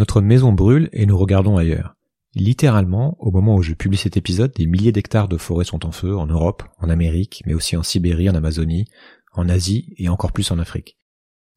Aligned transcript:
Notre 0.00 0.22
maison 0.22 0.50
brûle 0.50 0.88
et 0.94 1.04
nous 1.04 1.18
regardons 1.18 1.58
ailleurs. 1.58 1.94
Littéralement, 2.34 3.18
au 3.20 3.30
moment 3.30 3.56
où 3.56 3.62
je 3.62 3.74
publie 3.74 3.98
cet 3.98 4.16
épisode, 4.16 4.54
des 4.54 4.64
milliers 4.64 4.92
d'hectares 4.92 5.28
de 5.28 5.36
forêts 5.36 5.66
sont 5.66 5.84
en 5.84 5.92
feu 5.92 6.16
en 6.16 6.26
Europe, 6.26 6.62
en 6.78 6.88
Amérique, 6.88 7.42
mais 7.44 7.52
aussi 7.52 7.76
en 7.76 7.82
Sibérie, 7.82 8.30
en 8.30 8.34
Amazonie, 8.34 8.86
en 9.34 9.46
Asie 9.50 9.92
et 9.98 10.08
encore 10.08 10.32
plus 10.32 10.50
en 10.52 10.58
Afrique. 10.58 10.96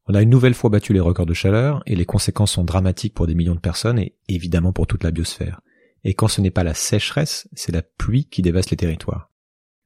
On 0.08 0.14
a 0.14 0.20
une 0.20 0.28
nouvelle 0.28 0.52
fois 0.52 0.68
battu 0.68 0.92
les 0.92 1.00
records 1.00 1.24
de 1.24 1.32
chaleur 1.32 1.82
et 1.86 1.96
les 1.96 2.04
conséquences 2.04 2.52
sont 2.52 2.64
dramatiques 2.64 3.14
pour 3.14 3.26
des 3.26 3.34
millions 3.34 3.54
de 3.54 3.60
personnes 3.60 3.98
et 3.98 4.14
évidemment 4.28 4.74
pour 4.74 4.86
toute 4.86 5.04
la 5.04 5.10
biosphère. 5.10 5.62
Et 6.04 6.12
quand 6.12 6.28
ce 6.28 6.42
n'est 6.42 6.50
pas 6.50 6.64
la 6.64 6.74
sécheresse, 6.74 7.48
c'est 7.54 7.72
la 7.72 7.80
pluie 7.80 8.26
qui 8.26 8.42
dévaste 8.42 8.72
les 8.72 8.76
territoires. 8.76 9.30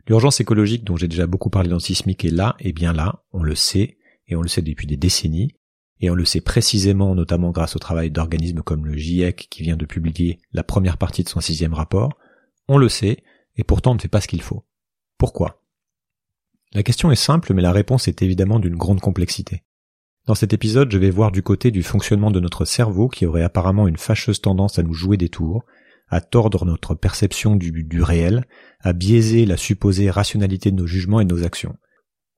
L'urgence 0.08 0.40
écologique 0.40 0.82
dont 0.82 0.96
j'ai 0.96 1.06
déjà 1.06 1.28
beaucoup 1.28 1.48
parlé 1.48 1.68
dans 1.68 1.78
Sismic 1.78 2.24
est 2.24 2.30
là, 2.30 2.56
et 2.58 2.72
bien 2.72 2.92
là, 2.92 3.22
on 3.30 3.44
le 3.44 3.54
sait, 3.54 3.98
et 4.26 4.34
on 4.34 4.42
le 4.42 4.48
sait 4.48 4.62
depuis 4.62 4.88
des 4.88 4.96
décennies, 4.96 5.54
et 6.00 6.10
on 6.10 6.14
le 6.14 6.24
sait 6.24 6.40
précisément 6.40 7.14
notamment 7.14 7.50
grâce 7.50 7.76
au 7.76 7.78
travail 7.78 8.10
d'organismes 8.10 8.62
comme 8.62 8.86
le 8.86 8.96
GIEC 8.96 9.48
qui 9.50 9.62
vient 9.62 9.76
de 9.76 9.86
publier 9.86 10.40
la 10.52 10.62
première 10.62 10.98
partie 10.98 11.24
de 11.24 11.28
son 11.28 11.40
sixième 11.40 11.74
rapport, 11.74 12.16
on 12.68 12.78
le 12.78 12.88
sait, 12.88 13.22
et 13.56 13.64
pourtant 13.64 13.92
on 13.92 13.94
ne 13.94 14.00
fait 14.00 14.08
pas 14.08 14.20
ce 14.20 14.28
qu'il 14.28 14.42
faut. 14.42 14.64
Pourquoi? 15.16 15.64
La 16.72 16.82
question 16.82 17.10
est 17.10 17.16
simple, 17.16 17.54
mais 17.54 17.62
la 17.62 17.72
réponse 17.72 18.08
est 18.08 18.22
évidemment 18.22 18.60
d'une 18.60 18.76
grande 18.76 19.00
complexité. 19.00 19.64
Dans 20.26 20.34
cet 20.34 20.52
épisode, 20.52 20.92
je 20.92 20.98
vais 20.98 21.10
voir 21.10 21.32
du 21.32 21.42
côté 21.42 21.70
du 21.70 21.82
fonctionnement 21.82 22.30
de 22.30 22.40
notre 22.40 22.66
cerveau 22.66 23.08
qui 23.08 23.24
aurait 23.24 23.42
apparemment 23.42 23.88
une 23.88 23.96
fâcheuse 23.96 24.42
tendance 24.42 24.78
à 24.78 24.82
nous 24.82 24.92
jouer 24.92 25.16
des 25.16 25.30
tours, 25.30 25.64
à 26.10 26.20
tordre 26.20 26.66
notre 26.66 26.94
perception 26.94 27.56
du, 27.56 28.02
réel, 28.02 28.44
à 28.80 28.92
biaiser 28.92 29.46
la 29.46 29.56
supposée 29.56 30.10
rationalité 30.10 30.70
de 30.70 30.76
nos 30.76 30.86
jugements 30.86 31.20
et 31.20 31.24
de 31.24 31.34
nos 31.34 31.44
actions. 31.44 31.76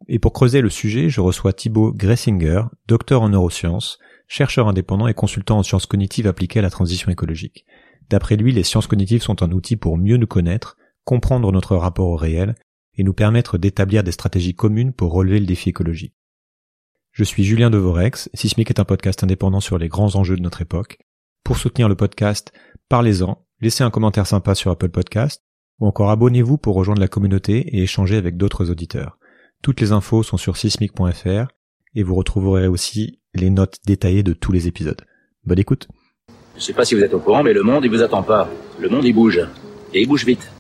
Et 0.08 0.18
pour 0.18 0.32
creuser 0.32 0.60
le 0.60 0.70
sujet, 0.70 1.08
je 1.08 1.20
reçois 1.20 1.52
Thibaut 1.52 1.92
Gressinger, 1.92 2.62
docteur 2.88 3.22
en 3.22 3.28
neurosciences, 3.28 3.98
chercheur 4.26 4.68
indépendant 4.68 5.06
et 5.06 5.14
consultant 5.14 5.58
en 5.58 5.62
sciences 5.62 5.86
cognitives 5.86 6.26
appliquées 6.26 6.60
à 6.60 6.62
la 6.62 6.70
transition 6.70 7.10
écologique. 7.10 7.66
D'après 8.08 8.36
lui, 8.36 8.52
les 8.52 8.62
sciences 8.62 8.86
cognitives 8.86 9.22
sont 9.22 9.42
un 9.42 9.52
outil 9.52 9.76
pour 9.76 9.98
mieux 9.98 10.16
nous 10.16 10.26
connaître, 10.26 10.76
comprendre 11.04 11.52
notre 11.52 11.76
rapport 11.76 12.08
au 12.08 12.16
réel 12.16 12.54
et 12.96 13.04
nous 13.04 13.12
permettre 13.12 13.58
d'établir 13.58 14.02
des 14.02 14.12
stratégies 14.12 14.54
communes 14.54 14.92
pour 14.92 15.12
relever 15.12 15.40
le 15.40 15.46
défi 15.46 15.68
écologique. 15.68 16.14
Je 17.12 17.24
suis 17.24 17.44
Julien 17.44 17.70
Devorex, 17.70 18.30
Sismic 18.34 18.70
est 18.70 18.80
un 18.80 18.84
podcast 18.84 19.22
indépendant 19.22 19.60
sur 19.60 19.78
les 19.78 19.88
grands 19.88 20.16
enjeux 20.16 20.36
de 20.36 20.42
notre 20.42 20.62
époque. 20.62 20.98
Pour 21.44 21.56
soutenir 21.56 21.88
le 21.88 21.96
podcast, 21.96 22.52
parlez-en, 22.88 23.44
laissez 23.60 23.82
un 23.82 23.90
commentaire 23.90 24.26
sympa 24.26 24.54
sur 24.54 24.70
Apple 24.70 24.90
Podcast, 24.90 25.42
ou 25.80 25.86
encore 25.86 26.10
abonnez-vous 26.10 26.58
pour 26.58 26.76
rejoindre 26.76 27.00
la 27.00 27.08
communauté 27.08 27.76
et 27.76 27.82
échanger 27.82 28.16
avec 28.16 28.36
d'autres 28.36 28.70
auditeurs. 28.70 29.18
Toutes 29.62 29.80
les 29.82 29.92
infos 29.92 30.22
sont 30.22 30.38
sur 30.38 30.56
sismic.fr 30.56 31.52
et 31.94 32.02
vous 32.02 32.14
retrouverez 32.14 32.66
aussi 32.66 33.20
les 33.34 33.50
notes 33.50 33.76
détaillées 33.86 34.22
de 34.22 34.32
tous 34.32 34.52
les 34.52 34.66
épisodes. 34.66 35.02
Bonne 35.44 35.58
écoute. 35.58 35.88
Je 36.56 36.62
sais 36.62 36.72
pas 36.72 36.86
si 36.86 36.94
vous 36.94 37.02
êtes 37.02 37.12
au 37.12 37.18
courant, 37.18 37.42
mais 37.42 37.52
le 37.52 37.62
monde 37.62 37.84
il 37.84 37.90
vous 37.90 38.02
attend 38.02 38.22
pas. 38.22 38.48
Le 38.78 38.88
monde 38.88 39.04
il 39.04 39.12
bouge. 39.12 39.40
Et 39.92 40.00
il 40.00 40.08
bouge 40.08 40.24
vite. 40.24 40.50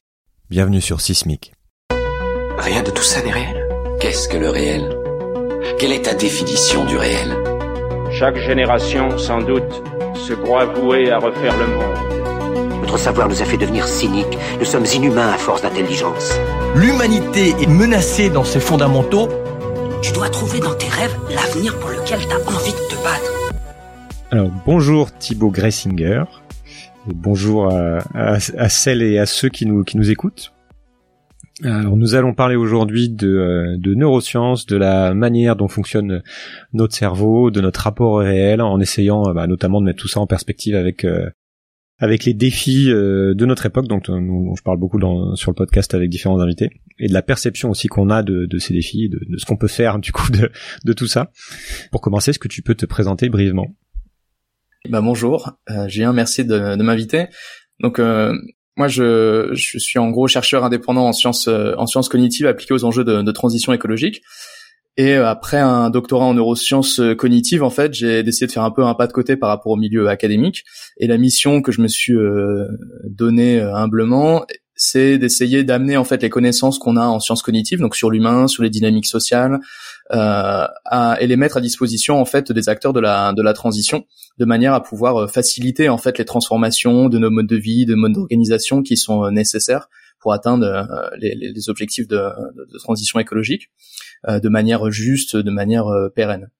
Bienvenue 0.50 0.82
sur 0.82 1.00
Sismic. 1.00 1.54
Rien 2.58 2.82
de 2.82 2.90
tout 2.90 3.02
ça 3.02 3.22
n'est 3.22 3.32
réel. 3.32 3.68
Qu'est-ce 4.00 4.28
que 4.28 4.36
le 4.36 4.50
réel? 4.50 4.94
Quelle 5.78 5.92
est 5.92 6.02
ta 6.02 6.14
définition 6.14 6.84
du 6.84 6.96
réel? 6.98 7.34
Chaque 8.12 8.36
génération, 8.36 9.16
sans 9.16 9.40
doute, 9.40 9.82
se 10.14 10.34
croit 10.34 10.66
vouée 10.66 11.10
à 11.10 11.18
refaire 11.18 11.56
le 11.58 11.66
monde. 11.68 12.19
Notre 12.80 12.98
savoir 12.98 13.28
nous 13.28 13.42
a 13.42 13.44
fait 13.44 13.58
devenir 13.58 13.86
cyniques. 13.86 14.38
Nous 14.58 14.64
sommes 14.64 14.86
inhumains 14.94 15.28
à 15.28 15.36
force 15.36 15.62
d'intelligence. 15.62 16.32
L'humanité 16.74 17.50
est 17.60 17.68
menacée 17.68 18.30
dans 18.30 18.44
ses 18.44 18.60
fondamentaux. 18.60 19.28
Tu 20.02 20.12
dois 20.12 20.30
trouver 20.30 20.60
dans 20.60 20.74
tes 20.74 20.88
rêves 20.88 21.14
l'avenir 21.28 21.78
pour 21.78 21.90
lequel 21.90 22.18
tu 22.20 22.32
as 22.32 22.38
envie 22.38 22.72
de 22.72 22.88
te 22.88 22.94
battre. 23.04 23.32
Alors 24.30 24.50
bonjour 24.64 25.12
Thibaut 25.12 25.50
Gressinger. 25.50 26.24
Et 27.08 27.14
bonjour 27.14 27.72
à, 27.72 27.98
à, 28.14 28.38
à, 28.58 28.68
celles 28.68 29.02
et 29.02 29.18
à 29.18 29.26
ceux 29.26 29.48
qui 29.50 29.66
nous, 29.66 29.84
qui 29.84 29.96
nous 29.96 30.10
écoutent. 30.10 30.52
Alors 31.62 31.96
nous 31.96 32.14
allons 32.14 32.32
parler 32.32 32.56
aujourd'hui 32.56 33.10
de, 33.10 33.28
euh, 33.28 33.76
de 33.78 33.94
neurosciences, 33.94 34.64
de 34.64 34.76
la 34.76 35.12
manière 35.12 35.56
dont 35.56 35.68
fonctionne 35.68 36.22
notre 36.72 36.94
cerveau, 36.94 37.50
de 37.50 37.60
notre 37.60 37.82
rapport 37.82 38.12
au 38.12 38.16
réel, 38.16 38.62
en 38.62 38.80
essayant 38.80 39.34
bah, 39.34 39.46
notamment 39.46 39.80
de 39.82 39.86
mettre 39.86 40.00
tout 40.00 40.08
ça 40.08 40.20
en 40.20 40.26
perspective 40.26 40.74
avec 40.74 41.04
euh, 41.04 41.28
avec 42.00 42.24
les 42.24 42.32
défis 42.32 42.90
euh, 42.90 43.34
de 43.34 43.44
notre 43.44 43.66
époque, 43.66 43.86
donc 43.86 44.08
nous, 44.08 44.54
je 44.56 44.62
parle 44.62 44.78
beaucoup 44.78 44.98
dans, 44.98 45.36
sur 45.36 45.50
le 45.50 45.54
podcast 45.54 45.94
avec 45.94 46.08
différents 46.08 46.40
invités, 46.40 46.70
et 46.98 47.08
de 47.08 47.12
la 47.12 47.22
perception 47.22 47.70
aussi 47.70 47.88
qu'on 47.88 48.08
a 48.08 48.22
de, 48.22 48.46
de, 48.46 48.58
ces 48.58 48.72
défis, 48.72 49.10
de, 49.10 49.20
de 49.28 49.36
ce 49.36 49.44
qu'on 49.44 49.58
peut 49.58 49.68
faire 49.68 49.98
du 50.00 50.10
coup 50.10 50.30
de, 50.32 50.50
de, 50.84 50.92
tout 50.94 51.06
ça. 51.06 51.30
Pour 51.92 52.00
commencer, 52.00 52.30
est-ce 52.30 52.38
que 52.38 52.48
tu 52.48 52.62
peux 52.62 52.74
te 52.74 52.86
présenter 52.86 53.28
brièvement? 53.28 53.68
Bah 54.88 55.02
bonjour, 55.02 55.52
euh, 55.70 55.88
Julien, 55.88 56.14
merci 56.14 56.44
de, 56.46 56.74
de 56.74 56.82
m'inviter. 56.82 57.26
Donc 57.80 57.98
euh, 57.98 58.32
moi 58.76 58.88
je, 58.88 59.50
je 59.52 59.78
suis 59.78 59.98
en 59.98 60.08
gros 60.08 60.26
chercheur 60.26 60.64
indépendant 60.64 61.06
en 61.06 61.12
sciences 61.12 61.48
en 61.48 61.86
sciences 61.86 62.08
cognitives 62.08 62.46
appliquées 62.46 62.72
aux 62.72 62.84
enjeux 62.84 63.04
de, 63.04 63.20
de 63.20 63.32
transition 63.32 63.74
écologique. 63.74 64.22
Et 64.96 65.14
euh, 65.14 65.28
après 65.28 65.58
un 65.58 65.90
doctorat 65.90 66.26
en 66.26 66.34
neurosciences 66.34 67.00
euh, 67.00 67.14
cognitives, 67.14 67.62
en 67.62 67.70
fait, 67.70 67.94
j'ai 67.94 68.22
décidé 68.22 68.48
de 68.48 68.52
faire 68.52 68.64
un 68.64 68.70
peu 68.70 68.84
un 68.84 68.94
pas 68.94 69.06
de 69.06 69.12
côté 69.12 69.36
par 69.36 69.48
rapport 69.48 69.72
au 69.72 69.76
milieu 69.76 70.08
académique. 70.08 70.64
Et 70.98 71.06
la 71.06 71.16
mission 71.16 71.62
que 71.62 71.72
je 71.72 71.80
me 71.80 71.88
suis 71.88 72.14
euh, 72.14 72.66
donnée 73.04 73.60
humblement, 73.60 74.44
c'est 74.74 75.18
d'essayer 75.18 75.62
d'amener 75.62 75.96
en 75.96 76.04
fait 76.04 76.22
les 76.22 76.30
connaissances 76.30 76.78
qu'on 76.78 76.96
a 76.96 77.06
en 77.06 77.20
sciences 77.20 77.42
cognitives, 77.42 77.80
donc 77.80 77.94
sur 77.94 78.10
l'humain, 78.10 78.46
sur 78.48 78.62
les 78.62 78.70
dynamiques 78.70 79.06
sociales, 79.06 79.60
à, 80.10 81.16
et 81.20 81.26
les 81.26 81.36
mettre 81.36 81.58
à 81.58 81.60
disposition 81.60 82.20
en 82.20 82.24
fait 82.24 82.50
des 82.50 82.68
acteurs 82.68 82.92
de 82.92 82.98
la 82.98 83.32
de 83.34 83.42
la 83.42 83.52
transition, 83.52 84.04
de 84.38 84.44
manière 84.44 84.72
à 84.72 84.82
pouvoir 84.82 85.30
faciliter 85.30 85.88
en 85.90 85.98
fait 85.98 86.18
les 86.18 86.24
transformations 86.24 87.08
de 87.10 87.18
nos 87.18 87.30
modes 87.30 87.46
de 87.46 87.56
vie, 87.56 87.84
de 87.84 87.94
modes 87.94 88.14
d'organisation 88.14 88.82
qui 88.82 88.96
sont 88.96 89.30
nécessaires 89.30 89.88
pour 90.20 90.32
atteindre 90.32 91.10
les, 91.18 91.34
les 91.34 91.70
objectifs 91.70 92.06
de, 92.08 92.20
transition 92.78 93.18
écologique. 93.18 93.70
Euh, 94.28 94.38
de 94.38 94.50
manière 94.50 94.90
juste, 94.90 95.34
de 95.34 95.50
manière 95.50 95.86
euh, 95.86 96.10
pérenne. 96.10 96.50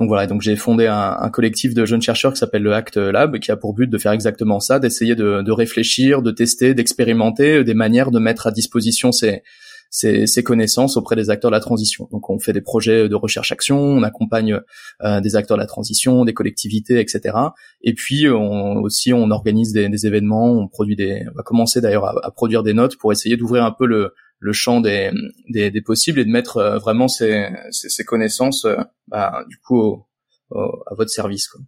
Donc 0.00 0.08
voilà, 0.08 0.26
donc 0.26 0.42
j'ai 0.42 0.56
fondé 0.56 0.88
un, 0.88 1.16
un, 1.20 1.30
collectif 1.30 1.74
de 1.74 1.86
jeunes 1.86 2.02
chercheurs 2.02 2.32
qui 2.32 2.38
s'appelle 2.38 2.62
le 2.62 2.74
Act 2.74 2.96
Lab, 2.96 3.38
qui 3.38 3.52
a 3.52 3.56
pour 3.56 3.72
but 3.72 3.88
de 3.88 3.98
faire 3.98 4.10
exactement 4.10 4.58
ça, 4.58 4.80
d'essayer 4.80 5.14
de, 5.14 5.42
de, 5.42 5.52
réfléchir, 5.52 6.22
de 6.22 6.32
tester, 6.32 6.74
d'expérimenter 6.74 7.62
des 7.62 7.74
manières 7.74 8.10
de 8.10 8.18
mettre 8.18 8.48
à 8.48 8.50
disposition 8.50 9.12
ces, 9.12 9.42
ces, 9.90 10.26
ces, 10.26 10.42
connaissances 10.42 10.96
auprès 10.96 11.16
des 11.16 11.30
acteurs 11.30 11.50
de 11.50 11.56
la 11.56 11.60
transition. 11.60 12.08
Donc 12.10 12.30
on 12.30 12.38
fait 12.38 12.52
des 12.52 12.60
projets 12.60 13.08
de 13.08 13.14
recherche-action, 13.14 13.78
on 13.78 14.02
accompagne 14.02 14.60
euh, 15.02 15.20
des 15.20 15.36
acteurs 15.36 15.56
de 15.56 15.62
la 15.62 15.66
transition, 15.66 16.24
des 16.24 16.34
collectivités, 16.34 17.00
etc. 17.00 17.36
Et 17.82 17.94
puis 17.94 18.28
on, 18.28 18.76
aussi 18.82 19.12
on 19.12 19.30
organise 19.30 19.72
des, 19.72 19.88
des, 19.88 20.06
événements, 20.06 20.52
on 20.52 20.68
produit 20.68 20.96
des, 20.96 21.24
on 21.30 21.36
va 21.36 21.42
commencer 21.42 21.80
d'ailleurs 21.80 22.04
à, 22.04 22.26
à, 22.26 22.30
produire 22.30 22.62
des 22.62 22.74
notes 22.74 22.96
pour 22.96 23.12
essayer 23.12 23.36
d'ouvrir 23.36 23.64
un 23.64 23.72
peu 23.72 23.86
le, 23.86 24.14
le 24.38 24.52
champ 24.52 24.80
des, 24.80 25.10
des, 25.48 25.70
des, 25.70 25.82
possibles 25.82 26.18
et 26.18 26.24
de 26.24 26.30
mettre 26.30 26.58
euh, 26.58 26.78
vraiment 26.78 27.08
ces, 27.08 27.48
ces, 27.70 27.88
ces 27.88 28.04
connaissances 28.04 28.64
euh, 28.64 28.76
bah, 29.08 29.44
du 29.48 29.58
coup 29.58 30.04
à 30.52 30.94
votre 30.94 31.10
service. 31.10 31.48
Quoi. 31.48 31.60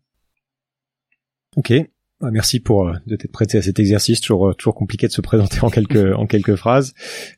Ok, 1.56 1.72
merci 2.20 2.60
pour 2.60 2.88
euh, 2.88 2.92
de 3.06 3.16
t'être 3.16 3.32
prêté 3.32 3.58
à 3.58 3.62
cet 3.62 3.78
exercice, 3.78 4.20
toujours 4.20 4.54
toujours 4.56 4.74
compliqué 4.74 5.06
de 5.06 5.12
se 5.12 5.20
présenter 5.20 5.60
en 5.62 5.70
quelques 5.70 6.14
en 6.16 6.26
quelques 6.26 6.56
phrases. 6.56 6.94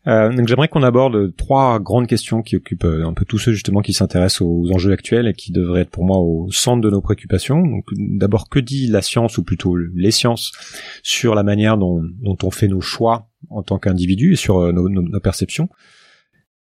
Euh, 0.07 0.35
donc 0.35 0.49
j'aimerais 0.49 0.69
qu'on 0.69 0.83
aborde 0.83 1.35
trois 1.37 1.79
grandes 1.81 2.07
questions 2.07 2.43
qui 2.43 2.57
occupent 2.57 2.85
un 2.85 3.13
peu 3.13 3.25
tous 3.25 3.39
ceux 3.39 3.53
justement 3.53 3.81
qui 3.81 3.93
s'intéressent 3.93 4.43
aux 4.43 4.71
enjeux 4.73 4.93
actuels 4.93 5.27
et 5.29 5.35
qui 5.35 5.53
devraient 5.53 5.83
être 5.83 5.91
pour 5.91 6.05
moi 6.05 6.19
au 6.19 6.51
centre 6.51 6.81
de 6.81 6.91
nos 6.91 7.01
préoccupations. 7.01 7.61
Donc 7.61 7.85
d'abord 7.97 8.49
que 8.49 8.59
dit 8.59 8.87
la 8.87 9.03
science 9.03 9.39
ou 9.39 9.43
plutôt 9.43 9.77
les 9.77 10.11
sciences 10.11 10.53
sur 11.03 11.35
la 11.35 11.43
manière 11.43 11.77
dont, 11.77 12.03
dont 12.23 12.37
on 12.43 12.51
fait 12.51 12.69
nos 12.69 12.81
choix 12.81 13.31
en 13.49 13.63
tant 13.63 13.79
qu'individu 13.79 14.33
et 14.33 14.37
sur 14.37 14.59
euh, 14.59 14.73
nos, 14.73 14.89
nos, 14.89 15.21
perceptions? 15.21 15.69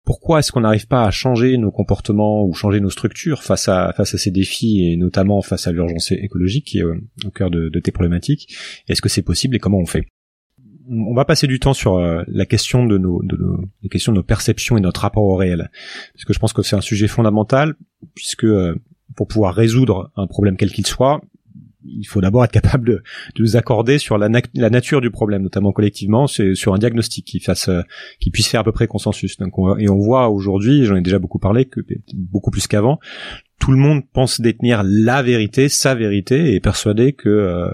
Pourquoi 0.10 0.40
est-ce 0.40 0.52
qu'on 0.52 0.62
n'arrive 0.62 0.88
pas 0.88 1.04
à 1.04 1.12
changer 1.12 1.56
nos 1.60 1.70
comportements 1.70 2.44
ou 2.44 2.52
changer 2.56 2.80
nos 2.80 2.90
structures 2.90 3.44
face 3.44 3.68
à 3.68 3.94
face 3.96 4.16
à 4.16 4.18
ces 4.18 4.32
défis 4.32 4.92
et 4.92 4.96
notamment 4.96 5.44
face 5.44 5.68
à 5.68 5.72
l'urgence 5.72 6.12
écologique 6.12 6.66
qui 6.66 6.80
est 6.80 6.84
euh, 6.84 7.00
au 7.28 7.30
cœur 7.30 7.52
de, 7.52 7.70
tes 7.80 7.92
problématiques? 7.92 8.58
Est-ce 8.88 9.04
que 9.04 9.08
c'est 9.08 9.22
possible 9.22 9.56
et 9.56 9.60
comment 9.60 9.78
on 9.78 9.86
fait? 9.86 10.08
On 10.90 11.14
va 11.14 11.26
passer 11.26 11.46
du 11.46 11.60
temps 11.60 11.76
sur 11.76 11.98
euh, 11.98 12.24
la 12.26 12.48
question 12.48 12.88
de 12.88 12.98
nos, 12.98 13.22
les 13.84 13.90
questions 13.90 14.12
de 14.12 14.18
nos 14.18 14.24
perceptions 14.24 14.80
et 14.80 14.82
notre 14.82 15.02
rapport 15.02 15.26
au 15.26 15.36
réel, 15.36 15.70
parce 16.16 16.26
que 16.26 16.34
je 16.34 16.40
pense 16.40 16.54
que 16.54 16.64
c'est 16.64 16.76
un 16.76 16.82
sujet 16.82 17.08
fondamental, 17.08 17.76
puisque 18.16 18.48
pour 19.16 19.28
pouvoir 19.28 19.54
résoudre 19.54 20.12
un 20.16 20.26
problème 20.26 20.58
quel 20.58 20.72
qu'il 20.72 20.88
soit, 20.88 21.22
il 21.98 22.06
faut 22.06 22.22
d'abord 22.22 22.44
être 22.44 22.52
capable 22.52 22.88
de, 22.88 23.04
de, 23.36 23.42
nous 23.42 23.58
accorder 23.58 23.98
sur 23.98 24.18
la, 24.18 24.30
la, 24.54 24.70
nature 24.70 25.02
du 25.02 25.12
problème, 25.12 25.44
notamment 25.44 25.72
collectivement, 25.72 26.28
sur 26.28 26.74
un 26.74 26.78
diagnostic 26.78 27.26
qui 27.26 27.40
fasse, 27.40 27.70
euh, 27.70 27.82
qui 28.20 28.32
puisse 28.32 28.48
faire 28.48 28.62
à 28.62 28.64
peu 28.64 28.72
près 28.72 28.88
consensus. 28.88 29.38
Donc 29.38 29.54
et 29.80 29.90
on 29.90 29.98
voit 29.98 30.30
aujourd'hui, 30.30 30.86
j'en 30.86 30.96
ai 30.96 31.02
déjà 31.02 31.20
beaucoup 31.20 31.40
parlé, 31.40 31.66
que 31.66 31.82
beaucoup 32.14 32.52
plus 32.52 32.68
qu'avant, 32.68 33.00
tout 33.60 33.72
le 33.72 33.78
monde 33.78 34.02
pense 34.12 34.42
détenir 34.42 34.82
la 34.86 35.22
vérité, 35.22 35.70
sa 35.70 35.96
vérité, 35.96 36.54
et 36.56 36.60
persuadé 36.60 37.14
que, 37.14 37.30
euh, 37.30 37.70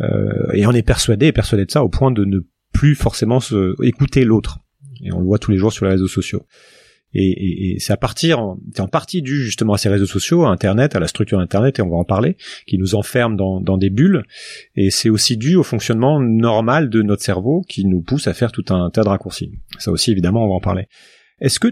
euh, 0.00 0.52
et 0.54 0.66
on 0.66 0.72
est 0.72 0.82
persuadé, 0.82 1.26
et 1.26 1.32
persuadé 1.32 1.66
de 1.66 1.70
ça 1.70 1.82
au 1.82 1.88
point 1.88 2.10
de 2.10 2.24
ne 2.24 2.40
plus 2.72 2.94
forcément 2.94 3.40
se, 3.40 3.74
écouter 3.84 4.24
l'autre. 4.24 4.60
Et 5.02 5.12
on 5.12 5.18
le 5.18 5.26
voit 5.26 5.38
tous 5.38 5.50
les 5.50 5.58
jours 5.58 5.72
sur 5.72 5.84
les 5.84 5.92
réseaux 5.92 6.08
sociaux. 6.08 6.46
Et, 7.18 7.72
et, 7.72 7.78
c'est 7.78 7.94
à 7.94 7.96
partir, 7.96 8.56
c'est 8.74 8.82
en 8.82 8.88
partie 8.88 9.22
dû 9.22 9.42
justement 9.42 9.72
à 9.72 9.78
ces 9.78 9.88
réseaux 9.88 10.06
sociaux, 10.06 10.44
à 10.44 10.50
Internet, 10.50 10.94
à 10.96 11.00
la 11.00 11.08
structure 11.08 11.38
d'Internet, 11.38 11.78
et 11.78 11.82
on 11.82 11.88
va 11.88 11.96
en 11.96 12.04
parler, 12.04 12.36
qui 12.66 12.76
nous 12.76 12.94
enferme 12.94 13.36
dans, 13.36 13.60
dans 13.60 13.78
des 13.78 13.88
bulles. 13.88 14.22
Et 14.74 14.90
c'est 14.90 15.08
aussi 15.08 15.38
dû 15.38 15.56
au 15.56 15.62
fonctionnement 15.62 16.20
normal 16.20 16.90
de 16.90 17.00
notre 17.00 17.22
cerveau 17.22 17.62
qui 17.66 17.86
nous 17.86 18.02
pousse 18.02 18.26
à 18.26 18.34
faire 18.34 18.52
tout 18.52 18.66
un 18.68 18.90
tas 18.90 19.02
de 19.02 19.08
raccourcis. 19.08 19.50
Ça 19.78 19.90
aussi, 19.90 20.10
évidemment, 20.10 20.44
on 20.44 20.48
va 20.48 20.54
en 20.54 20.60
parler. 20.60 20.88
Est-ce 21.40 21.58
que 21.58 21.68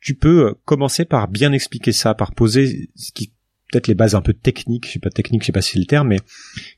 tu 0.00 0.14
peux 0.14 0.54
commencer 0.64 1.04
par 1.04 1.28
bien 1.28 1.52
expliquer 1.52 1.92
ça, 1.92 2.14
par 2.14 2.32
poser 2.32 2.88
ce 2.94 3.12
qui 3.12 3.32
peut-être 3.70 3.88
les 3.88 3.94
bases 3.94 4.14
un 4.14 4.22
peu 4.22 4.32
techniques, 4.32 4.86
je 4.86 4.92
sais 4.92 4.98
pas 4.98 5.10
technique, 5.10 5.42
je 5.42 5.46
sais 5.46 5.52
pas 5.52 5.60
si 5.60 5.72
c'est 5.72 5.78
le 5.78 5.86
terme, 5.86 6.08
mais 6.08 6.20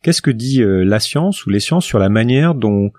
qu'est-ce 0.03 0.23
que 0.23 0.31
dit 0.31 0.63
euh, 0.63 0.85
la 0.85 1.01
science 1.01 1.45
ou 1.47 1.51
les 1.51 1.61
sciences 1.61 1.85
sur 1.85 1.99
la 1.99 2.09
manière 2.09 2.55
dont 2.55 2.91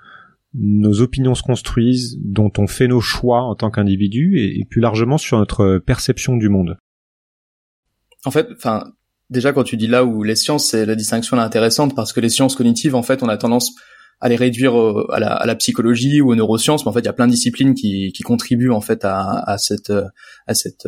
nos 0.53 1.01
opinions 1.01 1.35
se 1.35 1.43
construisent, 1.43 2.17
dont 2.23 2.51
on 2.57 2.67
fait 2.67 2.87
nos 2.87 3.01
choix 3.01 3.43
en 3.43 3.55
tant 3.55 3.69
qu'individu, 3.69 4.39
et, 4.39 4.65
plus 4.65 4.81
largement 4.81 5.17
sur 5.17 5.37
notre 5.37 5.77
perception 5.77 6.37
du 6.37 6.49
monde. 6.49 6.77
En 8.25 8.31
fait, 8.31 8.47
enfin, 8.55 8.91
déjà 9.29 9.53
quand 9.53 9.63
tu 9.63 9.77
dis 9.77 9.87
là 9.87 10.03
où 10.03 10.23
les 10.23 10.35
sciences, 10.35 10.69
c'est 10.69 10.85
la 10.85 10.95
distinction 10.95 11.37
là 11.37 11.43
intéressante 11.43 11.95
parce 11.95 12.13
que 12.13 12.19
les 12.19 12.29
sciences 12.29 12.55
cognitives, 12.55 12.95
en 12.95 13.03
fait, 13.03 13.23
on 13.23 13.29
a 13.29 13.37
tendance 13.37 13.73
à 14.21 14.27
les 14.27 14.35
réduire 14.35 14.75
à, 15.11 15.19
la, 15.19 15.55
psychologie 15.55 16.19
ou 16.19 16.31
aux 16.31 16.35
neurosciences, 16.35 16.83
mais 16.85 16.89
en 16.89 16.93
fait, 16.93 16.99
il 16.99 17.05
y 17.05 17.09
a 17.09 17.13
plein 17.13 17.27
de 17.27 17.31
disciplines 17.31 17.73
qui, 17.73 18.11
contribuent 18.25 18.71
en 18.71 18.81
fait 18.81 19.05
à, 19.05 19.41
à 19.45 19.57
cette 19.57 19.93
à 20.45 20.53
cette 20.53 20.87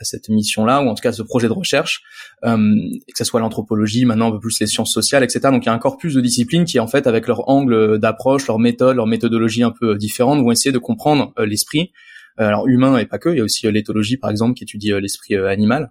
à 0.00 0.04
cette 0.04 0.28
mission-là, 0.28 0.82
ou 0.82 0.88
en 0.88 0.94
tout 0.94 1.02
cas 1.02 1.10
à 1.10 1.12
ce 1.12 1.22
projet 1.22 1.46
de 1.46 1.52
recherche, 1.52 2.02
euh, 2.44 2.56
que 2.56 3.18
ce 3.18 3.24
soit 3.24 3.40
l'anthropologie, 3.40 4.04
maintenant 4.04 4.28
un 4.28 4.32
peu 4.32 4.40
plus 4.40 4.58
les 4.60 4.66
sciences 4.66 4.92
sociales, 4.92 5.22
etc. 5.22 5.40
Donc 5.44 5.64
il 5.64 5.66
y 5.66 5.68
a 5.68 5.74
un 5.74 5.78
corpus 5.78 6.14
de 6.14 6.20
disciplines 6.20 6.64
qui, 6.64 6.80
en 6.80 6.86
fait, 6.86 7.06
avec 7.06 7.26
leur 7.26 7.48
angle 7.48 7.98
d'approche, 7.98 8.46
leur 8.46 8.58
méthode, 8.58 8.96
leur 8.96 9.06
méthodologie 9.06 9.62
un 9.62 9.70
peu 9.70 9.96
différente, 9.96 10.42
vont 10.42 10.50
essayer 10.50 10.72
de 10.72 10.78
comprendre 10.78 11.32
euh, 11.38 11.46
l'esprit, 11.46 11.92
euh, 12.40 12.46
alors 12.46 12.66
humain 12.66 12.96
et 12.96 13.06
pas 13.06 13.18
que. 13.18 13.28
Il 13.28 13.36
y 13.36 13.40
a 13.40 13.44
aussi 13.44 13.70
l'éthologie, 13.70 14.16
par 14.16 14.30
exemple, 14.30 14.54
qui 14.54 14.64
étudie 14.64 14.92
l'esprit 15.00 15.36
animal. 15.36 15.90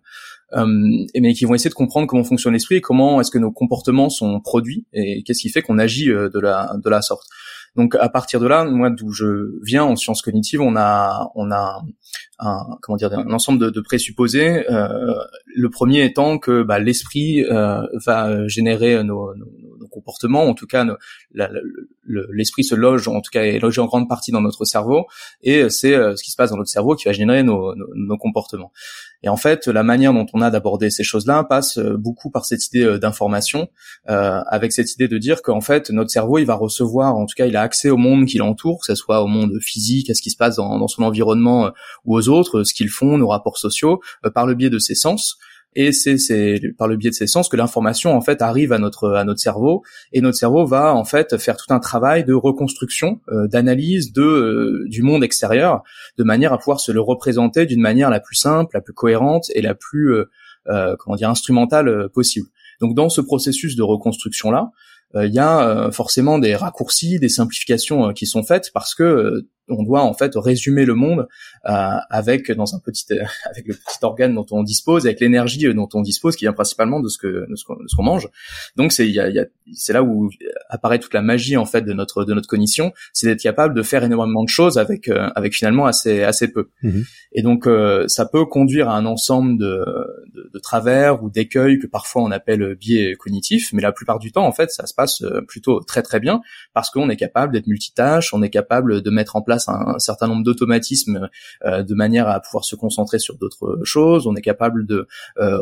Euh, 0.54 0.66
mais 1.16 1.34
qui 1.34 1.46
vont 1.46 1.54
essayer 1.54 1.70
de 1.70 1.76
comprendre 1.76 2.08
comment 2.08 2.24
fonctionne 2.24 2.54
l'esprit 2.54 2.78
et 2.78 2.82
comment 2.82 3.22
est-ce 3.22 3.30
que 3.30 3.38
nos 3.38 3.52
comportements 3.52 4.10
sont 4.10 4.40
produits 4.40 4.88
et 4.94 5.22
qu'est-ce 5.22 5.42
qui 5.42 5.50
fait 5.50 5.62
qu'on 5.62 5.78
agit 5.78 6.08
de 6.08 6.40
la 6.40 6.76
de 6.84 6.90
la 6.90 7.04
sorte. 7.04 7.28
Donc 7.76 7.96
à 7.96 8.10
partir 8.10 8.40
de 8.40 8.48
là, 8.48 8.66
moi 8.66 8.90
d'où 8.90 9.12
je 9.12 9.60
viens 9.64 9.84
en 9.84 9.96
sciences 9.96 10.22
cognitives, 10.22 10.62
on 10.62 10.76
a 10.76 11.30
on 11.36 11.52
a 11.52 11.82
un 12.40 12.66
comment 12.82 12.98
dire 12.98 13.14
un 13.14 13.32
ensemble 13.32 13.72
de, 13.72 13.82
présupposés. 13.82 14.70
Euh, 14.70 15.14
le 15.46 15.70
premier 15.70 16.04
étant 16.04 16.38
que 16.38 16.64
bah, 16.64 16.80
l'esprit 16.80 17.44
euh, 17.44 17.82
va 18.06 18.48
générer 18.48 19.04
nos, 19.04 19.34
nos, 19.90 20.02
comportements, 20.02 20.44
en 20.44 20.54
tout 20.54 20.68
cas 20.68 20.86
l'esprit 22.32 22.64
se 22.64 22.76
loge, 22.76 23.08
en 23.08 23.22
tout 23.22 23.32
cas 23.32 23.44
est 23.44 23.60
logé 23.60 23.82
en 23.82 23.86
grande 23.86 24.08
partie 24.08 24.32
dans 24.32 24.42
notre 24.42 24.66
cerveau, 24.66 25.06
et 25.42 25.70
c'est 25.70 25.94
euh, 25.94 26.16
ce 26.16 26.24
qui 26.24 26.32
se 26.32 26.36
passe 26.36 26.52
dans 26.52 26.58
notre 26.58 26.70
cerveau 26.70 26.96
qui 26.96 27.06
va 27.06 27.12
générer 27.12 27.44
nos, 27.44 27.74
nos 27.76 28.18
comportements. 28.18 28.72
Et 29.22 29.30
en 29.30 29.38
fait, 29.38 29.68
la 29.68 29.84
manière 29.84 30.14
dont 30.14 30.26
on 30.34 30.42
a 30.42 30.50
d'aborder 30.50 30.90
ces 30.90 31.04
choses-là 31.04 31.44
passe 31.44 31.78
euh, 31.78 31.98
beaucoup 31.98 32.30
par 32.30 32.46
cette 32.46 32.66
idée 32.68 32.86
euh, 32.86 33.00
d'information, 33.00 33.68
euh, 34.10 34.42
avec 34.48 34.72
cette 34.72 34.94
idée 34.94 35.08
de 35.08 35.18
dire 35.18 35.42
qu'en 35.42 35.62
fait, 35.62 35.90
notre 35.90 36.10
cerveau, 36.10 36.38
il 36.38 36.46
va 36.46 36.56
recevoir, 36.56 37.16
en 37.16 37.26
tout 37.26 37.36
cas, 37.36 37.46
il 37.46 37.58
a 37.58 37.62
accès 37.62 37.90
au 37.90 37.98
monde 37.98 38.26
qui 38.26 38.38
l'entoure, 38.38 38.80
que 38.80 38.86
ce 38.86 38.96
soit 38.96 39.22
au 39.22 39.28
monde 39.28 39.60
physique, 39.62 40.10
à 40.10 40.14
ce 40.14 40.22
qui 40.22 40.32
se 40.32 40.38
passe 40.38 40.56
dans, 40.56 40.80
dans 40.80 40.88
son 40.88 41.04
environnement 41.04 41.72
ou 42.06 42.18
aux 42.18 42.30
autres, 42.30 42.64
ce 42.64 42.74
qu'ils 42.74 42.90
font, 42.90 43.18
nos 43.18 43.28
rapports 43.28 43.58
sociaux, 43.58 44.00
par 44.34 44.46
le 44.46 44.56
biais 44.56 44.70
de 44.70 44.80
ses 44.80 44.96
sens 44.96 45.38
et 45.76 45.92
c'est 45.92 46.60
par 46.78 46.88
le 46.88 46.98
biais 46.98 47.12
de 47.12 47.16
ces 47.16 47.28
sens 47.28 47.48
que 47.48 47.56
l'information 47.56 48.16
en 48.16 48.22
fait 48.22 48.42
arrive 48.42 48.74
à 48.74 48.80
notre 48.80 49.12
à 49.12 49.24
notre 49.24 49.40
cerveau 49.40 49.84
et 50.12 50.22
notre 50.22 50.38
cerveau 50.38 50.66
va 50.66 50.96
en 50.96 51.06
fait 51.06 51.38
faire 51.38 51.58
tout 51.58 51.72
un 51.72 51.80
travail 51.80 52.24
de 52.24 52.34
reconstruction, 52.34 53.22
euh, 53.30 53.48
d'analyse 53.48 54.12
de 54.12 54.22
euh, 54.22 54.86
du 54.88 55.04
monde 55.04 55.24
extérieur 55.24 55.84
de 56.18 56.24
manière 56.24 56.54
à 56.54 56.58
pouvoir 56.58 56.80
se 56.80 56.92
le 56.92 57.02
représenter 57.02 57.66
d'une 57.66 57.82
manière 57.82 58.10
la 58.10 58.20
plus 58.20 58.36
simple, 58.36 58.72
la 58.74 58.82
plus 58.82 58.94
cohérente 58.94 59.46
et 59.54 59.62
la 59.62 59.76
plus 59.76 60.16
euh, 60.68 60.96
comment 60.98 61.16
dire 61.16 61.30
instrumentale 61.30 62.10
possible. 62.14 62.48
Donc 62.82 62.96
dans 62.96 63.10
ce 63.10 63.22
processus 63.22 63.76
de 63.76 63.84
reconstruction 63.84 64.52
là, 64.52 64.72
il 65.16 65.34
y 65.34 65.40
a 65.40 65.90
forcément 65.92 66.38
des 66.38 66.56
raccourcis, 66.56 67.18
des 67.20 67.30
simplifications 67.30 68.14
qui 68.14 68.28
sont 68.28 68.44
faites 68.44 68.70
parce 68.74 68.94
que 68.94 69.48
on 69.70 69.84
doit 69.84 70.02
en 70.02 70.14
fait 70.14 70.34
résumer 70.36 70.86
le 70.86 70.96
monde 70.96 71.28
euh, 71.66 71.98
avec 72.10 72.52
dans 72.52 72.76
un 72.76 72.80
petit 72.80 73.06
euh, 73.12 73.24
avec 73.46 73.68
le 73.68 73.74
petit 73.74 73.98
organe 74.02 74.34
dont 74.34 74.46
on 74.52 74.64
dispose, 74.64 75.06
avec 75.06 75.20
l'énergie 75.20 75.68
euh, 75.68 75.74
dont 75.74 75.90
on 75.94 76.02
dispose, 76.02 76.36
qui 76.36 76.46
vient 76.46 76.54
principalement 76.54 77.00
de 77.00 77.08
ce 77.08 77.18
que 77.18 77.50
de 77.50 77.56
ce 77.56 77.96
qu'on 77.96 78.04
mange. 78.04 78.28
Donc 78.76 78.92
c'est 78.92 79.08
il 79.08 79.14
y 79.14 79.20
a, 79.20 79.30
y 79.30 79.40
a, 79.40 79.46
c'est 79.74 79.94
là 79.94 80.04
où 80.04 80.30
apparaît 80.70 81.00
toute 81.00 81.14
la 81.14 81.22
magie 81.22 81.58
en 81.58 81.66
fait 81.66 81.82
de 81.82 81.94
notre 81.94 82.26
de 82.26 82.34
notre 82.34 82.48
cognition, 82.48 82.92
c'est 83.14 83.28
d'être 83.28 83.42
capable 83.42 83.74
de 83.74 83.84
faire 83.84 84.04
énormément 84.04 84.44
de 84.44 84.50
choses 84.50 84.78
avec 84.78 85.10
avec 85.10 85.54
finalement 85.54 85.86
assez 85.86 86.24
assez 86.24 86.52
peu. 86.52 86.70
Mhm. 86.84 87.04
Et 87.34 87.42
donc 87.44 87.68
ça 88.08 88.26
peut 88.26 88.46
conduire 88.46 88.90
à 88.90 88.98
un 88.98 89.06
ensemble 89.06 89.60
de, 89.60 89.86
de, 90.34 90.50
de 90.52 90.60
travers 90.60 91.24
ou 91.24 91.30
d'écueils 91.30 91.78
que 91.78 91.88
parfois 91.88 92.24
on 92.24 92.32
appelle 92.32 92.76
biais 92.76 93.16
cognitifs, 93.16 93.72
mais 93.74 93.82
la 93.82 93.92
plupart 93.92 94.20
du 94.20 94.32
temps 94.32 94.46
en 94.46 94.52
fait 94.52 94.72
ça 94.72 94.88
se 94.88 94.94
passe 94.94 95.24
plutôt 95.48 95.80
très 95.82 96.02
très 96.02 96.20
bien 96.20 96.42
parce 96.74 96.90
qu'on 96.90 97.10
est 97.10 97.18
capable 97.18 97.54
d'être 97.54 97.68
multitâche, 97.68 98.34
on 98.34 98.42
est 98.42 98.50
capable 98.50 99.02
de 99.02 99.10
mettre 99.10 99.36
en 99.36 99.42
place 99.42 99.59
un, 99.68 100.00
certain 100.00 100.28
nombre 100.28 100.44
d'automatismes 100.44 101.30
euh, 101.66 101.84
de 101.84 101.94
manière 101.96 102.28
à 102.28 102.40
pouvoir 102.40 102.64
se 102.64 102.76
concentrer 102.76 103.20
sur 103.20 103.38
d'autres 103.38 103.80
choses. 103.84 104.28
On 104.28 104.36
est 104.36 104.42
capable 104.42 104.86
de 104.86 105.08
euh, 105.40 105.60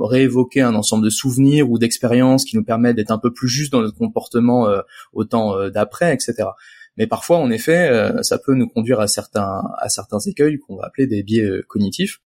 réévoquer 0.00 0.62
un 0.62 0.74
ensemble 0.74 1.04
de 1.04 1.10
souvenirs 1.10 1.70
ou 1.70 1.78
d'expériences 1.78 2.44
qui 2.44 2.56
nous 2.56 2.64
permettent 2.64 2.96
d'être 2.96 3.10
un 3.10 3.18
peu 3.18 3.32
plus 3.32 3.48
juste 3.48 3.72
dans 3.72 3.82
notre 3.82 3.98
comportement 3.98 4.68
euh, 4.68 4.80
au 5.12 5.24
temps 5.24 5.68
d'après, 5.68 6.12
etc. 6.14 6.48
Mais 6.96 7.06
parfois, 7.06 7.38
en 7.38 7.50
effet, 7.50 8.10
ça 8.22 8.38
peut 8.38 8.54
nous 8.54 8.68
conduire 8.68 9.00
à 9.00 9.06
certains 9.06 9.62
à 9.78 9.88
certains 9.88 10.18
écueils 10.20 10.58
qu'on 10.58 10.76
va 10.76 10.86
appeler 10.86 11.06
des 11.06 11.22
biais 11.22 11.62
cognitifs. 11.68 12.20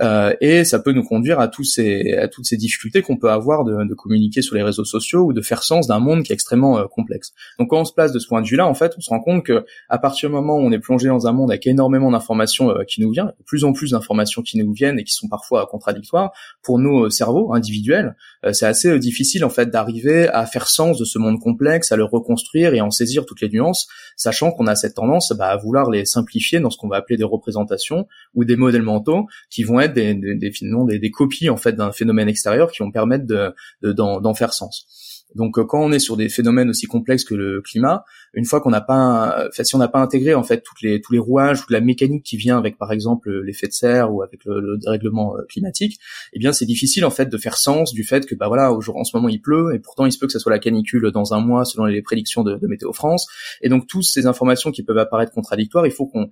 Euh, 0.00 0.34
et 0.40 0.64
ça 0.64 0.78
peut 0.78 0.92
nous 0.92 1.02
conduire 1.02 1.40
à 1.40 1.48
tous 1.48 1.64
ces 1.64 2.12
à 2.14 2.28
toutes 2.28 2.44
ces 2.44 2.56
difficultés 2.56 3.02
qu'on 3.02 3.16
peut 3.16 3.30
avoir 3.30 3.64
de, 3.64 3.84
de, 3.88 3.94
communiquer 3.94 4.42
sur 4.42 4.54
les 4.54 4.62
réseaux 4.62 4.84
sociaux 4.84 5.24
ou 5.24 5.32
de 5.32 5.40
faire 5.40 5.62
sens 5.62 5.86
d'un 5.86 6.00
monde 6.00 6.22
qui 6.22 6.32
est 6.32 6.34
extrêmement 6.34 6.78
euh, 6.78 6.84
complexe. 6.84 7.32
Donc 7.58 7.70
quand 7.70 7.80
on 7.80 7.84
se 7.84 7.92
place 7.92 8.12
de 8.12 8.18
ce 8.18 8.28
point 8.28 8.42
de 8.42 8.46
vue-là, 8.46 8.66
en 8.66 8.74
fait, 8.74 8.92
on 8.98 9.00
se 9.00 9.08
rend 9.08 9.20
compte 9.20 9.44
que 9.44 9.64
à 9.88 9.98
partir 9.98 10.28
du 10.28 10.34
moment 10.34 10.56
où 10.56 10.60
on 10.60 10.72
est 10.72 10.78
plongé 10.78 11.08
dans 11.08 11.26
un 11.26 11.32
monde 11.32 11.50
avec 11.50 11.66
énormément 11.66 12.10
d'informations 12.10 12.70
euh, 12.70 12.84
qui 12.84 13.00
nous 13.00 13.10
viennent, 13.10 13.32
plus 13.46 13.64
en 13.64 13.72
plus 13.72 13.92
d'informations 13.92 14.42
qui 14.42 14.58
nous 14.58 14.72
viennent 14.72 14.98
et 14.98 15.04
qui 15.04 15.12
sont 15.12 15.28
parfois 15.28 15.66
contradictoires 15.66 16.32
pour 16.62 16.78
nos 16.78 17.08
cerveaux 17.10 17.54
individuels, 17.54 18.16
c'est 18.52 18.66
assez 18.66 18.98
difficile 18.98 19.44
en 19.44 19.50
fait 19.50 19.70
d'arriver 19.70 20.28
à 20.28 20.46
faire 20.46 20.68
sens 20.68 20.98
de 20.98 21.04
ce 21.04 21.18
monde 21.18 21.40
complexe, 21.40 21.90
à 21.90 21.96
le 21.96 22.04
reconstruire 22.04 22.74
et 22.74 22.80
en 22.80 22.90
saisir 22.90 23.24
toutes 23.24 23.40
les 23.40 23.48
nuances, 23.48 23.88
sachant 24.16 24.52
qu'on 24.52 24.66
a 24.66 24.74
cette 24.74 24.94
tendance 24.94 25.32
bah, 25.32 25.48
à 25.48 25.56
vouloir 25.56 25.90
les 25.90 26.04
simplifier 26.04 26.60
dans 26.60 26.70
ce 26.70 26.76
qu'on 26.76 26.88
va 26.88 26.96
appeler 26.96 27.16
des 27.16 27.24
représentations 27.24 28.06
ou 28.34 28.44
des 28.44 28.56
modèles 28.56 28.82
mentaux 28.82 29.26
qui 29.50 29.64
vont 29.64 29.80
être 29.80 29.85
des, 29.94 30.14
des, 30.14 30.50
des, 30.98 31.10
copies 31.10 31.50
en 31.50 31.56
fait 31.56 31.72
d'un 31.72 31.92
phénomène 31.92 32.28
extérieur 32.28 32.70
qui 32.70 32.82
vont 32.82 32.90
permettre 32.90 33.26
de, 33.26 33.92
d'en 33.92 34.34
faire 34.34 34.52
sens. 34.52 35.24
Donc 35.34 35.58
euh, 35.58 35.64
quand 35.64 35.80
on 35.80 35.92
est 35.92 35.98
sur 35.98 36.16
des 36.16 36.28
phénomènes 36.28 36.70
aussi 36.70 36.86
complexes 36.86 37.24
que 37.24 37.34
le 37.34 37.60
climat, 37.60 38.04
une 38.34 38.44
fois 38.44 38.60
qu'on 38.60 38.70
n'a 38.70 38.80
pas, 38.80 39.48
si 39.52 39.74
on 39.74 39.78
n'a 39.78 39.88
pas 39.88 40.00
intégré 40.00 40.34
en 40.34 40.42
fait 40.42 40.62
toutes 40.62 40.82
les 40.82 41.00
tous 41.00 41.12
les 41.12 41.18
rouages, 41.18 41.60
toute 41.60 41.70
la 41.70 41.80
mécanique 41.80 42.24
qui 42.24 42.36
vient 42.36 42.58
avec 42.58 42.78
par 42.78 42.92
exemple 42.92 43.30
l'effet 43.42 43.66
de 43.66 43.72
serre 43.72 44.12
ou 44.12 44.22
avec 44.22 44.44
le, 44.44 44.76
dérèglement 44.78 45.36
euh, 45.36 45.42
climatique, 45.48 45.98
eh 46.32 46.38
bien 46.38 46.52
c'est 46.52 46.66
difficile 46.66 47.04
en 47.04 47.10
fait 47.10 47.26
de 47.26 47.38
faire 47.38 47.56
sens 47.56 47.92
du 47.92 48.04
fait 48.04 48.26
que 48.26 48.34
bah 48.34 48.48
voilà 48.48 48.72
en 48.72 49.04
ce 49.04 49.16
moment 49.16 49.28
il 49.28 49.40
pleut 49.40 49.74
et 49.74 49.78
pourtant 49.78 50.06
il 50.06 50.12
se 50.12 50.18
peut 50.18 50.26
que 50.26 50.32
ça 50.32 50.38
soit 50.38 50.52
la 50.52 50.58
canicule 50.58 51.10
dans 51.12 51.34
un 51.34 51.40
mois 51.40 51.64
selon 51.64 51.86
les 51.86 52.02
prédictions 52.02 52.42
de, 52.42 52.56
de 52.56 52.66
Météo 52.66 52.92
France 52.92 53.26
et 53.62 53.68
donc 53.68 53.86
toutes 53.86 54.04
ces 54.04 54.26
informations 54.26 54.70
qui 54.70 54.82
peuvent 54.82 54.98
apparaître 54.98 55.32
contradictoires, 55.32 55.86
il 55.86 55.92
faut 55.92 56.06
qu'on, 56.06 56.28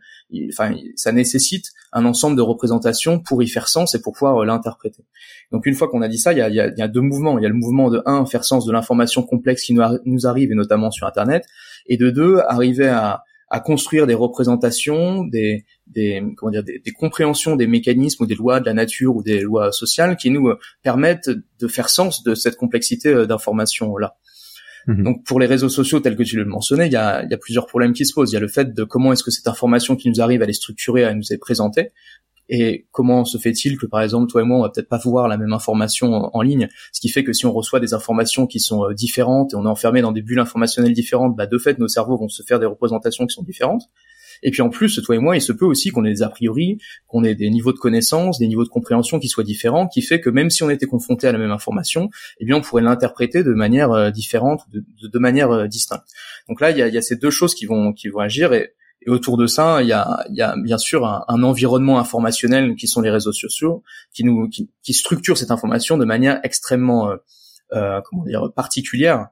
enfin 0.49 0.75
ça 0.97 1.13
nécessite 1.13 1.73
un 1.93 2.05
ensemble 2.05 2.37
de 2.37 2.43
représentations 2.43 3.21
pour 3.21 3.43
y 3.43 3.49
faire 3.49 3.69
sens 3.69 3.95
et 3.95 4.01
pour 4.01 4.13
pouvoir 4.13 4.43
euh, 4.43 4.45
l'interpréter. 4.45 5.05
Donc 5.53 5.67
une 5.67 5.75
fois 5.75 5.89
qu'on 5.89 6.03
a 6.03 6.09
dit 6.09 6.19
ça, 6.19 6.33
il 6.33 6.39
y 6.39 6.43
a, 6.43 6.49
il 6.49 6.55
y 6.55 6.83
a, 6.83 6.89
deux 6.89 7.01
mouvements. 7.01 7.39
Il 7.39 7.43
y 7.43 7.47
a 7.47 7.49
le 7.49 7.55
mouvement 7.55 7.91
de 7.91 8.03
un 8.07 8.27
faire 8.27 8.45
sens 8.45 8.67
de 8.67 8.73
l'information 8.73 9.23
complexe 9.23 9.63
qui 9.63 9.75
nous 9.75 10.27
arrive 10.27 10.51
et 10.51 10.55
notamment 10.55 10.91
sur 10.91 11.07
Internet 11.07 11.47
et 11.87 11.97
de 11.97 12.11
deux, 12.11 12.39
arriver 12.49 12.89
à, 12.89 13.23
à 13.51 13.61
construire 13.61 14.07
des 14.07 14.15
représentations, 14.15 15.25
des, 15.25 15.65
des 15.87 16.23
comment 16.37 16.51
dire, 16.51 16.65
des, 16.65 16.81
des, 16.81 16.91
compréhensions 16.93 17.57
des 17.57 17.67
mécanismes 17.67 18.25
ou 18.25 18.27
des 18.27 18.35
lois 18.35 18.61
de 18.61 18.67
la 18.67 18.75
nature 18.75 19.15
ou 19.15 19.23
des 19.23 19.41
lois 19.41 19.71
sociales 19.71 20.17
qui 20.17 20.31
nous 20.31 20.49
euh, 20.49 20.59
permettent 20.83 21.31
de 21.31 21.69
faire 21.69 21.89
sens 21.89 22.25
de 22.25 22.35
cette 22.35 22.57
complexité 22.57 23.11
euh, 23.11 23.27
d'information 23.27 23.97
là. 23.97 24.17
Mhm. 24.87 25.03
Donc 25.03 25.25
pour 25.25 25.41
les 25.41 25.47
réseaux 25.47 25.69
sociaux 25.69 26.01
tels 26.01 26.17
que 26.17 26.23
tu 26.23 26.37
le 26.37 26.45
mentionnais, 26.45 26.87
il 26.87 26.93
y 26.93 26.97
a, 26.97 27.23
il 27.23 27.31
y 27.31 27.35
a 27.35 27.39
plusieurs 27.39 27.67
problèmes 27.67 27.93
qui 27.93 28.05
se 28.05 28.13
posent. 28.13 28.33
Il 28.33 28.35
y 28.35 28.37
a 28.37 28.41
le 28.41 28.49
fait 28.49 28.75
de 28.75 28.85
comment 28.85 29.13
est-ce 29.13 29.23
que 29.23 29.31
cette 29.31 29.49
information 29.49 29.97
qui 29.97 30.09
nous 30.09 30.21
arrive, 30.21 30.43
elle 30.43 30.51
est 30.51 30.55
structurée, 30.55 31.03
elle 31.03 31.17
nous 31.17 31.33
est 31.33 31.39
présentée. 31.39 31.93
Et 32.49 32.87
comment 32.91 33.25
se 33.25 33.39
fait-il 33.39 33.79
que, 33.79 33.87
par 33.87 34.03
exemple, 34.03 34.31
toi 34.31 34.43
et 34.43 34.45
moi, 34.45 34.59
on 34.59 34.63
va 34.63 34.71
peut-être 34.71 34.89
pas 34.89 34.99
voir 34.99 35.29
la 35.29 35.39
même 35.39 35.53
information 35.53 36.31
en, 36.35 36.43
ligne, 36.43 36.69
ce 36.93 37.01
qui 37.01 37.09
fait 37.09 37.25
que 37.25 37.33
si 37.33 37.47
on 37.47 37.53
reçoit 37.53 37.81
des 37.81 37.95
informations 37.95 38.47
qui 38.47 38.61
sont 38.61 38.85
euh, 38.85 38.95
différentes 38.95 39.55
et 39.55 39.57
on 39.57 39.65
est 39.65 39.69
enfermé 39.69 40.03
dans 40.03 40.13
des 40.13 40.23
bulles 40.23 40.41
informationnelles 40.41 40.93
différentes, 40.93 41.37
bah, 41.37 41.47
de 41.47 41.59
fait, 41.59 41.79
nos 41.79 41.89
cerveaux 41.89 42.17
vont 42.17 42.29
se 42.29 42.43
faire 42.43 42.61
des 42.61 42.67
représentations 42.67 43.27
qui 43.27 43.35
sont 43.35 43.43
différentes. 43.43 43.85
Et 44.43 44.51
puis 44.51 44.63
en 44.63 44.69
plus, 44.69 45.01
toi 45.03 45.17
et 45.17 45.19
moi, 45.19 45.37
il 45.37 45.41
se 45.41 45.53
peut 45.53 45.65
aussi 45.65 45.91
qu'on 45.91 46.05
ait 46.05 46.13
des 46.13 46.23
a 46.23 46.29
priori, 46.29 46.79
qu'on 47.07 47.25
ait 47.25 47.35
des 47.35 47.49
niveaux 47.51 47.73
de 47.73 47.79
connaissance, 47.79 48.39
des 48.39 48.47
niveaux 48.47 48.65
de 48.65 48.69
compréhension 48.69 49.19
qui 49.19 49.29
soient 49.29 49.45
différents, 49.45 49.89
qui 49.89 50.03
fait 50.03 50.21
que 50.21 50.29
même 50.29 50.51
si 50.51 50.63
on 50.63 50.71
était 50.71 50.87
confronté 50.87 51.27
à 51.27 51.33
la 51.33 51.39
même 51.39 51.51
information, 51.51 52.11
eh 52.41 52.45
bien 52.45 52.57
on 52.57 52.61
pourrait 52.61 52.83
l'interpréter 52.83 53.43
de 53.43 53.55
manière 53.55 53.93
euh, 53.93 54.11
différente, 54.11 54.63
de, 54.71 54.85
de, 55.03 55.19
manière 55.19 55.51
euh, 55.51 55.67
distincte. 55.67 56.09
Donc 56.49 56.61
là, 56.61 56.71
il 56.71 56.77
y 56.77 56.83
a, 56.83 56.89
il 56.89 56.95
y 56.95 56.99
a 56.99 57.03
ces 57.03 57.17
deux 57.17 57.31
choses 57.31 57.55
qui 57.55 57.65
vont 57.65 57.93
qui 57.93 58.09
vont 58.09 58.21
agir 58.21 58.53
et 58.53 58.75
Et 59.07 59.11
autour 59.11 59.37
de 59.37 59.47
ça, 59.47 59.83
il 59.83 59.89
y 59.89 59.93
a, 59.93 60.25
il 60.31 60.37
y 60.37 60.43
a 60.43 60.57
bien 60.57 60.79
sûr 60.79 61.07
un, 61.07 61.25
un, 61.29 61.43
environnement 61.43 61.99
informationnel 61.99 62.75
qui 62.77 62.89
sont 62.89 63.01
les 63.01 63.11
réseaux 63.11 63.33
sociaux, 63.33 63.83
qui 64.13 64.25
nous, 64.25 64.49
qui, 64.49 64.71
qui 64.83 64.95
structure 64.95 65.37
cette 65.37 65.51
information 65.51 65.99
de 65.99 66.05
manière 66.05 66.41
extrêmement, 66.43 67.11
euh, 67.11 67.17
euh, 67.73 68.01
comment 68.05 68.25
dire, 68.25 68.51
particulière 68.55 69.29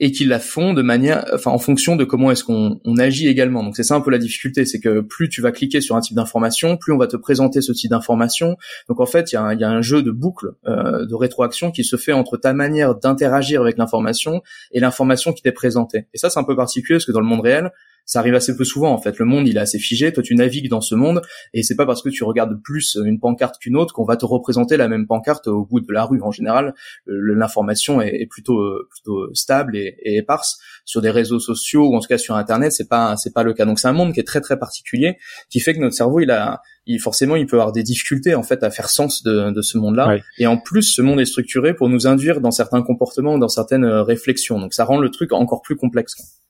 et 0.00 0.12
qui 0.12 0.24
la 0.24 0.38
font 0.38 0.72
de 0.72 0.80
manière, 0.80 1.26
enfin 1.34 1.50
en 1.50 1.58
fonction 1.58 1.94
de 1.94 2.04
comment 2.04 2.30
est-ce 2.30 2.42
qu'on 2.42 2.80
on 2.84 2.96
agit 2.96 3.28
également. 3.28 3.62
Donc 3.62 3.76
c'est 3.76 3.82
ça 3.82 3.94
un 3.94 4.00
peu 4.00 4.10
la 4.10 4.18
difficulté, 4.18 4.64
c'est 4.64 4.80
que 4.80 5.00
plus 5.00 5.28
tu 5.28 5.42
vas 5.42 5.52
cliquer 5.52 5.82
sur 5.82 5.94
un 5.94 6.00
type 6.00 6.16
d'information, 6.16 6.78
plus 6.78 6.92
on 6.94 6.96
va 6.96 7.06
te 7.06 7.18
présenter 7.18 7.60
ce 7.60 7.72
type 7.72 7.90
d'information. 7.90 8.56
Donc 8.88 8.98
en 8.98 9.06
fait, 9.06 9.30
il 9.30 9.34
y 9.34 9.38
a, 9.38 9.42
un, 9.42 9.54
y 9.54 9.62
a 9.62 9.68
un 9.68 9.82
jeu 9.82 10.02
de 10.02 10.10
boucle, 10.10 10.52
euh, 10.66 11.04
de 11.04 11.14
rétroaction 11.14 11.70
qui 11.70 11.84
se 11.84 11.96
fait 11.96 12.12
entre 12.12 12.38
ta 12.38 12.54
manière 12.54 12.94
d'interagir 12.94 13.60
avec 13.60 13.76
l'information 13.76 14.42
et 14.72 14.80
l'information 14.80 15.34
qui 15.34 15.42
t'est 15.42 15.52
présentée. 15.52 16.06
Et 16.14 16.18
ça 16.18 16.30
c'est 16.30 16.40
un 16.40 16.44
peu 16.44 16.56
particulier 16.56 16.96
parce 16.96 17.04
que 17.04 17.12
dans 17.12 17.20
le 17.20 17.26
monde 17.26 17.42
réel, 17.42 17.70
ça 18.10 18.18
arrive 18.18 18.34
assez 18.34 18.56
peu 18.56 18.64
souvent 18.64 18.90
en 18.92 18.98
fait. 18.98 19.20
Le 19.20 19.24
monde 19.24 19.46
il 19.46 19.56
est 19.56 19.60
assez 19.60 19.78
figé, 19.78 20.12
toi 20.12 20.20
tu 20.20 20.34
navigues 20.34 20.68
dans 20.68 20.80
ce 20.80 20.96
monde 20.96 21.22
et 21.54 21.62
c'est 21.62 21.76
pas 21.76 21.86
parce 21.86 22.02
que 22.02 22.08
tu 22.08 22.24
regardes 22.24 22.60
plus 22.60 22.98
une 23.04 23.20
pancarte 23.20 23.58
qu'une 23.60 23.76
autre 23.76 23.94
qu'on 23.94 24.04
va 24.04 24.16
te 24.16 24.26
représenter 24.26 24.76
la 24.76 24.88
même 24.88 25.06
pancarte 25.06 25.46
au 25.46 25.64
bout 25.64 25.78
de 25.78 25.92
la 25.92 26.04
rue. 26.04 26.20
En 26.20 26.32
général, 26.32 26.74
l'information 27.06 28.00
est, 28.00 28.26
plutôt 28.28 28.60
plutôt 28.90 29.32
stable 29.32 29.76
et, 29.76 29.94
éparse 30.02 30.58
sur 30.84 31.00
des 31.02 31.10
réseaux 31.10 31.38
sociaux 31.38 31.88
ou 31.88 31.94
en 31.94 32.00
tout 32.00 32.08
cas 32.08 32.18
sur 32.18 32.34
internet, 32.34 32.72
c'est 32.72 32.88
pas 32.88 33.16
c'est 33.16 33.32
pas 33.32 33.44
le 33.44 33.54
cas. 33.54 33.64
Donc 33.64 33.78
c'est 33.78 33.86
un 33.86 33.92
monde 33.92 34.12
qui 34.12 34.18
est 34.18 34.26
très 34.26 34.40
très 34.40 34.58
particulier 34.58 35.16
qui 35.48 35.60
fait 35.60 35.72
que 35.72 35.78
notre 35.78 35.94
cerveau 35.94 36.18
il 36.18 36.32
a 36.32 36.62
il, 36.86 36.98
forcément 36.98 37.36
il 37.36 37.46
peut 37.46 37.58
avoir 37.58 37.70
des 37.70 37.84
difficultés 37.84 38.34
en 38.34 38.42
fait 38.42 38.64
à 38.64 38.72
faire 38.72 38.90
sens 38.90 39.22
de, 39.22 39.52
de 39.52 39.62
ce 39.62 39.78
monde-là 39.78 40.18
et 40.38 40.48
en 40.48 40.58
plus 40.58 40.82
ce 40.82 41.00
monde 41.00 41.20
est 41.20 41.26
structuré 41.26 41.74
pour 41.74 41.88
nous 41.88 42.08
induire 42.08 42.40
dans 42.40 42.50
certains 42.50 42.82
comportements 42.82 43.38
dans 43.38 43.46
certaines 43.46 43.86
réflexions. 43.86 44.58
Donc 44.58 44.74
ça 44.74 44.84
rend 44.84 44.98
le 44.98 45.10
truc 45.10 45.32
encore 45.32 45.62
plus 45.62 45.76
complexe. 45.76 46.40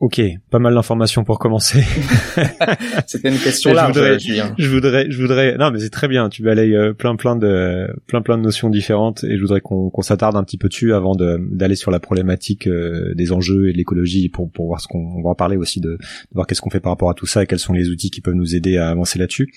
Ok, 0.00 0.18
pas 0.48 0.58
mal 0.58 0.72
d'informations 0.72 1.24
pour 1.24 1.38
commencer. 1.38 1.82
C'était 3.06 3.28
une 3.28 3.38
question. 3.38 3.74
Je 3.74 3.86
voudrais, 3.86 4.18
je 4.18 4.70
voudrais, 4.70 5.10
je 5.10 5.20
voudrais, 5.20 5.58
non 5.58 5.70
mais 5.70 5.78
c'est 5.78 5.90
très 5.90 6.08
bien. 6.08 6.30
Tu 6.30 6.42
balayes 6.42 6.74
euh, 6.74 6.94
plein, 6.94 7.16
plein 7.16 7.36
de, 7.36 7.86
plein, 8.06 8.22
plein 8.22 8.38
de 8.38 8.42
notions 8.42 8.70
différentes 8.70 9.24
et 9.24 9.36
je 9.36 9.42
voudrais 9.42 9.60
qu'on 9.60 9.92
s'attarde 10.00 10.36
un 10.36 10.42
petit 10.42 10.56
peu 10.56 10.68
dessus 10.68 10.94
avant 10.94 11.14
d'aller 11.16 11.74
sur 11.74 11.90
la 11.90 12.00
problématique 12.00 12.66
euh, 12.66 13.12
des 13.14 13.30
enjeux 13.30 13.68
et 13.68 13.72
de 13.72 13.76
l'écologie 13.76 14.30
pour, 14.30 14.50
pour 14.50 14.68
voir 14.68 14.80
ce 14.80 14.88
qu'on 14.88 15.20
va 15.22 15.28
en 15.28 15.34
parler 15.34 15.58
aussi 15.58 15.80
de, 15.80 15.90
de 15.90 15.98
voir 16.32 16.46
qu'est-ce 16.46 16.62
qu'on 16.62 16.70
fait 16.70 16.80
par 16.80 16.92
rapport 16.92 17.10
à 17.10 17.14
tout 17.14 17.26
ça 17.26 17.42
et 17.42 17.46
quels 17.46 17.58
sont 17.58 17.74
les 17.74 17.90
outils 17.90 18.10
qui 18.10 18.22
peuvent 18.22 18.32
nous 18.32 18.56
aider 18.56 18.78
à 18.78 18.88
avancer 18.88 19.18
là-dessus. 19.18 19.52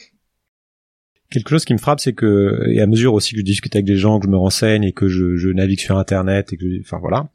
Quelque 1.31 1.51
chose 1.51 1.63
qui 1.63 1.71
me 1.71 1.79
frappe, 1.79 2.01
c'est 2.01 2.13
que, 2.13 2.65
et 2.67 2.81
à 2.81 2.85
mesure 2.85 3.13
aussi 3.13 3.31
que 3.31 3.39
je 3.39 3.45
discute 3.45 3.73
avec 3.77 3.85
des 3.85 3.95
gens, 3.95 4.19
que 4.19 4.25
je 4.25 4.31
me 4.31 4.37
renseigne 4.37 4.83
et 4.83 4.91
que 4.91 5.07
je, 5.07 5.37
je 5.37 5.47
navigue 5.47 5.79
sur 5.79 5.97
Internet 5.97 6.51
et 6.51 6.57
que, 6.57 6.81
enfin 6.81 6.99
voilà, 6.99 7.29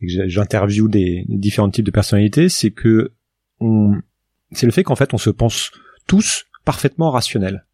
et 0.00 0.06
que 0.06 0.88
des, 0.88 1.24
différents 1.28 1.70
types 1.70 1.84
de 1.84 1.90
personnalités, 1.90 2.48
c'est 2.48 2.70
que 2.70 3.12
on, 3.60 3.94
c'est 4.52 4.66
le 4.66 4.72
fait 4.72 4.84
qu'en 4.84 4.96
fait 4.96 5.14
on 5.14 5.18
se 5.18 5.30
pense 5.30 5.72
tous 6.06 6.46
parfaitement 6.64 7.10
rationnels 7.10 7.66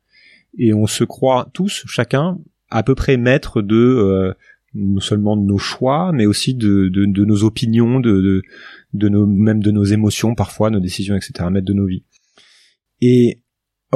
et 0.58 0.72
on 0.72 0.86
se 0.86 1.04
croit 1.04 1.48
tous, 1.52 1.84
chacun, 1.86 2.38
à 2.70 2.82
peu 2.82 2.94
près 2.94 3.16
maître 3.16 3.60
de 3.60 3.76
euh, 3.76 4.32
non 4.74 5.00
seulement 5.00 5.36
de 5.36 5.42
nos 5.42 5.58
choix, 5.58 6.12
mais 6.12 6.26
aussi 6.26 6.54
de, 6.54 6.88
de, 6.88 7.06
de 7.06 7.24
nos 7.24 7.44
opinions, 7.44 8.00
de, 8.00 8.20
de, 8.20 8.42
de 8.92 9.08
nos, 9.08 9.26
même 9.26 9.62
de 9.62 9.70
nos 9.70 9.84
émotions 9.84 10.34
parfois, 10.34 10.70
nos 10.70 10.80
décisions, 10.80 11.14
etc., 11.14 11.48
maître 11.50 11.66
de 11.66 11.72
nos 11.72 11.86
vies. 11.86 12.04
Et 13.00 13.42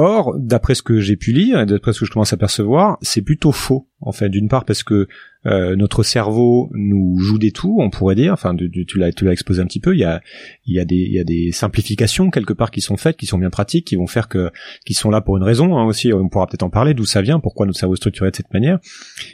Or, 0.01 0.33
d'après 0.39 0.75
ce 0.75 0.81
que 0.81 1.01
j'ai 1.01 1.17
pu 1.17 1.33
lire 1.33 1.59
et 1.59 1.65
d'après 1.65 1.91
ce 1.91 1.99
que 1.99 2.05
je 2.05 2.11
commence 2.11 2.31
à 2.31 2.37
percevoir, 2.37 2.97
c'est 3.01 3.21
plutôt 3.21 3.51
faux. 3.51 3.89
En 3.99 4.13
fait, 4.13 4.29
d'une 4.29 4.47
part 4.47 4.63
parce 4.63 4.81
que 4.81 5.09
euh, 5.45 5.75
notre 5.75 6.03
cerveau 6.03 6.69
nous 6.71 7.19
joue 7.19 7.37
des 7.37 7.51
tours, 7.51 7.79
on 7.79 7.89
pourrait 7.89 8.15
dire. 8.15 8.31
Enfin, 8.31 8.55
tu, 8.55 8.97
l'as, 8.97 9.11
tu 9.11 9.25
l'as 9.25 9.33
exposé 9.33 9.61
un 9.61 9.65
petit 9.65 9.81
peu. 9.81 9.93
Il 9.93 9.99
y 9.99 10.05
a, 10.05 10.21
il 10.65 10.73
y 10.73 10.79
a 10.79 10.85
des, 10.85 10.95
il 10.95 11.11
y 11.11 11.19
a 11.19 11.25
des 11.25 11.51
simplifications 11.51 12.29
quelque 12.29 12.53
part 12.53 12.71
qui 12.71 12.79
sont 12.79 12.95
faites, 12.95 13.17
qui 13.17 13.25
sont 13.25 13.37
bien 13.37 13.49
pratiques, 13.49 13.87
qui 13.87 13.97
vont 13.97 14.07
faire 14.07 14.29
que, 14.29 14.51
qui 14.85 14.93
sont 14.93 15.09
là 15.09 15.19
pour 15.19 15.35
une 15.35 15.43
raison 15.43 15.77
hein, 15.77 15.83
aussi. 15.83 16.13
On 16.13 16.29
pourra 16.29 16.47
peut-être 16.47 16.63
en 16.63 16.69
parler 16.69 16.93
d'où 16.93 17.03
ça 17.03 17.21
vient, 17.21 17.41
pourquoi 17.41 17.65
notre 17.65 17.77
cerveau 17.77 17.95
est 17.95 17.97
structuré 17.97 18.31
de 18.31 18.37
cette 18.37 18.53
manière, 18.53 18.79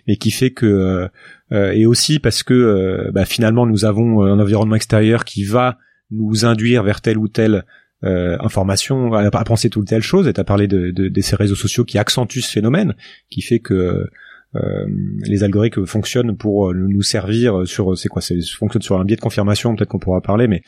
et 0.07 0.17
qui 0.17 0.31
fait 0.31 0.49
que, 0.49 0.65
euh, 0.65 1.07
euh 1.51 1.73
et 1.73 1.85
aussi 1.85 2.17
parce 2.17 2.41
que 2.41 2.55
euh, 2.55 3.11
bah, 3.13 3.25
finalement 3.25 3.67
nous 3.67 3.85
avons 3.85 4.23
un 4.23 4.39
environnement 4.39 4.75
extérieur 4.75 5.25
qui 5.25 5.43
va 5.43 5.77
nous 6.09 6.43
induire 6.43 6.81
vers 6.81 7.01
tel 7.01 7.19
ou 7.19 7.27
tel 7.27 7.65
euh, 8.05 8.37
information, 8.39 9.13
à, 9.13 9.43
penser 9.43 9.69
toute 9.69 9.87
telle 9.87 10.01
chose, 10.01 10.27
et 10.27 10.33
tu 10.33 10.39
as 10.39 10.43
parlé 10.43 10.67
de, 10.67 10.91
de, 10.91 11.21
ces 11.21 11.35
réseaux 11.35 11.55
sociaux 11.55 11.85
qui 11.85 11.97
accentuent 11.97 12.41
ce 12.41 12.51
phénomène, 12.51 12.95
qui 13.29 13.41
fait 13.41 13.59
que 13.59 14.07
euh, 14.55 14.85
les 15.25 15.43
algorithmes 15.43 15.85
fonctionnent 15.85 16.37
pour 16.37 16.73
nous 16.73 17.01
servir 17.01 17.67
sur, 17.67 17.97
c'est 17.97 18.07
quoi, 18.09 18.21
c'est 18.21 18.39
fonctionne 18.41 18.81
sur 18.81 18.99
un 18.99 19.05
biais 19.05 19.15
de 19.15 19.21
confirmation, 19.21 19.75
peut-être 19.75 19.89
qu'on 19.89 19.99
pourra 19.99 20.21
parler, 20.21 20.47
mais 20.47 20.61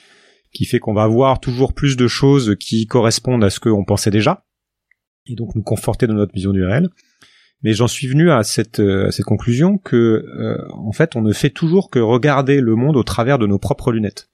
qui 0.53 0.65
fait 0.65 0.79
qu'on 0.79 0.93
va 0.93 1.03
avoir 1.03 1.39
toujours 1.39 1.73
plus 1.73 1.95
de 1.95 2.07
choses 2.07 2.55
qui 2.59 2.87
correspondent 2.87 3.43
à 3.43 3.49
ce 3.49 3.59
qu'on 3.59 3.85
pensait 3.85 4.11
déjà, 4.11 4.45
et 5.27 5.35
donc 5.35 5.55
nous 5.55 5.63
conforter 5.63 6.07
dans 6.07 6.15
notre 6.15 6.33
vision 6.33 6.51
du 6.51 6.63
réel. 6.63 6.89
Mais 7.63 7.73
j'en 7.73 7.87
suis 7.87 8.07
venu 8.07 8.29
à 8.31 8.43
cette, 8.43 8.79
à 8.79 9.11
cette 9.11 9.25
conclusion 9.25 9.77
que, 9.77 9.95
euh, 9.95 10.57
en 10.73 10.91
fait, 10.91 11.15
on 11.15 11.21
ne 11.21 11.33
fait 11.33 11.49
toujours 11.49 11.89
que 11.89 11.99
regarder 11.99 12.61
le 12.61 12.75
monde 12.75 12.95
au 12.95 13.03
travers 13.03 13.39
de 13.39 13.47
nos 13.47 13.57
propres 13.57 13.91
lunettes 13.91 14.29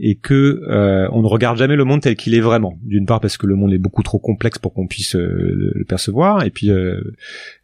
et 0.00 0.16
que 0.16 0.62
euh, 0.68 1.08
on 1.12 1.22
ne 1.22 1.26
regarde 1.26 1.58
jamais 1.58 1.74
le 1.74 1.84
monde 1.84 2.00
tel 2.00 2.14
qu'il 2.14 2.34
est 2.34 2.40
vraiment. 2.40 2.78
D'une 2.82 3.04
part 3.04 3.20
parce 3.20 3.36
que 3.36 3.46
le 3.46 3.56
monde 3.56 3.72
est 3.72 3.78
beaucoup 3.78 4.04
trop 4.04 4.18
complexe 4.18 4.58
pour 4.58 4.72
qu'on 4.72 4.86
puisse 4.86 5.16
euh, 5.16 5.72
le 5.74 5.84
percevoir, 5.84 6.44
et 6.44 6.50
puis 6.50 6.70
euh, 6.70 7.00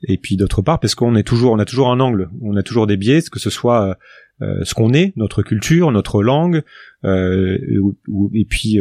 et 0.08 0.18
puis 0.18 0.36
d'autre 0.36 0.60
part 0.60 0.80
parce 0.80 0.94
qu'on 0.96 1.14
est 1.14 1.22
toujours, 1.22 1.52
on 1.52 1.58
a 1.58 1.64
toujours 1.64 1.90
un 1.90 2.00
angle, 2.00 2.28
on 2.42 2.56
a 2.56 2.62
toujours 2.62 2.86
des 2.86 2.96
biais, 2.96 3.20
que 3.30 3.38
ce 3.38 3.50
soit 3.50 3.96
ce 4.40 4.74
qu'on 4.74 4.92
est, 4.92 5.12
notre 5.16 5.42
culture, 5.42 5.90
notre 5.92 6.22
langue, 6.22 6.62
et 7.04 8.46
puis 8.48 8.78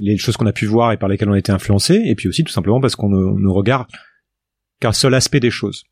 les 0.00 0.16
choses 0.18 0.36
qu'on 0.36 0.46
a 0.46 0.52
pu 0.52 0.66
voir 0.66 0.92
et 0.92 0.96
par 0.96 1.08
lesquelles 1.08 1.30
on 1.30 1.34
a 1.34 1.38
été 1.38 1.52
influencé, 1.52 2.02
et 2.04 2.14
puis 2.14 2.28
aussi 2.28 2.42
tout 2.42 2.52
simplement 2.52 2.80
parce 2.80 2.96
qu'on 2.96 3.08
ne, 3.08 3.40
ne 3.40 3.48
regarde 3.48 3.86
qu'un 4.80 4.92
seul 4.92 5.14
aspect 5.14 5.40
des 5.40 5.50
choses. 5.50 5.84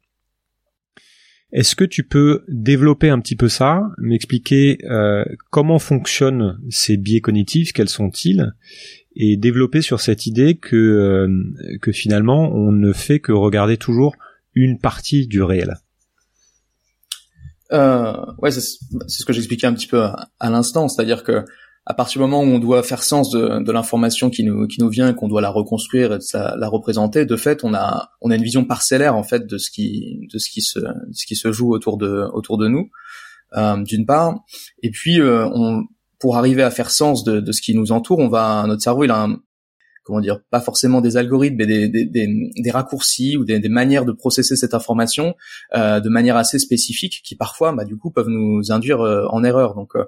Est-ce 1.56 1.74
que 1.74 1.84
tu 1.84 2.04
peux 2.04 2.44
développer 2.48 3.08
un 3.08 3.18
petit 3.18 3.34
peu 3.34 3.48
ça, 3.48 3.80
m'expliquer 3.96 4.76
euh, 4.84 5.24
comment 5.48 5.78
fonctionnent 5.78 6.60
ces 6.68 6.98
biais 6.98 7.22
cognitifs, 7.22 7.72
quels 7.72 7.88
sont-ils, 7.88 8.52
et 9.16 9.38
développer 9.38 9.80
sur 9.80 10.02
cette 10.02 10.26
idée 10.26 10.58
que, 10.58 10.76
euh, 10.76 11.78
que 11.80 11.92
finalement 11.92 12.52
on 12.52 12.72
ne 12.72 12.92
fait 12.92 13.20
que 13.20 13.32
regarder 13.32 13.78
toujours 13.78 14.16
une 14.54 14.78
partie 14.78 15.26
du 15.26 15.42
réel? 15.42 15.78
Euh, 17.72 18.12
Ouais, 18.36 18.50
c'est 18.50 18.60
ce 18.60 19.24
que 19.24 19.32
j'expliquais 19.32 19.66
un 19.66 19.72
petit 19.72 19.88
peu 19.88 20.02
à 20.02 20.50
l'instant, 20.50 20.88
c'est-à-dire 20.88 21.24
que 21.24 21.42
à 21.86 21.94
partir 21.94 22.20
du 22.20 22.28
moment 22.28 22.42
où 22.42 22.46
on 22.46 22.58
doit 22.58 22.82
faire 22.82 23.02
sens 23.04 23.30
de, 23.30 23.62
de 23.62 23.72
l'information 23.72 24.28
qui 24.28 24.42
nous 24.42 24.66
qui 24.66 24.80
nous 24.80 24.88
vient 24.88 25.08
et 25.08 25.14
qu'on 25.14 25.28
doit 25.28 25.40
la 25.40 25.50
reconstruire 25.50 26.14
et 26.14 26.18
la 26.34 26.68
représenter, 26.68 27.24
de 27.24 27.36
fait, 27.36 27.62
on 27.62 27.72
a 27.74 28.10
on 28.20 28.30
a 28.30 28.34
une 28.34 28.42
vision 28.42 28.64
parcellaire 28.64 29.14
en 29.14 29.22
fait 29.22 29.46
de 29.46 29.56
ce 29.56 29.70
qui 29.70 30.26
de 30.32 30.38
ce 30.38 30.50
qui 30.50 30.62
se 30.62 30.80
ce 31.12 31.26
qui 31.26 31.36
se 31.36 31.52
joue 31.52 31.72
autour 31.72 31.96
de 31.96 32.28
autour 32.32 32.58
de 32.58 32.66
nous, 32.66 32.90
euh, 33.56 33.76
d'une 33.84 34.04
part, 34.04 34.40
et 34.82 34.90
puis 34.90 35.20
euh, 35.20 35.46
on 35.54 35.84
pour 36.18 36.36
arriver 36.36 36.64
à 36.64 36.70
faire 36.70 36.90
sens 36.90 37.22
de, 37.22 37.40
de 37.40 37.52
ce 37.52 37.62
qui 37.62 37.74
nous 37.74 37.92
entoure, 37.92 38.18
on 38.18 38.28
va 38.28 38.64
notre 38.66 38.82
cerveau 38.82 39.04
il 39.04 39.10
a 39.12 39.22
un, 39.22 39.38
comment 40.02 40.20
dire 40.20 40.40
pas 40.50 40.60
forcément 40.60 41.00
des 41.00 41.16
algorithmes 41.16 41.56
mais 41.56 41.66
des 41.66 41.88
des, 41.88 42.04
des, 42.04 42.28
des 42.56 42.70
raccourcis 42.70 43.36
ou 43.36 43.44
des, 43.44 43.60
des, 43.60 43.68
manières 43.68 44.04
de 44.04 44.12
processer 44.12 44.56
cette 44.56 44.74
information 44.74 45.34
euh, 45.74 46.00
de 46.00 46.08
manière 46.08 46.36
assez 46.36 46.58
spécifique 46.58 47.20
qui 47.22 47.36
parfois 47.36 47.72
bah 47.72 47.84
du 47.84 47.96
coup 47.96 48.10
peuvent 48.10 48.28
nous 48.28 48.72
induire 48.72 49.00
euh, 49.02 49.26
en 49.30 49.44
erreur. 49.44 49.74
Donc 49.74 49.94
euh, 49.94 50.04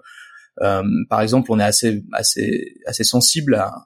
par 1.08 1.20
exemple, 1.20 1.50
on 1.52 1.58
est 1.58 1.64
assez 1.64 2.04
assez 2.12 2.74
assez 2.86 3.04
sensible 3.04 3.54
à, 3.54 3.84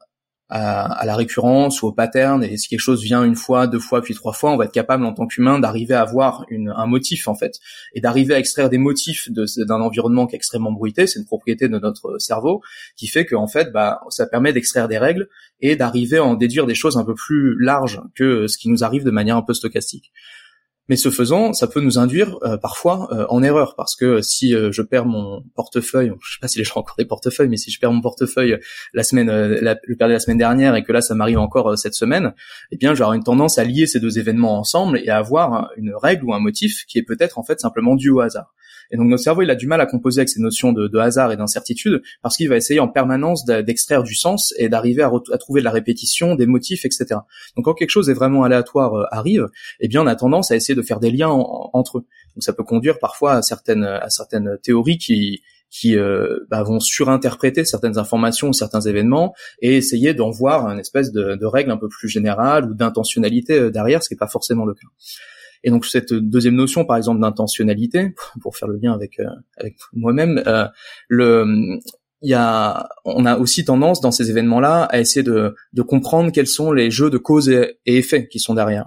à, 0.53 1.07
la 1.07 1.17
récurrence 1.17 1.83
ou 1.83 1.87
au 1.87 1.93
pattern 1.93 2.45
et 2.45 2.59
si 2.59 2.69
quelque 2.69 2.81
chose 2.81 3.03
vient 3.03 3.25
une 3.25 3.37
fois, 3.37 3.67
deux 3.67 3.79
fois, 3.79 4.03
puis 4.03 4.15
trois 4.15 4.35
fois, 4.35 4.53
on 4.53 4.57
va 4.59 4.67
être 4.67 4.73
capable 4.73 5.05
en 5.07 5.15
tant 5.15 5.27
qu'humain 5.27 5.59
d'arriver 5.59 5.95
à 5.95 6.03
avoir 6.03 6.45
une, 6.51 6.73
un 6.77 6.87
motif 6.87 7.27
en 7.27 7.35
fait 7.35 7.59
et 7.95 8.01
d'arriver 8.01 8.35
à 8.35 8.39
extraire 8.39 8.69
des 8.69 8.77
motifs 8.77 9.31
d'un 9.31 9.81
environnement 9.81 10.27
qui 10.27 10.35
est 10.35 10.37
extrêmement 10.37 10.73
bruité, 10.73 11.07
c'est 11.07 11.19
une 11.19 11.25
propriété 11.25 11.69
de 11.69 11.79
notre 11.79 12.19
cerveau 12.19 12.61
qui 12.97 13.07
fait 13.07 13.25
que 13.25 13.35
en 13.35 13.47
fait, 13.47 13.73
bah, 13.73 14.01
ça 14.11 14.27
permet 14.27 14.53
d'extraire 14.53 14.89
des 14.89 14.99
règles 14.99 15.29
et 15.61 15.75
d'arriver 15.75 16.19
à 16.19 16.25
en 16.25 16.35
déduire 16.35 16.67
des 16.67 16.75
choses 16.75 16.99
un 16.99 17.05
peu 17.05 17.15
plus 17.15 17.57
larges 17.59 18.03
que 18.15 18.47
ce 18.47 18.59
qui 18.59 18.69
nous 18.69 18.85
arrive 18.85 19.05
de 19.05 19.11
manière 19.11 19.39
un 19.39 19.43
peu 19.43 19.55
stochastique. 19.55 20.13
Mais 20.89 20.97
ce 20.97 21.11
faisant, 21.11 21.53
ça 21.53 21.69
peut 21.69 21.81
nous 21.81 21.99
induire 21.99 22.39
euh, 22.43 22.57
parfois 22.57 23.09
euh, 23.13 23.25
en 23.29 23.43
erreur 23.43 23.77
parce 23.77 23.95
que 23.95 24.21
si 24.21 24.55
euh, 24.55 24.73
je 24.73 24.83
perds 24.83 25.07
mon 25.07 25.45
portefeuille, 25.55 26.13
je 26.21 26.33
sais 26.33 26.41
pas 26.41 26.49
si 26.49 26.59
les 26.59 26.65
gens 26.65 26.75
ont 26.77 26.81
encore 26.81 26.97
des 26.99 27.05
portefeuilles, 27.05 27.49
mais 27.49 27.57
si 27.57 27.71
je 27.71 27.79
perds 27.79 27.93
mon 27.93 28.01
portefeuille 28.01 28.59
la 28.93 29.05
semaine, 29.05 29.27
perdais 29.97 30.15
la 30.15 30.21
semaine 30.21 30.39
dernière 30.39 30.75
et 30.75 30.83
que 30.83 30.93
là 30.93 31.01
ça 31.01 31.15
m'arrive 31.15 31.39
encore 31.39 31.79
cette 31.79 31.95
semaine, 31.95 32.35
eh 32.73 32.77
bien 32.77 32.95
j'aurai 32.95 33.17
une 33.17 33.23
tendance 33.23 33.59
à 33.59 33.65
lier 33.65 33.87
ces 33.87 34.01
deux 34.01 34.19
événements 34.19 34.59
ensemble 34.59 34.99
et 34.99 35.09
à 35.09 35.19
avoir 35.19 35.71
une 35.77 35.95
règle 35.95 36.25
ou 36.25 36.35
un 36.35 36.41
motif 36.41 36.85
qui 36.87 36.99
est 36.99 37.05
peut-être 37.05 37.39
en 37.39 37.45
fait 37.45 37.61
simplement 37.61 37.95
dû 37.95 38.11
au 38.11 38.21
hasard. 38.21 38.53
Et 38.93 38.99
donc 38.99 39.09
notre 39.09 39.23
cerveau, 39.23 39.43
il 39.43 39.51
a 39.51 39.55
du 39.55 39.67
mal 39.67 39.81
à 39.81 39.87
composer 39.87 40.21
avec 40.21 40.29
ces 40.29 40.41
notions 40.41 40.73
de, 40.73 40.99
hasard 40.99 41.33
et 41.33 41.37
d'incertitude 41.37 42.03
parce 42.23 42.37
qu'il 42.37 42.49
va 42.49 42.57
essayer 42.57 42.79
en 42.79 42.89
permanence 42.89 43.45
d'extraire 43.45 44.03
du 44.03 44.15
sens 44.15 44.55
et 44.59 44.69
d'arriver 44.69 45.03
à, 45.03 45.39
trouver 45.39 45.61
de 45.61 45.65
la 45.65 45.71
répétition, 45.71 46.35
des 46.35 46.47
motifs, 46.47 46.85
etc. 46.85 47.07
Donc 47.57 47.65
quand 47.65 47.75
quelque 47.75 47.91
chose 47.91 48.11
est 48.11 48.15
vraiment 48.15 48.45
aléatoire 48.45 48.95
euh, 48.95 49.05
arrive, 49.11 49.49
eh 49.81 49.89
bien 49.89 50.03
on 50.03 50.07
a 50.07 50.15
tendance 50.15 50.51
à 50.51 50.57
essayer 50.57 50.75
de 50.75 50.83
faire 50.83 51.01
des 51.01 51.11
liens 51.11 51.31
entre 51.31 51.99
eux. 51.99 52.07
Donc 52.37 52.43
ça 52.43 52.53
peut 52.53 52.65
conduire 52.65 52.99
parfois 52.99 53.35
à 53.35 53.43
certaines 53.43 53.85
à 53.85 54.11
certaines 54.11 54.59
théories 54.63 54.99
qui 54.99 55.41
qui 55.71 55.97
euh, 55.97 56.41
bah, 56.51 56.63
vont 56.63 56.81
surinterpréter 56.81 57.65
certaines 57.65 57.97
informations 57.97 58.49
ou 58.49 58.53
certains 58.53 58.83
événements 58.83 59.35
et 59.63 59.77
essayer 59.77 60.13
d'en 60.13 60.31
voir 60.31 60.69
une 60.69 60.79
espèce 60.79 61.13
de, 61.13 61.35
de 61.35 61.47
règle 61.47 61.71
un 61.71 61.79
peu 61.79 61.89
plus 61.89 62.11
générale 62.11 62.67
ou 62.67 62.75
d'intentionnalité 62.75 63.71
derrière, 63.71 64.03
ce 64.03 64.09
qui 64.09 64.15
n'est 64.15 64.19
pas 64.19 64.29
forcément 64.29 64.67
le 64.67 64.75
cas. 64.75 64.87
Et 65.65 65.71
donc 65.71 65.87
cette 65.87 66.13
deuxième 66.13 66.55
notion, 66.55 66.85
par 66.85 66.97
exemple, 66.97 67.21
d'intentionnalité, 67.21 68.15
pour 68.41 68.57
faire 68.57 68.69
le 68.69 68.79
lien 68.79 68.93
avec 68.93 69.21
avec 69.57 69.77
moi-même, 69.93 70.43
euh, 70.47 70.67
le 71.09 71.79
y 72.31 72.35
a, 72.35 72.89
on 73.05 73.27
a 73.27 73.37
aussi 73.37 73.65
tendance 73.65 74.01
dans 74.01 74.13
ces 74.13 74.31
événements-là 74.31 74.85
à 74.85 75.01
essayer 75.01 75.23
de, 75.23 75.55
de 75.73 75.83
comprendre 75.83 76.31
quels 76.31 76.47
sont 76.47 76.73
les 76.73 76.91
jeux 76.91 77.11
de 77.11 77.19
cause 77.19 77.49
et, 77.49 77.77
effet 77.87 78.29
qui 78.29 78.39
sont 78.39 78.55
derrière. 78.55 78.87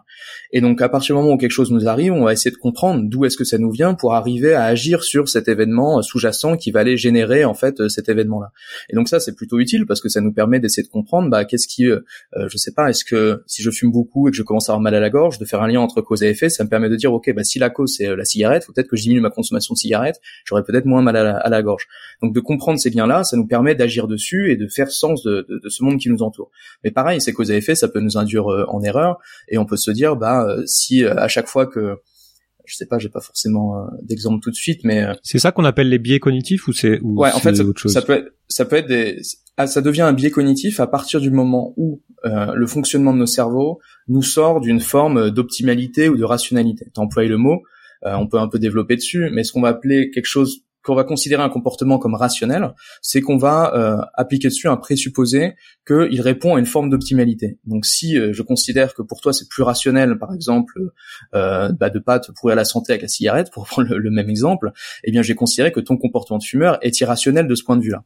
Et 0.53 0.61
donc 0.61 0.81
à 0.81 0.87
partir 0.87 1.15
du 1.15 1.21
moment 1.21 1.33
où 1.33 1.37
quelque 1.37 1.51
chose 1.51 1.71
nous 1.71 1.87
arrive, 1.87 2.13
on 2.13 2.23
va 2.23 2.33
essayer 2.33 2.51
de 2.51 2.55
comprendre 2.55 3.03
d'où 3.03 3.25
est-ce 3.25 3.35
que 3.35 3.43
ça 3.43 3.57
nous 3.57 3.71
vient 3.71 3.93
pour 3.93 4.13
arriver 4.13 4.53
à 4.53 4.63
agir 4.63 5.03
sur 5.03 5.27
cet 5.27 5.49
événement 5.49 6.01
sous-jacent 6.01 6.55
qui 6.55 6.71
va 6.71 6.79
aller 6.79 6.95
générer 6.95 7.43
en 7.43 7.53
fait 7.53 7.89
cet 7.89 8.07
événement-là. 8.07 8.51
Et 8.89 8.95
donc 8.95 9.09
ça 9.09 9.19
c'est 9.19 9.35
plutôt 9.35 9.59
utile 9.59 9.85
parce 9.85 9.99
que 9.99 10.07
ça 10.07 10.21
nous 10.21 10.31
permet 10.31 10.61
d'essayer 10.61 10.83
de 10.83 10.91
comprendre 10.91 11.29
bah 11.29 11.43
qu'est-ce 11.43 11.67
qui, 11.67 11.85
euh, 11.85 11.99
je 12.47 12.57
sais 12.57 12.71
pas, 12.71 12.89
est-ce 12.89 13.03
que 13.03 13.43
si 13.47 13.63
je 13.63 13.69
fume 13.69 13.91
beaucoup 13.91 14.29
et 14.29 14.31
que 14.31 14.37
je 14.37 14.43
commence 14.43 14.69
à 14.69 14.71
avoir 14.71 14.81
mal 14.81 14.95
à 14.95 15.01
la 15.01 15.09
gorge, 15.09 15.39
de 15.39 15.45
faire 15.45 15.61
un 15.61 15.67
lien 15.67 15.81
entre 15.81 16.01
cause 16.01 16.23
et 16.23 16.29
effet, 16.29 16.49
ça 16.49 16.63
me 16.63 16.69
permet 16.69 16.89
de 16.89 16.95
dire 16.95 17.11
ok 17.11 17.33
bah 17.35 17.43
si 17.43 17.59
la 17.59 17.69
cause 17.69 17.95
c'est 17.97 18.07
euh, 18.07 18.15
la 18.15 18.23
cigarette, 18.23 18.65
peut-être 18.65 18.87
que 18.87 18.95
je 18.95 19.01
diminue 19.01 19.21
ma 19.21 19.31
consommation 19.31 19.73
de 19.73 19.77
cigarette, 19.77 20.21
j'aurai 20.45 20.63
peut-être 20.63 20.85
moins 20.85 21.01
mal 21.01 21.17
à 21.17 21.23
la, 21.23 21.37
à 21.37 21.49
la 21.49 21.61
gorge. 21.61 21.87
Donc 22.21 22.33
de 22.33 22.39
comprendre 22.39 22.79
ces 22.79 22.89
liens-là 22.89 23.24
ça 23.25 23.37
nous 23.37 23.47
permet 23.47 23.75
d'agir 23.75 24.07
dessus 24.07 24.51
et 24.51 24.55
de 24.55 24.67
faire 24.67 24.91
sens 24.91 25.23
de, 25.23 25.45
de, 25.49 25.59
de, 25.61 25.69
ce 25.69 25.83
monde 25.83 25.99
qui 25.99 26.09
nous 26.09 26.23
entoure. 26.23 26.49
Mais 26.83 26.91
pareil, 26.91 27.19
ces 27.19 27.33
causes 27.33 27.51
à 27.51 27.55
effet, 27.55 27.75
ça 27.75 27.87
peut 27.87 27.99
nous 27.99 28.17
induire 28.17 28.51
euh, 28.51 28.65
en 28.69 28.81
erreur 28.81 29.19
et 29.49 29.57
on 29.57 29.65
peut 29.65 29.77
se 29.77 29.91
dire, 29.91 30.15
bah 30.15 30.45
euh, 30.47 30.63
si 30.65 31.03
euh, 31.03 31.15
à 31.17 31.27
chaque 31.27 31.47
fois 31.47 31.67
que 31.67 31.97
je 32.65 32.75
sais 32.75 32.87
pas, 32.87 32.97
j'ai 32.97 33.09
pas 33.09 33.21
forcément 33.21 33.87
d'exemple 34.01 34.41
tout 34.41 34.49
de 34.49 34.55
suite, 34.55 34.79
mais 34.83 35.05
c'est 35.21 35.37
ça 35.37 35.51
qu'on 35.51 35.65
appelle 35.65 35.87
les 35.87 35.99
biais 35.99 36.19
cognitifs 36.19 36.67
ou 36.67 36.73
c'est 36.73 36.99
ouais, 37.01 37.31
en 37.31 37.39
fait, 37.39 37.53
ça, 37.53 37.63
autre 37.63 37.79
chose? 37.79 37.93
ça 37.93 38.01
peut 38.01 38.13
être, 38.13 38.33
ça 38.47 38.65
peut 38.65 38.77
être 38.77 38.87
des, 38.87 39.21
ah, 39.57 39.67
ça 39.67 39.81
devient 39.81 40.01
un 40.01 40.13
biais 40.13 40.31
cognitif 40.31 40.79
à 40.79 40.87
partir 40.87 41.21
du 41.21 41.29
moment 41.29 41.75
où 41.77 42.01
le 42.23 42.65
fonctionnement 42.65 43.13
de 43.13 43.19
nos 43.19 43.27
cerveaux 43.27 43.79
nous 44.07 44.23
sort 44.23 44.61
d'une 44.61 44.79
forme 44.79 45.29
d'optimalité 45.29 46.09
ou 46.09 46.17
de 46.17 46.23
rationalité. 46.23 46.87
T'emploies 46.91 47.27
le 47.27 47.37
mot, 47.37 47.61
on 48.01 48.25
peut 48.25 48.39
un 48.39 48.47
peu 48.47 48.57
développer 48.57 48.95
dessus, 48.95 49.29
mais 49.31 49.43
ce 49.43 49.51
qu'on 49.51 49.61
va 49.61 49.67
appeler 49.67 50.09
quelque 50.09 50.25
chose 50.25 50.64
qu'on 50.85 50.95
va 50.95 51.03
considérer 51.03 51.41
un 51.41 51.49
comportement 51.49 51.97
comme 51.97 52.13
rationnel, 52.13 52.73
c'est 53.01 53.19
qu'on 53.19 53.37
va 53.37 53.73
euh, 53.75 54.05
appliquer 54.13 54.49
dessus 54.49 54.67
un 54.67 54.77
présupposé 54.77 55.55
qu'il 55.85 56.21
répond 56.21 56.55
à 56.55 56.59
une 56.59 56.65
forme 56.65 56.89
d'optimalité. 56.89 57.57
Donc 57.65 57.85
si 57.85 58.17
euh, 58.17 58.31
je 58.33 58.41
considère 58.43 58.93
que 58.93 59.01
pour 59.01 59.19
toi 59.19 59.33
c'est 59.33 59.49
plus 59.49 59.63
rationnel, 59.63 60.17
par 60.19 60.33
exemple, 60.33 60.79
euh, 61.33 61.71
bah, 61.73 61.89
de 61.89 61.99
pas 61.99 62.19
te 62.19 62.31
pourrir 62.31 62.55
la 62.55 62.65
santé 62.65 62.93
avec 62.93 63.01
la 63.01 63.07
cigarette, 63.07 63.51
pour 63.51 63.65
prendre 63.67 63.95
le, 63.95 64.11
même 64.11 64.29
exemple, 64.29 64.71
eh 65.03 65.11
bien 65.11 65.23
j'ai 65.23 65.35
considéré 65.35 65.71
que 65.71 65.79
ton 65.79 65.97
comportement 65.97 66.37
de 66.37 66.43
fumeur 66.43 66.77
est 66.81 66.99
irrationnel 66.99 67.47
de 67.47 67.55
ce 67.55 67.63
point 67.63 67.77
de 67.77 67.81
vue-là. 67.81 68.03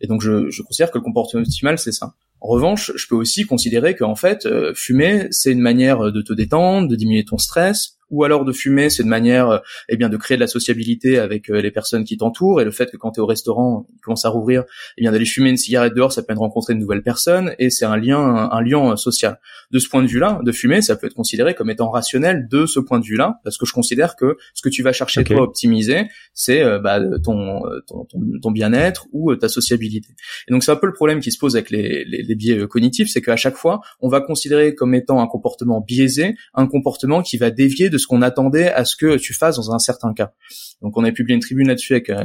Et 0.00 0.06
donc 0.06 0.22
je, 0.22 0.48
je 0.50 0.62
considère 0.62 0.90
que 0.90 0.98
le 0.98 1.04
comportement 1.04 1.42
optimal 1.42 1.78
c'est 1.78 1.92
ça. 1.92 2.14
En 2.44 2.48
revanche, 2.48 2.90
je 2.96 3.06
peux 3.06 3.14
aussi 3.14 3.44
considérer 3.44 3.94
qu'en 3.94 4.16
fait, 4.16 4.46
euh, 4.46 4.72
fumer, 4.74 5.28
c'est 5.30 5.52
une 5.52 5.60
manière 5.60 6.10
de 6.10 6.22
te 6.22 6.32
détendre, 6.32 6.88
de 6.88 6.96
diminuer 6.96 7.24
ton 7.24 7.38
stress, 7.38 7.98
ou 8.12 8.24
alors 8.24 8.44
de 8.44 8.52
fumer, 8.52 8.90
c'est 8.90 9.02
une 9.02 9.08
manière, 9.08 9.48
euh, 9.48 9.58
eh 9.88 9.96
bien, 9.96 10.08
de 10.08 10.16
créer 10.16 10.36
de 10.36 10.40
la 10.40 10.46
sociabilité 10.46 11.18
avec 11.18 11.50
euh, 11.50 11.60
les 11.60 11.70
personnes 11.70 12.04
qui 12.04 12.18
t'entourent. 12.18 12.60
Et 12.60 12.64
le 12.64 12.70
fait 12.70 12.90
que 12.90 12.96
quand 12.96 13.12
tu 13.12 13.20
es 13.20 13.22
au 13.22 13.26
restaurant, 13.26 13.86
il 13.92 14.00
commence 14.00 14.24
à 14.24 14.28
rouvrir, 14.28 14.64
eh 14.98 15.00
bien, 15.00 15.10
d'aller 15.10 15.24
fumer 15.24 15.48
une 15.48 15.56
cigarette 15.56 15.94
dehors, 15.94 16.12
ça 16.12 16.22
permet 16.22 16.38
de 16.38 16.42
rencontrer 16.42 16.74
de 16.74 16.78
nouvelles 16.78 17.02
personnes 17.02 17.54
et 17.58 17.70
c'est 17.70 17.86
un 17.86 17.96
lien, 17.96 18.20
un, 18.20 18.62
lien 18.62 18.96
social. 18.96 19.40
De 19.70 19.78
ce 19.78 19.88
point 19.88 20.02
de 20.02 20.08
vue-là, 20.08 20.40
de 20.44 20.52
fumer, 20.52 20.82
ça 20.82 20.94
peut 20.94 21.06
être 21.06 21.14
considéré 21.14 21.54
comme 21.54 21.70
étant 21.70 21.88
rationnel 21.88 22.46
de 22.50 22.66
ce 22.66 22.78
point 22.78 23.00
de 23.00 23.04
vue-là, 23.04 23.40
parce 23.44 23.56
que 23.56 23.64
je 23.64 23.72
considère 23.72 24.14
que 24.14 24.36
ce 24.52 24.60
que 24.60 24.68
tu 24.68 24.82
vas 24.82 24.92
chercher 24.92 25.24
toi 25.24 25.38
à 25.38 25.42
optimiser, 25.42 26.04
c'est 26.34 26.62
euh, 26.62 26.78
bah, 26.78 27.00
ton, 27.24 27.62
ton, 27.88 28.06
ton, 28.42 28.50
bien-être 28.50 29.06
ou 29.12 29.34
ta 29.36 29.48
sociabilité. 29.48 30.10
Et 30.48 30.52
donc 30.52 30.62
c'est 30.62 30.72
un 30.72 30.76
peu 30.76 30.86
le 30.86 30.92
problème 30.92 31.20
qui 31.20 31.32
se 31.32 31.38
pose 31.38 31.56
avec 31.56 31.70
les, 31.70 32.04
les, 32.04 32.31
les 32.32 32.36
biais 32.36 32.66
cognitifs, 32.66 33.08
c'est 33.08 33.20
qu'à 33.20 33.36
chaque 33.36 33.56
fois, 33.56 33.80
on 34.00 34.08
va 34.08 34.20
considérer 34.20 34.74
comme 34.74 34.94
étant 34.94 35.20
un 35.20 35.26
comportement 35.26 35.80
biaisé, 35.80 36.34
un 36.54 36.66
comportement 36.66 37.22
qui 37.22 37.36
va 37.36 37.50
dévier 37.50 37.90
de 37.90 37.98
ce 37.98 38.06
qu'on 38.06 38.22
attendait 38.22 38.72
à 38.72 38.84
ce 38.84 38.96
que 38.96 39.16
tu 39.16 39.34
fasses 39.34 39.56
dans 39.56 39.72
un 39.72 39.78
certain 39.78 40.12
cas. 40.14 40.32
Donc 40.80 40.96
on 40.96 41.04
a 41.04 41.12
publié 41.12 41.34
une 41.34 41.42
tribune 41.42 41.68
là-dessus 41.68 41.92
avec 41.92 42.10
euh, 42.10 42.24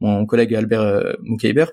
mon 0.00 0.26
collègue 0.26 0.54
Albert 0.54 0.80
euh, 0.80 1.12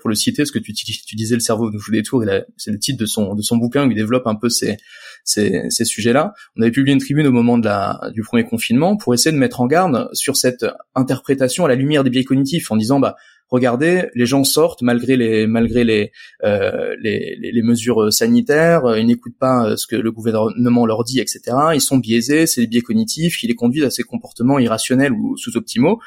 pour 0.00 0.08
le 0.08 0.14
citer, 0.14 0.42
parce 0.42 0.50
que 0.50 0.58
tu, 0.58 0.72
tu, 0.74 1.16
disais 1.16 1.34
le 1.34 1.40
cerveau 1.40 1.70
nous 1.70 1.78
joue 1.78 1.92
des 1.92 2.02
tours, 2.02 2.24
c'est 2.56 2.72
le 2.72 2.78
titre 2.78 2.98
de 2.98 3.06
son 3.06 3.34
de 3.34 3.42
son 3.42 3.56
bouquin 3.56 3.86
où 3.86 3.90
il 3.90 3.94
développe 3.94 4.26
un 4.26 4.34
peu 4.34 4.48
ces 4.48 4.76
ces, 5.24 5.84
sujets-là. 5.84 6.34
On 6.56 6.62
avait 6.62 6.70
publié 6.70 6.94
une 6.94 7.00
tribune 7.00 7.26
au 7.26 7.32
moment 7.32 7.58
du 7.58 8.22
premier 8.22 8.44
confinement 8.44 8.96
pour 8.96 9.12
essayer 9.12 9.32
de 9.32 9.38
mettre 9.38 9.60
en 9.60 9.66
garde 9.66 10.08
sur 10.12 10.36
cette 10.36 10.64
interprétation 10.94 11.64
à 11.64 11.68
la 11.68 11.74
lumière 11.74 12.04
des 12.04 12.10
biais 12.10 12.24
cognitifs, 12.24 12.70
en 12.70 12.76
disant 12.76 13.00
bah 13.00 13.16
regardez, 13.48 14.08
les 14.14 14.26
gens 14.26 14.44
sortent 14.44 14.82
malgré 14.82 15.16
les 15.16 15.46
malgré 15.46 15.84
les 15.84 16.12
euh, 16.44 16.94
les, 17.00 17.62
mesures 17.62 18.12
sanitaires, 18.12 18.84
euh, 18.84 18.98
ils 18.98 19.06
n'écoutent 19.06 19.38
pas 19.38 19.66
euh, 19.66 19.76
ce 19.76 19.86
que 19.86 19.96
le 19.96 20.12
gouvernement 20.12 20.86
leur 20.86 21.04
dit, 21.04 21.20
etc. 21.20 21.40
Ils 21.74 21.80
sont 21.80 21.98
biaisés, 21.98 22.46
c'est 22.46 22.62
des 22.62 22.66
biais 22.66 22.80
cognitifs 22.80 23.38
qui 23.38 23.46
les 23.46 23.54
conduisent 23.54 23.84
à 23.84 23.90
ces 23.90 24.02
comportements 24.02 24.58
irrationnels 24.58 25.12
ou 25.12 25.36
sous-optimaux. 25.36 26.00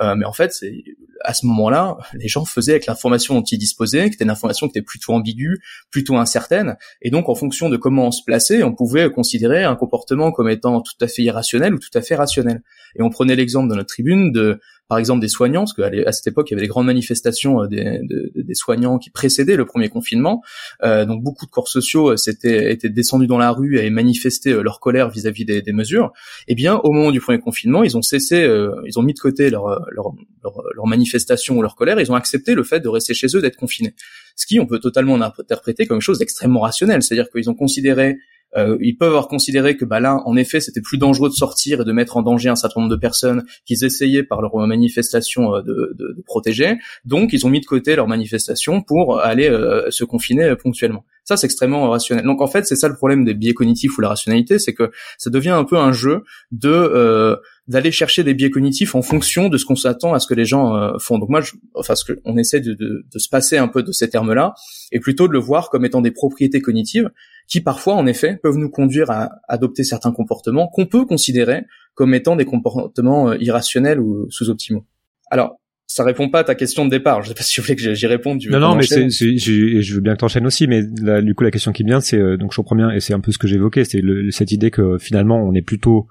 Euh, 0.00 0.14
mais 0.14 0.24
en 0.24 0.32
fait, 0.32 0.52
c'est 0.52 0.84
à 1.24 1.34
ce 1.34 1.46
moment-là, 1.46 1.96
les 2.14 2.28
gens 2.28 2.44
faisaient 2.44 2.72
avec 2.72 2.86
l'information 2.86 3.34
dont 3.34 3.42
ils 3.42 3.58
disposaient, 3.58 4.08
qui 4.10 4.14
était 4.14 4.24
une 4.24 4.30
information 4.30 4.68
qui 4.68 4.78
était 4.78 4.84
plutôt 4.84 5.12
ambiguë, 5.12 5.58
plutôt 5.90 6.16
incertaine, 6.16 6.76
et 7.02 7.10
donc 7.10 7.28
en 7.28 7.34
fonction 7.34 7.68
de 7.68 7.76
comment 7.76 8.08
on 8.08 8.10
se 8.10 8.22
plaçait, 8.24 8.62
on 8.62 8.74
pouvait 8.74 9.10
considérer 9.10 9.64
un 9.64 9.74
comportement 9.76 10.30
comme 10.30 10.48
étant 10.48 10.82
tout 10.82 10.92
à 11.00 11.08
fait 11.08 11.22
irrationnel 11.22 11.74
ou 11.74 11.78
tout 11.78 11.90
à 11.94 12.02
fait 12.02 12.14
rationnel. 12.14 12.62
Et 12.96 13.02
on 13.02 13.10
prenait 13.10 13.34
l'exemple 13.34 13.68
dans 13.68 13.76
notre 13.76 13.88
tribune 13.88 14.30
de 14.30 14.60
par 14.88 14.98
exemple 14.98 15.20
des 15.20 15.28
soignants, 15.28 15.64
parce 15.64 15.74
qu'à 15.74 16.12
cette 16.12 16.26
époque 16.28 16.50
il 16.50 16.54
y 16.54 16.54
avait 16.54 16.62
des 16.62 16.68
grandes 16.68 16.86
manifestations 16.86 17.62
euh, 17.62 17.66
des, 17.68 18.54
soignants 18.54 18.98
qui 18.98 19.10
précédaient 19.10 19.56
le 19.56 19.64
premier 19.64 19.88
confinement, 19.88 20.42
euh, 20.82 21.04
donc 21.04 21.22
beaucoup 21.22 21.46
de 21.46 21.50
corps 21.50 21.68
sociaux 21.68 22.12
euh, 22.12 22.16
s'étaient 22.16 22.72
étaient 22.72 22.88
descendus 22.88 23.26
dans 23.26 23.38
la 23.38 23.50
rue 23.50 23.78
et 23.78 23.90
manifesté 23.90 24.52
euh, 24.52 24.62
leur 24.62 24.80
colère 24.80 25.10
vis-à-vis 25.10 25.44
des, 25.44 25.72
mesures. 25.72 26.12
Eh 26.48 26.54
bien 26.54 26.76
au 26.76 26.92
moment 26.92 27.10
du 27.10 27.20
premier 27.20 27.38
confinement, 27.38 27.82
ils 27.82 27.96
ont 27.96 28.02
cessé, 28.02 28.48
ils 28.86 28.98
ont 28.98 29.02
mis 29.02 29.12
de 29.12 29.18
côté 29.18 29.50
leur, 29.50 29.68
leur, 29.90 30.12
leur, 30.42 30.62
leur 30.74 30.86
manifestation 30.86 31.58
ou 31.58 31.62
leur 31.62 31.76
colère, 31.76 32.00
ils 32.00 32.10
ont 32.10 32.14
accepté 32.14 32.54
le 32.54 32.62
fait 32.62 32.80
de 32.80 32.88
rester 32.88 33.14
chez 33.14 33.26
eux, 33.34 33.42
d'être 33.42 33.56
confinés. 33.56 33.94
Ce 34.36 34.46
qui 34.46 34.60
on 34.60 34.66
peut 34.66 34.78
totalement 34.78 35.20
interpréter 35.20 35.86
comme 35.86 35.96
une 35.96 36.02
chose 36.02 36.18
d'extrêmement 36.18 36.60
rationnelle, 36.60 37.02
c'est-à-dire 37.02 37.28
qu'ils 37.30 37.50
ont 37.50 37.54
considéré 37.54 38.16
euh, 38.56 38.76
ils 38.80 38.96
peuvent 38.96 39.08
avoir 39.08 39.28
considéré 39.28 39.76
que 39.76 39.84
bah 39.84 40.00
là, 40.00 40.22
en 40.24 40.36
effet, 40.36 40.60
c'était 40.60 40.80
plus 40.80 40.98
dangereux 40.98 41.28
de 41.28 41.34
sortir 41.34 41.80
et 41.80 41.84
de 41.84 41.92
mettre 41.92 42.16
en 42.16 42.22
danger 42.22 42.48
un 42.48 42.56
certain 42.56 42.80
nombre 42.80 42.92
de 42.92 43.00
personnes 43.00 43.44
qu'ils 43.64 43.84
essayaient 43.84 44.22
par 44.22 44.40
leur 44.40 44.56
manifestation 44.66 45.54
euh, 45.54 45.62
de, 45.62 46.22
protéger. 46.24 46.78
Donc, 47.04 47.32
ils 47.32 47.46
ont 47.46 47.50
mis 47.50 47.60
de 47.60 47.66
côté 47.66 47.96
leur 47.96 48.08
manifestation 48.08 48.82
pour 48.82 49.20
aller 49.20 49.48
euh, 49.48 49.90
se 49.90 50.04
confiner 50.04 50.54
ponctuellement. 50.56 51.04
Ça, 51.24 51.36
c'est 51.36 51.46
extrêmement 51.46 51.88
rationnel. 51.90 52.24
Donc, 52.24 52.40
en 52.40 52.46
fait, 52.46 52.66
c'est 52.66 52.76
ça 52.76 52.88
le 52.88 52.94
problème 52.94 53.24
des 53.24 53.34
biais 53.34 53.54
cognitifs 53.54 53.96
ou 53.98 54.00
la 54.00 54.08
rationalité, 54.08 54.58
c'est 54.58 54.74
que 54.74 54.90
ça 55.18 55.30
devient 55.30 55.50
un 55.50 55.64
peu 55.64 55.76
un 55.76 55.92
jeu 55.92 56.24
de 56.52 57.36
d'aller 57.68 57.90
chercher 57.90 58.22
des 58.22 58.34
biais 58.34 58.50
cognitifs 58.50 58.94
en 58.94 59.02
fonction 59.02 59.48
de 59.48 59.58
ce 59.58 59.64
qu'on 59.64 59.74
s'attend 59.74 60.14
à 60.14 60.20
ce 60.20 60.26
que 60.26 60.34
les 60.34 60.44
gens 60.44 60.98
font. 61.00 61.18
Donc 61.18 61.28
moi, 61.28 61.40
je, 61.40 61.52
enfin, 61.74 61.96
ce 61.96 62.04
que 62.04 62.20
on 62.24 62.36
essaie 62.36 62.60
de, 62.60 62.74
de, 62.74 63.04
de, 63.12 63.18
se 63.18 63.28
passer 63.28 63.58
un 63.58 63.66
peu 63.66 63.82
de 63.82 63.90
ces 63.90 64.08
termes-là, 64.08 64.54
et 64.92 65.00
plutôt 65.00 65.26
de 65.26 65.32
le 65.32 65.40
voir 65.40 65.68
comme 65.70 65.84
étant 65.84 66.00
des 66.00 66.12
propriétés 66.12 66.60
cognitives 66.60 67.10
qui 67.48 67.60
parfois, 67.60 67.94
en 67.94 68.06
effet, 68.06 68.38
peuvent 68.42 68.56
nous 68.56 68.70
conduire 68.70 69.10
à 69.10 69.30
adopter 69.48 69.84
certains 69.84 70.12
comportements 70.12 70.68
qu'on 70.68 70.86
peut 70.86 71.04
considérer 71.04 71.64
comme 71.94 72.14
étant 72.14 72.36
des 72.36 72.44
comportements 72.44 73.30
euh, 73.30 73.36
irrationnels 73.40 74.00
ou 74.00 74.26
sous-optimaux. 74.30 74.84
Alors, 75.30 75.60
ça 75.86 76.02
répond 76.02 76.28
pas 76.28 76.40
à 76.40 76.44
ta 76.44 76.54
question 76.56 76.84
de 76.84 76.90
départ. 76.90 77.22
Je 77.22 77.28
sais 77.28 77.34
pas 77.34 77.42
si 77.42 77.60
vous 77.60 77.66
voulez 77.66 77.76
que 77.76 77.94
j'y 77.94 78.06
réponde. 78.06 78.42
non, 78.50 78.58
non, 78.58 78.74
mais 78.74 78.82
c'est, 78.82 79.08
je 79.08 79.94
veux 79.94 80.00
bien 80.00 80.14
que 80.14 80.18
t'enchaînes 80.18 80.46
aussi, 80.46 80.66
mais 80.66 80.82
du 80.82 81.34
coup, 81.34 81.44
la 81.44 81.52
question 81.52 81.72
qui 81.72 81.84
vient, 81.84 82.00
c'est 82.00 82.18
euh, 82.18 82.36
donc 82.36 82.52
je 82.52 82.56
comprends 82.56 82.76
bien, 82.76 82.90
et 82.90 83.00
c'est 83.00 83.14
un 83.14 83.20
peu 83.20 83.30
ce 83.30 83.38
que 83.38 83.46
j'évoquais, 83.46 83.84
c'est 83.84 84.02
cette 84.30 84.50
idée 84.50 84.70
que 84.70 84.98
finalement, 84.98 85.40
on 85.42 85.54
est 85.54 85.62
plutôt 85.62 86.08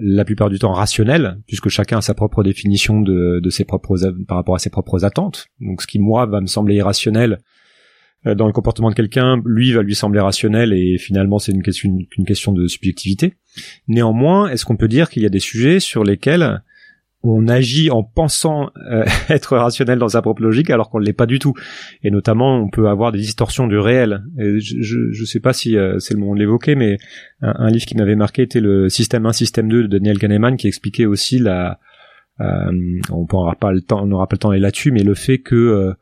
la 0.00 0.24
plupart 0.24 0.50
du 0.50 0.58
temps 0.58 0.72
rationnel, 0.72 1.38
puisque 1.46 1.68
chacun 1.68 1.98
a 1.98 2.00
sa 2.00 2.14
propre 2.14 2.42
définition 2.42 3.00
de, 3.00 3.40
ses 3.50 3.64
propres 3.64 3.96
par 4.26 4.36
rapport 4.36 4.54
à 4.54 4.58
ses 4.58 4.70
propres 4.70 5.04
attentes. 5.04 5.46
Donc, 5.60 5.82
ce 5.82 5.86
qui 5.86 5.98
moi 5.98 6.26
va 6.26 6.40
me 6.40 6.46
sembler 6.46 6.76
irrationnel, 6.76 7.40
euh, 8.26 8.34
dans 8.34 8.46
le 8.46 8.52
comportement 8.52 8.90
de 8.90 8.94
quelqu'un, 8.94 9.40
lui 9.44 9.72
va 9.72 9.82
lui 9.82 9.94
sembler 9.94 10.20
rationnel 10.20 10.72
et 10.72 10.98
finalement 10.98 11.38
c'est 11.38 11.52
une 11.52 11.62
question, 11.62 11.96
une 12.16 12.24
question 12.24 12.52
de 12.52 12.66
subjectivité. 12.66 13.34
Néanmoins, 13.88 14.48
est-ce 14.48 14.64
qu'on 14.64 14.76
peut 14.76 14.88
dire 14.88 15.10
qu'il 15.10 15.22
y 15.22 15.26
a 15.26 15.30
des 15.30 15.40
sujets 15.40 15.80
sur 15.80 16.04
lesquels 16.04 16.62
on 17.24 17.48
agit 17.48 17.90
en 17.90 18.02
pensant 18.02 18.70
euh, 18.90 19.04
être 19.28 19.56
rationnel 19.56 19.98
dans 19.98 20.08
sa 20.08 20.22
propre 20.22 20.42
logique 20.42 20.70
alors 20.70 20.90
qu'on 20.90 21.00
ne 21.00 21.04
l'est 21.04 21.12
pas 21.12 21.26
du 21.26 21.38
tout. 21.38 21.54
Et 22.02 22.10
notamment, 22.10 22.58
on 22.58 22.68
peut 22.68 22.88
avoir 22.88 23.12
des 23.12 23.18
distorsions 23.18 23.66
du 23.66 23.78
réel. 23.78 24.22
je 24.36 25.20
ne 25.20 25.26
sais 25.26 25.40
pas 25.40 25.52
si 25.52 25.76
euh, 25.76 25.98
c'est 25.98 26.14
le 26.14 26.20
moment 26.20 26.34
de 26.34 26.40
l'évoquer, 26.40 26.74
mais 26.74 26.98
un, 27.40 27.70
livre 27.70 27.86
qui 27.86 27.96
m'avait 27.96 28.16
marqué 28.16 28.42
était 28.42 28.60
le 28.60 28.88
Système 28.88 29.26
1, 29.26 29.32
Système 29.32 29.68
2 29.68 29.82
de 29.82 29.86
Daniel 29.86 30.18
Kahneman 30.18 30.56
qui 30.56 30.68
expliquait 30.68 31.06
aussi 31.06 31.38
la... 31.38 31.78
on 32.38 33.26
n'aura 33.30 33.54
pas 33.54 33.72
le 33.72 33.80
temps, 33.80 34.02
on 34.02 34.06
n'aura 34.06 34.26
pas 34.26 34.34
le 34.34 34.38
temps 34.38 34.48
d'aller 34.50 34.60
là-dessus, 34.60 34.92
mais 34.92 35.02
le 35.02 35.14
fait 35.14 35.38
que 35.38 35.94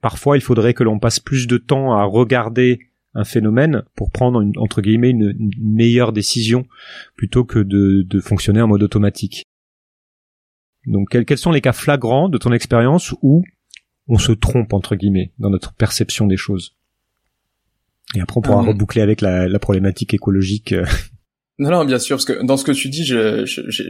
parfois 0.00 0.36
il 0.36 0.40
faudrait 0.40 0.74
que 0.74 0.84
l'on 0.84 0.98
passe 0.98 1.20
plus 1.20 1.46
de 1.46 1.56
temps 1.56 1.92
à 1.94 2.04
regarder 2.04 2.80
un 3.16 3.24
phénomène 3.24 3.82
pour 3.96 4.12
prendre 4.12 4.42
une, 4.42 4.52
entre 4.58 4.82
guillemets 4.82 5.10
une, 5.10 5.34
meilleure 5.58 6.12
décision 6.12 6.66
plutôt 7.16 7.44
que 7.44 7.58
de, 7.58 8.20
fonctionner 8.20 8.60
en 8.60 8.68
mode 8.68 8.82
automatique. 8.82 9.44
Donc 10.86 11.08
quels, 11.10 11.24
quels 11.24 11.38
sont 11.38 11.50
les 11.52 11.60
cas 11.60 11.72
flagrants 11.72 12.28
de 12.28 12.38
ton 12.38 12.52
expérience 12.52 13.14
où 13.22 13.44
on 14.08 14.18
se 14.18 14.32
trompe 14.32 14.72
entre 14.72 14.94
guillemets 14.96 15.32
dans 15.38 15.50
notre 15.50 15.74
perception 15.74 16.26
des 16.26 16.36
choses? 16.36 16.76
Et 18.14 18.20
après 18.20 18.38
on 18.38 18.40
pourra 18.42 18.62
Euh, 18.62 18.68
reboucler 18.68 19.02
avec 19.02 19.20
la, 19.20 19.48
la 19.48 19.58
problématique 19.58 20.14
écologique. 20.14 20.72
euh. 20.72 20.86
Non, 21.58 21.70
non, 21.70 21.84
bien 21.84 21.98
sûr, 21.98 22.16
parce 22.16 22.24
que 22.26 22.44
dans 22.44 22.56
ce 22.56 22.64
que 22.64 22.72
tu 22.72 22.88
dis, 22.90 23.04
je, 23.04 23.44
je, 23.46 23.62
je- 23.68 23.82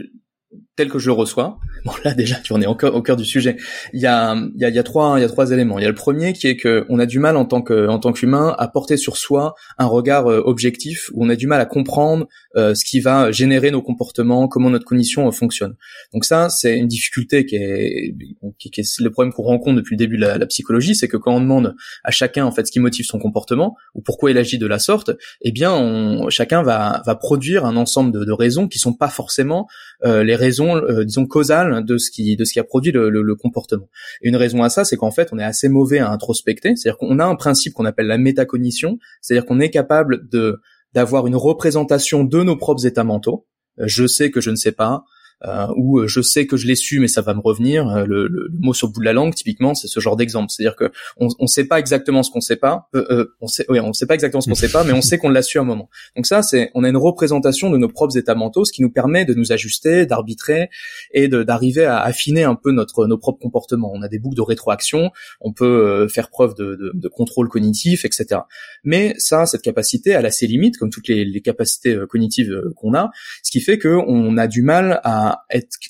tel 0.75 0.89
que 0.89 0.99
je 0.99 1.07
le 1.07 1.13
reçois, 1.13 1.59
bon 1.85 1.91
là 2.05 2.13
déjà 2.13 2.35
tu 2.35 2.53
en 2.53 2.61
es 2.61 2.65
encore 2.65 2.95
au 2.95 3.01
cœur 3.01 3.17
du 3.17 3.25
sujet. 3.25 3.57
Il 3.93 3.99
y 3.99 4.05
a, 4.05 4.35
il 4.35 4.61
y 4.61 4.65
a, 4.65 4.69
il 4.69 4.75
y 4.75 4.79
a 4.79 4.83
trois, 4.83 5.19
il 5.19 5.21
y 5.21 5.25
a 5.25 5.27
trois 5.27 5.51
éléments. 5.51 5.79
Il 5.79 5.83
y 5.83 5.85
a 5.85 5.89
le 5.89 5.95
premier 5.95 6.33
qui 6.33 6.47
est 6.47 6.55
que 6.55 6.85
on 6.89 6.99
a 6.99 7.05
du 7.05 7.19
mal 7.19 7.35
en 7.35 7.45
tant 7.45 7.61
que, 7.61 7.87
en 7.87 7.99
tant 7.99 8.13
qu'humain 8.13 8.55
à 8.57 8.67
porter 8.67 8.97
sur 8.97 9.17
soi 9.17 9.55
un 9.77 9.85
regard 9.85 10.27
euh, 10.27 10.41
objectif, 10.45 11.09
où 11.13 11.25
on 11.25 11.29
a 11.29 11.35
du 11.35 11.47
mal 11.47 11.59
à 11.59 11.65
comprendre 11.65 12.27
euh, 12.55 12.75
ce 12.75 12.85
qui 12.85 12.99
va 12.99 13.31
générer 13.31 13.71
nos 13.71 13.81
comportements, 13.81 14.47
comment 14.47 14.69
notre 14.69 14.85
cognition 14.85 15.27
euh, 15.27 15.31
fonctionne. 15.31 15.75
Donc 16.13 16.25
ça, 16.25 16.49
c'est 16.49 16.77
une 16.77 16.87
difficulté 16.87 17.45
qui 17.45 17.55
est, 17.55 18.15
qui, 18.59 18.69
est 18.79 18.99
le 18.99 19.09
problème 19.11 19.33
qu'on 19.33 19.43
rencontre 19.43 19.75
depuis 19.77 19.95
le 19.95 19.99
début 19.99 20.17
de 20.17 20.21
la, 20.21 20.37
la 20.37 20.45
psychologie, 20.45 20.95
c'est 20.95 21.07
que 21.07 21.17
quand 21.17 21.33
on 21.33 21.41
demande 21.41 21.75
à 22.03 22.11
chacun 22.11 22.45
en 22.45 22.51
fait 22.51 22.65
ce 22.65 22.71
qui 22.71 22.79
motive 22.79 23.05
son 23.05 23.19
comportement 23.19 23.75
ou 23.95 24.01
pourquoi 24.01 24.31
il 24.31 24.37
agit 24.37 24.57
de 24.57 24.67
la 24.67 24.79
sorte, 24.79 25.11
eh 25.41 25.51
bien, 25.51 25.73
on, 25.73 26.29
chacun 26.29 26.63
va, 26.63 27.01
va 27.05 27.15
produire 27.15 27.65
un 27.65 27.75
ensemble 27.75 28.11
de, 28.11 28.23
de 28.23 28.31
raisons 28.31 28.67
qui 28.67 28.79
sont 28.79 28.93
pas 28.93 29.09
forcément 29.09 29.67
les 30.03 30.35
raisons, 30.35 30.75
euh, 30.75 31.03
disons, 31.03 31.25
causales 31.25 31.83
de 31.83 31.97
ce 31.97 32.11
qui, 32.11 32.35
de 32.35 32.43
ce 32.45 32.53
qui 32.53 32.59
a 32.59 32.63
produit 32.63 32.91
le, 32.91 33.09
le- 33.09 33.21
le 33.23 33.35
comportement. 33.35 33.89
Et 34.21 34.29
une 34.29 34.35
raison 34.35 34.61
à 34.63 34.69
ça, 34.69 34.85
c'est 34.85 34.95
qu'en 34.97 35.11
fait, 35.11 35.29
on 35.31 35.39
est 35.39 35.43
assez 35.43 35.69
mauvais 35.69 35.99
à 35.99 36.11
introspecter. 36.11 36.75
C'est-à-dire 36.75 36.97
qu'on 36.99 37.17
a 37.19 37.25
un 37.25 37.35
principe 37.35 37.73
qu'on 37.73 37.85
appelle 37.85 38.07
la 38.07 38.17
métacognition, 38.17 38.99
c'est-à-dire 39.21 39.45
qu'on 39.45 39.59
est 39.59 39.69
capable 39.71 40.29
de 40.29 40.59
d'avoir 40.93 41.27
une 41.27 41.35
représentation 41.35 42.23
de 42.23 42.43
nos 42.43 42.55
propres 42.55 42.85
états 42.85 43.03
mentaux. 43.03 43.45
Euh, 43.79 43.83
je 43.87 44.07
sais 44.07 44.31
que 44.31 44.39
je 44.41 44.49
ne 44.51 44.55
sais 44.55 44.71
pas. 44.71 45.03
Euh, 45.45 45.67
ou 45.77 45.99
euh, 45.99 46.07
je 46.07 46.21
sais 46.21 46.47
que 46.47 46.57
je 46.57 46.65
l'ai 46.67 46.75
su 46.75 46.99
mais 46.99 47.07
ça 47.07 47.21
va 47.21 47.33
me 47.33 47.41
revenir 47.41 47.87
Euh, 47.87 48.05
le, 48.05 48.27
le- 48.27 48.47
le 48.51 48.59
mot 48.59 48.73
sur 48.73 48.87
le 48.87 48.93
bout 48.93 48.99
de 49.01 49.05
la 49.05 49.13
langue 49.13 49.35
typiquement 49.35 49.75
c'est 49.75 49.87
ce 49.87 49.99
genre 49.99 50.15
d'exemple 50.15 50.47
c'est-à-dire 50.51 50.75
que 50.75 50.91
on, 51.17 51.27
on 51.39 51.47
sait 51.47 51.65
pas 51.65 51.79
exactement 51.79 52.23
ce 52.23 52.31
qu'on 52.31 52.41
sait 52.41 52.55
pas 52.55 52.87
euh, 52.95 53.05
euh, 53.11 53.35
on 53.41 53.47
sait 53.47 53.65
oui, 53.69 53.79
on 53.79 53.93
sait 53.93 54.05
pas 54.07 54.15
exactement 54.15 54.41
ce 54.41 54.49
qu'on 54.49 54.55
sait 54.55 54.69
pas 54.71 54.83
mais 54.83 54.93
on 54.93 55.01
sait 55.01 55.17
qu'on 55.17 55.29
l'a 55.29 55.41
su 55.43 55.57
à 55.59 55.61
un 55.61 55.65
moment 55.65 55.89
donc 56.15 56.25
ça, 56.25 56.41
c'est, 56.41 56.71
on 56.73 56.83
a 56.83 56.89
une 56.89 56.97
représentation 56.97 57.69
de 57.69 57.77
nos 57.77 57.87
propres 57.89 58.17
états 58.17 58.33
mentaux, 58.35 58.65
ce 58.65 58.71
qui 58.71 58.81
nous 58.81 58.89
permet 58.91 59.25
de 59.25 59.33
nous 59.35 59.51
ajuster, 59.51 60.05
d'arbitrer 60.05 60.69
et 61.13 61.27
d'arriver 61.27 61.85
à 61.85 61.99
affiner 61.99 62.43
un 62.43 62.55
peu 62.55 62.71
notre 62.71 63.05
nos 63.07 63.17
propres 63.17 63.39
comportements. 63.39 63.91
On 63.93 64.01
a 64.01 64.07
des 64.07 64.17
boucles 64.19 64.35
de 64.37 64.41
rétroaction, 64.41 65.11
on 65.41 65.53
peut 65.53 66.07
faire 66.07 66.29
preuve 66.29 66.55
de, 66.55 66.75
de, 66.75 66.91
de 66.93 67.07
contrôle 67.07 67.49
cognitif, 67.49 68.03
etc. 68.05 68.41
Mais 68.83 69.13
ça, 69.17 69.45
cette 69.45 69.61
capacité, 69.61 70.11
elle 70.11 70.25
a 70.25 70.31
ses 70.31 70.47
limites, 70.47 70.77
comme 70.77 70.89
toutes 70.89 71.07
les, 71.07 71.23
les 71.25 71.41
capacités 71.41 71.97
cognitives 72.09 72.51
qu'on 72.75 72.93
a, 72.95 73.11
ce 73.43 73.51
qui 73.51 73.59
fait 73.61 73.77
qu'on 73.77 74.37
a 74.37 74.47
du 74.47 74.61
mal 74.63 74.99
à 75.03 75.26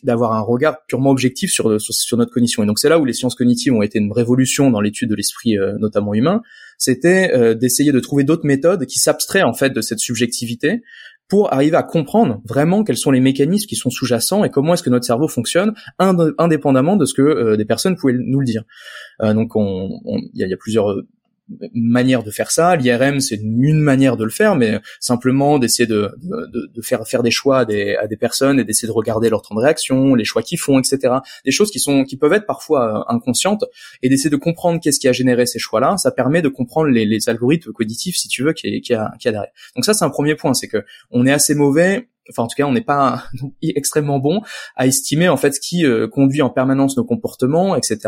d'avoir 0.04 0.34
un 0.34 0.42
regard 0.42 0.86
purement 0.88 1.12
objectif 1.12 1.52
sur, 1.52 1.70
notre 1.70 2.32
cognition. 2.32 2.64
Et 2.64 2.66
donc 2.66 2.80
c'est 2.80 2.90
là 2.90 3.00
où 3.00 3.06
les 3.06 3.14
sciences 3.14 3.36
cognitives 3.36 3.74
ont 3.74 3.82
été 3.82 4.00
une 4.00 4.12
révolution 4.12 4.72
dans 4.72 4.82
l'étude 4.82 5.10
de 5.10 5.16
l'esprit, 5.16 5.58
euh, 5.58 5.74
notamment 5.80 6.14
humain, 6.14 6.42
c'était 6.78 7.32
euh, 7.34 7.54
d'essayer 7.56 7.92
de 7.92 8.00
trouver 8.00 8.24
d'autres 8.24 8.46
méthodes 8.46 8.86
qui 8.86 9.00
s'abstraient 9.00 9.44
en 9.44 9.54
fait 9.54 9.72
de 9.72 9.82
cette 9.82 10.00
subjectivité 10.00 10.82
pour 11.28 11.52
arriver 11.54 11.76
à 11.76 11.84
comprendre 11.84 12.42
vraiment 12.46 12.84
quels 12.86 12.96
sont 12.98 13.12
les 13.12 13.20
mécanismes 13.20 13.68
qui 13.68 13.76
sont 13.76 13.90
sous-jacents 13.90 14.46
et 14.46 14.50
comment 14.50 14.74
est-ce 14.76 14.84
que 14.84 14.90
notre 14.90 15.06
cerveau 15.06 15.28
fonctionne 15.28 15.74
ind- 16.00 16.34
indépendamment 16.38 16.96
de 16.96 17.06
ce 17.06 17.14
que 17.14 17.22
euh, 17.22 17.58
des 17.58 17.66
personnes 17.66 17.98
pouvaient 17.98 18.16
nous 18.18 18.40
le 18.40 18.46
dire. 18.46 18.64
Euh, 19.22 19.34
donc 19.34 19.56
on- 19.56 19.90
on- 20.06 20.20
il 20.34 20.42
y, 20.42 20.44
il 20.44 20.50
y 20.50 20.54
a 20.54 20.58
plusieurs 20.58 20.96
manières 21.74 22.24
de 22.24 22.32
faire 22.32 22.52
ça. 22.52 22.76
L'IRM 22.76 23.20
c'est 23.20 23.36
une, 23.36 23.64
une 23.64 23.80
manière 23.80 24.18
de 24.18 24.24
le 24.24 24.30
faire, 24.30 24.56
mais 24.56 24.80
simplement 25.00 25.60
d'essayer 25.60 25.88
de, 25.88 26.12
de, 26.22 26.72
de 26.74 26.82
faire 26.82 27.08
faire 27.08 27.24
des 27.24 27.32
choix 27.32 27.60
à 27.60 27.66
des, 27.66 27.96
à 27.96 28.08
des 28.08 28.18
personnes 28.18 28.60
et 28.60 28.64
d'essayer 28.64 28.88
de 28.88 28.94
regarder 28.94 29.30
leur 29.30 29.42
temps 29.42 29.56
de 29.56 29.62
réaction, 29.62 30.16
les 30.16 30.26
choix 30.26 30.42
qu'ils 30.42 30.60
font, 30.60 30.80
etc. 30.80 31.16
Des 31.46 31.52
choses 31.52 31.72
qui 31.72 31.80
sont 31.80 32.04
qui 32.04 32.18
peuvent 32.18 32.34
être 32.34 32.46
parfois 32.46 33.00
euh, 33.00 33.14
inconscientes 33.14 33.64
et 34.02 34.10
d'essayer 34.10 34.30
de 34.30 34.36
comprendre 34.36 34.80
qu'est-ce 34.82 35.00
qui 35.00 35.08
a 35.08 35.14
généré 35.14 35.46
ces 35.46 35.60
choix-là, 35.60 35.98
ça 35.98 36.12
permet 36.12 36.42
de 36.42 36.50
comprendre 36.50 36.90
les, 36.90 37.06
les 37.06 37.30
algorithmes 37.30 37.72
cognitifs, 37.72 38.16
si 38.18 38.28
tu 38.28 38.44
veux, 38.44 38.54
qui, 38.54 38.82
qui, 38.82 38.94
a, 38.94 39.12
qui 39.20 39.28
a 39.28 39.32
derrière. 39.32 39.52
Donc 39.76 39.86
ça, 39.86 39.94
c'est 39.94 40.06
un 40.06 40.10
premier 40.10 40.36
point, 40.36 40.54
c'est 40.54 40.68
que 40.68 40.84
on 41.12 41.26
est 41.26 41.32
assez 41.32 41.56
mauvais, 41.56 42.10
enfin 42.30 42.44
en 42.44 42.48
tout 42.48 42.56
cas, 42.56 42.66
on 42.66 42.72
n'est 42.74 42.82
pas 42.82 43.24
extrêmement 43.64 44.20
bon 44.20 44.42
à 44.76 44.88
estimer 44.88 45.30
en 45.30 45.38
fait 45.38 45.54
ce 45.54 45.60
qui 45.60 45.86
euh, 45.86 46.08
conduit 46.08 46.42
en 46.42 46.50
permanence 46.50 46.98
nos 46.98 47.04
comportements, 47.06 47.76
etc. 47.76 48.00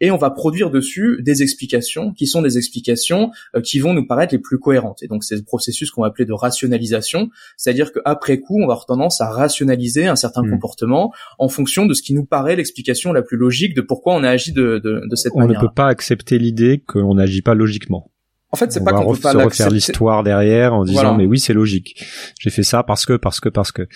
Et 0.00 0.10
on 0.10 0.16
va 0.16 0.30
produire 0.30 0.70
dessus 0.70 1.18
des 1.22 1.42
explications 1.42 2.12
qui 2.12 2.26
sont 2.26 2.42
des 2.42 2.56
explications 2.56 3.30
euh, 3.54 3.60
qui 3.60 3.78
vont 3.78 3.92
nous 3.94 4.06
paraître 4.06 4.32
les 4.32 4.40
plus 4.40 4.58
cohérentes. 4.58 5.02
Et 5.02 5.08
donc 5.08 5.24
c'est 5.24 5.36
le 5.36 5.42
processus 5.42 5.90
qu'on 5.90 6.02
va 6.02 6.08
appeler 6.08 6.24
de 6.24 6.32
rationalisation, 6.32 7.28
c'est-à-dire 7.56 7.92
qu'après 7.92 8.40
coup, 8.40 8.56
on 8.56 8.66
va 8.66 8.72
avoir 8.72 8.86
tendance 8.86 9.20
à 9.20 9.28
rationaliser 9.30 10.06
un 10.06 10.16
certain 10.16 10.42
Mm. 10.42 10.50
comportement 10.50 11.12
en 11.38 11.48
fonction 11.48 11.86
de 11.86 11.94
ce 11.94 12.02
qui 12.02 12.14
nous 12.14 12.24
paraît 12.24 12.56
l'explication 12.56 13.12
la 13.12 13.22
plus 13.22 13.36
logique 13.36 13.74
de 13.74 13.80
pourquoi 13.80 14.14
on 14.14 14.22
a 14.22 14.30
agi 14.30 14.52
de, 14.52 14.78
de, 14.78 15.02
de 15.08 15.16
cette 15.16 15.32
On 15.34 15.40
ne 15.40 15.46
manière. 15.46 15.60
peut 15.60 15.74
pas 15.74 15.86
accepter 15.88 16.38
l'idée 16.38 16.82
qu'on 16.86 17.14
n'agit 17.14 17.42
pas 17.42 17.54
logiquement. 17.54 18.10
En 18.50 18.56
fait, 18.56 18.72
c'est 18.72 18.84
pas 18.84 18.92
qu'on 18.92 19.12
peut 19.12 19.20
pas 19.20 19.32
se 19.32 19.38
refaire 19.38 19.70
l'histoire 19.70 20.22
derrière 20.22 20.74
en 20.74 20.84
disant 20.84 21.02
Voilà. 21.02 21.16
mais 21.16 21.26
oui 21.26 21.40
c'est 21.40 21.52
logique. 21.52 22.02
J'ai 22.38 22.50
fait 22.50 22.62
ça 22.62 22.82
parce 22.82 23.04
que 23.06 23.14
parce 23.14 23.40
que 23.40 23.48
parce 23.48 23.72
que. 23.72 23.88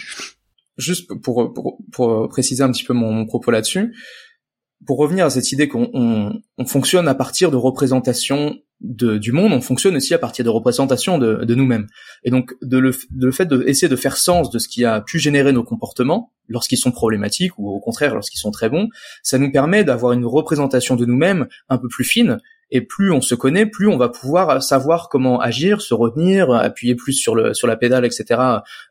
Juste 0.76 1.12
pour, 1.22 1.52
pour, 1.52 1.78
pour 1.92 2.28
préciser 2.28 2.62
un 2.62 2.72
petit 2.72 2.84
peu 2.84 2.94
mon, 2.94 3.12
mon 3.12 3.26
propos 3.26 3.50
là-dessus, 3.50 3.94
pour 4.86 4.98
revenir 4.98 5.26
à 5.26 5.30
cette 5.30 5.52
idée 5.52 5.68
qu'on 5.68 5.90
on, 5.92 6.32
on 6.56 6.64
fonctionne 6.64 7.06
à 7.06 7.14
partir 7.14 7.50
de 7.50 7.56
représentations 7.56 8.56
de, 8.80 9.18
du 9.18 9.32
monde, 9.32 9.52
on 9.52 9.60
fonctionne 9.60 9.96
aussi 9.96 10.14
à 10.14 10.18
partir 10.18 10.44
de 10.44 10.48
représentations 10.48 11.18
de, 11.18 11.44
de 11.44 11.54
nous-mêmes. 11.54 11.86
Et 12.24 12.30
donc, 12.30 12.54
de 12.62 12.78
le, 12.78 12.92
de 13.10 13.26
le 13.26 13.32
fait 13.32 13.46
d'essayer 13.46 13.88
de 13.88 13.96
faire 13.96 14.16
sens 14.16 14.50
de 14.50 14.58
ce 14.58 14.68
qui 14.68 14.84
a 14.84 15.02
pu 15.02 15.18
générer 15.18 15.52
nos 15.52 15.64
comportements, 15.64 16.32
lorsqu'ils 16.48 16.78
sont 16.78 16.90
problématiques 16.92 17.58
ou 17.58 17.68
au 17.68 17.78
contraire 17.80 18.14
lorsqu'ils 18.14 18.38
sont 18.38 18.50
très 18.50 18.70
bons, 18.70 18.88
ça 19.22 19.36
nous 19.38 19.52
permet 19.52 19.84
d'avoir 19.84 20.12
une 20.12 20.24
représentation 20.24 20.96
de 20.96 21.04
nous-mêmes 21.04 21.46
un 21.68 21.76
peu 21.76 21.88
plus 21.88 22.04
fine. 22.04 22.38
Et 22.70 22.80
plus 22.80 23.12
on 23.12 23.20
se 23.20 23.34
connaît, 23.34 23.66
plus 23.66 23.88
on 23.88 23.96
va 23.96 24.08
pouvoir 24.08 24.62
savoir 24.62 25.08
comment 25.08 25.40
agir, 25.40 25.80
se 25.80 25.94
retenir, 25.94 26.50
appuyer 26.52 26.94
plus 26.94 27.12
sur 27.12 27.34
le 27.34 27.54
sur 27.54 27.66
la 27.66 27.76
pédale, 27.76 28.04
etc. 28.04 28.40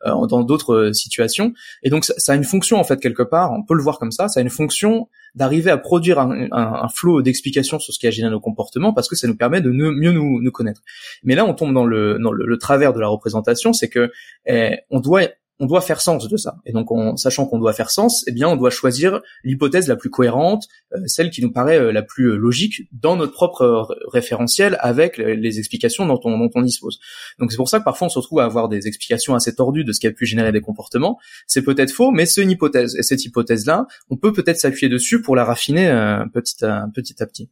euh, 0.06 0.26
dans 0.26 0.42
d'autres 0.42 0.74
euh, 0.74 0.92
situations. 0.92 1.52
Et 1.82 1.90
donc 1.90 2.04
ça, 2.04 2.14
ça 2.18 2.32
a 2.32 2.36
une 2.36 2.44
fonction 2.44 2.78
en 2.78 2.84
fait 2.84 3.00
quelque 3.00 3.22
part. 3.22 3.52
On 3.52 3.62
peut 3.62 3.74
le 3.74 3.82
voir 3.82 3.98
comme 3.98 4.12
ça. 4.12 4.28
Ça 4.28 4.40
a 4.40 4.42
une 4.42 4.50
fonction 4.50 5.08
d'arriver 5.34 5.70
à 5.70 5.78
produire 5.78 6.18
un, 6.18 6.48
un, 6.50 6.82
un 6.82 6.88
flot 6.88 7.22
d'explications 7.22 7.78
sur 7.78 7.94
ce 7.94 7.98
qui 7.98 8.06
a 8.06 8.10
généré 8.10 8.32
nos 8.32 8.40
comportements 8.40 8.92
parce 8.92 9.08
que 9.08 9.16
ça 9.16 9.28
nous 9.28 9.36
permet 9.36 9.60
de 9.60 9.70
mieux 9.70 10.12
nous, 10.12 10.42
nous 10.42 10.50
connaître. 10.50 10.82
Mais 11.22 11.34
là, 11.34 11.44
on 11.44 11.54
tombe 11.54 11.72
dans 11.72 11.86
le 11.86 12.18
dans 12.18 12.32
le, 12.32 12.46
le 12.46 12.58
travers 12.58 12.92
de 12.92 13.00
la 13.00 13.08
représentation, 13.08 13.72
c'est 13.72 13.88
que 13.88 14.10
eh, 14.46 14.78
on 14.90 15.00
doit 15.00 15.22
on 15.60 15.66
doit 15.66 15.82
faire 15.82 16.00
sens 16.00 16.26
de 16.26 16.36
ça. 16.38 16.56
Et 16.64 16.72
donc, 16.72 16.90
en 16.90 17.18
sachant 17.18 17.44
qu'on 17.44 17.58
doit 17.58 17.74
faire 17.74 17.90
sens, 17.90 18.24
eh 18.26 18.32
bien, 18.32 18.48
on 18.48 18.56
doit 18.56 18.70
choisir 18.70 19.20
l'hypothèse 19.44 19.88
la 19.88 19.96
plus 19.96 20.08
cohérente, 20.08 20.66
euh, 20.94 21.00
celle 21.06 21.30
qui 21.30 21.42
nous 21.42 21.52
paraît 21.52 21.78
euh, 21.78 21.92
la 21.92 22.02
plus 22.02 22.30
euh, 22.30 22.36
logique 22.36 22.88
dans 22.92 23.14
notre 23.14 23.34
propre 23.34 23.86
référentiel 24.10 24.78
avec 24.80 25.18
les, 25.18 25.58
explications 25.58 26.06
dont 26.06 26.18
on, 26.24 26.62
dispose. 26.62 26.98
Donc, 27.38 27.52
c'est 27.52 27.58
pour 27.58 27.68
ça 27.68 27.78
que 27.78 27.84
parfois 27.84 28.06
on 28.06 28.10
se 28.10 28.18
retrouve 28.18 28.40
à 28.40 28.44
avoir 28.44 28.70
des 28.70 28.86
explications 28.86 29.34
assez 29.34 29.54
tordues 29.54 29.84
de 29.84 29.92
ce 29.92 30.00
qui 30.00 30.06
a 30.06 30.12
pu 30.12 30.24
générer 30.24 30.50
des 30.50 30.62
comportements. 30.62 31.18
C'est 31.46 31.62
peut-être 31.62 31.92
faux, 31.92 32.10
mais 32.10 32.24
c'est 32.24 32.42
une 32.42 32.50
hypothèse. 32.50 32.96
Et 32.96 33.02
cette 33.02 33.24
hypothèse-là, 33.26 33.86
on 34.08 34.16
peut 34.16 34.32
peut-être 34.32 34.58
s'appuyer 34.58 34.88
dessus 34.88 35.20
pour 35.20 35.36
la 35.36 35.44
raffiner 35.44 35.88
petit 36.32 36.64
à 36.64 37.26
petit. 37.26 37.50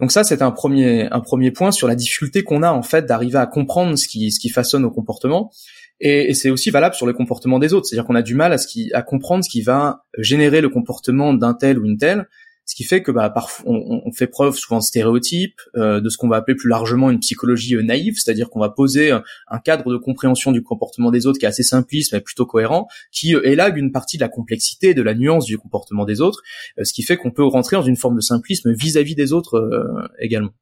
Donc 0.00 0.10
ça, 0.10 0.24
c'est 0.24 0.42
un 0.42 0.50
premier 0.50 1.08
un 1.12 1.20
premier 1.20 1.52
point 1.52 1.70
sur 1.70 1.86
la 1.86 1.94
difficulté 1.94 2.42
qu'on 2.42 2.64
a 2.64 2.72
en 2.72 2.82
fait 2.82 3.06
d'arriver 3.06 3.38
à 3.38 3.46
comprendre 3.46 3.96
ce 3.96 4.08
qui 4.08 4.32
ce 4.32 4.40
qui 4.40 4.48
façonne 4.48 4.82
nos 4.82 4.90
comportements. 4.90 5.52
Et, 6.00 6.34
c'est 6.34 6.50
aussi 6.50 6.70
valable 6.70 6.94
sur 6.94 7.06
le 7.06 7.12
comportement 7.12 7.58
des 7.58 7.74
autres, 7.74 7.86
c'est-à-dire 7.86 8.06
qu'on 8.06 8.14
a 8.14 8.22
du 8.22 8.34
mal 8.34 8.56
à 8.92 9.02
comprendre 9.02 9.44
ce 9.44 9.50
qui 9.50 9.62
va 9.62 10.04
générer 10.18 10.60
le 10.60 10.68
comportement 10.68 11.32
d'un 11.34 11.54
tel 11.54 11.78
ou 11.78 11.84
une 11.84 11.98
telle, 11.98 12.26
ce 12.64 12.74
qui 12.74 12.84
fait 12.84 13.02
que 13.02 13.10
bah 13.10 13.28
parfois 13.28 13.64
on, 13.66 14.12
fait 14.12 14.28
preuve 14.28 14.56
souvent 14.56 14.78
de 14.78 14.84
stéréotypes, 14.84 15.60
euh, 15.76 16.00
de 16.00 16.08
ce 16.08 16.16
qu'on 16.16 16.28
va 16.28 16.36
appeler 16.36 16.56
plus 16.56 16.68
largement 16.68 17.10
une 17.10 17.18
psychologie 17.18 17.74
euh, 17.74 17.82
naïve, 17.82 18.14
c'est-à-dire 18.16 18.50
qu'on 18.50 18.60
va 18.60 18.70
poser 18.70 19.10
un, 19.10 19.22
un 19.48 19.58
cadre 19.58 19.92
de 19.92 19.96
compréhension 19.96 20.52
du 20.52 20.62
comportement 20.62 21.10
des 21.10 21.26
autres 21.26 21.38
qui 21.38 21.44
est 21.44 21.48
assez 21.48 21.64
simpliste 21.64 22.12
mais 22.12 22.20
plutôt 22.20 22.46
cohérent, 22.46 22.88
qui 23.10 23.34
euh, 23.34 23.46
élague 23.46 23.76
une 23.76 23.92
partie 23.92 24.16
de 24.16 24.22
la 24.22 24.28
complexité, 24.28 24.94
de 24.94 25.02
la 25.02 25.14
nuance 25.14 25.44
du 25.44 25.58
comportement 25.58 26.04
des 26.04 26.20
autres, 26.20 26.42
euh, 26.78 26.84
ce 26.84 26.92
qui 26.92 27.02
fait 27.02 27.16
qu'on 27.16 27.30
peut 27.32 27.44
rentrer 27.44 27.76
dans 27.76 27.82
une 27.82 27.96
forme 27.96 28.16
de 28.16 28.20
simplisme 28.20 28.72
vis-à-vis 28.72 29.14
des 29.14 29.32
autres 29.32 29.56
euh, 29.56 30.08
également. 30.18 30.52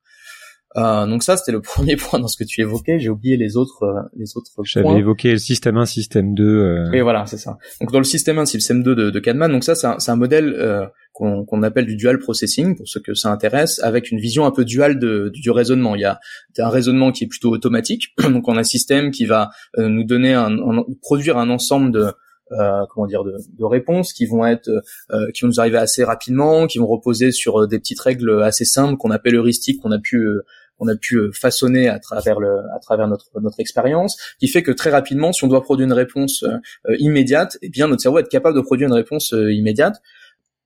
Euh, 0.77 1.07
donc 1.07 1.23
ça, 1.23 1.37
c'était 1.37 1.53
le 1.53 1.61
premier 1.75 1.97
point 1.97 2.19
dans 2.21 2.29
ce 2.29 2.37
que 2.37 2.45
tu 2.49 2.61
évoquais. 2.61 2.99
J'ai 3.01 3.09
oublié 3.09 3.37
les 3.37 3.57
autres, 3.57 3.83
euh, 3.83 4.01
les 4.17 4.37
autres 4.37 4.51
J'avais 4.65 4.85
points. 4.85 4.97
évoqué 4.97 5.33
le 5.33 5.39
système 5.39 5.77
1, 5.77 5.87
système 5.87 6.35
2. 6.35 6.45
euh, 6.45 6.93
Et 6.93 7.03
voilà, 7.03 7.27
c'est 7.27 7.39
ça. 7.39 7.59
Donc 7.81 7.91
dans 7.93 7.99
le 7.99 8.05
système 8.05 8.39
1, 8.39 8.47
système 8.47 8.83
2 8.83 8.95
de, 8.95 9.11
de 9.11 9.19
Kahneman, 9.19 9.51
donc 9.51 9.65
ça 9.65 9.75
c'est 9.75 9.87
un, 9.87 9.97
un 10.07 10.17
modèle 10.17 10.55
euh, 10.57 10.87
qu'on 11.13 11.45
qu'on 11.45 11.63
appelle 11.65 11.87
du 11.87 11.97
dual 11.97 12.19
processing 12.19 12.77
pour 12.77 12.89
ceux 12.89 13.01
que 13.01 13.15
ça 13.15 13.33
intéresse, 13.33 13.81
avec 13.83 14.11
une 14.13 14.21
vision 14.21 14.47
un 14.47 14.53
peu 14.53 14.65
duale 14.65 14.99
de, 15.01 15.31
du 15.35 15.51
raisonnement. 15.51 15.97
Il 15.97 16.03
y 16.03 16.05
a 16.05 16.21
un 16.59 16.69
raisonnement 16.69 17.11
qui 17.11 17.25
est 17.25 17.29
plutôt 17.29 17.51
automatique, 17.51 18.15
donc 18.23 18.47
on 18.47 18.57
a 18.57 18.61
un 18.61 18.65
système 18.65 19.11
qui 19.11 19.27
va 19.27 19.51
euh, 19.79 19.89
nous 19.89 20.05
donner 20.05 20.35
un, 20.35 20.53
un- 20.57 20.85
produire 21.03 21.37
un 21.37 21.51
ensemble 21.51 21.91
de 21.91 22.13
euh, 22.53 22.85
comment 22.91 23.07
dire 23.07 23.25
de, 23.25 23.37
de 23.59 23.65
réponses 23.65 24.13
qui 24.13 24.27
vont 24.27 24.45
être 24.45 24.69
euh, 25.11 25.31
qui 25.33 25.43
vont 25.43 25.49
nous 25.49 25.61
arriver 25.61 25.79
assez 25.79 26.05
rapidement, 26.05 26.67
qui 26.67 26.79
vont 26.79 26.87
reposer 26.87 27.33
sur 27.33 27.63
euh, 27.63 27.67
des 27.67 27.79
petites 27.79 28.01
règles 28.01 28.43
assez 28.43 28.65
simples 28.65 28.97
qu'on 28.97 29.11
appelle 29.11 29.35
heuristiques 29.37 29.81
qu'on 29.81 29.93
a 29.93 29.99
pu 29.99 30.17
euh, 30.17 30.45
qu'on 30.79 30.89
a 30.89 30.97
pu 30.97 31.31
façonner 31.33 31.89
à 31.89 31.99
travers 31.99 32.41
le 32.41 32.61
à 32.75 32.79
travers 32.81 33.07
notre 33.07 33.27
notre 33.41 33.61
expérience, 33.61 34.17
qui 34.39 34.49
fait 34.49 34.63
que 34.63 34.71
très 34.71 34.91
rapidement, 34.91 35.33
si 35.33 35.45
on 35.45 35.49
doit 35.49 35.63
produire 35.63 35.87
une 35.87 35.93
réponse 35.93 36.43
euh, 36.43 36.97
immédiate, 36.99 37.59
eh 37.63 37.69
bien 37.69 37.87
notre 37.87 38.03
cerveau 38.03 38.17
va 38.17 38.23
être 38.23 38.31
capable 38.31 38.57
de 38.57 38.63
produire 38.63 38.89
une 38.89 38.95
réponse 38.95 39.35
euh, 39.35 39.53
immédiate. 39.53 40.01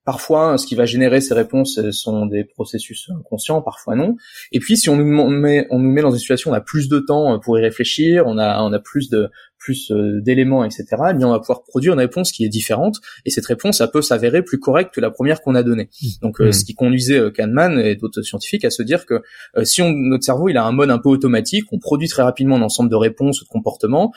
Parfois, 0.05 0.59
ce 0.59 0.67
qui 0.67 0.75
va 0.75 0.85
générer 0.85 1.23
ces 1.23 1.33
réponses 1.33 1.81
sont 1.93 2.27
des 2.27 2.45
processus 2.45 3.09
inconscients, 3.09 3.63
parfois 3.63 3.95
non. 3.97 4.17
Et 4.53 4.61
puis, 4.61 4.77
si 4.77 4.91
on 4.91 4.97
nous 4.97 5.31
met, 5.31 5.67
on 5.71 5.79
nous 5.79 5.91
met 5.91 6.03
dans 6.03 6.11
une 6.11 6.19
situation 6.19 6.51
où 6.51 6.53
on 6.53 6.57
a 6.57 6.61
plus 6.61 6.91
de 6.91 6.99
temps 6.99 7.41
pour 7.41 7.59
y 7.59 7.63
réfléchir, 7.63 8.25
on 8.27 8.37
a, 8.37 8.61
on 8.61 8.71
a 8.75 8.79
plus 8.79 9.09
de, 9.09 9.31
plus 9.65 9.91
euh, 9.91 10.21
d'éléments, 10.21 10.63
etc., 10.63 10.85
eh 11.11 11.15
bien 11.15 11.27
on 11.27 11.31
va 11.31 11.41
pouvoir 11.41 11.63
produire 11.63 11.95
une 11.95 11.99
réponse 11.99 12.33
qui 12.33 12.45
est 12.45 12.51
différente, 12.51 13.01
et 13.25 13.31
cette 13.31 13.47
réponse, 13.47 13.79
ça 13.79 13.89
peut 13.89 14.03
s'avérer 14.03 14.43
plus 14.43 14.61
correcte 14.61 14.95
que 14.95 15.01
la 15.01 15.11
première 15.11 15.41
qu'on 15.41 15.55
a 15.55 15.63
donnée. 15.63 15.89
Mmh. 16.03 16.07
Donc, 16.21 16.41
euh, 16.41 16.49
mmh. 16.49 16.53
ce 16.53 16.65
qui 16.67 16.75
conduisait 16.75 17.19
euh, 17.19 17.31
Kahneman 17.31 17.79
et 17.79 17.97
d'autres 17.97 18.21
scientifiques 18.21 18.67
à 18.67 18.71
se 18.71 18.83
dire 18.83 19.07
que 19.07 19.23
si 19.63 19.81
on, 19.81 19.91
notre 19.91 20.25
cerveau, 20.25 20.51
il 20.51 20.59
a 20.59 20.65
un 20.65 20.73
mode 20.73 20.91
un 20.91 20.99
peu 20.99 21.09
automatique, 21.09 21.65
on 21.73 21.79
produit 21.79 22.09
très 22.09 22.23
rapidement 22.23 22.57
un 22.57 22.63
ensemble 22.63 22.91
de 22.91 22.97
réponses 22.97 23.41
ou 23.41 23.45
de 23.45 23.49
comportements, 23.49 24.13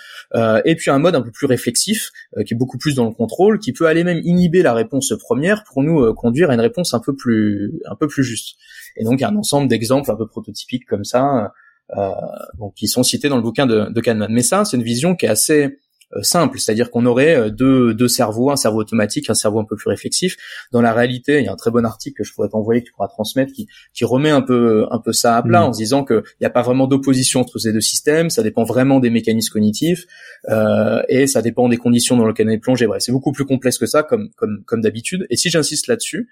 et 0.66 0.76
puis 0.76 0.92
un 0.92 1.00
mode 1.00 1.16
un 1.16 1.22
peu 1.22 1.32
plus 1.32 1.48
réflexif, 1.48 2.12
qui 2.46 2.54
est 2.54 2.58
beaucoup 2.58 2.78
plus 2.78 2.96
dans 2.96 3.06
le 3.06 3.12
contrôle, 3.12 3.60
qui 3.60 3.72
peut 3.72 3.88
aller 3.88 4.04
même 4.04 4.20
inhiber 4.24 4.62
la 4.62 4.74
réponse 4.74 5.14
première 5.20 5.64
pour 5.64 5.84
nous 5.84 6.14
conduire 6.14 6.50
à 6.50 6.56
une 6.56 6.60
réponse 6.60 6.94
un 6.94 7.00
peu 7.00 7.16
plus, 7.16 7.80
un 7.86 7.96
peu 7.96 8.08
plus 8.08 8.24
juste. 8.24 8.58
Et 8.98 9.04
donc, 9.04 9.20
il 9.20 9.22
y 9.22 9.26
a 9.26 9.30
un 9.30 9.36
ensemble 9.36 9.68
d'exemples 9.68 10.12
un 10.12 10.16
peu 10.16 10.28
prototypiques 10.28 10.86
comme 10.86 11.06
ça, 11.06 11.54
donc 12.58 12.74
qui 12.76 12.88
sont 12.88 13.04
cités 13.04 13.30
dans 13.30 13.38
le 13.38 13.42
bouquin 13.42 13.66
de, 13.66 13.90
de 13.90 14.02
Kahneman. 14.02 14.32
Mais 14.32 14.44
ça, 14.44 14.66
c'est 14.66 14.78
une 14.78 14.84
vision 14.84 15.16
qui 15.16 15.26
est 15.26 15.30
assez 15.30 15.78
euh, 16.16 16.24
simple, 16.24 16.58
c'est-à-dire 16.58 16.90
qu'on 16.90 17.06
aurait 17.06 17.36
euh, 17.36 17.50
deux, 17.50 17.94
deux 17.94 18.08
cerveaux, 18.08 18.50
un 18.50 18.56
cerveau 18.56 18.80
automatique, 18.80 19.30
un 19.30 19.34
cerveau 19.34 19.60
un 19.60 19.66
peu 19.66 19.76
plus 19.76 19.90
réflexif. 19.90 20.38
Dans 20.72 20.82
la 20.82 20.94
réalité, 20.94 21.40
il 21.40 21.46
y 21.46 21.50
a 21.50 21.52
un 21.52 21.58
très 21.58 21.70
bon 21.70 21.86
article 21.86 22.20
que 22.20 22.24
je 22.24 22.34
pourrais 22.34 22.48
t'envoyer, 22.48 22.82
que 22.82 22.88
tu 22.88 22.94
pourras 22.94 23.10
transmettre, 23.10 23.52
qui, 23.52 23.68
qui 23.94 24.06
remet 24.06 24.30
un 24.30 24.42
peu, 24.42 24.86
un 24.90 25.00
peu 25.00 25.12
ça 25.12 25.36
à 25.36 25.44
plat 25.44 25.60
mmh. 25.60 25.66
en 25.66 25.74
se 25.74 25.78
disant 25.80 26.06
qu'il 26.06 26.24
n'y 26.40 26.48
a 26.48 26.50
pas 26.50 26.62
vraiment 26.62 26.88
d'opposition 26.88 27.42
entre 27.42 27.60
ces 27.60 27.74
deux 27.74 27.82
systèmes, 27.82 28.30
ça 28.30 28.42
dépend 28.42 28.64
vraiment 28.64 29.02
des 29.02 29.10
mécanismes 29.10 29.52
cognitifs 29.52 30.06
euh, 30.48 31.02
et 31.10 31.28
ça 31.28 31.42
dépend 31.42 31.68
des 31.68 31.78
conditions 31.78 32.16
dans 32.16 32.26
lesquelles 32.26 32.48
on 32.48 32.52
est 32.52 32.58
plongé. 32.58 32.88
Bref, 32.88 33.02
c'est 33.02 33.12
beaucoup 33.12 33.34
plus 33.34 33.46
complexe 33.46 33.78
que 33.78 33.86
ça, 33.86 34.02
comme, 34.02 34.30
comme, 34.38 34.64
comme 34.66 34.80
d'habitude. 34.80 35.28
Et 35.30 35.36
si 35.36 35.50
j'insiste 35.50 35.88
là-dessus, 35.88 36.30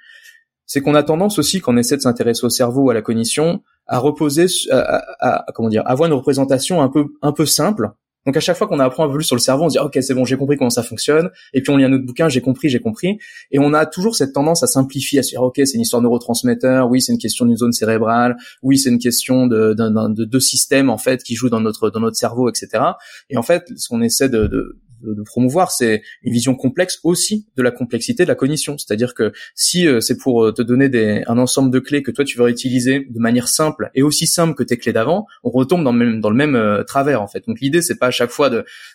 c'est 0.65 0.79
qu'on 0.79 0.95
a 0.95 1.03
tendance 1.03 1.37
aussi, 1.37 1.59
quand 1.59 1.73
on 1.73 1.77
essaie 1.77 1.97
de 1.97 2.01
s'intéresser 2.01 2.45
au 2.45 2.49
cerveau 2.49 2.83
ou 2.83 2.89
à 2.91 2.93
la 2.93 3.01
cognition, 3.01 3.61
à 3.87 3.99
reposer, 3.99 4.47
à, 4.71 5.45
comment 5.53 5.69
dire, 5.69 5.83
avoir 5.85 6.07
une 6.07 6.15
représentation 6.15 6.81
un 6.81 6.89
peu 6.89 7.05
un 7.21 7.31
peu 7.31 7.45
simple. 7.45 7.91
Donc 8.25 8.35
à 8.37 8.39
chaque 8.39 8.57
fois 8.57 8.67
qu'on 8.67 8.79
apprend 8.79 9.07
un 9.07 9.13
peu 9.13 9.21
sur 9.21 9.35
le 9.35 9.39
cerveau, 9.39 9.65
on 9.65 9.69
se 9.69 9.77
dit 9.77 9.79
ok 9.79 9.99
c'est 10.01 10.15
bon 10.15 10.25
j'ai 10.25 10.37
compris 10.37 10.57
comment 10.57 10.71
ça 10.71 10.81
fonctionne. 10.81 11.29
Et 11.53 11.61
puis 11.61 11.71
on 11.71 11.77
lit 11.77 11.83
un 11.83 11.93
autre 11.93 12.05
bouquin, 12.05 12.27
j'ai 12.27 12.41
compris, 12.41 12.69
j'ai 12.69 12.79
compris. 12.79 13.19
Et 13.51 13.59
on 13.59 13.73
a 13.73 13.85
toujours 13.85 14.15
cette 14.15 14.33
tendance 14.33 14.63
à 14.63 14.67
simplifier, 14.67 15.19
à 15.19 15.23
se 15.23 15.29
dire 15.29 15.43
ok 15.43 15.61
c'est 15.63 15.75
une 15.75 15.81
histoire 15.81 16.01
de 16.01 16.05
neurotransmetteur, 16.05 16.89
oui 16.89 17.01
c'est 17.01 17.11
une 17.11 17.19
question 17.19 17.45
d'une 17.45 17.57
zone 17.57 17.71
cérébrale, 17.71 18.35
oui 18.63 18.79
c'est 18.79 18.89
une 18.89 18.99
question 18.99 19.45
de, 19.45 19.73
de, 19.73 20.25
deux 20.25 20.39
systèmes 20.39 20.89
en 20.89 20.97
fait 20.97 21.21
qui 21.21 21.35
jouent 21.35 21.49
dans 21.49 21.61
notre 21.61 21.91
dans 21.91 21.99
notre 21.99 22.17
cerveau, 22.17 22.49
etc. 22.49 22.83
Et 23.29 23.37
en 23.37 23.43
fait 23.43 23.71
ce 23.75 23.89
qu'on 23.89 24.01
essaie 24.01 24.29
de, 24.29 24.47
de 24.47 24.79
de, 25.13 25.23
promouvoir, 25.23 25.71
c'est 25.71 26.01
une 26.23 26.33
vision 26.33 26.55
complexe 26.55 26.99
aussi 27.03 27.47
de 27.55 27.63
la 27.63 27.71
complexité 27.71 28.23
de 28.23 28.27
la 28.27 28.35
cognition. 28.35 28.77
C'est-à-dire 28.77 29.13
que 29.13 29.31
si 29.55 29.87
euh, 29.87 30.01
c'est 30.01 30.17
pour 30.17 30.45
euh, 30.45 30.51
te 30.51 30.61
donner 30.61 31.23
un 31.27 31.37
ensemble 31.37 31.71
de 31.71 31.79
clés 31.79 32.03
que 32.03 32.11
toi 32.11 32.25
tu 32.25 32.37
veux 32.37 32.49
utiliser 32.49 33.05
de 33.09 33.19
manière 33.19 33.47
simple 33.47 33.89
et 33.95 34.03
aussi 34.03 34.27
simple 34.27 34.55
que 34.55 34.63
tes 34.63 34.77
clés 34.77 34.93
d'avant, 34.93 35.25
on 35.43 35.49
retombe 35.49 35.83
dans 35.83 35.93
le 35.93 35.99
même, 35.99 36.21
dans 36.21 36.29
le 36.29 36.35
même 36.35 36.55
euh, 36.55 36.83
travers 36.83 37.21
en 37.21 37.27
fait. 37.27 37.43
Donc 37.47 37.59
l'idée 37.59 37.81
c'est 37.81 37.97
pas 37.97 38.07
à 38.07 38.11
chaque 38.11 38.31
fois 38.31 38.49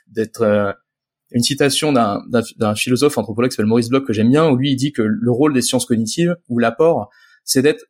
d'être 0.09 0.77
une 1.33 1.43
citation 1.43 1.93
d'un, 1.93 2.23
d'un, 2.57 2.75
philosophe 2.75 3.17
anthropologue 3.17 3.51
qui 3.51 3.55
s'appelle 3.55 3.69
Maurice 3.69 3.89
Bloch 3.89 4.05
que 4.05 4.13
j'aime 4.13 4.31
bien 4.31 4.49
où 4.49 4.57
lui 4.57 4.73
il 4.73 4.77
dit 4.77 4.93
que 4.93 5.03
le 5.03 5.31
rôle 5.31 5.53
des 5.53 5.63
sciences 5.63 5.87
cognitives 5.87 6.37
ou 6.49 6.59
l'apport 6.59 7.11
c'est 7.45 7.63
d'être 7.63 7.85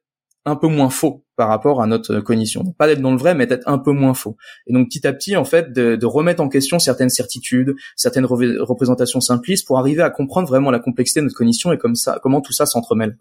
un 0.45 0.57
peu 0.57 0.69
moins 0.69 0.91
faux 0.91 1.25
par 1.37 1.49
rapport 1.49 1.83
à 1.83 1.87
notre 1.87 2.21
cognition. 2.21 2.65
pas 2.79 2.87
d'être 2.87 3.01
dans 3.01 3.13
le 3.13 3.19
vrai, 3.19 3.35
mais 3.35 3.47
d'être 3.47 3.69
un 3.69 3.79
peu 3.79 3.93
moins 3.93 4.15
faux. 4.15 4.37
Et 4.67 4.73
donc 4.73 4.89
petit 4.89 5.07
à 5.07 5.13
petit, 5.13 5.37
en 5.37 5.45
fait, 5.45 5.73
de, 5.73 5.97
de 5.97 6.07
remettre 6.07 6.43
en 6.43 6.49
question 6.49 6.79
certaines 6.79 7.11
certitudes, 7.11 7.75
certaines 7.97 8.27
représentations 8.27 9.21
simplistes 9.21 9.67
pour 9.67 9.79
arriver 9.79 10.03
à 10.03 10.11
comprendre 10.11 10.49
vraiment 10.49 10.71
la 10.71 10.79
complexité 10.79 11.21
de 11.21 11.25
notre 11.27 11.37
cognition 11.37 11.73
et 11.73 11.79
comme 11.79 11.95
ça, 11.95 12.19
comment 12.23 12.41
tout 12.41 12.53
ça 12.53 12.67
s'entremêle. 12.67 13.17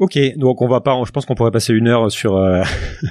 Ok, 0.00 0.16
donc 0.36 0.62
on 0.62 0.68
va 0.68 0.80
pas, 0.80 0.96
je 1.04 1.10
pense 1.10 1.26
qu'on 1.26 1.34
pourrait 1.34 1.50
passer 1.50 1.72
une 1.72 1.88
heure 1.88 2.10
sur 2.12 2.36
euh, 2.36 2.62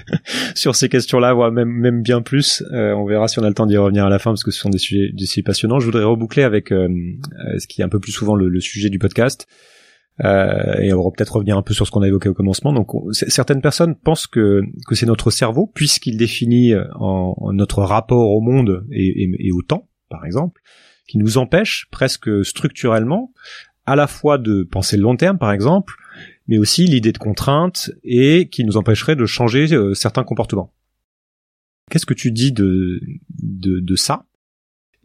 sur 0.56 0.74
ces 0.74 0.88
questions-là, 0.88 1.34
voire 1.34 1.52
même 1.52 1.68
même 1.68 2.02
bien 2.02 2.22
plus. 2.22 2.64
Euh, 2.72 2.94
on 2.94 3.06
verra 3.06 3.28
si 3.28 3.40
on 3.40 3.44
a 3.44 3.50
le 3.50 3.54
temps 3.54 3.66
d'y 3.66 3.76
revenir 3.76 4.06
à 4.06 4.10
la 4.10 4.20
fin 4.20 4.32
parce 4.32 4.46
que 4.46 4.52
ce 4.52 4.60
sont 4.62 4.70
des 4.70 4.78
sujets, 4.78 5.10
des 5.12 5.26
sujets 5.26 5.44
passionnants. 5.44 5.80
Je 5.80 5.86
voudrais 5.86 6.06
reboucler 6.06 6.44
avec 6.44 6.72
euh, 6.72 6.88
ce 7.58 7.68
qui 7.68 7.82
est 7.82 7.84
un 7.84 7.90
peu 7.90 8.00
plus 8.00 8.14
souvent 8.14 8.36
le, 8.36 8.48
le 8.48 8.62
sujet 8.62 8.90
du 8.90 9.00
podcast. 9.00 9.48
Euh, 10.24 10.80
et 10.80 10.94
on 10.94 11.04
va 11.04 11.12
peut-être 11.16 11.36
revenir 11.36 11.58
un 11.58 11.62
peu 11.62 11.74
sur 11.74 11.86
ce 11.86 11.92
qu'on 11.92 12.02
a 12.02 12.08
évoqué 12.08 12.30
au 12.30 12.34
commencement. 12.34 12.74
Donc, 12.74 12.90
certaines 13.12 13.62
personnes 13.62 13.96
pensent 13.96 14.28
que 14.28 14.62
que 14.88 14.96
c'est 14.96 15.06
notre 15.06 15.30
cerveau, 15.30 15.68
puisqu'il 15.68 16.18
définit 16.18 16.74
euh, 16.74 16.86
notre 17.54 17.84
rapport 17.84 18.32
au 18.32 18.42
monde 18.42 18.86
et, 18.92 19.30
et, 19.40 19.52
au 19.52 19.62
temps, 19.62 19.88
par 20.10 20.26
exemple, 20.26 20.62
qui 21.08 21.18
nous 21.18 21.38
empêche 21.38 21.88
presque 21.92 22.44
structurellement 22.44 23.32
à 23.86 23.96
la 23.96 24.08
fois 24.08 24.38
de 24.38 24.64
penser 24.64 24.98
le 24.98 25.04
long 25.04 25.16
terme, 25.16 25.38
par 25.38 25.52
exemple, 25.52 25.94
mais 26.48 26.58
aussi 26.58 26.86
l'idée 26.86 27.12
de 27.12 27.18
contrainte 27.18 27.92
et 28.04 28.50
qui 28.50 28.64
nous 28.64 28.78
empêcherait 28.78 29.16
de 29.16 29.26
changer 29.26 29.74
euh, 29.74 29.94
certains 29.94 30.24
comportements. 30.24 30.74
Qu'est-ce 31.90 32.06
que 32.06 32.14
tu 32.14 32.32
dis 32.32 32.52
de, 32.52 33.02
de, 33.40 33.80
de 33.80 33.96
ça? 33.96 34.26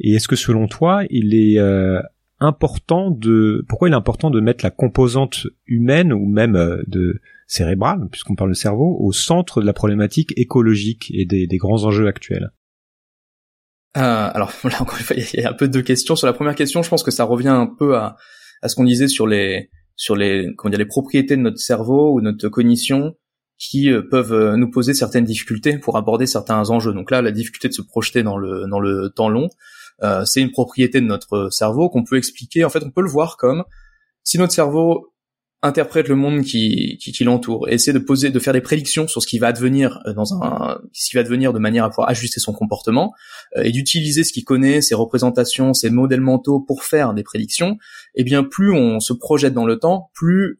Et 0.00 0.14
est-ce 0.14 0.26
que 0.26 0.36
selon 0.36 0.66
toi, 0.66 1.04
il 1.10 1.34
est 1.34 1.58
euh, 1.58 2.02
important 2.42 3.10
de 3.10 3.64
pourquoi 3.68 3.88
il 3.88 3.92
est 3.92 3.96
important 3.96 4.30
de 4.30 4.40
mettre 4.40 4.64
la 4.64 4.70
composante 4.70 5.46
humaine 5.66 6.12
ou 6.12 6.26
même 6.26 6.56
euh, 6.56 6.82
de 6.86 7.20
cérébrale 7.46 8.08
puisqu'on 8.10 8.34
parle 8.34 8.50
de 8.50 8.54
cerveau 8.54 8.96
au 9.00 9.12
centre 9.12 9.60
de 9.60 9.66
la 9.66 9.72
problématique 9.72 10.32
écologique 10.36 11.10
et 11.14 11.24
des, 11.24 11.46
grands 11.56 11.84
enjeux 11.84 12.06
actuels? 12.06 12.50
Euh, 13.96 14.00
alors 14.32 14.52
là 14.64 14.80
encore 14.80 14.96
une 14.98 15.04
fois 15.04 15.16
il 15.16 15.40
y 15.40 15.44
a 15.44 15.50
un 15.50 15.54
peu 15.54 15.68
deux 15.68 15.82
questions. 15.82 16.16
Sur 16.16 16.26
la 16.26 16.32
première 16.32 16.54
question 16.54 16.82
je 16.82 16.88
pense 16.88 17.02
que 17.02 17.10
ça 17.10 17.24
revient 17.24 17.48
un 17.48 17.66
peu 17.66 17.96
à, 17.96 18.16
à 18.62 18.68
ce 18.68 18.76
qu'on 18.76 18.84
disait 18.84 19.08
sur 19.08 19.26
les 19.26 19.70
sur 19.96 20.16
les 20.16 20.48
comment 20.56 20.70
dire 20.70 20.78
les 20.78 20.86
propriétés 20.86 21.36
de 21.36 21.42
notre 21.42 21.58
cerveau 21.58 22.14
ou 22.14 22.20
notre 22.20 22.48
cognition 22.48 23.14
qui 23.58 23.90
euh, 23.90 24.02
peuvent 24.02 24.56
nous 24.56 24.70
poser 24.70 24.94
certaines 24.94 25.24
difficultés 25.24 25.78
pour 25.78 25.96
aborder 25.96 26.26
certains 26.26 26.70
enjeux. 26.70 26.92
Donc 26.92 27.10
là 27.10 27.22
la 27.22 27.30
difficulté 27.30 27.68
de 27.68 27.74
se 27.74 27.82
projeter 27.82 28.22
dans 28.22 28.36
le 28.36 28.66
dans 28.68 28.80
le 28.80 29.10
temps 29.10 29.28
long 29.28 29.48
euh, 30.02 30.24
c'est 30.24 30.40
une 30.40 30.50
propriété 30.50 31.00
de 31.00 31.06
notre 31.06 31.48
cerveau 31.50 31.88
qu'on 31.88 32.04
peut 32.04 32.16
expliquer. 32.16 32.64
En 32.64 32.70
fait, 32.70 32.82
on 32.84 32.90
peut 32.90 33.02
le 33.02 33.10
voir 33.10 33.36
comme 33.36 33.64
si 34.24 34.38
notre 34.38 34.52
cerveau 34.52 35.12
interprète 35.62 36.08
le 36.08 36.16
monde 36.16 36.42
qui, 36.42 36.98
qui, 37.00 37.12
qui 37.12 37.22
l'entoure 37.22 37.68
et 37.68 37.74
essaie 37.74 37.92
de 37.92 38.00
poser, 38.00 38.30
de 38.30 38.38
faire 38.40 38.52
des 38.52 38.60
prédictions 38.60 39.06
sur 39.06 39.22
ce 39.22 39.28
qui 39.28 39.38
va 39.38 39.46
advenir 39.46 40.00
euh, 40.06 40.12
dans 40.12 40.34
un, 40.34 40.80
ce 40.92 41.10
qui 41.10 41.16
va 41.16 41.22
de 41.22 41.58
manière 41.58 41.84
à 41.84 41.88
pouvoir 41.88 42.08
ajuster 42.08 42.40
son 42.40 42.52
comportement 42.52 43.12
euh, 43.56 43.62
et 43.62 43.70
d'utiliser 43.70 44.24
ce 44.24 44.32
qu'il 44.32 44.44
connaît, 44.44 44.80
ses 44.80 44.96
représentations, 44.96 45.72
ses 45.72 45.90
modèles 45.90 46.20
mentaux 46.20 46.60
pour 46.60 46.82
faire 46.82 47.14
des 47.14 47.22
prédictions. 47.22 47.78
Eh 48.16 48.24
bien, 48.24 48.42
plus 48.42 48.72
on 48.72 48.98
se 48.98 49.12
projette 49.12 49.54
dans 49.54 49.66
le 49.66 49.78
temps, 49.78 50.10
plus 50.14 50.58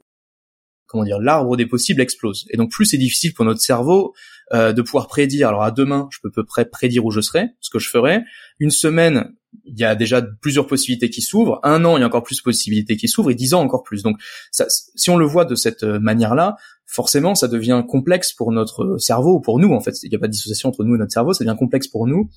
comment 0.86 1.04
dire, 1.04 1.18
l'arbre 1.18 1.56
des 1.56 1.66
possibles 1.66 2.00
explose. 2.00 2.46
Et 2.50 2.56
donc 2.56 2.70
plus 2.70 2.84
c'est 2.84 2.98
difficile 2.98 3.32
pour 3.34 3.44
notre 3.44 3.60
cerveau 3.60 4.14
euh, 4.54 4.72
de 4.72 4.82
pouvoir 4.82 5.06
prédire. 5.06 5.48
Alors 5.48 5.62
à 5.62 5.70
demain, 5.70 6.08
je 6.10 6.18
peux 6.22 6.30
peu 6.30 6.44
près 6.44 6.64
prédire 6.64 7.04
où 7.04 7.10
je 7.10 7.20
serai, 7.20 7.50
ce 7.60 7.70
que 7.70 7.78
je 7.78 7.88
ferai. 7.88 8.20
Une 8.58 8.70
semaine, 8.70 9.32
il 9.64 9.78
y 9.78 9.84
a 9.84 9.94
déjà 9.94 10.22
plusieurs 10.40 10.66
possibilités 10.66 11.10
qui 11.10 11.22
s'ouvrent. 11.22 11.60
Un 11.62 11.84
an, 11.84 11.96
il 11.96 12.00
y 12.00 12.02
a 12.04 12.06
encore 12.06 12.22
plus 12.22 12.38
de 12.38 12.42
possibilités 12.42 12.96
qui 12.96 13.08
s'ouvrent, 13.08 13.30
et 13.30 13.34
dix 13.34 13.54
ans 13.54 13.60
encore 13.60 13.82
plus. 13.82 14.02
Donc 14.02 14.16
si 14.50 15.10
on 15.10 15.16
le 15.16 15.26
voit 15.26 15.44
de 15.44 15.54
cette 15.54 15.84
manière-là, 15.84 16.56
forcément, 16.86 17.34
ça 17.34 17.48
devient 17.48 17.82
complexe 17.86 18.32
pour 18.32 18.52
notre 18.52 18.96
cerveau, 18.98 19.36
ou 19.36 19.40
pour 19.40 19.58
nous 19.58 19.72
en 19.72 19.80
fait. 19.80 20.02
Il 20.02 20.10
n'y 20.10 20.16
a 20.16 20.18
pas 20.18 20.28
de 20.28 20.32
dissociation 20.32 20.68
entre 20.68 20.84
nous 20.84 20.94
et 20.94 20.98
notre 20.98 21.12
cerveau, 21.12 21.32
ça 21.32 21.44
devient 21.44 21.58
complexe 21.58 21.88
pour 21.88 22.06
nous 22.06 22.30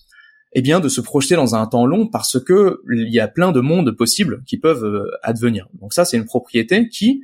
eh 0.58 0.62
bien 0.62 0.80
de 0.80 0.88
se 0.88 1.02
projeter 1.02 1.36
dans 1.36 1.54
un 1.54 1.68
temps 1.68 1.86
long 1.86 2.08
parce 2.08 2.40
que 2.40 2.80
il 2.90 3.14
y 3.14 3.20
a 3.20 3.28
plein 3.28 3.52
de 3.52 3.60
mondes 3.60 3.92
possibles 3.92 4.42
qui 4.48 4.58
peuvent 4.58 4.86
euh, 4.86 5.12
advenir. 5.22 5.68
Donc 5.74 5.94
ça 5.94 6.06
c'est 6.06 6.16
une 6.16 6.24
propriété 6.24 6.88
qui 6.88 7.24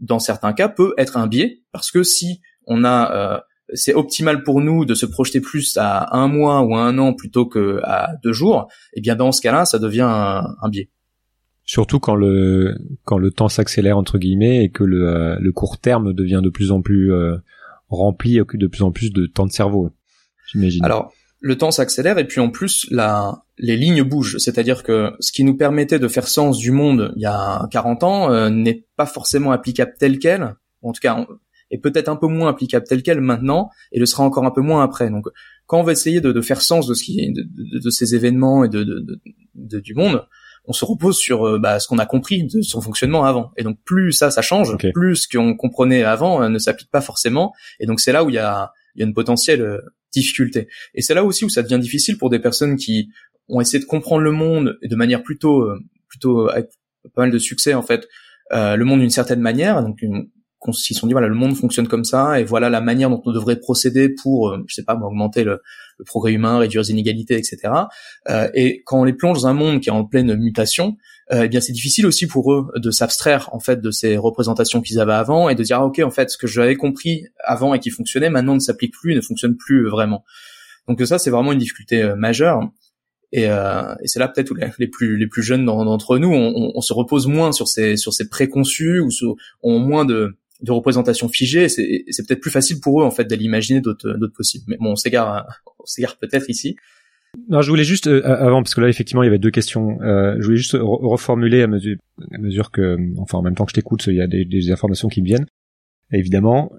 dans 0.00 0.18
certains 0.18 0.52
cas, 0.52 0.68
peut 0.68 0.94
être 0.98 1.16
un 1.16 1.26
biais, 1.26 1.62
parce 1.72 1.90
que 1.90 2.02
si 2.02 2.40
on 2.66 2.84
a 2.84 3.12
euh, 3.12 3.40
c'est 3.74 3.94
optimal 3.94 4.42
pour 4.42 4.60
nous 4.60 4.84
de 4.84 4.94
se 4.94 5.06
projeter 5.06 5.40
plus 5.40 5.76
à 5.76 6.16
un 6.16 6.28
mois 6.28 6.62
ou 6.62 6.74
à 6.74 6.80
un 6.80 6.98
an 6.98 7.12
plutôt 7.12 7.46
que 7.46 7.80
à 7.82 8.10
deux 8.22 8.32
jours, 8.32 8.68
et 8.92 8.98
eh 8.98 9.00
bien 9.00 9.16
dans 9.16 9.32
ce 9.32 9.40
cas-là, 9.40 9.64
ça 9.64 9.78
devient 9.78 10.06
un, 10.06 10.68
biais. 10.68 10.88
Surtout 11.64 11.98
quand 11.98 12.14
le 12.14 12.76
quand 13.04 13.18
le 13.18 13.30
temps 13.30 13.48
s'accélère 13.48 13.98
entre 13.98 14.18
guillemets 14.18 14.64
et 14.64 14.70
que 14.70 14.84
le, 14.84 15.08
euh, 15.08 15.36
le 15.40 15.52
court 15.52 15.78
terme 15.78 16.12
devient 16.12 16.40
de 16.42 16.48
plus 16.48 16.70
en 16.70 16.80
plus 16.80 17.12
euh, 17.12 17.36
rempli, 17.88 18.40
occupe 18.40 18.60
de 18.60 18.68
plus 18.68 18.82
en 18.82 18.92
plus 18.92 19.12
de 19.12 19.26
temps 19.26 19.46
de 19.46 19.52
cerveau. 19.52 19.90
J'imagine. 20.52 20.84
Alors 20.84 21.12
le 21.40 21.58
temps 21.58 21.70
s'accélère 21.72 22.18
et 22.18 22.26
puis 22.26 22.40
en 22.40 22.50
plus 22.50 22.86
la, 22.90 23.44
les 23.58 23.76
lignes 23.76 24.02
bougent. 24.02 24.38
C'est-à-dire 24.38 24.84
que 24.84 25.12
ce 25.18 25.32
qui 25.32 25.42
nous 25.42 25.56
permettait 25.56 25.98
de 25.98 26.08
faire 26.08 26.28
sens 26.28 26.58
du 26.58 26.70
monde 26.70 27.12
il 27.16 27.22
y 27.22 27.26
a 27.26 27.66
40 27.70 28.04
ans 28.04 28.30
euh, 28.30 28.48
n'est 28.48 28.84
pas 28.96 29.06
forcément 29.06 29.50
applicable 29.50 29.94
tel 29.98 30.18
quel. 30.18 30.54
En 30.82 30.92
tout 30.92 31.00
cas, 31.00 31.26
est 31.70 31.78
peut-être 31.78 32.08
un 32.08 32.16
peu 32.16 32.26
moins 32.26 32.48
applicable 32.48 32.86
tel 32.86 33.02
quel 33.02 33.20
maintenant 33.20 33.70
et 33.92 33.98
le 33.98 34.06
sera 34.06 34.24
encore 34.24 34.44
un 34.44 34.50
peu 34.50 34.60
moins 34.60 34.82
après. 34.82 35.10
Donc 35.10 35.26
quand 35.66 35.80
on 35.80 35.82
va 35.82 35.92
essayer 35.92 36.20
de, 36.20 36.32
de 36.32 36.40
faire 36.40 36.62
sens 36.62 36.86
de 36.86 36.94
ce 36.94 37.04
qui 37.04 37.32
de, 37.32 37.44
de, 37.80 37.90
ces 37.90 38.14
événements 38.14 38.64
et 38.64 38.68
de, 38.68 38.84
de, 38.84 39.80
du 39.80 39.94
monde, 39.94 40.26
on 40.64 40.72
se 40.72 40.84
repose 40.84 41.16
sur 41.16 41.46
euh, 41.46 41.58
bah, 41.58 41.80
ce 41.80 41.88
qu'on 41.88 41.98
a 41.98 42.06
compris 42.06 42.44
de 42.44 42.62
son 42.62 42.80
fonctionnement 42.80 43.24
avant. 43.24 43.52
Et 43.56 43.64
donc 43.64 43.78
plus 43.84 44.12
ça, 44.12 44.30
ça 44.30 44.42
change, 44.42 44.76
plus 44.94 45.16
ce 45.16 45.28
qu'on 45.28 45.56
comprenait 45.56 46.04
avant 46.04 46.42
euh, 46.42 46.48
ne 46.48 46.58
s'applique 46.58 46.90
pas 46.90 47.00
forcément. 47.00 47.52
Et 47.80 47.86
donc 47.86 48.00
c'est 48.00 48.12
là 48.12 48.24
où 48.24 48.28
il 48.28 48.34
y 48.34 48.38
a, 48.38 48.72
il 48.94 49.00
y 49.00 49.02
a 49.02 49.06
une 49.06 49.14
potentielle 49.14 49.80
difficulté. 50.12 50.68
Et 50.94 51.02
c'est 51.02 51.14
là 51.14 51.24
aussi 51.24 51.44
où 51.44 51.48
ça 51.48 51.62
devient 51.62 51.78
difficile 51.78 52.16
pour 52.16 52.30
des 52.30 52.38
personnes 52.38 52.76
qui 52.76 53.10
ont 53.48 53.60
essayé 53.60 53.78
de 53.78 53.88
comprendre 53.88 54.22
le 54.22 54.32
monde 54.32 54.78
de 54.82 54.96
manière 54.96 55.22
plutôt, 55.22 55.62
euh, 55.62 55.78
plutôt 56.08 56.48
avec 56.48 56.68
pas 57.14 57.22
mal 57.22 57.30
de 57.30 57.38
succès 57.38 57.74
en 57.74 57.82
fait, 57.82 58.08
le 58.50 58.82
monde 58.82 59.00
d'une 59.00 59.10
certaine 59.10 59.40
manière, 59.40 59.82
donc 59.82 60.02
une, 60.02 60.28
ils 60.66 60.74
se 60.74 60.94
sont 60.94 61.06
dit 61.06 61.12
voilà 61.12 61.28
le 61.28 61.34
monde 61.34 61.54
fonctionne 61.54 61.86
comme 61.86 62.04
ça 62.04 62.40
et 62.40 62.44
voilà 62.44 62.70
la 62.70 62.80
manière 62.80 63.10
dont 63.10 63.22
on 63.24 63.32
devrait 63.32 63.56
procéder 63.56 64.08
pour 64.08 64.56
je 64.66 64.74
sais 64.74 64.82
pas 64.82 64.94
augmenter 64.94 65.44
le, 65.44 65.62
progrès 66.04 66.32
humain 66.32 66.58
réduire 66.58 66.82
les 66.82 66.90
inégalités 66.90 67.36
etc 67.36 67.72
euh, 68.28 68.48
et 68.54 68.82
quand 68.84 69.00
on 69.00 69.04
les 69.04 69.12
plonge 69.12 69.42
dans 69.42 69.46
un 69.46 69.54
monde 69.54 69.80
qui 69.80 69.88
est 69.88 69.92
en 69.92 70.04
pleine 70.04 70.34
mutation 70.34 70.96
euh, 71.32 71.42
eh 71.44 71.48
bien 71.48 71.60
c'est 71.60 71.72
difficile 71.72 72.06
aussi 72.06 72.28
pour 72.28 72.52
eux 72.52 72.70
de 72.76 72.90
s'abstraire 72.92 73.48
en 73.52 73.58
fait 73.58 73.80
de 73.80 73.90
ces 73.90 74.16
représentations 74.16 74.80
qu'ils 74.80 75.00
avaient 75.00 75.12
avant 75.12 75.48
et 75.48 75.56
de 75.56 75.62
dire 75.64 75.78
ah, 75.80 75.84
ok 75.84 75.98
en 75.98 76.10
fait 76.10 76.30
ce 76.30 76.38
que 76.38 76.46
j'avais 76.46 76.76
compris 76.76 77.24
avant 77.42 77.74
et 77.74 77.80
qui 77.80 77.90
fonctionnait 77.90 78.30
maintenant 78.30 78.54
ne 78.54 78.60
s'applique 78.60 78.92
plus 78.92 79.12
ne 79.16 79.20
fonctionne 79.20 79.56
plus 79.56 79.88
vraiment. 79.88 80.22
Donc 80.86 81.00
ça 81.04 81.18
c'est 81.18 81.30
vraiment 81.30 81.50
une 81.50 81.58
difficulté 81.58 82.00
euh, 82.00 82.14
majeure. 82.14 82.70
Et, 83.32 83.50
euh, 83.50 83.92
et 84.04 84.06
c'est 84.06 84.20
là 84.20 84.28
peut-être 84.28 84.52
où 84.52 84.54
les, 84.54 84.86
plus 84.86 85.16
les 85.16 85.26
plus 85.26 85.42
jeunes 85.42 85.64
d'entre 85.64 86.16
nous 86.18 86.32
on, 86.32 86.80
se 86.80 86.92
repose 86.92 87.26
moins 87.26 87.50
sur 87.50 87.66
ces 87.66 87.96
sur 87.96 88.14
ces 88.14 88.28
préconçus 88.28 89.00
ou 89.00 89.08
ont 89.64 89.80
moins 89.80 90.04
de 90.04 90.36
de 90.60 90.72
représentations 90.72 91.28
figées. 91.28 91.68
C'est 91.68 92.26
peut-être 92.26 92.40
plus 92.40 92.50
facile 92.50 92.80
pour 92.80 93.02
eux 93.02 93.04
en 93.04 93.10
fait 93.10 93.24
d'aller 93.24 93.44
imaginer 93.44 93.80
d'autres 93.80 94.12
d'autres 94.14 94.36
possibles. 94.36 94.64
Mais 94.68 94.76
bon 94.78 94.92
on 94.92 94.96
s'égare 94.96 95.46
on 95.78 95.86
s'égare 95.86 96.16
peut-être 96.16 96.48
ici. 96.50 96.76
Non, 97.48 97.60
je 97.60 97.68
voulais 97.68 97.84
juste 97.84 98.06
euh, 98.06 98.22
avant 98.24 98.62
parce 98.62 98.74
que 98.74 98.80
là 98.80 98.88
effectivement 98.88 99.22
il 99.22 99.26
y 99.26 99.28
avait 99.28 99.38
deux 99.38 99.50
questions. 99.50 100.00
Euh, 100.02 100.36
je 100.38 100.44
voulais 100.44 100.56
juste 100.56 100.76
reformuler 100.78 101.62
à 101.62 101.66
mesure 101.66 101.96
à 102.32 102.38
mesure 102.38 102.70
que 102.70 102.96
enfin 103.18 103.38
en 103.38 103.42
même 103.42 103.54
temps 103.54 103.64
que 103.64 103.70
je 103.70 103.74
t'écoute, 103.74 104.06
il 104.06 104.14
y 104.16 104.22
a 104.22 104.26
des, 104.26 104.44
des, 104.44 104.70
informations 104.70 105.08
qui 105.08 105.20
me 105.20 105.26
viennent. 105.26 105.46
évidemment, 106.12 106.72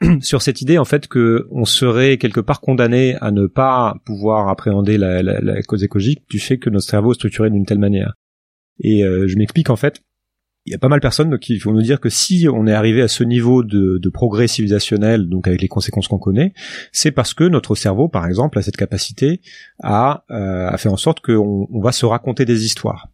sur 0.20 0.42
cette 0.42 0.62
idée 0.62 0.78
en 0.78 0.84
fait 0.84 1.06
que 1.06 1.46
on 1.50 1.64
serait 1.64 2.18
quelque 2.18 2.40
part 2.40 2.60
condamné 2.60 3.16
à 3.20 3.30
ne 3.30 3.46
pas 3.46 3.96
pouvoir 4.04 4.48
appréhender 4.48 4.98
la, 4.98 5.22
la, 5.22 5.40
la 5.40 5.62
cause 5.62 5.84
écologique 5.84 6.22
du 6.28 6.40
fait 6.40 6.58
que 6.58 6.70
notre 6.70 6.86
cerveau 6.86 7.12
est 7.12 7.14
structuré 7.14 7.50
d'une 7.50 7.66
telle 7.66 7.78
manière. 7.78 8.14
Et 8.82 9.04
euh, 9.04 9.28
je 9.28 9.36
m'explique 9.36 9.70
en 9.70 9.76
fait. 9.76 10.02
Il 10.66 10.72
y 10.72 10.74
a 10.74 10.78
pas 10.78 10.88
mal 10.88 10.98
de 10.98 11.02
personnes 11.02 11.38
qui 11.38 11.56
vont 11.56 11.72
nous 11.72 11.82
dire 11.82 12.00
que 12.00 12.10
si 12.10 12.46
on 12.52 12.66
est 12.66 12.72
arrivé 12.72 13.00
à 13.00 13.08
ce 13.08 13.24
niveau 13.24 13.62
de, 13.62 14.08
progrès 14.12 14.46
civilisationnel, 14.46 15.28
donc 15.28 15.48
avec 15.48 15.62
les 15.62 15.68
conséquences 15.68 16.06
qu'on 16.06 16.18
connaît, 16.18 16.52
c'est 16.92 17.12
parce 17.12 17.32
que 17.32 17.44
notre 17.44 17.74
cerveau, 17.74 18.08
par 18.08 18.26
exemple, 18.26 18.58
a 18.58 18.62
cette 18.62 18.76
capacité 18.76 19.40
à, 19.82 20.24
euh, 20.30 20.76
faire 20.76 20.92
en 20.92 20.98
sorte 20.98 21.20
qu'on 21.20 21.66
on 21.70 21.80
va 21.80 21.92
se 21.92 22.04
raconter 22.04 22.44
des 22.44 22.66
histoires 22.66 23.08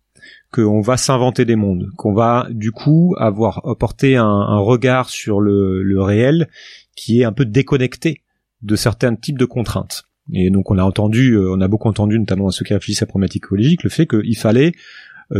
qu'on 0.52 0.80
va 0.80 0.96
s'inventer 0.96 1.44
des 1.44 1.56
mondes, 1.56 1.90
qu'on 1.96 2.14
va 2.14 2.46
du 2.50 2.72
coup 2.72 3.14
avoir 3.18 3.66
apporté 3.66 4.16
un, 4.16 4.58
regard 4.58 5.10
sur 5.10 5.40
le, 5.40 6.00
réel 6.00 6.48
qui 6.94 7.20
est 7.20 7.24
un 7.24 7.32
peu 7.32 7.44
déconnecté 7.44 8.22
de 8.62 8.76
certains 8.76 9.14
types 9.14 9.38
de 9.38 9.44
contraintes. 9.44 10.04
Et 10.32 10.50
donc 10.50 10.70
on 10.70 10.78
a 10.78 10.82
entendu, 10.82 11.32
euh, 11.32 11.52
on 11.52 11.60
a 11.60 11.68
beaucoup 11.68 11.88
entendu, 11.88 12.18
notamment 12.18 12.48
à 12.48 12.50
ceux 12.50 12.64
qui 12.64 12.74
réfléchissent 12.74 13.02
à 13.02 13.04
la 13.04 13.10
problématique 13.10 13.44
écologique, 13.44 13.84
le 13.84 13.90
fait 13.90 14.06
qu'il 14.06 14.36
fallait 14.36 14.72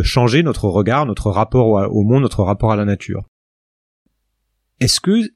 changer 0.02 0.42
notre 0.42 0.68
regard, 0.68 1.06
notre 1.06 1.30
rapport 1.30 1.68
au 1.92 2.02
monde, 2.02 2.22
notre 2.22 2.42
rapport 2.42 2.72
à 2.72 2.76
la 2.76 2.84
nature. 2.84 3.24
Est-ce 4.80 5.00
que 5.00 5.30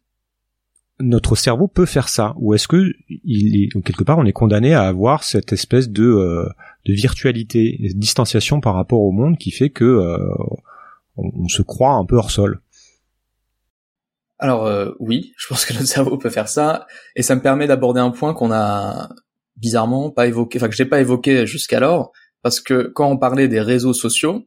notre 1.01 1.35
cerveau 1.35 1.69
peut 1.69 1.87
faire 1.87 2.09
ça? 2.09 2.35
Ou 2.37 2.55
est-ce 2.55 2.69
que 2.69 2.93
il 3.09 3.65
est, 3.65 3.83
quelque 3.83 4.05
part 4.05 4.19
on 4.19 4.27
est 4.27 4.33
condamné 4.33 4.75
à 4.75 4.83
avoir 4.83 5.25
cette 5.25 5.53
espèce 5.53 5.89
de, 5.89 6.05
euh, 6.05 6.49
de 6.87 6.93
virtualité, 6.93 7.79
de 7.81 7.99
distanciation 7.99 8.61
par 8.61 8.75
rapport 8.75 9.01
au 9.01 9.11
monde 9.11 9.39
qui 9.39 9.51
fait 9.51 9.71
que 9.71 9.85
euh, 9.85 10.19
on, 11.17 11.49
se 11.49 11.63
croit 11.63 11.93
un 11.93 12.05
peu 12.05 12.17
hors 12.17 12.31
sol? 12.31 12.61
Alors 14.39 14.67
euh, 14.67 14.93
oui, 15.01 15.33
je 15.37 15.49
pense 15.49 15.65
que 15.65 15.73
notre 15.73 15.87
cerveau 15.87 16.19
peut 16.19 16.31
faire 16.31 16.49
ça. 16.49 16.87
Et 17.17 17.23
ça 17.23 17.35
me 17.35 17.43
permet 17.43 17.67
d'aborder 17.67 18.01
un 18.01 18.11
point 18.11 18.35
qu'on 18.35 18.53
a 18.53 19.09
bizarrement 19.57 20.11
pas 20.11 20.27
évoqué, 20.27 20.59
enfin 20.59 20.69
que 20.69 20.77
j'ai 20.77 20.87
pas 20.87 21.01
évoqué 21.01 21.47
jusqu'alors 21.47 22.13
parce 22.43 22.61
que 22.61 22.91
quand 22.95 23.11
on 23.11 23.19
parlait 23.19 23.49
des 23.49 23.61
réseaux 23.61 23.93
sociaux, 23.93 24.47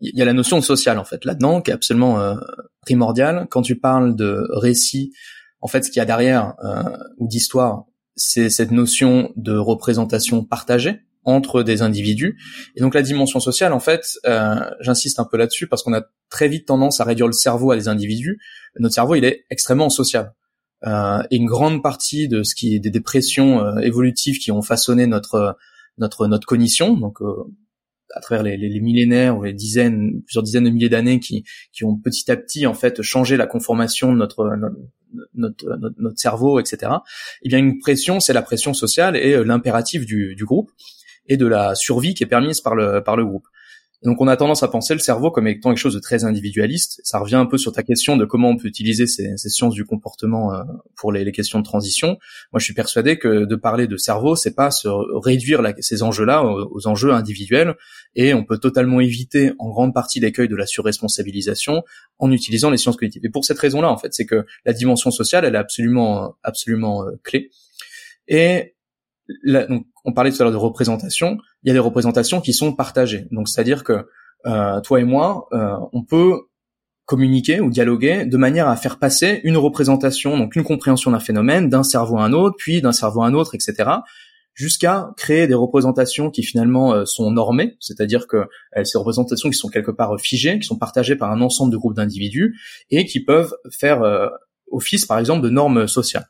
il 0.00 0.16
y 0.16 0.22
a 0.22 0.24
la 0.24 0.34
notion 0.34 0.58
de 0.58 0.64
social 0.64 0.98
en 0.98 1.04
fait 1.04 1.24
là-dedans 1.24 1.62
qui 1.62 1.70
est 1.70 1.74
absolument 1.74 2.36
primordiale. 2.82 3.46
Quand 3.50 3.62
tu 3.62 3.78
parles 3.78 4.14
de 4.14 4.46
récits 4.50 5.12
en 5.60 5.68
fait, 5.68 5.82
ce 5.82 5.90
qu'il 5.90 5.98
y 5.98 6.02
a 6.02 6.04
derrière 6.06 6.54
euh, 6.64 6.96
ou 7.18 7.26
d'histoire, 7.26 7.84
c'est 8.14 8.50
cette 8.50 8.70
notion 8.70 9.32
de 9.36 9.56
représentation 9.56 10.44
partagée 10.44 11.00
entre 11.24 11.64
des 11.64 11.82
individus. 11.82 12.38
Et 12.76 12.80
donc 12.80 12.94
la 12.94 13.02
dimension 13.02 13.40
sociale, 13.40 13.72
en 13.72 13.80
fait, 13.80 14.06
euh, 14.26 14.60
j'insiste 14.80 15.18
un 15.18 15.24
peu 15.24 15.36
là-dessus 15.36 15.66
parce 15.66 15.82
qu'on 15.82 15.92
a 15.92 16.02
très 16.30 16.46
vite 16.46 16.66
tendance 16.68 17.00
à 17.00 17.04
réduire 17.04 17.26
le 17.26 17.32
cerveau 17.32 17.72
à 17.72 17.76
des 17.76 17.88
individus. 17.88 18.38
Notre 18.78 18.94
cerveau, 18.94 19.16
il 19.16 19.24
est 19.24 19.44
extrêmement 19.50 19.90
social. 19.90 20.34
Euh, 20.86 21.22
et 21.30 21.36
une 21.36 21.46
grande 21.46 21.82
partie 21.82 22.28
de 22.28 22.44
ce 22.44 22.54
qui 22.54 22.76
est 22.76 22.78
des 22.78 22.90
dépressions 22.90 23.64
euh, 23.64 23.78
évolutives 23.78 24.38
qui 24.38 24.52
ont 24.52 24.62
façonné 24.62 25.06
notre 25.08 25.56
notre 25.98 26.26
notre 26.26 26.46
cognition, 26.46 26.96
donc 26.96 27.20
euh, 27.22 27.44
à 28.14 28.20
travers 28.20 28.42
les, 28.42 28.56
les, 28.56 28.80
millénaires 28.80 29.36
ou 29.36 29.42
les 29.42 29.52
dizaines, 29.52 30.22
plusieurs 30.24 30.42
dizaines 30.42 30.64
de 30.64 30.70
milliers 30.70 30.88
d'années 30.88 31.20
qui, 31.20 31.44
qui 31.72 31.84
ont 31.84 31.96
petit 31.96 32.30
à 32.30 32.36
petit 32.36 32.66
en 32.66 32.74
fait 32.74 33.02
changé 33.02 33.36
la 33.36 33.46
conformation 33.46 34.12
de 34.12 34.18
notre, 34.18 34.50
notre, 35.34 35.78
notre, 35.98 36.18
cerveau, 36.18 36.60
etc. 36.60 36.92
Eh 37.42 37.48
bien, 37.48 37.58
une 37.58 37.78
pression, 37.78 38.20
c'est 38.20 38.32
la 38.32 38.42
pression 38.42 38.74
sociale 38.74 39.16
et 39.16 39.34
euh, 39.34 39.42
l'impératif 39.42 40.06
du, 40.06 40.34
du 40.34 40.44
groupe 40.44 40.70
et 41.28 41.36
de 41.36 41.46
la 41.46 41.74
survie 41.74 42.14
qui 42.14 42.22
est 42.22 42.28
permise 42.28 42.60
par 42.60 42.74
le, 42.74 43.02
par 43.02 43.16
le 43.16 43.24
groupe. 43.24 43.46
Donc 44.06 44.20
on 44.20 44.28
a 44.28 44.36
tendance 44.36 44.62
à 44.62 44.68
penser 44.68 44.94
le 44.94 45.00
cerveau 45.00 45.32
comme 45.32 45.48
étant 45.48 45.70
quelque 45.70 45.78
chose 45.78 45.94
de 45.94 45.98
très 45.98 46.22
individualiste. 46.22 47.00
Ça 47.02 47.18
revient 47.18 47.34
un 47.34 47.44
peu 47.44 47.58
sur 47.58 47.72
ta 47.72 47.82
question 47.82 48.16
de 48.16 48.24
comment 48.24 48.50
on 48.50 48.56
peut 48.56 48.68
utiliser 48.68 49.08
ces, 49.08 49.36
ces 49.36 49.48
sciences 49.48 49.74
du 49.74 49.84
comportement 49.84 50.54
euh, 50.54 50.62
pour 50.94 51.10
les, 51.10 51.32
questions 51.32 51.58
de 51.58 51.64
transition. 51.64 52.16
Moi, 52.52 52.60
je 52.60 52.64
suis 52.64 52.72
persuadé 52.72 53.18
que 53.18 53.44
de 53.44 53.56
parler 53.56 53.88
de 53.88 53.96
cerveau, 53.96 54.36
c'est 54.36 54.54
pas 54.54 54.70
se 54.70 54.86
réduire 54.88 55.60
ces 55.80 56.04
enjeux-là 56.04 56.44
aux, 56.44 56.86
enjeux 56.86 57.12
individuels, 57.12 57.74
et 58.14 58.32
on 58.32 58.44
peut 58.44 58.58
totalement 58.58 59.00
éviter 59.00 59.52
en 59.58 59.70
grande 59.70 59.92
partie 59.92 60.20
l'écueil 60.20 60.46
de 60.46 60.54
la 60.54 60.66
surresponsabilisation 60.66 61.82
en 62.20 62.30
utilisant 62.30 62.70
les 62.70 62.76
sciences 62.76 62.96
cognitives. 62.96 63.24
Et 63.24 63.28
pour 63.28 63.44
cette 63.44 63.58
raison-là, 63.58 63.90
en 63.90 63.98
fait, 63.98 64.14
c'est 64.14 64.24
que 64.24 64.46
la 64.64 64.72
dimension 64.72 65.10
sociale, 65.10 65.44
elle 65.44 65.56
est 65.56 65.58
absolument, 65.58 66.36
absolument 66.44 67.04
euh, 67.04 67.10
clé. 67.24 67.50
Et 68.28 68.75
on 70.04 70.12
parlait 70.12 70.30
tout 70.30 70.40
à 70.40 70.44
l'heure 70.44 70.52
de 70.52 70.58
représentation. 70.58 71.38
Il 71.62 71.68
y 71.68 71.70
a 71.70 71.74
des 71.74 71.80
représentations 71.80 72.40
qui 72.40 72.52
sont 72.52 72.72
partagées. 72.72 73.26
Donc, 73.30 73.48
c'est-à-dire 73.48 73.84
que 73.84 74.06
euh, 74.46 74.80
toi 74.80 75.00
et 75.00 75.04
moi, 75.04 75.48
euh, 75.52 75.76
on 75.92 76.04
peut 76.04 76.34
communiquer 77.04 77.60
ou 77.60 77.70
dialoguer 77.70 78.26
de 78.26 78.36
manière 78.36 78.68
à 78.68 78.76
faire 78.76 78.98
passer 78.98 79.40
une 79.44 79.56
représentation, 79.56 80.36
donc 80.36 80.56
une 80.56 80.64
compréhension 80.64 81.10
d'un 81.12 81.20
phénomène, 81.20 81.68
d'un 81.68 81.82
cerveau 81.82 82.18
à 82.18 82.24
un 82.24 82.32
autre, 82.32 82.56
puis 82.58 82.80
d'un 82.80 82.92
cerveau 82.92 83.22
à 83.22 83.26
un 83.26 83.34
autre, 83.34 83.54
etc., 83.54 83.90
jusqu'à 84.54 85.10
créer 85.16 85.46
des 85.46 85.54
représentations 85.54 86.30
qui 86.30 86.42
finalement 86.42 86.94
euh, 86.94 87.04
sont 87.04 87.30
normées, 87.30 87.76
c'est-à-dire 87.78 88.26
que 88.26 88.46
ces 88.84 88.98
représentations 88.98 89.50
qui 89.50 89.56
sont 89.56 89.68
quelque 89.68 89.90
part 89.90 90.18
figées, 90.18 90.58
qui 90.58 90.66
sont 90.66 90.78
partagées 90.78 91.14
par 91.14 91.30
un 91.30 91.40
ensemble 91.42 91.70
de 91.70 91.76
groupes 91.76 91.94
d'individus 91.94 92.58
et 92.90 93.04
qui 93.04 93.22
peuvent 93.22 93.54
faire 93.70 94.02
office, 94.70 95.04
par 95.04 95.18
exemple, 95.18 95.42
de 95.42 95.50
normes 95.50 95.86
sociales. 95.86 96.26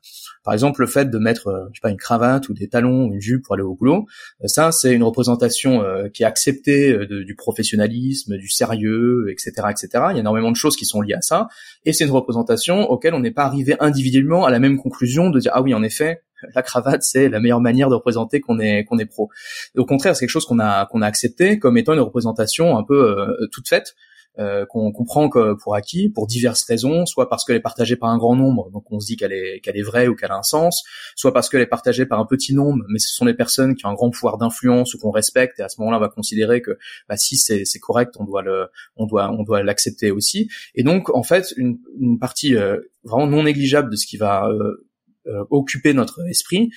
Par 0.46 0.54
exemple, 0.54 0.80
le 0.80 0.86
fait 0.86 1.10
de 1.10 1.18
mettre, 1.18 1.48
euh, 1.48 1.64
je 1.72 1.78
sais 1.78 1.82
pas, 1.82 1.90
une 1.90 1.96
cravate 1.96 2.48
ou 2.48 2.54
des 2.54 2.68
talons 2.68 3.10
une 3.12 3.20
jupe 3.20 3.42
pour 3.44 3.54
aller 3.54 3.64
au 3.64 3.74
boulot, 3.74 4.06
euh, 4.44 4.46
ça, 4.46 4.70
c'est 4.70 4.92
une 4.92 5.02
représentation 5.02 5.82
euh, 5.82 6.08
qui 6.08 6.22
est 6.22 6.26
acceptée 6.26 6.96
du 7.08 7.34
professionnalisme, 7.34 8.36
du 8.36 8.48
sérieux, 8.48 9.26
etc., 9.28 9.50
etc. 9.70 9.88
Il 10.10 10.14
y 10.14 10.18
a 10.18 10.20
énormément 10.20 10.52
de 10.52 10.56
choses 10.56 10.76
qui 10.76 10.84
sont 10.84 11.00
liées 11.00 11.14
à 11.14 11.20
ça, 11.20 11.48
et 11.84 11.92
c'est 11.92 12.04
une 12.04 12.12
représentation 12.12 12.88
auquel 12.88 13.14
on 13.14 13.18
n'est 13.18 13.32
pas 13.32 13.44
arrivé 13.44 13.74
individuellement 13.80 14.46
à 14.46 14.52
la 14.52 14.60
même 14.60 14.78
conclusion 14.78 15.30
de 15.30 15.40
dire 15.40 15.50
ah 15.52 15.62
oui, 15.62 15.74
en 15.74 15.82
effet, 15.82 16.22
la 16.54 16.62
cravate 16.62 17.02
c'est 17.02 17.28
la 17.28 17.40
meilleure 17.40 17.60
manière 17.60 17.88
de 17.88 17.96
représenter 17.96 18.40
qu'on 18.40 18.60
est 18.60 18.84
qu'on 18.84 18.98
est 18.98 19.06
pro. 19.06 19.30
au 19.76 19.84
contraire, 19.84 20.14
c'est 20.14 20.20
quelque 20.20 20.30
chose 20.30 20.46
qu'on 20.46 20.60
a 20.60 20.86
qu'on 20.86 21.02
a 21.02 21.06
accepté 21.06 21.58
comme 21.58 21.76
étant 21.76 21.92
une 21.94 22.00
représentation 22.00 22.78
un 22.78 22.84
peu 22.84 23.16
toute 23.50 23.68
faite 23.68 23.96
euh, 24.38 24.66
qu'on 24.66 24.92
comprend 24.92 25.30
que 25.30 25.54
pour 25.54 25.74
acquis 25.74 26.10
pour 26.10 26.26
diverses 26.26 26.64
raisons, 26.64 27.06
soit 27.06 27.30
parce 27.30 27.44
qu'elle 27.44 27.56
est 27.56 27.60
partagée 27.60 27.96
par 27.96 28.10
un 28.10 28.18
grand 28.18 28.36
nombre, 28.36 28.70
donc 28.70 28.84
on 28.92 29.00
se 29.00 29.06
dit 29.06 29.16
qu'elle 29.16 29.32
est 29.32 29.60
qu'elle 29.60 29.78
est 29.78 29.82
vraie 29.82 30.08
ou 30.08 30.14
qu'elle 30.14 30.30
a 30.30 30.36
un 30.36 30.42
sens, 30.42 30.84
soit 31.14 31.32
parce 31.32 31.48
qu'elle 31.48 31.62
est 31.62 31.66
partagée 31.66 32.04
par 32.04 32.20
un 32.20 32.26
petit 32.26 32.54
nombre, 32.54 32.84
mais 32.88 32.98
ce 32.98 33.14
sont 33.14 33.24
des 33.24 33.34
personnes 33.34 33.74
qui 33.74 33.86
ont 33.86 33.88
un 33.88 33.94
grand 33.94 34.10
pouvoir 34.10 34.36
d'influence 34.36 34.92
ou 34.92 34.98
qu'on 34.98 35.10
respecte, 35.10 35.58
et 35.58 35.62
à 35.62 35.70
ce 35.70 35.80
moment-là, 35.80 35.96
on 35.96 36.00
va 36.00 36.10
considérer 36.10 36.60
que 36.60 36.72
bah, 37.08 37.16
si 37.16 37.36
c'est 37.36 37.80
correct, 37.80 38.14
on 38.18 38.24
doit 38.24 38.42
le 38.42 38.66
on 38.96 39.06
doit 39.06 39.30
on 39.30 39.42
doit 39.42 39.62
l'accepter 39.62 40.10
aussi. 40.10 40.50
Et 40.74 40.82
donc 40.82 41.08
en 41.14 41.22
fait, 41.22 41.54
une, 41.56 41.78
une 41.98 42.18
partie 42.18 42.56
euh, 42.56 42.78
vraiment 43.04 43.26
non 43.26 43.44
négligeable 43.44 43.90
de 43.90 43.96
ce 43.96 44.06
qui 44.06 44.18
va 44.18 44.50
euh, 44.50 45.44
occuper 45.50 45.94
notre 45.94 46.20
esprit, 46.28 46.70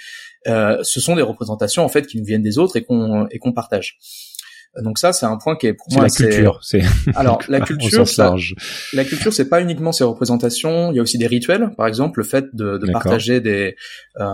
ce 0.46 1.00
sont 1.00 1.16
des 1.16 1.22
représentations 1.22 1.84
en 1.84 1.90
fait 1.90 2.08
qui 2.08 2.18
nous 2.18 2.26
viennent 2.26 2.42
des 2.42 2.58
autres 2.58 2.78
et 2.78 2.84
qu'on 2.84 3.28
et 3.28 3.38
qu'on 3.38 3.52
partage. 3.52 4.00
Donc 4.78 5.00
ça, 5.00 5.14
c'est 5.14 5.26
un 5.26 5.38
point 5.38 5.56
qui 5.56 5.68
est 5.68 5.74
pour 5.74 5.88
moi 5.92 6.04
la 6.04 6.10
culture. 6.10 6.60
C'est 6.62 6.82
alors 7.16 7.42
la 7.48 7.60
culture. 7.62 8.06
la 8.94 9.04
culture, 9.04 9.34
c'est 9.34 9.50
pas 9.50 9.62
uniquement 9.62 9.92
ces 9.92 10.04
représentations. 10.04 10.92
Il 10.92 10.96
y 10.96 11.00
a 11.00 11.02
aussi 11.02 11.18
des 11.18 11.28
rituels. 11.28 11.72
Par 11.76 11.88
exemple, 11.88 12.20
le 12.20 12.26
fait 12.26 12.46
de, 12.54 12.78
de 12.78 12.92
partager 12.92 13.42
des 13.42 13.76
euh, 14.20 14.26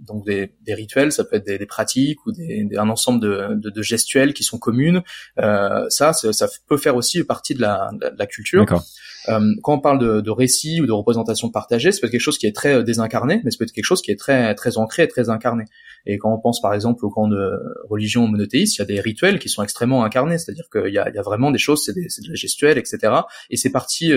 donc 0.00 0.24
des, 0.24 0.54
des, 0.62 0.74
rituels, 0.74 1.12
ça 1.12 1.24
peut 1.24 1.36
être 1.36 1.46
des, 1.46 1.58
des 1.58 1.66
pratiques 1.66 2.24
ou 2.26 2.32
des, 2.32 2.68
un 2.76 2.88
ensemble 2.88 3.20
de, 3.20 3.54
de, 3.54 3.70
de, 3.70 3.82
gestuels 3.82 4.32
qui 4.32 4.44
sont 4.44 4.58
communes. 4.58 5.02
Euh, 5.40 5.86
ça, 5.88 6.12
ça 6.12 6.48
peut 6.68 6.76
faire 6.76 6.96
aussi 6.96 7.22
partie 7.24 7.54
de 7.54 7.60
la, 7.60 7.90
de 7.92 8.16
la 8.16 8.26
culture. 8.26 8.64
Quand 9.26 9.74
on 9.74 9.80
parle 9.80 9.98
de, 9.98 10.20
de 10.20 10.30
récit 10.30 10.80
ou 10.80 10.86
de 10.86 10.92
représentation 10.92 11.50
partagée, 11.50 11.92
c'est 11.92 12.00
peut 12.00 12.06
être 12.06 12.12
quelque 12.12 12.20
chose 12.20 12.38
qui 12.38 12.46
est 12.46 12.54
très 12.54 12.82
désincarné, 12.84 13.40
mais 13.44 13.50
c'est 13.50 13.58
peut 13.58 13.64
être 13.64 13.72
quelque 13.72 13.84
chose 13.84 14.02
qui 14.02 14.10
est 14.10 14.18
très 14.18 14.54
très 14.54 14.76
ancré 14.78 15.04
et 15.04 15.08
très 15.08 15.30
incarné. 15.30 15.64
Et 16.06 16.18
quand 16.18 16.32
on 16.32 16.38
pense 16.38 16.60
par 16.60 16.74
exemple 16.74 17.04
au 17.06 17.10
camp 17.10 17.28
de 17.28 17.50
religion 17.88 18.26
monothéiste, 18.26 18.76
il 18.76 18.80
y 18.80 18.82
a 18.82 18.86
des 18.86 19.00
rituels 19.00 19.38
qui 19.38 19.48
sont 19.48 19.62
extrêmement 19.62 20.04
incarnés, 20.04 20.38
c'est-à-dire 20.38 20.68
qu'il 20.70 20.92
y 20.92 20.98
a, 20.98 21.08
il 21.08 21.14
y 21.14 21.18
a 21.18 21.22
vraiment 21.22 21.50
des 21.50 21.58
choses, 21.58 21.82
c'est, 21.84 21.94
de 21.94 22.28
la 22.28 22.34
gestuelle, 22.34 22.78
etc. 22.78 23.12
Et 23.50 23.56
c'est 23.56 23.70
partie 23.70 24.12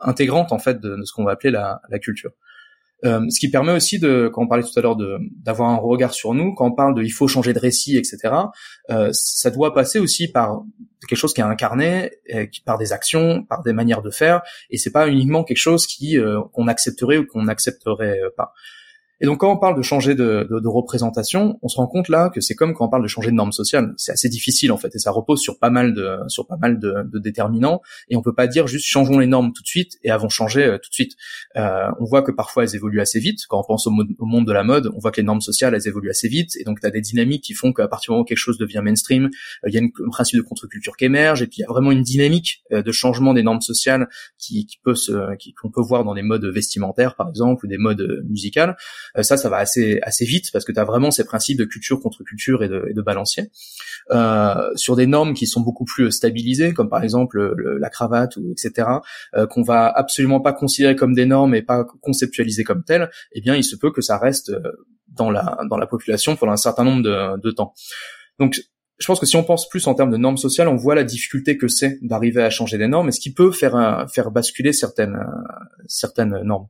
intégrante 0.00 0.52
en 0.52 0.58
fait 0.58 0.80
de, 0.80 0.96
de 0.96 1.04
ce 1.04 1.12
qu'on 1.12 1.24
va 1.24 1.32
appeler 1.32 1.50
la, 1.50 1.80
la 1.88 1.98
culture. 1.98 2.32
Euh, 3.04 3.20
ce 3.30 3.40
qui 3.40 3.50
permet 3.50 3.72
aussi 3.72 3.98
de, 3.98 4.30
quand 4.32 4.42
on 4.42 4.48
parlait 4.48 4.64
tout 4.64 4.78
à 4.78 4.82
l'heure 4.82 4.96
d'avoir 4.96 5.70
un 5.70 5.76
regard 5.76 6.12
sur 6.12 6.34
nous, 6.34 6.54
quand 6.54 6.66
on 6.66 6.72
parle 6.72 6.94
de 6.94 7.02
il 7.02 7.10
faut 7.10 7.28
changer 7.28 7.52
de 7.52 7.58
récit, 7.58 7.96
etc. 7.96 8.34
Euh, 8.90 9.10
ça 9.12 9.50
doit 9.50 9.74
passer 9.74 9.98
aussi 9.98 10.28
par 10.28 10.62
quelque 11.08 11.18
chose 11.18 11.32
qui 11.32 11.40
est 11.40 11.44
incarné, 11.44 12.10
par 12.64 12.78
des 12.78 12.92
actions, 12.92 13.42
par 13.44 13.62
des 13.62 13.72
manières 13.72 14.02
de 14.02 14.10
faire, 14.10 14.42
et 14.68 14.76
c'est 14.76 14.92
pas 14.92 15.08
uniquement 15.08 15.44
quelque 15.44 15.56
chose 15.56 15.86
qui 15.86 16.18
euh, 16.18 16.40
qu'on 16.52 16.68
accepterait 16.68 17.18
ou 17.18 17.26
qu'on 17.26 17.44
n'accepterait 17.44 18.20
pas. 18.36 18.52
Et 19.20 19.26
donc 19.26 19.40
quand 19.40 19.52
on 19.52 19.58
parle 19.58 19.76
de 19.76 19.82
changer 19.82 20.14
de, 20.14 20.46
de, 20.50 20.60
de 20.60 20.68
représentation, 20.68 21.58
on 21.62 21.68
se 21.68 21.76
rend 21.76 21.86
compte 21.86 22.08
là 22.08 22.30
que 22.30 22.40
c'est 22.40 22.54
comme 22.54 22.74
quand 22.74 22.86
on 22.86 22.88
parle 22.88 23.02
de 23.02 23.08
changer 23.08 23.30
de 23.30 23.36
norme 23.36 23.52
sociale. 23.52 23.92
C'est 23.96 24.12
assez 24.12 24.28
difficile 24.28 24.72
en 24.72 24.78
fait, 24.78 24.94
et 24.94 24.98
ça 24.98 25.10
repose 25.10 25.40
sur 25.40 25.58
pas 25.58 25.70
mal 25.70 25.94
de 25.94 26.18
sur 26.28 26.46
pas 26.46 26.56
mal 26.56 26.78
de, 26.78 27.02
de 27.04 27.18
déterminants. 27.18 27.82
Et 28.08 28.16
on 28.16 28.22
peut 28.22 28.34
pas 28.34 28.46
dire 28.46 28.66
juste 28.66 28.86
changeons 28.86 29.18
les 29.18 29.26
normes 29.26 29.52
tout 29.52 29.62
de 29.62 29.68
suite 29.68 29.98
et 30.02 30.10
avons 30.10 30.28
changé 30.28 30.64
euh, 30.64 30.78
tout 30.78 30.88
de 30.88 30.94
suite. 30.94 31.12
Euh, 31.56 31.90
on 32.00 32.04
voit 32.04 32.22
que 32.22 32.32
parfois 32.32 32.64
elles 32.64 32.74
évoluent 32.74 33.00
assez 33.00 33.20
vite. 33.20 33.40
Quand 33.48 33.60
on 33.60 33.64
pense 33.64 33.86
au, 33.86 33.90
au, 33.90 34.26
monde 34.26 34.46
de 34.46 34.52
la 34.52 34.64
mode, 34.64 34.90
on 34.94 34.98
voit 34.98 35.10
que 35.10 35.20
les 35.20 35.26
normes 35.26 35.40
sociales 35.40 35.74
elles 35.74 35.86
évoluent 35.86 36.10
assez 36.10 36.28
vite. 36.28 36.56
Et 36.58 36.64
donc 36.64 36.80
tu 36.80 36.86
as 36.86 36.90
des 36.90 37.00
dynamiques 37.00 37.44
qui 37.44 37.54
font 37.54 37.72
qu'à 37.72 37.88
partir 37.88 38.08
du 38.08 38.12
moment 38.12 38.22
où 38.22 38.26
quelque 38.26 38.38
chose 38.38 38.58
devient 38.58 38.80
mainstream, 38.82 39.26
euh, 39.64 39.68
il 39.68 39.74
y 39.74 39.78
a 39.78 39.82
un 39.82 40.10
principe 40.10 40.38
de 40.38 40.42
contre-culture 40.42 40.96
qui 40.96 41.04
émerge. 41.04 41.42
Et 41.42 41.46
puis 41.46 41.58
il 41.58 41.62
y 41.62 41.64
a 41.64 41.68
vraiment 41.68 41.92
une 41.92 42.02
dynamique 42.02 42.62
euh, 42.72 42.82
de 42.82 42.92
changement 42.92 43.34
des 43.34 43.42
normes 43.42 43.60
sociales 43.60 44.08
qui, 44.38 44.66
qui 44.66 44.78
peut 44.82 44.94
se 44.94 45.12
qu'on 45.60 45.70
peut 45.70 45.82
voir 45.82 46.04
dans 46.04 46.14
des 46.14 46.22
modes 46.22 46.44
vestimentaires 46.46 47.14
par 47.16 47.28
exemple 47.28 47.66
ou 47.66 47.68
des 47.68 47.78
modes 47.78 48.24
musicales. 48.28 48.76
Ça, 49.22 49.36
ça 49.36 49.48
va 49.48 49.58
assez 49.58 49.98
assez 50.02 50.24
vite 50.24 50.50
parce 50.52 50.64
que 50.64 50.72
tu 50.72 50.78
as 50.78 50.84
vraiment 50.84 51.10
ces 51.10 51.24
principes 51.24 51.58
de 51.58 51.64
culture 51.64 52.00
contre 52.00 52.22
culture 52.24 52.62
et 52.62 52.68
de, 52.68 52.86
et 52.88 52.94
de 52.94 53.02
balancier 53.02 53.50
euh, 54.10 54.70
sur 54.76 54.96
des 54.96 55.06
normes 55.06 55.34
qui 55.34 55.46
sont 55.46 55.60
beaucoup 55.60 55.84
plus 55.84 56.10
stabilisées 56.10 56.72
comme 56.72 56.88
par 56.88 57.02
exemple 57.02 57.54
la 57.78 57.90
cravate 57.90 58.36
ou 58.36 58.52
etc 58.52 58.88
euh, 59.34 59.46
qu'on 59.46 59.62
va 59.62 59.88
absolument 59.88 60.40
pas 60.40 60.52
considérer 60.52 60.96
comme 60.96 61.14
des 61.14 61.26
normes 61.26 61.54
et 61.54 61.62
pas 61.62 61.84
conceptualiser 62.00 62.64
comme 62.64 62.84
telles 62.84 63.10
eh 63.32 63.40
bien 63.40 63.56
il 63.56 63.64
se 63.64 63.76
peut 63.76 63.90
que 63.90 64.02
ça 64.02 64.18
reste 64.18 64.50
euh, 64.50 64.60
dans 65.08 65.30
la 65.30 65.58
dans 65.68 65.76
la 65.76 65.86
population 65.86 66.36
pendant 66.36 66.52
un 66.52 66.56
certain 66.56 66.84
nombre 66.84 67.02
de, 67.02 67.40
de 67.40 67.50
temps 67.50 67.74
donc 68.38 68.60
je 68.98 69.06
pense 69.06 69.18
que 69.18 69.24
si 69.24 69.36
on 69.36 69.44
pense 69.44 69.66
plus 69.66 69.86
en 69.86 69.94
termes 69.94 70.10
de 70.10 70.18
normes 70.18 70.36
sociales, 70.36 70.68
on 70.68 70.76
voit 70.76 70.94
la 70.94 71.04
difficulté 71.04 71.56
que 71.56 71.68
c'est 71.68 71.98
d'arriver 72.02 72.42
à 72.42 72.50
changer 72.50 72.76
des 72.76 72.86
normes 72.86 73.08
et 73.08 73.12
ce 73.12 73.20
qui 73.20 73.32
peut 73.32 73.50
faire 73.50 74.06
faire 74.12 74.30
basculer 74.30 74.74
certaines 74.74 75.18
certaines 75.86 76.42
normes. 76.42 76.66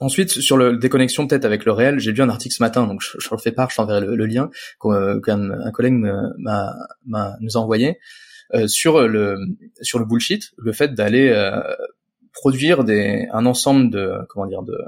Ensuite, 0.00 0.30
sur 0.30 0.56
le 0.56 0.76
déconnexion 0.76 1.26
peut-être 1.26 1.44
avec 1.44 1.64
le 1.64 1.72
réel, 1.72 1.98
j'ai 1.98 2.12
lu 2.12 2.22
un 2.22 2.28
article 2.28 2.54
ce 2.54 2.62
matin, 2.62 2.86
donc 2.86 3.00
je, 3.02 3.18
je 3.18 3.28
le 3.30 3.38
fais 3.38 3.52
part, 3.52 3.70
je 3.70 3.76
t'enverrai 3.76 4.00
le, 4.00 4.26
lien 4.26 4.50
qu'un 4.80 5.50
un 5.50 5.70
collègue 5.70 5.94
m'a 5.94 7.36
nous 7.40 7.56
a 7.56 7.60
envoyé 7.60 7.98
euh, 8.54 8.66
sur 8.66 9.06
le 9.06 9.38
sur 9.82 9.98
le 9.98 10.04
bullshit, 10.04 10.52
le 10.56 10.72
fait 10.72 10.94
d'aller 10.94 11.28
euh, 11.28 11.60
produire 12.32 12.84
des 12.84 13.26
un 13.32 13.46
ensemble 13.46 13.90
de 13.90 14.12
comment 14.28 14.46
dire 14.46 14.62
de 14.62 14.78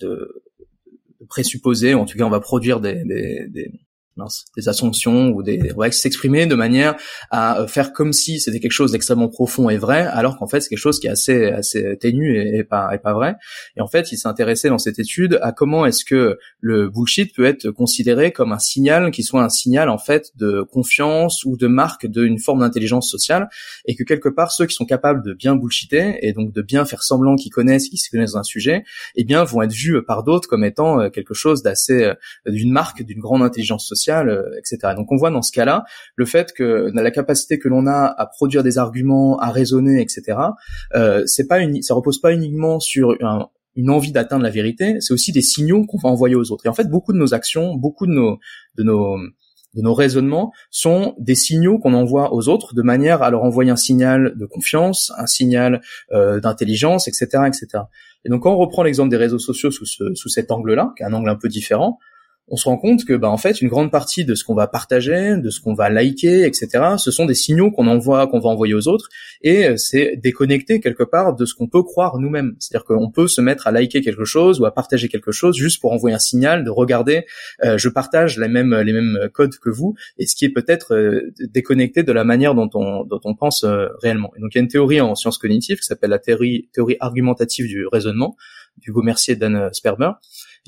de, 0.00 0.42
de 1.20 1.26
présupposés, 1.26 1.94
en 1.94 2.04
tout 2.04 2.18
cas 2.18 2.24
on 2.24 2.30
va 2.30 2.40
produire 2.40 2.80
des, 2.80 3.04
des, 3.04 3.46
des 3.48 3.72
des 4.56 4.68
assumptions 4.68 5.28
ou 5.28 5.42
des 5.42 5.58
va 5.76 5.90
s'exprimer 5.90 6.46
de 6.46 6.54
manière 6.54 6.96
à 7.30 7.60
euh, 7.60 7.66
faire 7.66 7.92
comme 7.92 8.12
si 8.12 8.40
c'était 8.40 8.60
quelque 8.60 8.72
chose 8.72 8.92
d'extrêmement 8.92 9.28
profond 9.28 9.68
et 9.68 9.76
vrai 9.76 10.06
alors 10.06 10.38
qu'en 10.38 10.46
fait 10.46 10.60
c'est 10.60 10.68
quelque 10.68 10.78
chose 10.78 10.98
qui 10.98 11.06
est 11.06 11.10
assez 11.10 11.46
assez 11.46 11.96
ténu 11.98 12.38
et, 12.38 12.64
pas 12.64 12.94
et 12.94 12.98
pas 12.98 13.12
vrai. 13.12 13.36
Et 13.76 13.80
en 13.80 13.88
fait 13.88 14.12
il 14.12 14.16
s'est 14.16 14.68
dans 14.68 14.78
cette 14.78 14.98
étude 14.98 15.38
à 15.42 15.52
comment 15.52 15.86
est-ce 15.86 16.04
que 16.04 16.38
le 16.60 16.88
bullshit 16.88 17.34
peut 17.34 17.44
être 17.44 17.70
considéré 17.70 18.32
comme 18.32 18.52
un 18.52 18.58
signal 18.58 19.10
qui 19.10 19.22
soit 19.22 19.42
un 19.42 19.48
signal 19.48 19.88
en 19.88 19.98
fait 19.98 20.30
de 20.36 20.62
confiance 20.62 21.44
ou 21.44 21.56
de 21.56 21.66
marque 21.66 22.06
d'une 22.06 22.38
forme 22.38 22.60
d'intelligence 22.60 23.10
sociale 23.10 23.48
et 23.86 23.94
que 23.94 24.04
quelque 24.04 24.28
part 24.28 24.50
ceux 24.52 24.66
qui 24.66 24.74
sont 24.74 24.86
capables 24.86 25.22
de 25.22 25.34
bien 25.34 25.56
bullshiter 25.56 26.18
et 26.22 26.32
donc 26.32 26.52
de 26.52 26.62
bien 26.62 26.84
faire 26.84 27.02
semblant 27.02 27.36
qu'ils 27.36 27.52
connaissent 27.52 27.88
qu'ils 27.88 27.98
se 27.98 28.10
connaissent 28.10 28.32
dans 28.32 28.40
un 28.40 28.44
sujet 28.44 28.84
eh 29.14 29.24
bien 29.24 29.44
vont 29.44 29.62
être 29.62 29.72
vus 29.72 30.02
par 30.02 30.22
d'autres 30.22 30.48
comme 30.48 30.64
étant 30.64 31.00
euh, 31.00 31.10
quelque 31.10 31.34
chose 31.34 31.62
d'assez 31.62 32.04
euh, 32.04 32.14
d'une 32.46 32.72
marque 32.72 33.02
d'une 33.02 33.20
grande 33.20 33.42
intelligence 33.42 33.86
sociale 33.86 34.05
euh, 34.12 34.42
etc. 34.58 34.94
Donc 34.96 35.10
on 35.12 35.16
voit 35.16 35.30
dans 35.30 35.42
ce 35.42 35.52
cas-là 35.52 35.84
le 36.14 36.24
fait 36.24 36.52
que 36.52 36.90
la 36.94 37.10
capacité 37.10 37.58
que 37.58 37.68
l'on 37.68 37.86
a 37.86 38.14
à 38.16 38.26
produire 38.26 38.62
des 38.62 38.78
arguments, 38.78 39.38
à 39.38 39.50
raisonner, 39.50 40.00
etc. 40.00 40.38
Euh, 40.94 41.22
c'est 41.26 41.46
pas 41.46 41.60
une, 41.60 41.82
ça 41.82 41.94
repose 41.94 42.20
pas 42.20 42.32
uniquement 42.32 42.80
sur 42.80 43.16
une 43.76 43.90
envie 43.90 44.12
d'atteindre 44.12 44.42
la 44.42 44.50
vérité, 44.50 44.96
c'est 45.00 45.12
aussi 45.12 45.32
des 45.32 45.42
signaux 45.42 45.84
qu'on 45.84 45.98
va 45.98 46.08
envoyer 46.08 46.34
aux 46.34 46.50
autres. 46.50 46.66
Et 46.66 46.68
en 46.68 46.74
fait, 46.74 46.88
beaucoup 46.88 47.12
de 47.12 47.18
nos 47.18 47.34
actions, 47.34 47.74
beaucoup 47.74 48.06
de 48.06 48.12
nos 48.12 48.38
de 48.76 48.82
nos 48.82 49.18
de 49.76 49.82
nos 49.82 49.94
raisonnements 49.94 50.52
sont 50.70 51.14
des 51.18 51.34
signaux 51.34 51.78
qu'on 51.78 51.92
envoie 51.92 52.32
aux 52.32 52.48
autres 52.48 52.74
de 52.74 52.82
manière 52.82 53.22
à 53.22 53.30
leur 53.30 53.44
envoyer 53.44 53.70
un 53.70 53.76
signal 53.76 54.32
de 54.36 54.46
confiance, 54.46 55.12
un 55.18 55.26
signal 55.26 55.82
euh, 56.12 56.40
d'intelligence, 56.40 57.08
etc., 57.08 57.44
etc. 57.46 57.84
Et 58.24 58.30
donc, 58.30 58.42
quand 58.42 58.52
on 58.52 58.56
reprend 58.56 58.82
l'exemple 58.82 59.10
des 59.10 59.18
réseaux 59.18 59.38
sociaux 59.38 59.70
sous, 59.70 59.84
ce, 59.84 60.14
sous 60.14 60.28
cet 60.28 60.50
angle-là, 60.50 60.92
qui 60.96 61.02
est 61.02 61.06
un 61.06 61.12
angle 61.12 61.28
un 61.28 61.36
peu 61.36 61.48
différent, 61.48 61.98
on 62.48 62.56
se 62.56 62.64
rend 62.68 62.76
compte 62.76 63.04
que 63.04 63.14
bah 63.14 63.28
en 63.28 63.36
fait 63.36 63.60
une 63.60 63.68
grande 63.68 63.90
partie 63.90 64.24
de 64.24 64.34
ce 64.34 64.44
qu'on 64.44 64.54
va 64.54 64.68
partager, 64.68 65.36
de 65.36 65.50
ce 65.50 65.60
qu'on 65.60 65.74
va 65.74 65.90
liker, 65.90 66.44
etc. 66.44 66.68
Ce 66.96 67.10
sont 67.10 67.26
des 67.26 67.34
signaux 67.34 67.72
qu'on 67.72 67.88
envoie, 67.88 68.26
qu'on 68.28 68.38
va 68.38 68.50
envoyer 68.50 68.74
aux 68.74 68.86
autres, 68.86 69.08
et 69.42 69.66
euh, 69.66 69.76
c'est 69.76 70.16
déconnecté 70.16 70.80
quelque 70.80 71.02
part 71.02 71.34
de 71.34 71.44
ce 71.44 71.54
qu'on 71.54 71.66
peut 71.66 71.82
croire 71.82 72.18
nous-mêmes. 72.18 72.54
C'est-à-dire 72.60 72.84
qu'on 72.84 73.10
peut 73.10 73.26
se 73.26 73.40
mettre 73.40 73.66
à 73.66 73.72
liker 73.72 74.00
quelque 74.00 74.24
chose 74.24 74.60
ou 74.60 74.64
à 74.64 74.72
partager 74.72 75.08
quelque 75.08 75.32
chose 75.32 75.56
juste 75.56 75.80
pour 75.80 75.92
envoyer 75.92 76.14
un 76.14 76.20
signal 76.20 76.62
de 76.62 76.70
regarder, 76.70 77.24
euh, 77.64 77.78
je 77.78 77.88
partage 77.88 78.38
les 78.38 78.48
mêmes 78.48 78.74
les 78.76 78.92
mêmes 78.92 79.28
codes 79.32 79.56
que 79.56 79.70
vous, 79.70 79.94
et 80.18 80.26
ce 80.26 80.36
qui 80.36 80.44
est 80.44 80.50
peut-être 80.50 80.94
euh, 80.94 81.32
déconnecté 81.52 82.04
de 82.04 82.12
la 82.12 82.22
manière 82.22 82.54
dont 82.54 82.70
on 82.74 83.04
dont 83.04 83.20
on 83.24 83.34
pense 83.34 83.64
réellement. 84.02 84.32
Et 84.36 84.40
donc 84.40 84.54
il 84.54 84.58
y 84.58 84.60
a 84.60 84.62
une 84.62 84.68
théorie 84.68 85.00
en 85.00 85.16
sciences 85.16 85.38
cognitives 85.38 85.78
qui 85.78 85.86
s'appelle 85.86 86.10
la 86.10 86.20
théorie 86.20 86.68
théorie 86.72 86.96
argumentative 87.00 87.66
du 87.66 87.86
raisonnement 87.88 88.36
d'Hugo 88.78 89.02
Mercier 89.02 89.34
et 89.34 89.36
Dan 89.36 89.70
Sperber 89.72 90.12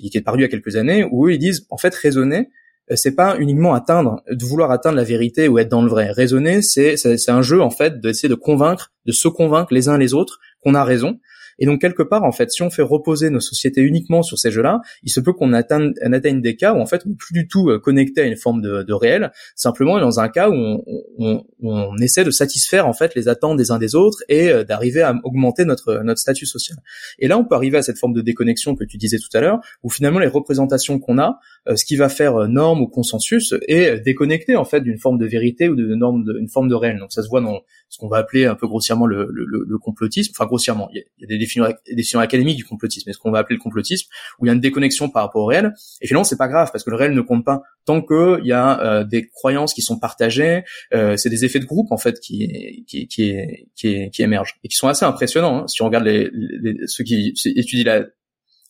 qui 0.03 0.17
est 0.17 0.23
paru 0.23 0.39
il 0.39 0.43
y 0.43 0.45
a 0.45 0.49
quelques 0.49 0.77
années, 0.77 1.07
où 1.11 1.27
eux, 1.27 1.33
ils 1.33 1.39
disent, 1.39 1.67
en 1.71 1.77
fait, 1.77 1.95
raisonner, 1.95 2.49
euh, 2.91 2.97
c'est 2.97 3.15
pas 3.15 3.37
uniquement 3.39 3.75
atteindre, 3.75 4.23
de 4.31 4.45
vouloir 4.45 4.71
atteindre 4.71 4.97
la 4.97 5.05
vérité 5.05 5.49
ou 5.49 5.59
être 5.59 5.69
dans 5.69 5.83
le 5.83 5.91
vrai. 5.91 6.11
Raisonner, 6.11 6.63
c'est, 6.63 6.97
c'est 6.97 7.31
un 7.31 7.43
jeu, 7.43 7.61
en 7.61 7.71
fait, 7.71 8.01
d'essayer 8.01 8.29
de 8.29 8.35
convaincre, 8.35 8.93
de 9.07 9.13
se 9.13 9.29
convaincre 9.29 9.73
les 9.75 9.89
uns 9.89 9.99
les 9.99 10.15
autres 10.15 10.39
qu'on 10.63 10.75
a 10.75 10.85
raison, 10.85 11.19
et 11.59 11.67
donc 11.67 11.81
quelque 11.81 12.03
part, 12.03 12.25
en 12.25 12.33
fait, 12.33 12.51
si 12.51 12.63
on 12.63 12.71
fait 12.71 12.83
reposer 12.83 13.31
nos 13.31 13.41
sociétés 13.41 13.81
uniquement 13.83 14.23
sur 14.23 14.39
ces 14.39 14.51
jeux-là, 14.51 14.81
il 15.03 15.11
se 15.11 15.21
peut 15.21 15.33
qu'on 15.33 15.53
atteigne, 15.53 15.93
des 16.41 16.57
cas 16.57 16.75
où 16.75 16.79
en 16.79 16.87
fait 16.87 17.03
on 17.05 17.11
n'est 17.11 17.15
plus 17.17 17.33
du 17.33 17.49
tout 17.49 17.69
euh, 17.71 17.79
connecté 17.79 18.21
à 18.21 18.25
une 18.25 18.37
forme 18.37 18.61
de, 18.61 18.93
réel, 18.93 19.33
simplement 19.55 19.99
dans 19.99 20.21
un 20.21 20.29
cas 20.29 20.51
où 20.51 20.85
on, 21.19 21.97
essaie 22.01 22.25
de 22.25 22.31
satisfaire 22.31 22.87
en 22.87 22.93
fait 22.93 23.15
les 23.15 23.29
attentes 23.29 23.57
des 23.57 23.71
uns 23.71 23.79
des 23.79 23.95
autres 23.95 24.23
et 24.29 24.51
euh, 24.51 24.65
d'arriver 24.65 25.03
à 25.03 25.15
augmenter 25.25 25.65
notre 25.65 26.03
notre 26.05 26.21
statut 26.21 26.47
social. 26.47 26.79
Et 27.19 27.29
là, 27.29 27.39
on 27.39 27.45
peut 27.45 27.55
arriver 27.55 27.79
à 27.79 27.83
cette 27.83 27.99
forme 27.99 28.13
de 28.13 28.21
déconnexion 28.21 28.75
que 28.77 28.85
tu 28.85 28.97
disais 28.97 29.19
tout 29.19 29.37
à 29.37 29.41
l'heure, 29.41 29.61
où 29.83 29.91
finalement 29.91 30.19
les 30.19 30.27
représentations 30.27 30.99
qu'on 30.99 31.19
a, 31.19 31.39
euh, 31.69 31.77
ce 31.77 31.85
qui 31.85 31.97
va 31.97 32.09
faire 32.09 32.49
norme 32.49 32.83
ou 32.83 32.87
consensus, 32.87 33.55
est 33.67 34.01
déconnecté 34.01 34.57
en 34.57 34.65
fait 34.65 34.81
d'une 34.81 34.99
forme 34.99 35.19
de 35.19 35.27
vérité 35.27 35.69
ou 35.69 35.75
d'une 35.75 36.49
forme 36.49 36.69
de 36.69 36.75
réel. 36.75 36.99
Donc 36.99 37.13
ça 37.13 37.23
se 37.23 37.29
voit 37.29 37.41
dans 37.41 37.61
ce 37.89 37.99
qu'on 37.99 38.09
va 38.09 38.19
appeler 38.19 38.47
un 38.47 38.55
peu 38.55 38.67
grossièrement 38.67 39.07
le 39.07 39.79
complotisme. 39.79 40.33
Enfin 40.37 40.47
grossièrement, 40.47 40.89
il 40.93 41.05
y 41.19 41.25
a, 41.25 41.27
des 41.27 41.39
définitions, 41.49 42.21
académiques 42.21 42.57
du 42.57 42.65
complotisme, 42.65 43.13
ce 43.13 43.19
qu'on 43.19 43.31
va 43.31 43.39
appeler 43.39 43.57
le 43.57 43.63
complotisme, 43.63 44.09
où 44.39 44.47
il 44.47 44.49
y 44.49 44.51
a 44.51 44.55
une 44.55 44.61
déconnexion 44.61 45.09
par 45.09 45.25
rapport 45.25 45.43
au 45.43 45.47
réel? 45.47 45.73
Et 46.01 46.07
finalement, 46.07 46.25
c'est 46.25 46.39
pas 46.39 46.49
grave 46.49 46.71
parce 46.73 46.85
que 46.85 46.91
le 46.91 46.97
réel 46.97 47.13
ne 47.13 47.21
compte 47.21 47.45
pas 47.45 47.63
tant 47.85 48.03
que 48.03 48.39
il 48.41 48.47
y 48.47 48.53
a 48.53 48.81
euh, 48.81 49.05
des 49.05 49.29
croyances 49.29 49.75
qui 49.75 49.83
sont 49.83 49.99
partagées. 49.99 50.63
Euh, 50.95 51.17
c'est 51.17 51.31
des 51.31 51.45
effets 51.45 51.61
de 51.61 51.65
groupe 51.65 51.91
en 51.93 51.97
fait 51.97 52.21
qui 52.21 52.85
qui 52.87 53.09
qui, 53.09 53.35
qui, 53.75 54.11
qui 54.11 54.23
émergent 54.23 54.57
et 54.65 54.69
qui 54.69 54.77
sont 54.77 54.89
assez 54.89 55.05
impressionnants. 55.05 55.63
Hein. 55.63 55.69
Si 55.69 55.83
on 55.83 55.87
regarde 55.87 56.05
les, 56.05 56.31
les, 56.33 56.77
ceux 56.87 57.05
qui 57.05 57.35
étudient 57.45 57.85
la 57.85 58.05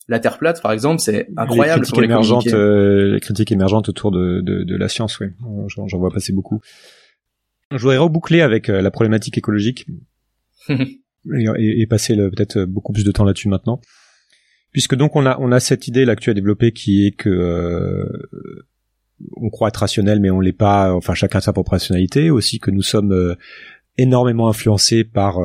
la 0.09 0.19
Terre 0.19 0.39
plate, 0.39 0.61
par 0.61 0.71
exemple, 0.71 0.99
c'est 0.99 1.29
incroyable. 1.37 1.81
Les 1.81 1.85
critiques 1.85 2.03
émergentes, 2.03 2.47
euh, 2.47 3.13
les 3.13 3.19
critiques 3.19 3.51
émergentes 3.51 3.89
autour 3.89 4.09
de, 4.11 4.41
de, 4.41 4.63
de 4.63 4.75
la 4.75 4.89
science, 4.89 5.19
oui, 5.19 5.27
j'en 5.67 5.97
vois 5.99 6.09
passer 6.09 6.33
beaucoup. 6.33 6.61
Je 7.71 7.77
voudrais 7.77 7.97
reboucler 7.97 8.41
avec 8.41 8.69
euh, 8.69 8.81
la 8.81 8.89
problématique 8.89 9.37
écologique 9.37 9.85
et, 11.57 11.81
et, 11.81 11.87
passer 11.87 12.15
peut-être 12.15 12.63
beaucoup 12.65 12.93
plus 12.93 13.03
de 13.03 13.11
temps 13.11 13.23
là-dessus 13.23 13.49
maintenant, 13.49 13.81
puisque 14.71 14.95
donc 14.95 15.15
on 15.15 15.25
a 15.25 15.37
on 15.39 15.51
a 15.51 15.59
cette 15.59 15.87
idée 15.87 16.05
là 16.05 16.15
que 16.15 16.21
tu 16.21 16.29
as 16.29 16.33
développée 16.33 16.71
qui 16.71 17.05
est 17.05 17.11
que 17.11 17.29
euh, 17.29 18.05
on 19.35 19.49
croit 19.49 19.67
être 19.69 19.77
rationnel 19.77 20.19
mais 20.19 20.29
on 20.29 20.39
l'est 20.39 20.53
pas. 20.53 20.93
Enfin 20.93 21.13
chacun 21.13 21.41
sa 21.41 21.53
propre 21.53 21.71
rationalité. 21.71 22.29
Aussi 22.29 22.59
que 22.59 22.71
nous 22.71 22.81
sommes 22.81 23.11
euh, 23.11 23.35
énormément 23.97 24.47
influencés 24.47 25.03
par 25.03 25.39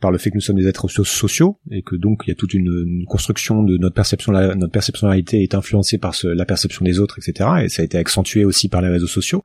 par 0.00 0.10
le 0.10 0.18
fait 0.18 0.30
que 0.30 0.36
nous 0.36 0.40
sommes 0.40 0.56
des 0.56 0.66
êtres 0.66 0.88
sociaux 0.88 1.58
et 1.70 1.82
que 1.82 1.94
donc 1.94 2.22
il 2.26 2.30
y 2.30 2.32
a 2.32 2.34
toute 2.34 2.54
une, 2.54 3.04
construction 3.06 3.62
de 3.62 3.76
notre 3.76 3.94
perception 3.94 4.32
la, 4.32 4.54
notre 4.54 4.72
perception 4.72 5.06
de 5.06 5.08
la 5.08 5.12
réalité 5.12 5.42
est 5.42 5.54
influencée 5.54 5.98
par 5.98 6.14
la 6.24 6.44
perception 6.46 6.86
des 6.86 7.00
autres 7.00 7.18
etc 7.18 7.50
et 7.64 7.68
ça 7.68 7.82
a 7.82 7.84
été 7.84 7.98
accentué 7.98 8.46
aussi 8.46 8.70
par 8.70 8.80
les 8.80 8.88
réseaux 8.88 9.06
sociaux 9.06 9.44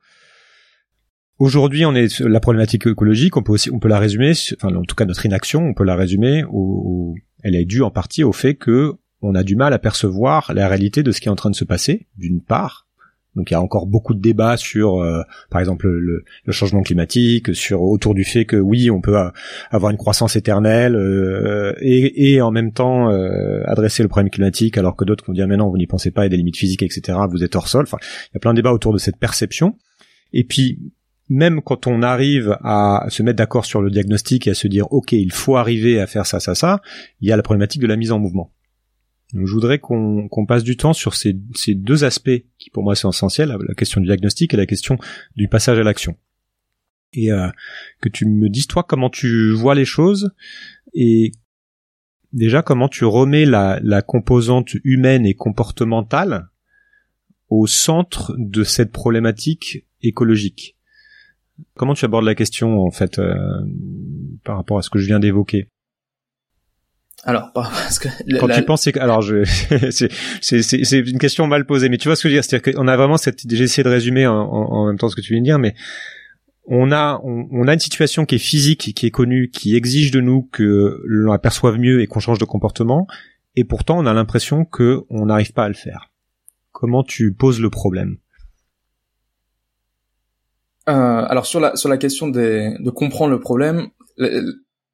Aujourd'hui, 1.38 1.84
on 1.84 1.94
est 1.94 2.20
la 2.20 2.40
problématique 2.40 2.86
écologique. 2.86 3.36
On 3.36 3.42
peut 3.42 3.52
aussi, 3.52 3.70
on 3.70 3.80
peut 3.80 3.88
la 3.88 3.98
résumer, 3.98 4.32
enfin, 4.56 4.74
en 4.74 4.82
tout 4.82 4.94
cas, 4.94 5.04
notre 5.04 5.26
inaction, 5.26 5.64
on 5.64 5.74
peut 5.74 5.84
la 5.84 5.96
résumer. 5.96 6.44
Au, 6.48 7.14
elle 7.42 7.56
est 7.56 7.64
due 7.64 7.82
en 7.82 7.90
partie 7.90 8.22
au 8.22 8.32
fait 8.32 8.54
que 8.54 8.92
on 9.20 9.34
a 9.34 9.42
du 9.42 9.56
mal 9.56 9.72
à 9.72 9.78
percevoir 9.78 10.52
la 10.54 10.68
réalité 10.68 11.02
de 11.02 11.10
ce 11.10 11.20
qui 11.20 11.28
est 11.28 11.32
en 11.32 11.36
train 11.36 11.50
de 11.50 11.56
se 11.56 11.64
passer, 11.64 12.06
d'une 12.16 12.40
part. 12.40 12.86
Donc 13.34 13.50
il 13.50 13.54
y 13.54 13.56
a 13.56 13.60
encore 13.60 13.86
beaucoup 13.86 14.14
de 14.14 14.20
débats 14.20 14.56
sur, 14.56 15.00
euh, 15.00 15.22
par 15.50 15.60
exemple, 15.60 15.88
le, 15.88 16.24
le, 16.44 16.52
changement 16.52 16.82
climatique, 16.82 17.52
sur 17.54 17.82
autour 17.82 18.14
du 18.14 18.22
fait 18.22 18.44
que 18.44 18.56
oui, 18.56 18.90
on 18.90 19.00
peut 19.00 19.16
avoir 19.70 19.90
une 19.90 19.96
croissance 19.96 20.36
éternelle 20.36 20.94
euh, 20.94 21.72
et, 21.80 22.32
et, 22.32 22.42
en 22.42 22.52
même 22.52 22.72
temps 22.72 23.10
euh, 23.10 23.62
adresser 23.66 24.04
le 24.04 24.08
problème 24.08 24.30
climatique, 24.30 24.78
alors 24.78 24.94
que 24.94 25.04
d'autres 25.04 25.24
vont 25.26 25.32
dire 25.32 25.48
mais 25.48 25.56
non, 25.56 25.68
vous 25.68 25.78
n'y 25.78 25.88
pensez 25.88 26.12
pas, 26.12 26.22
il 26.22 26.24
y 26.24 26.26
a 26.26 26.30
des 26.30 26.36
limites 26.36 26.58
physiques, 26.58 26.82
etc. 26.82 27.18
Vous 27.28 27.42
êtes 27.42 27.56
hors 27.56 27.66
sol. 27.66 27.82
Enfin, 27.82 27.98
il 28.30 28.34
y 28.34 28.36
a 28.36 28.40
plein 28.40 28.52
de 28.52 28.56
débats 28.56 28.72
autour 28.72 28.92
de 28.92 28.98
cette 28.98 29.16
perception. 29.16 29.76
Et 30.32 30.44
puis 30.44 30.78
même 31.28 31.62
quand 31.62 31.86
on 31.86 32.02
arrive 32.02 32.58
à 32.62 33.06
se 33.08 33.22
mettre 33.22 33.38
d'accord 33.38 33.64
sur 33.64 33.80
le 33.80 33.90
diagnostic 33.90 34.46
et 34.46 34.50
à 34.50 34.54
se 34.54 34.68
dire 34.68 34.92
ok 34.92 35.12
il 35.12 35.32
faut 35.32 35.56
arriver 35.56 36.00
à 36.00 36.06
faire 36.06 36.26
ça 36.26 36.40
ça 36.40 36.54
ça, 36.54 36.80
il 37.20 37.28
y 37.28 37.32
a 37.32 37.36
la 37.36 37.42
problématique 37.42 37.80
de 37.80 37.86
la 37.86 37.96
mise 37.96 38.12
en 38.12 38.18
mouvement. 38.18 38.52
Donc 39.32 39.46
je 39.46 39.52
voudrais 39.52 39.78
qu'on 39.78 40.46
passe 40.46 40.62
du 40.62 40.76
temps 40.76 40.92
sur 40.92 41.14
ces, 41.14 41.36
ces, 41.54 41.74
deux 41.74 42.04
aspects 42.04 42.44
qui 42.58 42.70
pour 42.70 42.84
moi 42.84 42.94
sont 42.94 43.10
essentiels, 43.10 43.56
la 43.66 43.74
question 43.74 44.00
du 44.00 44.06
diagnostic 44.06 44.54
et 44.54 44.56
la 44.56 44.66
question 44.66 44.96
du 45.34 45.48
passage 45.48 45.78
à 45.78 45.82
l'action. 45.82 46.16
Et 47.12 47.32
euh, 47.32 47.48
que 48.00 48.08
tu 48.08 48.26
me 48.26 48.48
dises 48.48 48.66
toi 48.66 48.84
comment 48.84 49.10
tu 49.10 49.52
vois 49.52 49.74
les 49.74 49.84
choses 49.84 50.32
et 50.92 51.32
déjà 52.32 52.62
comment 52.62 52.88
tu 52.88 53.04
remets 53.04 53.44
la, 53.44 53.80
la 53.82 54.02
composante 54.02 54.74
humaine 54.84 55.24
et 55.26 55.34
comportementale 55.34 56.48
au 57.48 57.66
centre 57.66 58.34
de 58.38 58.62
cette 58.62 58.92
problématique 58.92 59.86
écologique? 60.02 60.76
Comment 61.76 61.94
tu 61.94 62.04
abordes 62.04 62.24
la 62.24 62.34
question 62.34 62.80
en 62.80 62.90
fait 62.90 63.18
euh, 63.18 63.34
par 64.44 64.56
rapport 64.56 64.78
à 64.78 64.82
ce 64.82 64.90
que 64.90 64.98
je 64.98 65.06
viens 65.06 65.20
d'évoquer? 65.20 65.68
Alors, 67.24 67.50
parce 67.54 67.98
que 67.98 68.08
quand 68.38 68.48
tu 68.48 68.62
penses, 68.62 68.82
c'est 68.82 68.96
alors 68.98 69.22
je, 69.22 69.44
c'est, 70.40 70.98
une 70.98 71.18
question 71.18 71.46
mal 71.46 71.64
posée, 71.66 71.88
mais 71.88 71.98
tu 71.98 72.08
vois 72.08 72.16
ce 72.16 72.22
que 72.22 72.28
je 72.28 72.34
veux 72.34 72.40
dire, 72.40 72.44
c'est-à-dire 72.44 72.74
qu'on 72.74 72.88
a 72.88 72.96
vraiment 72.96 73.16
cette, 73.16 73.40
j'ai 73.50 73.64
essayé 73.64 73.82
de 73.82 73.88
résumer 73.88 74.26
en, 74.26 74.34
en, 74.34 74.86
même 74.86 74.98
temps 74.98 75.08
ce 75.08 75.16
que 75.16 75.20
tu 75.20 75.32
viens 75.32 75.40
de 75.40 75.46
dire, 75.46 75.58
mais 75.58 75.74
on 76.66 76.92
a, 76.92 77.20
on, 77.22 77.68
a 77.68 77.74
une 77.74 77.80
situation 77.80 78.24
qui 78.24 78.36
est 78.36 78.38
physique, 78.38 78.94
qui 78.94 79.06
est 79.06 79.10
connue, 79.10 79.50
qui 79.50 79.76
exige 79.76 80.10
de 80.10 80.20
nous 80.20 80.48
que 80.50 81.02
l'on 81.04 81.32
aperçoive 81.32 81.78
mieux 81.78 82.00
et 82.00 82.06
qu'on 82.06 82.20
change 82.20 82.38
de 82.38 82.44
comportement, 82.44 83.06
et 83.54 83.64
pourtant 83.64 83.98
on 83.98 84.06
a 84.06 84.14
l'impression 84.14 84.64
que 84.64 85.04
on 85.10 85.26
n'arrive 85.26 85.52
pas 85.52 85.64
à 85.64 85.68
le 85.68 85.74
faire. 85.74 86.10
Comment 86.72 87.04
tu 87.04 87.34
poses 87.34 87.60
le 87.60 87.70
problème? 87.70 88.16
Euh, 90.88 90.92
alors 90.92 91.46
sur 91.46 91.60
la 91.60 91.76
sur 91.76 91.88
la 91.88 91.96
question 91.96 92.28
des, 92.28 92.74
de 92.78 92.90
comprendre 92.90 93.30
le 93.30 93.40
problème, 93.40 93.88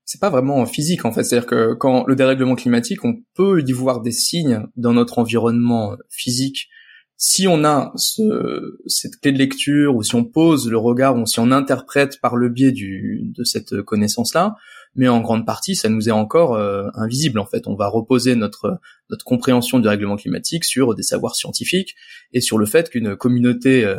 c'est 0.04 0.20
pas 0.20 0.30
vraiment 0.30 0.64
physique 0.66 1.04
en 1.04 1.12
fait. 1.12 1.24
C'est-à-dire 1.24 1.48
que 1.48 1.74
quand 1.74 2.04
le 2.06 2.16
dérèglement 2.16 2.54
climatique, 2.54 3.04
on 3.04 3.14
peut 3.34 3.62
y 3.66 3.72
voir 3.72 4.00
des 4.00 4.12
signes 4.12 4.66
dans 4.76 4.92
notre 4.92 5.18
environnement 5.18 5.96
physique. 6.08 6.68
Si 7.16 7.46
on 7.46 7.64
a 7.64 7.92
ce, 7.96 8.78
cette 8.86 9.16
clé 9.20 9.32
de 9.32 9.38
lecture 9.38 9.94
ou 9.94 10.02
si 10.02 10.14
on 10.14 10.24
pose 10.24 10.70
le 10.70 10.78
regard 10.78 11.18
ou 11.18 11.26
si 11.26 11.38
on 11.38 11.50
interprète 11.50 12.18
par 12.20 12.34
le 12.36 12.48
biais 12.48 12.72
du, 12.72 13.30
de 13.36 13.44
cette 13.44 13.82
connaissance-là, 13.82 14.54
mais 14.94 15.06
en 15.06 15.20
grande 15.20 15.44
partie, 15.44 15.76
ça 15.76 15.88
nous 15.88 16.08
est 16.08 16.12
encore 16.12 16.54
euh, 16.54 16.88
invisible. 16.94 17.38
En 17.38 17.46
fait, 17.46 17.66
on 17.66 17.74
va 17.74 17.88
reposer 17.88 18.36
notre 18.36 18.78
notre 19.10 19.24
compréhension 19.24 19.80
du 19.80 19.88
règlement 19.88 20.16
climatique 20.16 20.64
sur 20.64 20.94
des 20.94 21.02
savoirs 21.02 21.34
scientifiques 21.34 21.94
et 22.32 22.40
sur 22.40 22.58
le 22.58 22.64
fait 22.64 22.88
qu'une 22.88 23.16
communauté 23.16 23.84
euh, 23.84 23.96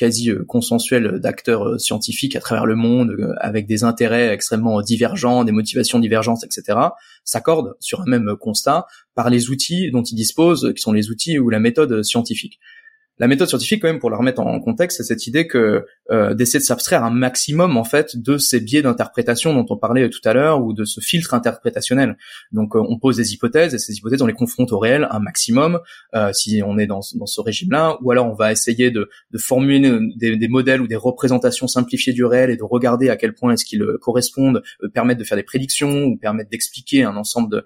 quasi 0.00 0.30
euh, 0.30 0.44
consensuel 0.46 1.20
d'acteurs 1.20 1.68
euh, 1.68 1.78
scientifiques 1.78 2.34
à 2.34 2.40
travers 2.40 2.64
le 2.64 2.74
monde, 2.74 3.10
euh, 3.10 3.34
avec 3.38 3.66
des 3.66 3.84
intérêts 3.84 4.32
extrêmement 4.32 4.80
divergents, 4.80 5.44
des 5.44 5.52
motivations 5.52 5.98
divergentes, 5.98 6.42
etc., 6.42 6.78
s'accordent 7.24 7.74
sur 7.80 8.00
un 8.00 8.06
même 8.06 8.34
constat 8.40 8.86
par 9.14 9.28
les 9.28 9.50
outils 9.50 9.90
dont 9.90 10.02
ils 10.02 10.14
disposent, 10.14 10.72
qui 10.74 10.80
sont 10.80 10.92
les 10.92 11.10
outils 11.10 11.38
ou 11.38 11.50
la 11.50 11.60
méthode 11.60 12.02
scientifique 12.02 12.58
la 13.20 13.28
méthode 13.28 13.48
scientifique, 13.48 13.82
quand 13.82 13.88
même, 13.88 13.98
pour 13.98 14.08
la 14.08 14.16
remettre 14.16 14.40
en 14.40 14.58
contexte, 14.60 14.96
c'est 14.96 15.04
cette 15.04 15.26
idée 15.26 15.46
que 15.46 15.84
euh, 16.10 16.32
d'essayer 16.32 16.58
de 16.58 16.64
s'abstraire 16.64 17.04
un 17.04 17.10
maximum 17.10 17.76
en 17.76 17.84
fait 17.84 18.16
de 18.16 18.38
ces 18.38 18.60
biais 18.60 18.80
d'interprétation 18.80 19.52
dont 19.52 19.66
on 19.68 19.76
parlait 19.76 20.08
tout 20.08 20.26
à 20.26 20.32
l'heure 20.32 20.64
ou 20.64 20.72
de 20.72 20.86
ce 20.86 21.02
filtre 21.02 21.34
interprétationnel. 21.34 22.16
Donc, 22.50 22.74
euh, 22.74 22.82
on 22.88 22.98
pose 22.98 23.18
des 23.18 23.34
hypothèses 23.34 23.74
et 23.74 23.78
ces 23.78 23.92
hypothèses, 23.92 24.22
on 24.22 24.26
les 24.26 24.32
confronte 24.32 24.72
au 24.72 24.78
réel 24.78 25.06
un 25.10 25.18
maximum 25.18 25.80
euh, 26.14 26.32
si 26.32 26.62
on 26.64 26.78
est 26.78 26.86
dans, 26.86 27.00
dans 27.14 27.26
ce 27.26 27.42
régime-là, 27.42 27.98
ou 28.00 28.10
alors 28.10 28.26
on 28.26 28.32
va 28.32 28.52
essayer 28.52 28.90
de, 28.90 29.10
de 29.30 29.38
formuler 29.38 29.98
des, 30.16 30.38
des, 30.38 30.48
modèles 30.48 30.80
ou 30.80 30.86
des 30.86 30.96
représentations 30.96 31.68
simplifiées 31.68 32.14
du 32.14 32.24
réel 32.24 32.48
et 32.48 32.56
de 32.56 32.64
regarder 32.64 33.10
à 33.10 33.16
quel 33.16 33.34
point 33.34 33.52
est-ce 33.52 33.66
qu'ils 33.66 33.84
correspondent, 34.00 34.62
permettent 34.94 35.18
de 35.18 35.24
faire 35.24 35.36
des 35.36 35.42
prédictions 35.42 36.04
ou 36.04 36.16
permettent 36.16 36.50
d'expliquer 36.50 37.04
un 37.04 37.16
ensemble 37.16 37.64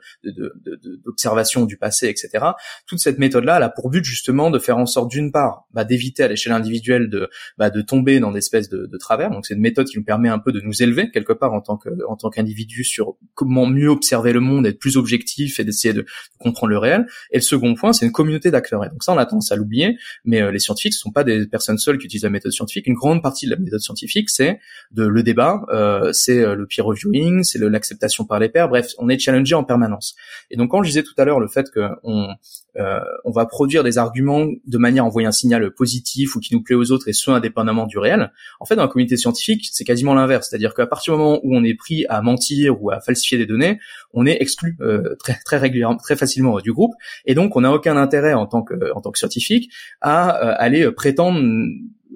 d'observations 1.04 1.60
de, 1.60 1.66
de, 1.66 1.68
de, 1.68 1.74
du 1.74 1.76
passé, 1.76 2.08
etc. 2.08 2.44
Toute 2.88 2.98
cette 2.98 3.20
méthode-là, 3.20 3.58
elle 3.58 3.62
a 3.62 3.68
pour 3.68 3.88
but 3.88 4.04
justement 4.04 4.50
de 4.50 4.58
faire 4.58 4.78
en 4.78 4.86
sorte 4.86 5.10
d'une 5.10 5.30
part 5.30 5.43
bah, 5.72 5.84
d'éviter 5.84 6.22
à 6.22 6.28
l'échelle 6.28 6.52
individuelle 6.52 7.08
de 7.08 7.28
bah, 7.58 7.70
de 7.70 7.80
tomber 7.82 8.20
dans 8.20 8.32
des 8.32 8.38
espèces 8.38 8.68
de, 8.68 8.86
de 8.86 8.98
travers. 8.98 9.30
Donc 9.30 9.46
c'est 9.46 9.54
une 9.54 9.60
méthode 9.60 9.86
qui 9.86 9.98
nous 9.98 10.04
permet 10.04 10.28
un 10.28 10.38
peu 10.38 10.52
de 10.52 10.60
nous 10.60 10.82
élever 10.82 11.10
quelque 11.10 11.32
part 11.32 11.52
en 11.52 11.60
tant 11.60 11.76
que 11.76 11.88
en 12.08 12.16
tant 12.16 12.30
qu'individu 12.30 12.84
sur 12.84 13.16
comment 13.34 13.66
mieux 13.66 13.88
observer 13.88 14.32
le 14.32 14.40
monde, 14.40 14.66
être 14.66 14.78
plus 14.78 14.96
objectif 14.96 15.60
et 15.60 15.64
d'essayer 15.64 15.94
de, 15.94 16.04
comprendre 16.38 16.70
le 16.70 16.78
réel. 16.78 17.06
Et 17.30 17.36
le 17.36 17.42
second 17.42 17.74
point, 17.74 17.92
c'est 17.92 18.04
une 18.04 18.12
communauté 18.12 18.50
d'acteurs. 18.50 18.84
Et 18.84 18.88
donc 18.88 19.02
ça, 19.02 19.12
on 19.12 19.18
a 19.18 19.26
tendance 19.26 19.50
à 19.52 19.56
l'oublier, 19.56 19.96
mais 20.24 20.42
euh, 20.42 20.50
les 20.50 20.58
scientifiques 20.58 20.92
ne 20.92 20.98
sont 20.98 21.12
pas 21.12 21.24
des 21.24 21.46
personnes 21.46 21.78
seules 21.78 21.98
qui 21.98 22.06
utilisent 22.06 22.24
la 22.24 22.30
méthode 22.30 22.52
scientifique. 22.52 22.86
Une 22.86 22.94
grande 22.94 23.22
partie 23.22 23.46
de 23.46 23.52
la 23.52 23.56
méthode 23.56 23.80
scientifique, 23.80 24.30
c'est 24.30 24.60
de 24.90 25.06
le 25.06 25.22
débat, 25.22 25.62
euh, 25.70 26.12
c'est 26.12 26.40
euh, 26.40 26.54
le 26.54 26.66
peer 26.66 26.84
reviewing, 26.84 27.42
c'est 27.44 27.58
l'acceptation 27.58 28.24
par 28.24 28.38
les 28.38 28.48
pairs. 28.48 28.68
Bref, 28.68 28.92
on 28.98 29.08
est 29.08 29.18
challengé 29.18 29.54
en 29.54 29.64
permanence. 29.64 30.14
Et 30.50 30.56
donc 30.56 30.70
quand 30.70 30.82
je 30.82 30.88
disais 30.88 31.02
tout 31.02 31.14
à 31.16 31.24
l'heure 31.24 31.40
le 31.40 31.48
fait 31.48 31.70
qu'on 31.72 32.28
euh, 32.76 33.00
on 33.24 33.30
va 33.30 33.46
produire 33.46 33.84
des 33.84 33.98
arguments 33.98 34.46
de 34.66 34.78
manière 34.78 35.04
à 35.04 35.06
envoyer 35.06 35.28
signal 35.34 35.70
positif 35.72 36.34
ou 36.34 36.40
qui 36.40 36.54
nous 36.54 36.62
plaît 36.62 36.74
aux 36.74 36.90
autres 36.90 37.08
et 37.08 37.12
ce 37.12 37.30
indépendamment 37.30 37.86
du 37.86 37.98
réel. 37.98 38.32
En 38.60 38.64
fait, 38.64 38.76
dans 38.76 38.82
la 38.82 38.88
communauté 38.88 39.18
scientifique, 39.18 39.68
c'est 39.70 39.84
quasiment 39.84 40.14
l'inverse, 40.14 40.48
c'est-à-dire 40.48 40.72
qu'à 40.72 40.86
partir 40.86 41.14
du 41.14 41.18
moment 41.20 41.40
où 41.42 41.54
on 41.54 41.62
est 41.62 41.74
pris 41.74 42.06
à 42.08 42.22
mentir 42.22 42.82
ou 42.82 42.90
à 42.90 43.00
falsifier 43.00 43.36
des 43.36 43.46
données, 43.46 43.78
on 44.14 44.24
est 44.24 44.40
exclu 44.40 44.76
euh, 44.80 45.14
très 45.18 45.38
très 45.44 45.58
régulièrement, 45.58 45.98
très 45.98 46.16
facilement 46.16 46.58
du 46.60 46.72
groupe, 46.72 46.94
et 47.26 47.34
donc 47.34 47.54
on 47.56 47.60
n'a 47.60 47.72
aucun 47.72 47.98
intérêt 47.98 48.32
en 48.32 48.46
tant 48.46 48.62
que 48.62 48.74
tant 49.04 49.10
que 49.10 49.18
scientifique 49.18 49.70
à 50.00 50.42
euh, 50.42 50.54
aller 50.58 50.90
prétendre 50.90 51.40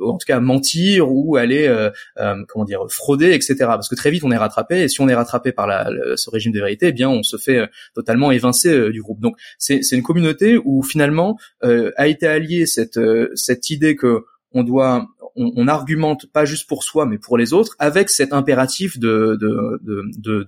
en 0.00 0.16
tout 0.16 0.26
cas 0.26 0.40
mentir 0.40 1.10
ou 1.10 1.36
aller 1.36 1.66
euh, 1.66 1.90
euh, 2.18 2.36
comment 2.48 2.64
dire 2.64 2.84
frauder 2.88 3.32
etc 3.32 3.56
parce 3.60 3.88
que 3.88 3.94
très 3.94 4.10
vite 4.10 4.24
on 4.24 4.30
est 4.30 4.36
rattrapé 4.36 4.82
et 4.82 4.88
si 4.88 5.00
on 5.00 5.08
est 5.08 5.14
rattrapé 5.14 5.52
par 5.52 5.66
la, 5.66 5.90
ce 6.16 6.30
régime 6.30 6.52
de 6.52 6.60
vérité 6.60 6.88
eh 6.88 6.92
bien 6.92 7.08
on 7.08 7.22
se 7.22 7.36
fait 7.36 7.58
euh, 7.58 7.66
totalement 7.94 8.30
évincer 8.30 8.90
du 8.90 9.02
groupe. 9.02 9.20
Donc 9.20 9.36
c'est 9.58 9.80
une 9.92 10.02
communauté 10.02 10.56
où 10.62 10.82
finalement 10.82 11.38
a 11.62 12.06
été 12.06 12.26
alliée 12.26 12.66
cette 12.66 13.70
idée 13.70 13.96
que 13.96 14.24
on 14.52 14.62
doit 14.62 15.06
on, 15.38 15.68
argumente 15.68 16.26
pas 16.26 16.44
juste 16.44 16.68
pour 16.68 16.82
soi, 16.82 17.06
mais 17.06 17.18
pour 17.18 17.38
les 17.38 17.52
autres, 17.52 17.76
avec 17.78 18.10
cet 18.10 18.32
impératif 18.32 18.98
de, 18.98 19.38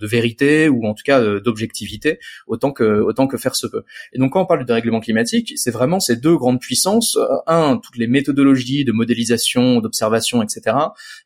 vérité 0.01 0.69
ou 0.69 0.85
en 0.85 0.93
tout 0.93 1.03
cas 1.05 1.21
euh, 1.21 1.39
d'objectivité, 1.39 2.19
autant 2.47 2.71
que 2.71 3.01
autant 3.01 3.27
que 3.27 3.37
faire 3.37 3.55
se 3.55 3.67
peut. 3.67 3.83
Et 4.13 4.19
donc 4.19 4.33
quand 4.33 4.41
on 4.41 4.45
parle 4.45 4.61
de 4.61 4.65
dérèglement 4.65 4.99
climatique, 4.99 5.53
c'est 5.55 5.71
vraiment 5.71 5.99
ces 5.99 6.15
deux 6.15 6.35
grandes 6.35 6.59
puissances 6.59 7.15
euh, 7.15 7.27
un, 7.47 7.77
toutes 7.77 7.97
les 7.97 8.07
méthodologies 8.07 8.83
de 8.83 8.91
modélisation, 8.91 9.79
d'observation, 9.79 10.41
etc. 10.41 10.75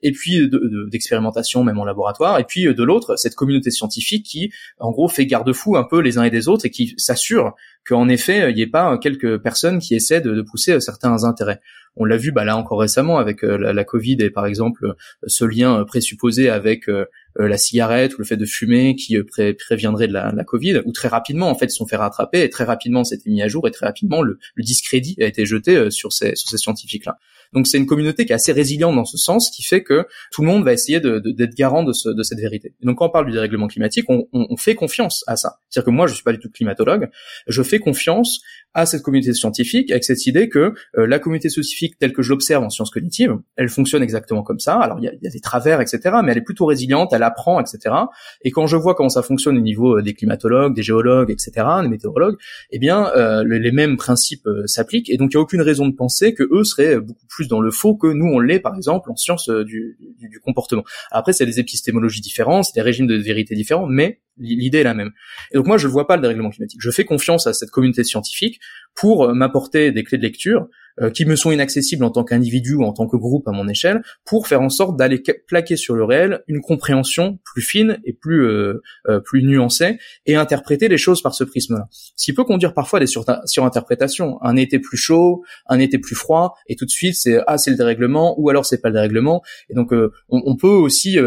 Et 0.01 0.11
puis 0.11 0.49
d'expérimentation 0.91 1.63
même 1.63 1.79
en 1.79 1.85
laboratoire. 1.85 2.39
Et 2.39 2.43
puis 2.43 2.65
de 2.65 2.83
l'autre, 2.83 3.15
cette 3.15 3.35
communauté 3.35 3.71
scientifique 3.71 4.25
qui, 4.25 4.51
en 4.79 4.91
gros, 4.91 5.07
fait 5.07 5.25
garde-fou 5.25 5.75
un 5.77 5.83
peu 5.83 5.99
les 5.99 6.17
uns 6.17 6.23
et 6.23 6.29
des 6.29 6.47
autres 6.47 6.65
et 6.65 6.69
qui 6.69 6.93
s'assure 6.97 7.55
qu'en 7.87 8.09
effet, 8.09 8.49
il 8.49 8.55
n'y 8.55 8.61
ait 8.61 8.67
pas 8.67 8.97
quelques 8.97 9.37
personnes 9.37 9.79
qui 9.79 9.95
essaient 9.95 10.21
de, 10.21 10.41
pousser 10.41 10.79
certains 10.79 11.23
intérêts. 11.23 11.61
On 11.95 12.05
l'a 12.05 12.17
vu 12.17 12.31
bah, 12.31 12.43
là 12.43 12.57
encore 12.57 12.79
récemment 12.79 13.17
avec 13.17 13.43
euh, 13.43 13.57
la, 13.57 13.83
Covid 13.83 14.17
et 14.19 14.29
par 14.29 14.45
exemple 14.45 14.95
ce 15.25 15.45
lien 15.45 15.83
présupposé 15.85 16.49
avec 16.49 16.89
euh, 16.89 17.05
la 17.37 17.57
cigarette 17.57 18.15
ou 18.15 18.19
le 18.19 18.25
fait 18.25 18.37
de 18.37 18.45
fumer 18.45 18.95
qui 18.95 19.21
pré 19.23 19.53
préviendrait 19.53 20.07
de 20.07 20.13
la, 20.13 20.31
la, 20.31 20.43
Covid, 20.43 20.81
ou 20.85 20.91
très 20.91 21.07
rapidement 21.07 21.49
en 21.49 21.55
fait 21.55 21.65
ils 21.65 21.71
sont 21.71 21.87
fait 21.87 21.95
rattraper 21.95 22.43
et 22.43 22.49
très 22.49 22.63
rapidement 22.63 23.03
c'était 23.03 23.29
mis 23.29 23.41
à 23.41 23.47
jour 23.47 23.67
et 23.67 23.71
très 23.71 23.85
rapidement 23.85 24.21
le, 24.21 24.39
le 24.55 24.63
discrédit 24.63 25.15
a 25.19 25.25
été 25.25 25.45
jeté 25.45 25.75
euh, 25.75 25.89
sur 25.89 26.13
ces, 26.13 26.35
sur 26.35 26.49
ces 26.49 26.57
scientifiques-là. 26.57 27.17
Donc 27.53 27.67
c'est 27.67 27.77
une 27.77 27.85
communauté 27.85 28.25
qui 28.25 28.31
est 28.31 28.35
assez 28.35 28.51
résiliente 28.51 28.95
dans 28.95 29.05
ce 29.05 29.17
sens, 29.17 29.49
qui 29.49 29.63
fait 29.63 29.83
que 29.83 30.05
tout 30.31 30.41
le 30.41 30.47
monde 30.47 30.63
va 30.63 30.73
essayer 30.73 30.99
d'être 30.99 31.19
de, 31.19 31.31
d'être 31.31 31.55
garant 31.55 31.83
de, 31.83 31.93
ce, 31.93 32.09
de, 32.09 32.23
cette 32.23 32.39
vérité. 32.39 32.73
Et 32.81 32.85
donc 32.85 32.97
quand 32.97 33.07
on 33.07 33.11
parle 33.11 33.27
du 33.27 33.31
dérèglement 33.31 33.67
climatique, 33.67 34.05
on, 34.09 34.27
on, 34.33 34.47
on 34.49 34.57
fait 34.57 34.75
confiance 34.75 35.23
à 35.27 35.35
ça. 35.35 35.59
C'est-à-dire 35.69 35.85
que 35.85 35.91
moi, 35.91 36.07
je 36.07 36.13
suis 36.13 36.23
pas 36.23 36.33
du 36.33 36.39
tout 36.39 36.49
climatologue, 36.49 37.09
je 37.47 37.63
fais 37.63 37.79
confiance 37.79 38.41
à 38.75 38.85
cette 38.85 39.01
communauté 39.01 39.33
scientifique 39.33 39.89
avec 39.89 40.03
cette 40.03 40.27
idée 40.27 40.49
que 40.49 40.73
euh, 40.97 41.07
la 41.07 41.17
communauté 41.17 41.49
scientifique 41.49 41.97
telle 41.97 42.13
que 42.13 42.21
je 42.21 42.29
l'observe 42.29 42.63
en 42.63 42.69
sciences 42.69 42.91
cognitives, 42.91 43.35
elle 43.55 43.69
fonctionne 43.69 44.03
exactement 44.03 44.43
comme 44.43 44.59
ça. 44.59 44.75
Alors 44.75 44.99
il 44.99 45.05
y 45.05 45.07
a, 45.07 45.13
y 45.21 45.27
a, 45.27 45.31
des 45.31 45.39
travers, 45.39 45.81
etc., 45.81 46.17
mais 46.23 46.33
elle 46.33 46.37
est 46.37 46.41
plutôt 46.41 46.65
résiliente. 46.65 47.13
Elle 47.13 47.23
apprend, 47.23 47.59
etc. 47.59 47.95
Et 48.43 48.51
quand 48.51 48.67
je 48.67 48.75
vois 48.75 48.93
comment 48.93 49.09
ça 49.09 49.23
fonctionne 49.23 49.57
au 49.57 49.61
niveau 49.61 50.01
des 50.01 50.13
climatologues, 50.13 50.75
des 50.75 50.83
géologues, 50.83 51.31
etc., 51.31 51.65
des 51.81 51.87
météorologues, 51.87 52.35
eh 52.71 52.79
bien, 52.79 53.11
les 53.45 53.71
mêmes 53.71 53.95
principes 53.95 54.47
s'appliquent. 54.65 55.09
Et 55.09 55.17
donc, 55.17 55.33
il 55.33 55.37
n'y 55.37 55.39
a 55.39 55.41
aucune 55.41 55.61
raison 55.61 55.87
de 55.87 55.95
penser 55.95 56.33
que 56.33 56.43
eux 56.51 56.63
seraient 56.63 56.99
beaucoup 56.99 57.25
plus 57.27 57.47
dans 57.47 57.61
le 57.61 57.71
faux 57.71 57.95
que 57.95 58.07
nous 58.07 58.25
on 58.25 58.39
l'est, 58.39 58.59
par 58.59 58.75
exemple, 58.75 59.09
en 59.09 59.15
sciences 59.15 59.49
du, 59.49 59.97
du, 60.19 60.29
du 60.29 60.39
comportement. 60.39 60.83
Après, 61.11 61.33
c'est 61.33 61.45
des 61.45 61.59
épistémologies 61.59 62.21
différentes, 62.21 62.65
c'est 62.65 62.75
des 62.75 62.81
régimes 62.81 63.07
de 63.07 63.15
vérité 63.15 63.55
différents, 63.55 63.87
mais 63.87 64.19
l'idée 64.37 64.79
est 64.79 64.83
la 64.83 64.93
même. 64.93 65.11
Et 65.51 65.57
donc 65.57 65.67
moi, 65.67 65.77
je 65.77 65.87
ne 65.87 65.91
vois 65.91 66.07
pas 66.07 66.15
le 66.15 66.21
dérèglement 66.21 66.49
climatique. 66.49 66.79
Je 66.81 66.91
fais 66.91 67.05
confiance 67.05 67.47
à 67.47 67.53
cette 67.53 67.71
communauté 67.71 68.03
scientifique 68.03 68.59
pour 68.95 69.33
m'apporter 69.33 69.91
des 69.91 70.03
clés 70.03 70.17
de 70.17 70.23
lecture 70.23 70.67
euh, 71.01 71.09
qui 71.09 71.25
me 71.25 71.35
sont 71.35 71.51
inaccessibles 71.51 72.05
en 72.05 72.09
tant 72.09 72.23
qu'individu 72.23 72.75
ou 72.75 72.85
en 72.85 72.93
tant 72.93 73.05
que 73.05 73.17
groupe 73.17 73.45
à 73.49 73.51
mon 73.51 73.67
échelle, 73.67 74.01
pour 74.23 74.47
faire 74.47 74.61
en 74.61 74.69
sorte 74.69 74.95
d'aller 74.95 75.21
plaquer 75.45 75.75
sur 75.75 75.93
le 75.93 76.05
réel 76.05 76.41
une 76.47 76.61
compréhension 76.61 77.37
plus 77.43 77.61
fine 77.61 77.99
et 78.05 78.13
plus 78.13 78.45
euh, 78.45 78.81
euh, 79.09 79.19
plus 79.19 79.43
nuancée 79.43 79.97
et 80.25 80.37
interpréter 80.37 80.87
les 80.87 80.97
choses 80.97 81.21
par 81.21 81.35
ce 81.35 81.43
prisme-là. 81.43 81.89
Ce 81.91 82.23
qui 82.23 82.31
peut 82.31 82.45
conduire 82.45 82.73
parfois 82.73 82.99
à 82.99 82.99
des 83.01 83.07
sur 83.07 83.25
surinterprétations. 83.43 84.41
Un 84.41 84.55
été 84.55 84.79
plus 84.79 84.95
chaud, 84.95 85.43
un 85.67 85.79
été 85.79 85.99
plus 85.99 86.15
froid, 86.15 86.55
et 86.67 86.77
tout 86.77 86.85
de 86.85 86.91
suite 86.91 87.15
c'est 87.15 87.41
ah 87.45 87.57
c'est 87.57 87.71
le 87.71 87.77
dérèglement 87.77 88.39
ou 88.39 88.49
alors 88.49 88.65
c'est 88.65 88.81
pas 88.81 88.87
le 88.87 88.93
dérèglement. 88.93 89.41
Et 89.69 89.73
donc 89.73 89.91
on, 90.29 90.55
peut 90.55 90.67
aussi 90.67 91.17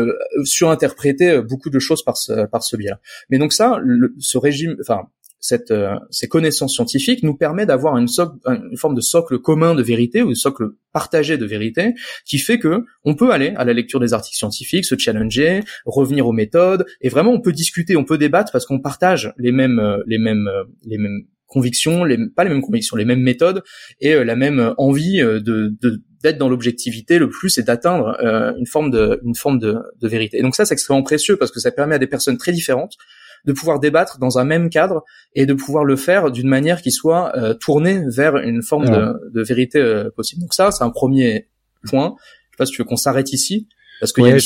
surinterpréter 0.45 1.43
beaucoup 1.43 1.68
de 1.68 1.78
choses 1.78 2.03
par 2.03 2.16
ce 2.16 2.47
par 2.47 2.62
ce 2.62 2.74
biais-là. 2.76 3.01
Mais 3.28 3.36
donc 3.36 3.53
ça, 3.53 3.78
ce 4.18 4.39
régime, 4.39 4.76
enfin 4.80 5.03
cette, 5.41 5.70
euh, 5.70 5.95
ces 6.11 6.28
connaissances 6.28 6.74
scientifiques 6.74 7.22
nous 7.22 7.34
permet 7.34 7.66
d'avoir 7.66 7.97
une, 7.97 8.09
une, 8.47 8.76
forme 8.76 8.95
de 8.95 9.01
socle 9.01 9.39
commun 9.39 9.74
de 9.74 9.82
vérité 9.82 10.22
ou 10.22 10.30
de 10.30 10.34
socle 10.34 10.70
partagé 10.93 11.39
de 11.39 11.47
vérité 11.47 11.95
qui 12.24 12.39
fait 12.39 12.59
que 12.59 12.84
on 13.05 13.14
peut 13.14 13.30
aller 13.30 13.55
à 13.57 13.64
la 13.64 13.72
lecture 13.72 14.01
des 14.01 14.14
articles 14.14 14.36
scientifiques, 14.36 14.84
se 14.84 14.97
challenger, 14.99 15.62
revenir 15.84 16.26
aux 16.26 16.32
méthodes 16.32 16.84
et 17.01 17.09
vraiment 17.09 17.32
on 17.32 17.41
peut 17.41 17.53
discuter, 17.53 17.97
on 17.97 18.05
peut 18.05 18.18
débattre 18.18 18.53
parce 18.53 18.66
qu'on 18.66 18.80
partage 18.80 19.32
les 19.39 19.53
mêmes 19.53 19.78
euh, 19.78 19.99
les 20.07 20.18
mêmes 20.18 20.49
euh, 20.49 20.64
les 20.84 20.99
mêmes 20.99 21.22
convictions, 21.47 22.05
les, 22.05 22.18
pas 22.28 22.45
les 22.45 22.51
mêmes 22.51 22.61
convictions, 22.61 22.95
les 22.97 23.07
mêmes 23.07 23.22
méthodes 23.22 23.62
et 24.01 24.22
la 24.22 24.36
même 24.36 24.74
envie 24.76 25.20
de, 25.20 25.39
de 25.41 26.03
d'être 26.22 26.36
dans 26.36 26.51
l'objectivité 26.51 27.18
le 27.18 27.30
plus 27.30 27.57
et 27.57 27.62
d'atteindre 27.62 28.18
une 28.59 28.66
forme 28.66 28.91
de 28.91 29.18
une 29.24 29.34
forme 29.34 29.59
de 29.59 29.78
vérité. 30.03 30.39
Et 30.39 30.43
donc 30.43 30.55
ça 30.55 30.66
c'est 30.66 30.74
extrêmement 30.74 31.03
précieux 31.03 31.39
parce 31.39 31.51
que 31.51 31.59
ça 31.59 31.70
permet 31.70 31.95
à 31.95 31.99
des 31.99 32.07
personnes 32.07 32.36
très 32.36 32.53
différentes 32.53 32.99
de 33.45 33.53
pouvoir 33.53 33.80
débattre 33.80 34.18
dans 34.18 34.39
un 34.39 34.45
même 34.45 34.70
cadre 34.70 35.05
et 35.34 35.47
de 35.47 35.55
pouvoir 35.55 35.84
le 35.84 35.97
faire 35.97 36.30
d'une 36.30 36.49
manière 36.49 36.82
qui 36.82 36.91
soit 36.91 37.36
euh, 37.36 37.55
tournée 37.55 38.03
vers 38.09 38.36
une 38.36 38.62
forme 38.62 38.86
de, 38.86 39.43
vérité 39.43 39.78
euh, 39.78 40.11
possible. 40.14 40.43
Donc 40.43 40.55
ça, 40.55 40.70
c'est 40.70 40.84
un 40.84 40.91
premier 40.91 41.49
point. 41.89 42.16
Je 42.18 42.55
sais 42.55 42.57
pas 42.59 42.66
si 42.66 42.72
tu 42.72 42.82
veux 42.82 42.86
qu'on 42.86 42.97
s'arrête 42.97 43.32
ici. 43.32 43.68
Parce 44.01 44.12
qu'il 44.12 44.24
y 44.24 44.28
a 44.28 44.32
une 44.32 44.41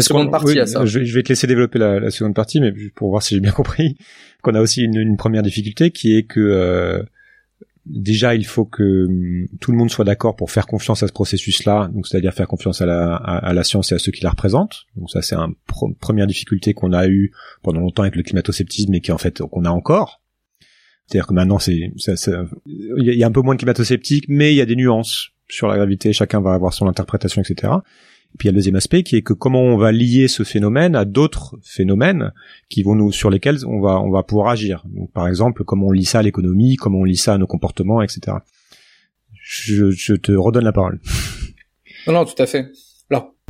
seconde, 0.00 0.30
partie 0.30 0.58
à 0.58 0.66
ça. 0.66 0.86
Je, 0.86 0.98
vais 0.98 1.22
te 1.22 1.28
laisser 1.28 1.46
développer 1.46 1.78
la, 1.78 2.10
seconde 2.10 2.34
partie, 2.34 2.60
mais 2.60 2.72
pour 2.94 3.10
voir 3.10 3.22
si 3.22 3.34
j'ai 3.34 3.40
bien 3.40 3.52
compris, 3.52 3.96
qu'on 4.42 4.54
a 4.54 4.60
aussi 4.60 4.82
une, 4.82 5.16
première 5.16 5.42
difficulté 5.42 5.90
qui 5.90 6.16
est 6.16 6.22
que 6.22 6.40
euh, 6.40 7.02
déjà 7.86 8.34
il 8.34 8.46
faut 8.46 8.64
que 8.64 9.06
hum, 9.06 9.48
tout 9.60 9.72
le 9.72 9.78
monde 9.78 9.90
soit 9.90 10.04
d'accord 10.04 10.36
pour 10.36 10.50
faire 10.50 10.66
confiance 10.66 11.02
à 11.02 11.08
ce 11.08 11.12
processus-là, 11.12 11.90
donc 11.92 12.06
c'est-à-dire 12.06 12.32
faire 12.32 12.48
confiance 12.48 12.80
à 12.80 12.86
la, 12.86 13.64
science 13.64 13.92
et 13.92 13.94
à 13.94 13.98
ceux 13.98 14.12
qui 14.12 14.22
la 14.22 14.30
représentent. 14.30 14.84
Donc 14.96 15.10
ça 15.10 15.22
c'est 15.22 15.34
une 15.34 15.54
première 16.00 16.26
difficulté 16.26 16.74
qu'on 16.74 16.92
a 16.92 17.06
eu 17.08 17.32
pendant 17.62 17.80
longtemps 17.80 18.02
avec 18.02 18.16
le 18.16 18.22
climato-sceptisme 18.22 18.94
et 18.94 19.00
qui 19.00 19.12
en 19.12 19.18
fait 19.18 19.40
qu'on 19.40 19.64
a 19.64 19.70
encore. 19.70 20.22
C'est-à-dire 21.06 21.26
que 21.26 21.34
maintenant 21.34 21.58
c'est 21.58 21.92
il 22.66 23.02
y 23.04 23.24
a 23.24 23.26
un 23.26 23.32
peu 23.32 23.42
moins 23.42 23.54
de 23.54 23.58
climato-sceptiques, 23.58 24.26
mais 24.28 24.52
il 24.52 24.56
y 24.56 24.62
a 24.62 24.66
des 24.66 24.76
nuances 24.76 25.30
sur 25.48 25.68
la 25.68 25.76
gravité. 25.76 26.12
Chacun 26.12 26.40
va 26.40 26.54
avoir 26.54 26.72
son 26.72 26.88
interprétation, 26.88 27.42
etc. 27.42 27.72
Et 28.34 28.38
puis 28.38 28.46
il 28.46 28.48
y 28.48 28.50
a 28.50 28.52
le 28.52 28.56
deuxième 28.56 28.76
aspect 28.76 29.04
qui 29.04 29.16
est 29.16 29.22
que 29.22 29.32
comment 29.32 29.62
on 29.62 29.76
va 29.76 29.92
lier 29.92 30.26
ce 30.26 30.42
phénomène 30.42 30.96
à 30.96 31.04
d'autres 31.04 31.56
phénomènes 31.62 32.32
qui 32.68 32.82
vont 32.82 32.96
nous 32.96 33.12
sur 33.12 33.30
lesquels 33.30 33.64
on 33.64 33.80
va 33.80 34.00
on 34.00 34.10
va 34.10 34.24
pouvoir 34.24 34.48
agir. 34.48 34.84
Donc 34.86 35.12
par 35.12 35.28
exemple 35.28 35.62
comment 35.64 35.86
on 35.86 35.92
lit 35.92 36.04
ça 36.04 36.18
à 36.18 36.22
l'économie, 36.22 36.76
comment 36.76 36.98
on 36.98 37.04
lit 37.04 37.16
ça 37.16 37.34
à 37.34 37.38
nos 37.38 37.46
comportements, 37.46 38.02
etc. 38.02 38.38
Je, 39.32 39.90
je 39.90 40.14
te 40.14 40.32
redonne 40.32 40.64
la 40.64 40.72
parole. 40.72 41.00
Non, 42.06 42.14
non, 42.14 42.24
tout 42.24 42.40
à 42.42 42.46
fait. 42.46 42.70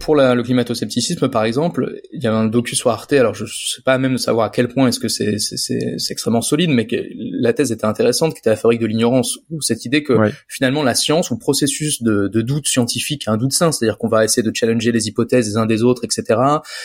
Pour 0.01 0.17
la, 0.17 0.35
le 0.35 0.43
climato-scepticisme, 0.43 1.29
par 1.29 1.45
exemple, 1.45 2.01
il 2.13 2.23
y 2.23 2.27
a 2.27 2.35
un 2.35 2.45
docu 2.47 2.77
sur 2.77 2.91
Arte. 2.91 3.15
Alors, 3.15 3.35
je, 3.35 3.47
je 3.47 3.75
sais 3.77 3.83
pas 3.83 3.97
même 3.97 4.13
de 4.13 4.19
savoir 4.19 4.47
à 4.47 4.51
quel 4.51 4.69
point 4.69 4.89
est-ce 4.89 5.01
que 5.01 5.09
c'est 5.09 5.39
c'est 5.39 5.79
extrêmement 6.11 6.43
solide, 6.43 6.71
mais 6.71 6.87
que 6.87 6.97
la 7.17 7.55
thèse 7.55 7.73
était 7.73 7.87
intéressante, 7.87 8.35
qui 8.35 8.41
était 8.41 8.51
la 8.51 8.57
fabrique 8.57 8.81
de 8.81 8.87
l'ignorance, 8.87 9.39
ou 9.51 9.63
cette 9.63 9.87
idée 9.87 10.03
que 10.03 10.15
finalement 10.47 10.83
la 10.83 10.95
science 10.95 11.31
ou 11.31 11.35
le 11.35 11.39
processus 11.39 12.03
de, 12.03 12.29
de 12.29 12.43
doute 12.43 12.67
scientifique, 12.67 13.29
un 13.29 13.39
doute 13.39 13.53
sain, 13.53 13.73
c'est-à-dire 13.73 13.97
qu'on 13.97 14.09
va 14.09 14.25
essayer 14.25 14.43
de 14.43 14.55
challenger 14.55 14.93
les 14.93 15.09
hypothèses 15.09 15.47
des 15.47 15.57
uns 15.57 15.65
des 15.65 15.83
autres, 15.83 16.05
etc., 16.05 16.41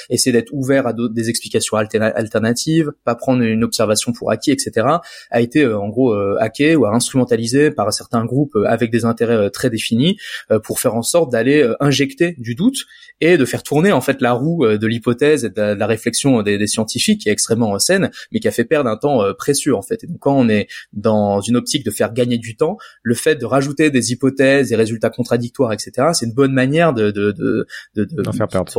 essayer 0.09 0.31
d'être 0.31 0.53
ouvert 0.53 0.87
à 0.87 0.93
des 0.93 1.29
explications 1.29 1.75
alternatives, 1.75 2.91
pas 3.03 3.15
prendre 3.15 3.41
une 3.41 3.63
observation 3.63 4.13
pour 4.13 4.31
acquis, 4.31 4.51
etc., 4.51 4.87
a 5.31 5.41
été 5.41 5.63
euh, 5.63 5.77
en 5.77 5.89
gros 5.89 6.13
euh, 6.13 6.37
hacké 6.39 6.75
ou 6.75 6.85
instrumentalisé 6.85 7.71
par 7.71 7.91
certains 7.91 8.25
groupes 8.25 8.55
euh, 8.55 8.65
avec 8.65 8.91
des 8.91 9.05
intérêts 9.05 9.49
très 9.49 9.69
définis 9.69 10.17
pour 10.63 10.79
faire 10.79 10.95
en 10.95 11.01
sorte 11.01 11.31
d'aller 11.31 11.67
injecter 11.79 12.35
du 12.37 12.55
doute 12.55 12.85
et 13.21 13.37
de 13.37 13.45
faire 13.45 13.63
tourner 13.63 13.91
en 13.91 14.01
fait 14.01 14.21
la 14.21 14.33
roue 14.33 14.65
euh, 14.65 14.77
de 14.77 14.87
l'hypothèse 14.87 15.45
et 15.45 15.49
de 15.49 15.61
la, 15.61 15.87
réflexion 15.87 16.41
des, 16.41 16.67
scientifiques 16.67 17.21
qui 17.21 17.29
est 17.29 17.31
extrêmement 17.31 17.77
saine, 17.79 18.11
mais 18.31 18.39
qui 18.39 18.47
a 18.47 18.51
fait 18.51 18.65
perdre 18.65 18.89
un 18.89 18.97
temps 18.97 19.23
euh, 19.23 19.33
précieux 19.33 19.75
en 19.75 19.81
fait. 19.81 20.03
Et 20.03 20.07
donc 20.07 20.19
quand 20.19 20.35
on 20.35 20.49
est 20.49 20.67
dans 20.93 21.41
une 21.41 21.55
optique 21.55 21.85
de 21.85 21.91
faire 21.91 22.13
gagner 22.13 22.37
du 22.37 22.55
temps, 22.55 22.77
le 23.03 23.15
fait 23.15 23.35
de 23.35 23.45
rajouter 23.45 23.89
des 23.91 24.11
hypothèses, 24.11 24.69
des 24.69 24.75
résultats 24.75 25.09
contradictoires, 25.09 25.73
etc., 25.73 26.09
c'est 26.13 26.25
une 26.25 26.33
bonne 26.33 26.53
manière 26.53 26.93
de 26.93 27.11
de 27.11 27.31
de 27.31 27.65
d'en 28.21 28.31
faire 28.31 28.47
perdre. 28.47 28.71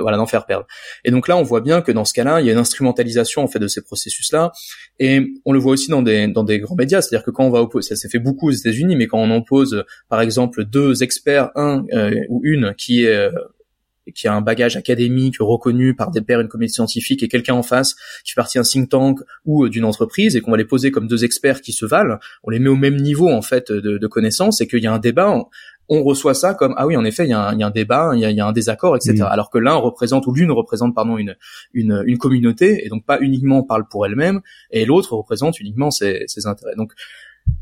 voilà, 0.00 0.16
d'en 0.16 0.26
faire 0.26 0.46
perdre. 0.46 0.66
Et 1.04 1.10
donc 1.10 1.28
là, 1.28 1.36
on 1.36 1.42
voit 1.42 1.60
bien 1.60 1.82
que 1.82 1.92
dans 1.92 2.04
ce 2.04 2.14
cas-là, 2.14 2.40
il 2.40 2.46
y 2.46 2.50
a 2.50 2.52
une 2.52 2.58
instrumentalisation 2.58 3.42
en 3.42 3.48
fait 3.48 3.58
de 3.58 3.68
ces 3.68 3.82
processus-là, 3.82 4.52
et 4.98 5.20
on 5.44 5.52
le 5.52 5.58
voit 5.58 5.72
aussi 5.72 5.90
dans 5.90 6.02
des 6.02 6.28
dans 6.28 6.44
des 6.44 6.58
grands 6.60 6.76
médias, 6.76 7.02
c'est-à-dire 7.02 7.24
que 7.24 7.30
quand 7.30 7.44
on 7.44 7.50
va 7.50 7.60
opposer, 7.60 7.90
ça 7.90 7.96
s'est 7.96 8.08
fait 8.08 8.18
beaucoup 8.18 8.48
aux 8.48 8.52
États-Unis, 8.52 8.96
mais 8.96 9.06
quand 9.06 9.18
on 9.18 9.30
oppose 9.30 9.84
par 10.08 10.20
exemple 10.20 10.64
deux 10.64 11.02
experts, 11.02 11.50
un 11.54 11.84
euh, 11.92 12.14
ou 12.28 12.40
une 12.44 12.74
qui 12.76 13.04
est 13.04 13.30
qui 14.14 14.26
a 14.28 14.34
un 14.34 14.40
bagage 14.40 14.76
académique 14.76 15.36
reconnu 15.40 15.94
par 15.94 16.10
des 16.10 16.20
pairs, 16.20 16.40
une 16.40 16.48
communauté 16.48 16.74
scientifique, 16.74 17.22
et 17.22 17.28
quelqu'un 17.28 17.54
en 17.54 17.62
face 17.62 17.94
qui 18.24 18.32
fait 18.32 18.40
partie 18.40 18.58
d'un 18.58 18.64
think 18.64 18.88
tank 18.88 19.20
ou 19.44 19.64
euh, 19.64 19.70
d'une 19.70 19.84
entreprise, 19.84 20.36
et 20.36 20.40
qu'on 20.40 20.50
va 20.50 20.56
les 20.56 20.64
poser 20.64 20.90
comme 20.90 21.06
deux 21.06 21.24
experts 21.24 21.60
qui 21.60 21.72
se 21.72 21.86
valent, 21.86 22.18
on 22.42 22.50
les 22.50 22.58
met 22.58 22.68
au 22.68 22.76
même 22.76 22.96
niveau 22.96 23.28
en 23.28 23.42
fait 23.42 23.70
de, 23.70 23.98
de 23.98 24.06
connaissances, 24.06 24.60
et 24.60 24.66
qu'il 24.66 24.82
y 24.82 24.86
a 24.86 24.92
un 24.92 24.98
débat, 24.98 25.34
on 25.88 26.02
reçoit 26.02 26.34
ça 26.34 26.54
comme 26.54 26.74
ah 26.76 26.86
oui 26.86 26.96
en 26.96 27.04
effet 27.04 27.24
il 27.26 27.30
y 27.30 27.32
a 27.32 27.48
un, 27.48 27.52
il 27.52 27.60
y 27.60 27.62
a 27.62 27.66
un 27.66 27.70
débat, 27.70 28.12
il 28.14 28.20
y 28.20 28.24
a, 28.24 28.30
il 28.30 28.36
y 28.36 28.40
a 28.40 28.46
un 28.46 28.52
désaccord, 28.52 28.96
etc. 28.96 29.14
Mm. 29.18 29.22
Alors 29.22 29.50
que 29.50 29.58
l'un 29.58 29.74
représente 29.74 30.26
ou 30.26 30.32
l'une 30.32 30.50
représente 30.50 30.94
pardon 30.94 31.18
une, 31.18 31.36
une, 31.74 32.02
une 32.06 32.18
communauté, 32.18 32.84
et 32.84 32.88
donc 32.88 33.04
pas 33.04 33.18
uniquement 33.20 33.62
parle 33.62 33.86
pour 33.88 34.06
elle-même, 34.06 34.40
et 34.70 34.84
l'autre 34.84 35.14
représente 35.16 35.60
uniquement 35.60 35.90
ses, 35.90 36.24
ses 36.26 36.46
intérêts. 36.46 36.74
Donc 36.76 36.92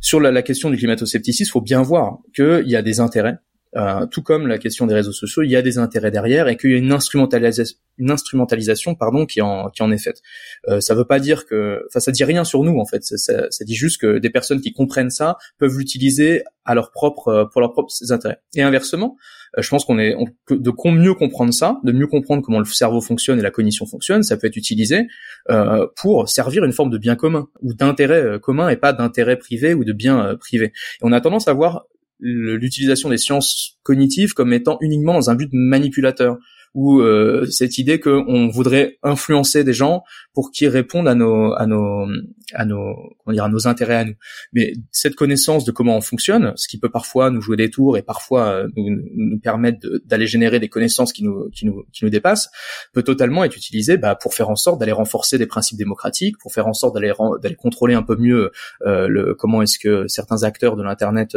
sur 0.01 0.21
la, 0.21 0.31
la 0.31 0.43
question 0.43 0.71
du 0.71 0.77
climato-scepticisme, 0.77 1.49
il 1.49 1.53
faut 1.53 1.61
bien 1.61 1.83
voir 1.83 2.19
qu'il 2.35 2.69
y 2.69 2.77
a 2.77 2.83
des 2.83 3.01
intérêts 3.01 3.39
euh, 3.77 4.07
tout 4.07 4.23
comme 4.23 4.47
la 4.47 4.59
question 4.59 4.87
des 4.87 4.95
réseaux 4.95 5.13
sociaux, 5.13 5.43
il 5.43 5.51
y 5.51 5.57
a 5.57 5.63
des 5.63 5.79
intérêts 5.79 6.11
derrière 6.11 6.49
et 6.49 6.57
qu'il 6.57 6.71
y 6.71 6.75
a 6.75 6.79
une 6.79 6.93
instrumentalisation, 6.93 7.77
une 7.99 8.11
instrumentalisation 8.11 8.95
pardon, 8.95 9.27
qui 9.27 9.41
en, 9.41 9.71
qui 9.71 9.83
en 9.83 9.93
est 9.93 10.03
faite. 10.03 10.23
Euh, 10.69 10.81
ça 10.81 10.95
veut 10.95 11.05
pas 11.05 11.21
dire 11.21 11.47
que, 11.47 11.85
enfin, 11.89 12.01
ça 12.01 12.13
dit 12.13 12.25
rien 12.25 12.45
sur 12.45 12.65
nous 12.65 12.79
en 12.79 12.87
fait. 12.87 13.05
Ça, 13.05 13.17
ça, 13.17 13.47
ça, 13.51 13.65
dit 13.65 13.75
juste 13.75 14.01
que 14.01 14.19
des 14.19 14.31
personnes 14.31 14.61
qui 14.61 14.73
comprennent 14.73 15.11
ça 15.11 15.39
peuvent 15.59 15.77
l'utiliser 15.77 16.43
à 16.65 16.75
leur 16.75 16.91
propre, 16.93 17.29
euh, 17.29 17.45
pour 17.45 17.61
leurs 17.61 17.73
propres 17.73 17.93
intérêts. 18.11 18.41
Et 18.55 18.63
inversement, 18.63 19.17
euh, 19.57 19.63
je 19.63 19.69
pense 19.69 19.85
qu'on 19.85 19.99
est 19.99 20.17
de 20.51 20.91
mieux 20.91 21.15
comprendre 21.15 21.53
ça, 21.53 21.81
de 21.85 21.93
mieux 21.93 22.07
comprendre 22.07 22.43
comment 22.43 22.59
le 22.59 22.65
cerveau 22.65 23.01
fonctionne 23.01 23.39
et 23.39 23.43
la 23.43 23.51
cognition 23.51 23.87
fonctionne, 23.87 24.23
ça 24.23 24.37
peut 24.37 24.47
être 24.47 24.57
utilisé 24.57 25.07
euh, 25.51 25.87
pour 25.97 26.29
servir 26.29 26.65
une 26.65 26.73
forme 26.73 26.91
de 26.91 26.99
bien 26.99 27.17
commun 27.17 27.49
ou 27.63 27.75
d'intérêt 27.75 28.39
commun 28.41 28.69
et 28.69 28.77
pas 28.77 28.93
d'intérêt 28.93 29.37
privé 29.37 29.75
ou 29.75 29.85
de 29.85 29.93
bien 29.93 30.37
privé. 30.37 30.67
Et 30.67 31.03
on 31.03 31.13
a 31.13 31.21
tendance 31.21 31.49
à 31.49 31.53
voir 31.53 31.87
l'utilisation 32.21 33.09
des 33.09 33.19
sciences 33.19 33.79
cognitives 33.83 34.35
comme 34.35 34.53
étant 34.53 34.79
uniquement 34.81 35.15
dans 35.15 35.31
un 35.31 35.35
but 35.35 35.51
manipulateur 35.53 36.39
ou 36.75 37.01
euh, 37.01 37.47
cette 37.47 37.79
idée 37.79 37.99
qu'on 37.99 38.49
voudrait 38.49 38.99
influencer 39.03 39.65
des 39.65 39.73
gens 39.73 40.03
pour 40.35 40.51
qu'ils 40.51 40.69
répondent 40.69 41.09
à 41.09 41.15
nos 41.15 41.53
à 41.55 41.67
nos 41.67 42.07
à 42.53 42.65
nos 42.65 42.95
comment 43.25 43.35
dire 43.35 43.45
à 43.45 43.49
nos 43.49 43.67
intérêts 43.67 43.97
à 43.97 44.05
nous. 44.05 44.15
Mais 44.53 44.73
cette 44.91 45.15
connaissance 45.15 45.65
de 45.65 45.73
comment 45.73 45.97
on 45.97 46.01
fonctionne, 46.01 46.53
ce 46.57 46.69
qui 46.69 46.79
peut 46.79 46.91
parfois 46.91 47.31
nous 47.31 47.41
jouer 47.41 47.57
des 47.57 47.71
tours 47.71 47.97
et 47.97 48.03
parfois 48.03 48.49
euh, 48.49 48.69
nous, 48.77 49.01
nous 49.15 49.39
permettre 49.41 49.87
d'aller 50.05 50.27
générer 50.27 50.61
des 50.61 50.69
connaissances 50.69 51.13
qui 51.13 51.25
nous 51.25 51.51
qui 51.51 51.67
nous 51.67 51.85
qui 51.93 52.05
nous 52.05 52.11
dépassent, 52.11 52.51
peut 52.93 53.03
totalement 53.03 53.45
être 53.45 53.57
utilisée 53.57 53.97
bah, 53.97 54.15
pour 54.15 54.35
faire 54.35 54.51
en 54.51 54.57
sorte 54.57 54.79
d'aller 54.79 54.93
renforcer 54.93 55.39
des 55.39 55.47
principes 55.47 55.79
démocratiques, 55.79 56.39
pour 56.39 56.53
faire 56.53 56.67
en 56.67 56.73
sorte 56.73 56.95
d'aller 56.95 57.13
d'aller 57.43 57.57
contrôler 57.57 57.95
un 57.95 58.03
peu 58.03 58.17
mieux 58.17 58.51
euh, 58.87 59.09
le 59.09 59.35
comment 59.35 59.63
est-ce 59.63 59.79
que 59.79 60.07
certains 60.09 60.43
acteurs 60.43 60.77
de 60.77 60.83
l'internet 60.83 61.37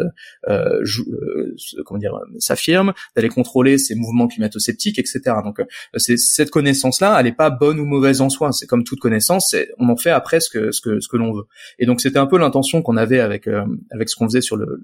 euh, 0.50 0.82
euh, 1.10 1.56
comment 1.86 2.00
dire 2.00 2.20
s'affirment, 2.40 2.94
d'aller 3.16 3.30
contrôler 3.30 3.78
ces 3.78 3.96
mouvements 3.96 4.28
climato-sceptiques, 4.28 5.00
etc. 5.00 5.22
Donc 5.24 5.60
euh, 5.60 5.66
cette 5.98 6.52
connaissance-là, 6.52 7.16
elle 7.20 7.26
n'est 7.26 7.32
pas 7.32 7.50
bonne 7.50 7.80
ou 7.80 7.86
mauvaise 7.86 8.22
en 8.22 8.30
soi. 8.30 8.52
C'est 8.52 8.68
comme 8.68 8.84
toute 8.84 9.00
connaissance, 9.00 9.56
on 9.80 9.90
en 9.90 9.98
fait 9.98 10.12
après 10.12 10.40
ce 10.40 10.50
que 10.50 10.72
ce 10.72 10.82
que 10.82 11.00
ce 11.00 11.08
que 11.08 11.18
l'on 11.18 11.34
veut. 11.34 11.46
Et 11.80 11.86
donc 11.86 12.02
c'était 12.02 12.20
un 12.20 12.28
peu 12.28 12.38
l'intention 12.38 12.82
qu'on 12.82 12.98
avait 12.98 13.20
avec 13.20 13.48
euh, 13.48 13.66
avec 13.92 14.10
ce 14.10 14.16
qu'on 14.16 14.26
faisait 14.26 14.42
sur 14.42 14.58
le, 14.58 14.84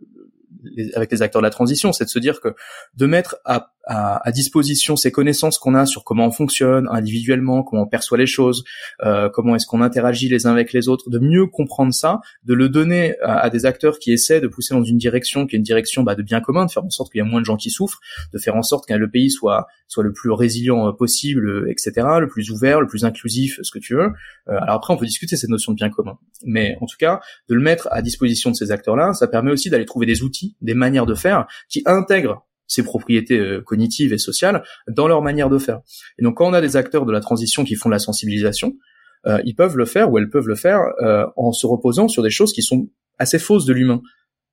avec 0.96 1.12
les 1.12 1.22
acteurs 1.22 1.42
de 1.42 1.46
la 1.46 1.52
transition, 1.52 1.94
c'est 1.94 2.06
de 2.06 2.10
se 2.10 2.20
dire 2.20 2.42
que 2.42 2.56
de 2.96 3.06
mettre 3.06 3.38
à, 3.46 3.72
à, 3.86 4.28
à 4.28 4.32
disposition 4.32 4.96
ces 4.96 5.12
connaissances 5.12 5.58
qu'on 5.58 5.76
a 5.76 5.86
sur 5.86 6.04
comment 6.04 6.28
on 6.28 6.32
fonctionne 6.32 6.88
individuellement, 6.92 7.64
comment 7.64 7.84
on 7.84 7.88
perçoit 7.88 8.18
les 8.18 8.28
choses, 8.28 8.64
euh, 9.04 9.30
comment 9.30 9.56
est-ce 9.56 9.66
qu'on 9.66 9.82
interagit 9.82 10.30
les 10.30 10.48
uns 10.48 10.52
avec 10.52 10.74
les 10.74 10.90
autres, 10.90 11.10
de 11.10 11.20
mieux 11.20 11.48
comprendre 11.48 11.94
ça, 11.94 12.20
de 12.44 12.54
le 12.54 12.70
donner 12.70 13.16
à, 13.22 13.50
des 13.50 13.66
acteurs 13.66 14.00
qui 14.00 14.12
essaient 14.12 14.42
de 14.42 14.48
pousser 14.48 14.74
dans 14.74 14.84
une 14.84 14.98
direction 14.98 15.48
qui 15.48 15.56
est 15.56 15.60
une 15.60 15.64
direction 15.64 16.04
bah, 16.04 16.16
de 16.16 16.24
bien 16.24 16.42
commun, 16.42 16.66
de 16.66 16.72
faire 16.72 16.86
en 16.86 16.90
sorte 16.90 17.12
qu'il 17.12 17.24
y 17.24 17.26
ait 17.26 17.30
moins 17.30 17.42
de 17.42 17.46
gens 17.46 17.58
qui 17.58 17.70
souffrent, 17.70 18.00
de 18.34 18.38
faire 18.38 18.56
en 18.56 18.64
sorte 18.64 18.88
que 18.88 18.94
le 18.94 19.10
pays 19.10 19.32
soit 19.32 19.68
soit 19.90 20.04
le 20.04 20.14
plus 20.14 20.32
résilient 20.32 20.88
euh, 20.88 20.92
possible, 20.94 21.70
etc., 21.70 21.92
le 22.20 22.28
plus 22.28 22.52
ouvert, 22.52 22.80
le 22.80 22.88
plus 22.88 23.04
inclusif, 23.06 23.60
ce 23.62 23.72
que 23.72 23.80
tu 23.80 23.96
veux. 23.96 24.12
Euh, 24.48 24.58
alors 24.62 24.76
après, 24.76 24.94
on 24.94 24.98
peut 24.98 25.06
discuter 25.06 25.36
cette 25.36 25.50
notion 25.50 25.74
de 25.74 25.78
bien 25.78 25.90
commun, 25.90 26.18
mais 26.46 26.78
en 26.80 26.86
tout 26.86 26.96
cas, 26.98 27.20
de 27.50 27.56
le 27.56 27.62
mettre 27.62 27.90
à 27.92 28.02
disposition 28.02 28.52
de 28.52 28.56
ces 28.56 28.72
acteurs-là, 28.72 29.14
ça 29.14 29.28
permet 29.28 29.52
aussi 29.52 29.70
d'aller 29.70 29.86
trouver 29.86 30.06
des 30.06 30.24
outils, 30.24 30.49
des 30.62 30.74
manières 30.74 31.06
de 31.06 31.16
faire 31.16 31.48
qui 31.70 31.84
intègrent 31.86 32.46
ces 32.68 32.84
propriétés 32.84 33.40
euh, 33.40 33.62
cognitives 33.62 34.14
et 34.14 34.18
sociales 34.18 34.64
dans 34.88 35.08
leur 35.08 35.22
manière 35.22 35.50
de 35.50 35.58
faire. 35.58 35.82
Et 36.18 36.24
donc 36.24 36.38
quand 36.38 36.48
on 36.48 36.54
a 36.54 36.62
des 36.62 36.78
acteurs 36.78 37.06
de 37.06 37.12
la 37.12 37.20
transition 37.20 37.64
qui 37.64 37.76
font 37.76 37.90
de 37.90 37.94
la 37.94 38.00
sensibilisation, 38.00 38.76
euh, 39.28 39.42
ils 39.44 39.56
peuvent 39.56 39.76
le 39.76 39.86
faire 39.86 40.12
ou 40.12 40.18
elles 40.18 40.30
peuvent 40.30 40.48
le 40.48 40.56
faire 40.56 40.82
euh, 41.02 41.26
en 41.36 41.52
se 41.52 41.68
reposant 41.68 42.08
sur 42.08 42.24
des 42.24 42.30
choses 42.30 42.54
qui 42.54 42.62
sont 42.62 42.88
assez 43.18 43.40
fausses 43.40 43.66
de 43.66 43.74
l'humain. 43.74 44.02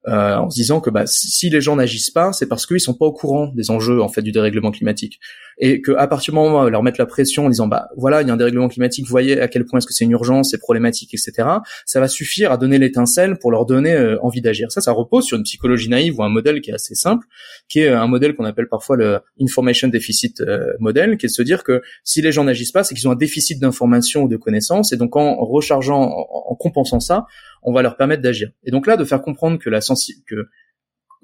Euh, 0.08 0.36
en 0.36 0.48
se 0.50 0.54
disant 0.54 0.80
que 0.80 0.88
bah, 0.88 1.02
si 1.06 1.50
les 1.50 1.60
gens 1.60 1.74
n'agissent 1.74 2.12
pas, 2.12 2.32
c'est 2.32 2.46
parce 2.46 2.64
qu'ils 2.64 2.78
sont 2.78 2.94
pas 2.94 3.06
au 3.06 3.12
courant 3.12 3.48
des 3.48 3.72
enjeux 3.72 4.00
en 4.00 4.08
fait 4.08 4.22
du 4.22 4.30
dérèglement 4.30 4.70
climatique, 4.70 5.18
et 5.58 5.82
que 5.82 5.90
à 5.92 6.06
partir 6.06 6.32
du 6.32 6.36
moment 6.36 6.58
où 6.58 6.60
on 6.60 6.68
leur 6.68 6.84
mettre 6.84 7.00
la 7.00 7.06
pression 7.06 7.46
en 7.46 7.48
disant 7.48 7.66
bah 7.66 7.88
voilà 7.96 8.22
il 8.22 8.28
y 8.28 8.30
a 8.30 8.34
un 8.34 8.36
dérèglement 8.36 8.68
climatique, 8.68 9.08
voyez 9.08 9.40
à 9.40 9.48
quel 9.48 9.64
point 9.64 9.78
est-ce 9.78 9.86
que 9.86 9.92
c'est 9.92 10.04
une 10.04 10.12
urgence, 10.12 10.50
c'est 10.52 10.58
problématique, 10.58 11.12
etc. 11.12 11.48
Ça 11.86 11.98
va 11.98 12.06
suffire 12.06 12.52
à 12.52 12.56
donner 12.56 12.78
l'étincelle 12.78 13.36
pour 13.38 13.50
leur 13.50 13.66
donner 13.66 13.94
euh, 13.94 14.16
envie 14.22 14.40
d'agir. 14.40 14.70
Ça, 14.70 14.80
ça 14.80 14.92
repose 14.92 15.24
sur 15.24 15.38
une 15.38 15.42
psychologie 15.42 15.88
naïve 15.88 16.20
ou 16.20 16.22
un 16.22 16.28
modèle 16.28 16.60
qui 16.60 16.70
est 16.70 16.74
assez 16.74 16.94
simple, 16.94 17.26
qui 17.68 17.80
est 17.80 17.88
un 17.88 18.06
modèle 18.06 18.36
qu'on 18.36 18.44
appelle 18.44 18.68
parfois 18.68 18.96
le 18.96 19.18
information 19.42 19.88
deficit 19.88 20.40
euh, 20.40 20.72
model, 20.78 21.16
qui 21.16 21.26
est 21.26 21.30
de 21.30 21.34
se 21.34 21.42
dire 21.42 21.64
que 21.64 21.82
si 22.04 22.22
les 22.22 22.30
gens 22.30 22.44
n'agissent 22.44 22.70
pas, 22.70 22.84
c'est 22.84 22.94
qu'ils 22.94 23.08
ont 23.08 23.12
un 23.12 23.16
déficit 23.16 23.58
d'information 23.58 24.22
ou 24.22 24.28
de 24.28 24.36
connaissances, 24.36 24.92
et 24.92 24.96
donc 24.96 25.16
en 25.16 25.34
rechargeant, 25.34 26.00
en 26.00 26.54
compensant 26.54 27.00
ça, 27.00 27.26
on 27.66 27.72
va 27.72 27.82
leur 27.82 27.96
permettre 27.96 28.22
d'agir. 28.22 28.50
Et 28.64 28.70
donc 28.70 28.86
là, 28.86 28.96
de 28.96 29.04
faire 29.04 29.20
comprendre 29.20 29.58
que 29.58 29.68
la 29.68 29.80
que 29.80 30.48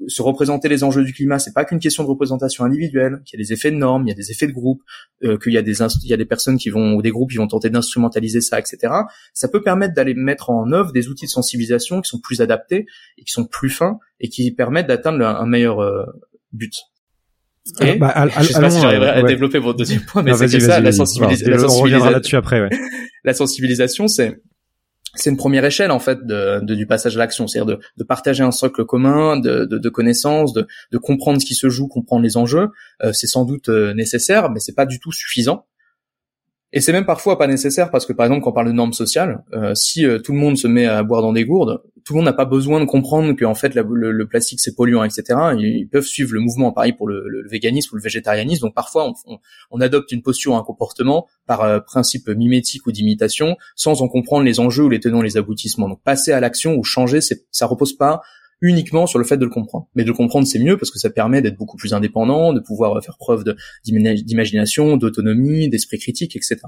se 0.08 0.22
représenter 0.22 0.68
les 0.68 0.82
enjeux 0.82 1.04
du 1.04 1.12
climat, 1.12 1.38
c'est 1.38 1.52
pas 1.52 1.64
qu'une 1.64 1.78
question 1.78 2.02
de 2.02 2.08
représentation 2.08 2.64
individuelle, 2.64 3.20
qu'il 3.24 3.38
y 3.38 3.42
a 3.42 3.44
des 3.44 3.52
effets 3.52 3.70
de 3.70 3.76
normes, 3.76 4.04
il 4.06 4.08
y 4.08 4.12
a 4.12 4.16
des 4.16 4.32
effets 4.32 4.48
de 4.48 4.52
groupe, 4.52 4.82
euh, 5.22 5.38
qu'il 5.38 5.52
y 5.52 5.58
a 5.58 5.62
des 5.62 5.80
il 5.80 6.08
y 6.08 6.12
a 6.12 6.16
des 6.16 6.24
personnes 6.24 6.58
qui 6.58 6.70
vont 6.70 6.94
ou 6.94 7.02
des 7.02 7.10
groupes 7.10 7.30
qui 7.30 7.36
vont 7.36 7.46
tenter 7.46 7.70
d'instrumentaliser 7.70 8.40
ça, 8.40 8.58
etc. 8.58 8.92
Ça 9.32 9.48
peut 9.48 9.62
permettre 9.62 9.94
d'aller 9.94 10.14
mettre 10.14 10.50
en 10.50 10.72
œuvre 10.72 10.92
des 10.92 11.08
outils 11.08 11.26
de 11.26 11.30
sensibilisation 11.30 12.00
qui 12.00 12.08
sont 12.08 12.18
plus 12.18 12.40
adaptés 12.40 12.86
et 13.18 13.24
qui 13.24 13.30
sont 13.30 13.46
plus 13.46 13.70
fins 13.70 13.98
et 14.18 14.28
qui 14.28 14.50
permettent 14.52 14.88
d'atteindre 14.88 15.24
un 15.24 15.46
meilleur 15.46 15.80
euh, 15.80 16.04
but. 16.52 16.74
Et, 17.80 17.94
bah, 17.94 18.26
je 18.40 18.44
sais 18.44 18.60
pas 18.60 18.70
si 18.70 18.80
j'arriverai 18.80 19.10
à 19.10 19.22
développer 19.22 19.60
votre 19.60 19.78
deuxième 19.78 20.00
point, 20.00 20.24
mais 20.24 20.34
c'est 20.34 20.58
ça, 20.58 20.80
la, 20.80 20.90
sensibilisation. 20.90 21.68
on 21.68 21.82
reviendra 21.82 22.10
là-dessus 22.10 22.34
après. 22.34 22.60
Ouais. 22.60 22.70
la 23.24 23.34
sensibilisation, 23.34 24.08
c'est 24.08 24.42
c'est 25.14 25.30
une 25.30 25.36
première 25.36 25.64
échelle 25.64 25.90
en 25.90 25.98
fait 25.98 26.26
de, 26.26 26.60
du 26.60 26.86
passage 26.86 27.16
à 27.16 27.18
l'action, 27.18 27.46
c'est-à-dire 27.46 27.78
de, 27.96 28.04
partager 28.04 28.42
un 28.42 28.50
socle 28.50 28.84
commun 28.84 29.36
de, 29.36 29.64
de, 29.64 29.88
connaissances, 29.88 30.52
de, 30.52 30.66
comprendre 30.98 31.40
ce 31.40 31.46
qui 31.46 31.54
se 31.54 31.68
joue, 31.68 31.88
comprendre 31.88 32.22
les 32.22 32.36
enjeux. 32.36 32.68
Euh, 33.02 33.12
c'est 33.12 33.26
sans 33.26 33.44
doute 33.44 33.68
euh, 33.68 33.94
nécessaire, 33.94 34.50
mais 34.50 34.60
c'est 34.60 34.74
pas 34.74 34.86
du 34.86 35.00
tout 35.00 35.12
suffisant. 35.12 35.66
Et 36.72 36.80
c'est 36.80 36.92
même 36.92 37.04
parfois 37.04 37.36
pas 37.36 37.46
nécessaire 37.46 37.90
parce 37.90 38.06
que 38.06 38.12
par 38.12 38.26
exemple 38.26 38.42
quand 38.42 38.50
on 38.50 38.54
parle 38.54 38.68
de 38.68 38.72
normes 38.72 38.94
sociales, 38.94 39.44
euh, 39.52 39.74
si 39.74 40.06
euh, 40.06 40.18
tout 40.18 40.32
le 40.32 40.38
monde 40.38 40.56
se 40.56 40.66
met 40.66 40.86
à 40.86 41.02
boire 41.02 41.20
dans 41.20 41.32
des 41.32 41.44
gourdes, 41.44 41.82
tout 42.04 42.14
le 42.14 42.18
monde 42.18 42.24
n'a 42.24 42.32
pas 42.32 42.46
besoin 42.46 42.80
de 42.80 42.86
comprendre 42.86 43.34
que 43.34 43.44
en 43.44 43.54
fait 43.54 43.74
le, 43.74 44.26
plastique 44.26 44.58
c'est 44.58 44.74
polluant, 44.74 45.04
etc. 45.04 45.38
Ils, 45.58 45.86
peuvent 45.90 46.06
suivre 46.06 46.32
le 46.32 46.40
mouvement, 46.40 46.72
pareil 46.72 46.94
pour 46.94 47.06
le, 47.06 47.46
véganisme 47.48 47.90
ou 47.92 47.96
le 47.96 48.02
végétarianisme. 48.02 48.62
Donc 48.66 48.74
parfois 48.74 49.12
on, 49.26 49.38
on, 49.70 49.80
adopte 49.80 50.10
une 50.12 50.22
posture, 50.22 50.56
un 50.56 50.62
comportement 50.62 51.26
par 51.46 51.60
euh, 51.62 51.78
principe 51.78 52.28
mimétique 52.28 52.86
ou 52.86 52.92
d'imitation, 52.92 53.56
sans 53.76 54.00
en 54.00 54.08
comprendre 54.08 54.44
les 54.44 54.58
enjeux 54.58 54.84
ou 54.84 54.88
les 54.88 55.00
tenants, 55.00 55.22
les 55.22 55.36
aboutissements. 55.36 55.88
Donc 55.88 56.02
passer 56.02 56.32
à 56.32 56.40
l'action 56.40 56.74
ou 56.76 56.84
changer, 56.84 57.20
ça 57.20 57.66
repose 57.66 57.96
pas 57.96 58.22
uniquement 58.62 59.06
sur 59.06 59.18
le 59.18 59.24
fait 59.24 59.36
de 59.36 59.44
le 59.44 59.50
comprendre. 59.50 59.88
Mais 59.94 60.04
de 60.04 60.08
le 60.08 60.14
comprendre, 60.14 60.46
c'est 60.46 60.60
mieux 60.60 60.76
parce 60.76 60.90
que 60.90 60.98
ça 60.98 61.10
permet 61.10 61.42
d'être 61.42 61.56
beaucoup 61.56 61.76
plus 61.76 61.92
indépendant, 61.92 62.52
de 62.52 62.60
pouvoir 62.60 63.02
faire 63.04 63.18
preuve 63.18 63.44
d'imagination, 63.84 64.96
d'autonomie, 64.96 65.68
d'esprit 65.68 65.98
critique, 65.98 66.36
etc. 66.36 66.58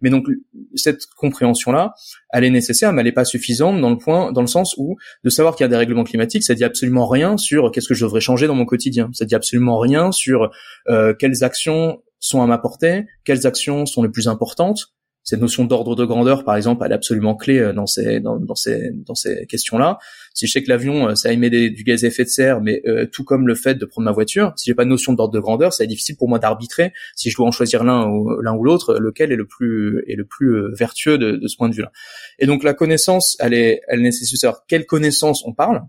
Mais 0.00 0.10
donc 0.10 0.26
cette 0.74 1.06
compréhension-là, 1.16 1.94
elle 2.30 2.44
est 2.44 2.50
nécessaire, 2.50 2.92
mais 2.92 3.00
elle 3.00 3.06
n'est 3.06 3.12
pas 3.12 3.24
suffisante 3.24 3.80
dans 3.80 3.90
le 3.90 3.98
point, 3.98 4.32
dans 4.32 4.40
le 4.40 4.48
sens 4.48 4.74
où 4.76 4.96
de 5.22 5.30
savoir 5.30 5.54
qu'il 5.54 5.64
y 5.64 5.66
a 5.66 5.68
des 5.68 5.76
règlements 5.76 6.04
climatiques, 6.04 6.42
ça 6.42 6.54
dit 6.54 6.64
absolument 6.64 7.06
rien 7.06 7.36
sur 7.36 7.70
qu'est-ce 7.70 7.88
que 7.88 7.94
je 7.94 8.04
devrais 8.04 8.20
changer 8.20 8.46
dans 8.46 8.56
mon 8.56 8.66
quotidien. 8.66 9.10
Ça 9.12 9.24
dit 9.24 9.34
absolument 9.34 9.78
rien 9.78 10.10
sur 10.10 10.50
euh, 10.88 11.14
quelles 11.14 11.44
actions 11.44 12.02
sont 12.18 12.42
à 12.42 12.46
ma 12.46 12.58
portée, 12.58 13.06
quelles 13.24 13.46
actions 13.46 13.86
sont 13.86 14.02
les 14.02 14.08
plus 14.08 14.28
importantes, 14.28 14.94
cette 15.24 15.40
notion 15.40 15.64
d'ordre 15.64 15.96
de 15.96 16.04
grandeur, 16.04 16.44
par 16.44 16.54
exemple, 16.54 16.82
elle 16.84 16.92
est 16.92 16.94
absolument 16.94 17.34
clé 17.34 17.58
euh, 17.58 17.72
dans 17.72 17.86
ces 17.86 18.20
dans, 18.20 18.54
ces 18.54 18.90
dans 18.90 19.14
ces 19.14 19.46
questions-là. 19.46 19.98
Si 20.34 20.46
je 20.46 20.52
sais 20.52 20.62
que 20.62 20.68
l'avion, 20.68 21.08
euh, 21.08 21.14
ça 21.14 21.32
émet 21.32 21.50
du 21.50 21.82
gaz 21.82 22.04
à 22.04 22.08
effet 22.08 22.24
de 22.24 22.28
serre, 22.28 22.60
mais 22.60 22.82
euh, 22.86 23.06
tout 23.06 23.24
comme 23.24 23.48
le 23.48 23.54
fait 23.54 23.74
de 23.74 23.86
prendre 23.86 24.04
ma 24.04 24.12
voiture, 24.12 24.52
si 24.56 24.68
j'ai 24.68 24.74
pas 24.74 24.84
de 24.84 24.90
notion 24.90 25.14
d'ordre 25.14 25.32
de 25.32 25.40
grandeur, 25.40 25.72
c'est 25.72 25.86
difficile 25.86 26.16
pour 26.16 26.28
moi 26.28 26.38
d'arbitrer 26.38 26.92
si 27.16 27.30
je 27.30 27.36
dois 27.36 27.46
en 27.46 27.52
choisir 27.52 27.84
l'un 27.84 28.06
ou 28.06 28.38
l'un 28.42 28.54
ou 28.54 28.64
l'autre, 28.64 28.94
lequel 28.98 29.32
est 29.32 29.36
le 29.36 29.46
plus 29.46 30.04
est 30.06 30.16
le 30.16 30.26
plus 30.26 30.74
vertueux 30.74 31.16
de, 31.16 31.32
de 31.32 31.48
ce 31.48 31.56
point 31.56 31.70
de 31.70 31.74
vue-là. 31.74 31.90
Et 32.38 32.46
donc 32.46 32.62
la 32.62 32.74
connaissance, 32.74 33.36
elle 33.40 33.54
est 33.54 33.80
elle 33.88 34.02
nécessite 34.02 34.38
savoir 34.38 34.64
quelle 34.68 34.84
connaissance 34.84 35.42
on 35.46 35.54
parle, 35.54 35.82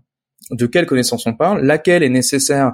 de 0.50 0.66
quelle 0.66 0.86
connaissance 0.86 1.26
on 1.26 1.34
parle, 1.34 1.62
laquelle 1.62 2.02
est 2.02 2.08
nécessaire 2.08 2.72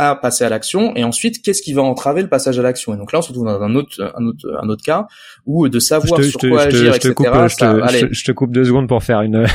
à 0.00 0.16
passer 0.16 0.44
à 0.44 0.48
l'action 0.48 0.94
et 0.96 1.04
ensuite 1.04 1.42
qu'est-ce 1.42 1.62
qui 1.62 1.72
va 1.72 1.82
entraver 1.82 2.22
le 2.22 2.28
passage 2.28 2.58
à 2.58 2.62
l'action? 2.62 2.94
Et 2.94 2.96
donc 2.96 3.12
là 3.12 3.18
on 3.18 3.22
se 3.22 3.28
retrouve 3.28 3.46
dans 3.46 3.62
un 3.62 3.74
autre 3.74 4.12
un 4.16 4.26
autre 4.26 4.58
un 4.62 4.68
autre 4.68 4.82
cas 4.82 5.06
où 5.46 5.68
de 5.68 5.78
savoir 5.78 6.22
sur 6.22 6.40
quoi 6.40 6.62
agir 6.62 6.94
etc 6.94 7.14
coupe, 7.14 7.26
je, 7.26 7.56
te, 7.56 8.14
je, 8.14 8.24
te, 8.24 8.32
coupe 8.32 8.52
deux 8.52 8.64
secondes 8.64 8.88
pour 8.88 9.02
faire 9.02 9.20
une 9.22 9.46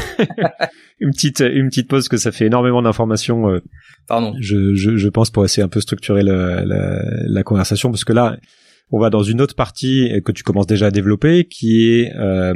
une 0.99 1.11
petite 1.11 1.39
une 1.39 1.69
petite 1.69 1.87
pause 1.87 2.07
que 2.07 2.17
ça 2.17 2.31
fait 2.31 2.45
énormément 2.45 2.81
d'informations 2.81 3.49
euh, 3.49 3.61
pardon. 4.07 4.35
je, 4.39 4.75
je, 4.75 4.97
je 4.97 5.09
pense 5.09 5.29
pour 5.29 5.43
essayer 5.45 5.63
un 5.63 5.69
peu 5.69 5.81
structurer 5.81 6.23
la, 6.23 6.63
la, 6.63 6.99
la 7.27 7.43
conversation 7.43 7.89
parce 7.89 8.03
que 8.03 8.13
là 8.13 8.37
on 8.91 8.99
va 8.99 9.09
dans 9.09 9.23
une 9.23 9.41
autre 9.41 9.55
partie 9.55 10.11
que 10.23 10.31
tu 10.31 10.43
commences 10.43 10.67
déjà 10.67 10.87
à 10.87 10.91
développer, 10.91 11.45
qui 11.45 11.89
est 11.89 12.13
euh, 12.15 12.53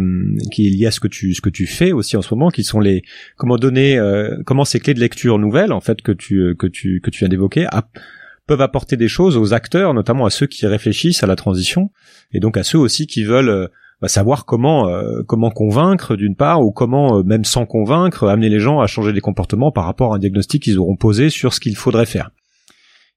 qui 0.51 0.67
est 0.67 0.69
liée 0.69 0.85
à 0.85 0.91
ce 0.91 0.99
que 0.99 1.07
tu 1.07 1.33
ce 1.33 1.41
que 1.41 1.49
tu 1.49 1.65
fais 1.65 1.91
aussi 1.91 2.17
en 2.17 2.21
ce 2.21 2.33
moment, 2.33 2.49
qui 2.49 2.63
sont 2.63 2.79
les 2.79 3.01
comment 3.35 3.57
donner 3.57 3.97
euh, 3.97 4.37
comment 4.45 4.65
ces 4.65 4.79
clés 4.79 4.93
de 4.93 4.99
lecture 4.99 5.39
nouvelles 5.39 5.71
en 5.71 5.81
fait 5.81 6.01
que 6.01 6.11
tu 6.11 6.55
que 6.57 6.67
tu 6.67 7.01
que 7.01 7.09
tu 7.09 7.19
viens 7.19 7.29
d'évoquer 7.29 7.67
peuvent 8.45 8.61
apporter 8.61 8.97
des 8.97 9.07
choses 9.07 9.37
aux 9.37 9.53
acteurs, 9.53 9.93
notamment 9.93 10.25
à 10.25 10.29
ceux 10.29 10.47
qui 10.47 10.65
réfléchissent 10.65 11.23
à 11.23 11.27
la 11.27 11.35
transition, 11.35 11.91
et 12.31 12.39
donc 12.39 12.57
à 12.57 12.63
ceux 12.63 12.79
aussi 12.79 13.05
qui 13.05 13.23
veulent 13.23 13.49
euh, 13.49 13.67
bah, 14.01 14.07
savoir 14.07 14.45
comment 14.45 14.87
comment 15.27 15.49
convaincre 15.49 16.15
d'une 16.15 16.35
part 16.35 16.61
ou 16.61 16.71
comment 16.71 17.23
même 17.23 17.43
sans 17.43 17.65
convaincre 17.65 18.27
amener 18.27 18.49
les 18.49 18.59
gens 18.59 18.79
à 18.79 18.87
changer 18.87 19.13
des 19.13 19.19
comportements 19.19 19.71
par 19.71 19.85
rapport 19.85 20.13
à 20.13 20.15
un 20.17 20.19
diagnostic 20.19 20.63
qu'ils 20.63 20.77
auront 20.77 20.95
posé 20.95 21.29
sur 21.29 21.53
ce 21.53 21.59
qu'il 21.59 21.75
faudrait 21.75 22.05
faire. 22.05 22.29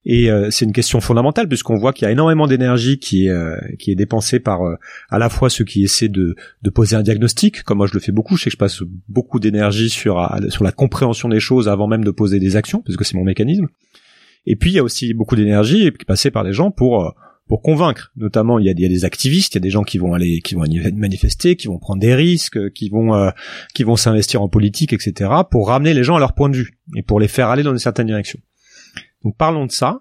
Et 0.04 0.30
euh, 0.30 0.50
c'est 0.50 0.64
une 0.64 0.72
question 0.72 1.00
fondamentale 1.00 1.48
puisqu'on 1.48 1.76
voit 1.76 1.92
qu'il 1.92 2.06
y 2.06 2.08
a 2.08 2.10
énormément 2.10 2.46
d'énergie 2.46 2.98
qui 2.98 3.26
est 3.26 3.30
euh, 3.30 3.56
dépensée 3.86 4.40
par 4.40 4.62
euh, 4.62 4.74
à 5.10 5.18
la 5.18 5.28
fois 5.28 5.48
ceux 5.48 5.64
qui 5.64 5.84
essaient 5.84 6.08
de 6.08 6.34
poser 6.74 6.96
un 6.96 7.02
diagnostic, 7.02 7.62
comme 7.62 7.78
moi 7.78 7.86
je 7.86 7.94
le 7.94 8.00
fais 8.00 8.12
beaucoup, 8.12 8.36
je 8.36 8.44
sais 8.44 8.50
que 8.50 8.54
je 8.54 8.58
passe 8.58 8.82
beaucoup 9.08 9.38
d'énergie 9.38 9.90
sur 9.90 10.18
la 10.18 10.72
compréhension 10.72 11.28
des 11.28 11.40
choses 11.40 11.68
avant 11.68 11.86
même 11.86 12.04
de 12.04 12.10
poser 12.10 12.40
des 12.40 12.56
actions 12.56 12.80
parce 12.80 12.96
que 12.96 13.04
c'est 13.04 13.16
mon 13.16 13.24
mécanisme. 13.24 13.68
Et 14.44 14.56
puis 14.56 14.70
il 14.70 14.74
y 14.74 14.78
a 14.80 14.82
aussi 14.82 15.14
beaucoup 15.14 15.36
d'énergie 15.36 15.80
qui 15.80 15.86
est 15.86 16.04
passée 16.04 16.32
par 16.32 16.42
les 16.42 16.52
gens 16.52 16.72
pour 16.72 17.14
convaincre. 17.62 18.10
Notamment 18.16 18.58
il 18.58 18.64
y 18.64 18.70
a, 18.70 18.72
il 18.72 18.80
y 18.80 18.86
a 18.86 18.88
des 18.88 19.04
activistes, 19.04 19.54
il 19.54 19.56
y 19.56 19.58
a 19.58 19.60
des 19.60 19.70
gens 19.70 19.82
qui 19.82 19.98
vont 19.98 20.14
aller 20.14 20.40
qui 20.40 20.54
vont 20.54 20.64
manifester, 20.94 21.54
qui 21.54 21.68
vont 21.68 21.78
prendre 21.78 22.00
des 22.00 22.14
risques, 22.14 22.72
qui 22.72 22.88
vont 22.88 23.30
qui 23.74 23.84
vont 23.84 23.94
s'investir 23.94 24.42
en 24.42 24.48
politique, 24.48 24.92
etc. 24.92 25.30
pour 25.48 25.68
ramener 25.68 25.94
les 25.94 26.02
gens 26.02 26.16
à 26.16 26.18
leur 26.18 26.32
point 26.32 26.48
de 26.48 26.56
vue 26.56 26.72
et 26.96 27.02
pour 27.02 27.20
les 27.20 27.28
faire 27.28 27.50
aller 27.50 27.62
dans 27.62 27.72
une 27.72 27.78
certaine 27.78 28.08
direction. 28.08 28.40
Donc 29.24 29.36
parlons 29.36 29.66
de 29.66 29.72
ça 29.72 30.00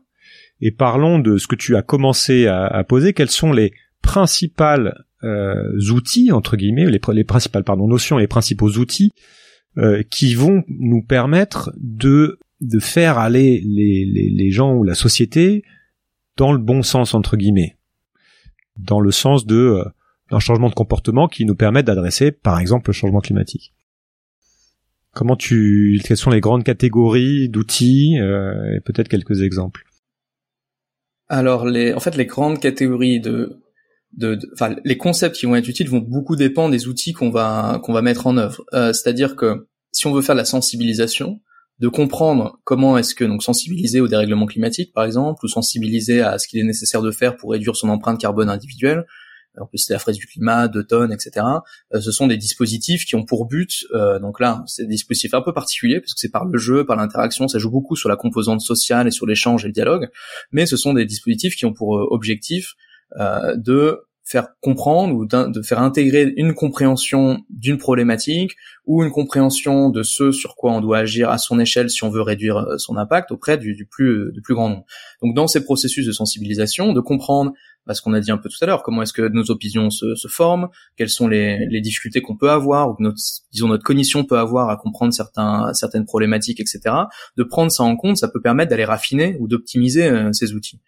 et 0.59 0.71
parlons 0.71 1.19
de 1.19 1.37
ce 1.37 1.47
que 1.47 1.55
tu 1.55 1.75
as 1.75 1.81
commencé 1.81 2.47
à, 2.47 2.83
poser. 2.83 3.13
Quels 3.13 3.29
sont 3.29 3.51
les 3.51 3.73
principales 4.01 5.05
euh, 5.23 5.79
outils 5.91 6.31
entre 6.31 6.55
guillemets, 6.55 6.85
les, 6.85 6.99
les, 7.13 7.23
principales 7.23 7.63
notions, 7.77 8.17
les 8.17 8.27
principaux 8.27 8.69
outils 8.77 9.11
euh, 9.77 10.03
qui 10.09 10.33
vont 10.33 10.63
nous 10.67 11.03
permettre 11.03 11.71
de 11.77 12.37
faire 12.79 13.17
aller 13.17 13.61
les, 13.65 14.51
gens 14.51 14.75
ou 14.75 14.83
la 14.83 14.95
société 14.95 15.63
dans 16.37 16.51
le 16.51 16.59
bon 16.59 16.83
sens 16.83 17.13
entre 17.13 17.37
guillemets, 17.37 17.77
dans 18.77 18.99
le 18.99 19.11
sens 19.11 19.45
euh, 19.49 19.83
d'un 20.29 20.39
changement 20.39 20.69
de 20.69 20.73
comportement 20.73 21.27
qui 21.27 21.45
nous 21.45 21.55
permet 21.55 21.83
d'adresser 21.83 22.31
par 22.31 22.59
exemple 22.59 22.89
le 22.89 22.93
changement 22.93 23.21
climatique. 23.21 23.73
Comment 25.13 25.35
tu, 25.35 25.99
quelles 26.05 26.17
sont 26.17 26.29
les 26.29 26.39
grandes 26.39 26.63
catégories 26.63 27.49
d'outils 27.49 28.17
euh, 28.19 28.75
et 28.75 28.79
peut-être 28.79 29.09
quelques 29.09 29.41
exemples? 29.41 29.83
Alors 31.27 31.65
les, 31.65 31.93
en 31.93 31.99
fait, 31.99 32.15
les 32.15 32.25
grandes 32.25 32.59
catégories 32.59 33.19
de, 33.19 33.61
de, 34.13 34.39
enfin, 34.53 34.75
les 34.83 34.97
concepts 34.97 35.35
qui 35.35 35.45
vont 35.45 35.55
être 35.55 35.67
utiles 35.67 35.89
vont 35.89 35.99
beaucoup 35.99 36.35
dépendre 36.35 36.71
des 36.71 36.87
outils 36.87 37.13
qu'on 37.13 37.29
va 37.29 37.81
qu'on 37.83 37.93
va 37.93 38.01
mettre 38.01 38.27
en 38.27 38.37
œuvre. 38.37 38.63
Euh, 38.73 38.93
C'est-à-dire 38.93 39.35
que 39.35 39.67
si 39.91 40.07
on 40.07 40.13
veut 40.13 40.21
faire 40.21 40.35
de 40.35 40.39
la 40.39 40.45
sensibilisation, 40.45 41.41
de 41.79 41.87
comprendre 41.87 42.59
comment 42.63 42.97
est-ce 42.97 43.15
que 43.15 43.25
donc 43.25 43.43
sensibiliser 43.43 43.99
au 43.99 44.07
dérèglement 44.07 44.45
climatique 44.45 44.93
par 44.93 45.03
exemple 45.03 45.43
ou 45.43 45.47
sensibiliser 45.47 46.21
à 46.21 46.37
ce 46.37 46.47
qu'il 46.47 46.59
est 46.59 46.63
nécessaire 46.63 47.01
de 47.01 47.11
faire 47.11 47.35
pour 47.35 47.51
réduire 47.51 47.75
son 47.75 47.89
empreinte 47.89 48.19
carbone 48.19 48.49
individuelle 48.49 49.05
on 49.57 49.65
peut 49.65 49.77
citer 49.77 49.93
la 49.93 49.99
fraise 49.99 50.17
du 50.17 50.27
climat, 50.27 50.67
de 50.67 50.81
tonnes, 50.81 51.11
etc. 51.11 51.45
Euh, 51.93 52.01
ce 52.01 52.11
sont 52.11 52.27
des 52.27 52.37
dispositifs 52.37 53.05
qui 53.05 53.15
ont 53.15 53.25
pour 53.25 53.45
but, 53.45 53.85
euh, 53.93 54.19
donc 54.19 54.39
là, 54.39 54.63
c'est 54.67 54.83
des 54.83 54.95
dispositifs 54.95 55.33
un 55.33 55.41
peu 55.41 55.53
particuliers 55.53 55.99
parce 55.99 56.13
que 56.13 56.19
c'est 56.19 56.31
par 56.31 56.45
le 56.45 56.57
jeu, 56.57 56.85
par 56.85 56.95
l'interaction, 56.95 57.47
ça 57.47 57.59
joue 57.59 57.71
beaucoup 57.71 57.95
sur 57.95 58.09
la 58.09 58.15
composante 58.15 58.61
sociale 58.61 59.07
et 59.07 59.11
sur 59.11 59.25
l'échange 59.25 59.65
et 59.65 59.67
le 59.67 59.73
dialogue, 59.73 60.09
mais 60.51 60.65
ce 60.65 60.77
sont 60.77 60.93
des 60.93 61.05
dispositifs 61.05 61.55
qui 61.55 61.65
ont 61.65 61.73
pour 61.73 61.97
euh, 61.97 62.07
objectif 62.11 62.73
de 63.57 63.99
faire 64.31 64.47
comprendre 64.61 65.13
ou 65.13 65.25
de 65.25 65.61
faire 65.61 65.81
intégrer 65.81 66.33
une 66.37 66.53
compréhension 66.53 67.39
d'une 67.49 67.77
problématique 67.77 68.55
ou 68.85 69.03
une 69.03 69.11
compréhension 69.11 69.89
de 69.89 70.03
ce 70.03 70.31
sur 70.31 70.55
quoi 70.55 70.71
on 70.71 70.79
doit 70.79 70.99
agir 70.99 71.29
à 71.29 71.37
son 71.37 71.59
échelle 71.59 71.89
si 71.89 72.03
on 72.05 72.09
veut 72.09 72.21
réduire 72.21 72.65
son 72.77 72.95
impact 72.95 73.31
auprès 73.31 73.57
du, 73.57 73.85
plus 73.89 74.31
du 74.31 74.41
plus 74.41 74.53
grand 74.53 74.69
nombre. 74.69 74.85
Donc 75.21 75.35
dans 75.35 75.47
ces 75.47 75.63
processus 75.63 76.05
de 76.07 76.13
sensibilisation, 76.13 76.93
de 76.93 77.01
comprendre 77.01 77.51
parce 77.85 77.99
qu'on 77.99 78.13
a 78.13 78.19
dit 78.19 78.31
un 78.31 78.37
peu 78.37 78.47
tout 78.47 78.57
à 78.61 78.67
l'heure, 78.67 78.83
comment 78.83 79.01
est-ce 79.01 79.11
que 79.11 79.27
nos 79.27 79.49
opinions 79.49 79.89
se, 79.89 80.15
se 80.15 80.27
forment, 80.27 80.69
quelles 80.95 81.09
sont 81.09 81.27
les, 81.27 81.65
les 81.67 81.81
difficultés 81.81 82.21
qu'on 82.21 82.37
peut 82.37 82.51
avoir, 82.51 82.89
ou 82.89 82.93
que 82.93 83.03
notre, 83.03 83.17
disons 83.51 83.67
notre 83.67 83.83
cognition 83.83 84.23
peut 84.23 84.37
avoir 84.37 84.69
à 84.69 84.77
comprendre 84.77 85.13
certains, 85.13 85.73
certaines 85.73 86.05
problématiques, 86.05 86.59
etc. 86.59 86.79
De 87.37 87.43
prendre 87.43 87.71
ça 87.71 87.83
en 87.83 87.95
compte, 87.95 88.17
ça 88.17 88.27
peut 88.29 88.41
permettre 88.41 88.69
d'aller 88.69 88.85
raffiner 88.85 89.35
ou 89.39 89.47
d'optimiser 89.47 90.07
euh, 90.07 90.31
ces 90.31 90.53
outils. 90.53 90.79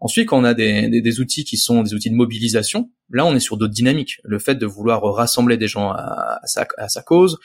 Ensuite, 0.00 0.28
quand 0.28 0.40
on 0.40 0.44
a 0.44 0.54
des, 0.54 1.20
outils 1.20 1.44
qui 1.44 1.56
sont 1.56 1.82
des 1.82 1.94
outils 1.94 2.10
de 2.10 2.14
mobilisation, 2.14 2.90
là, 3.10 3.26
on 3.26 3.34
est 3.34 3.40
sur 3.40 3.56
d'autres 3.56 3.72
dynamiques. 3.72 4.20
Le 4.24 4.38
fait 4.38 4.54
de 4.54 4.66
vouloir 4.66 5.02
rassembler 5.02 5.56
des 5.56 5.68
gens 5.68 5.90
à, 5.90 6.40
sa, 6.44 6.66
à 6.78 6.88
sa, 6.88 7.02
cause, 7.02 7.38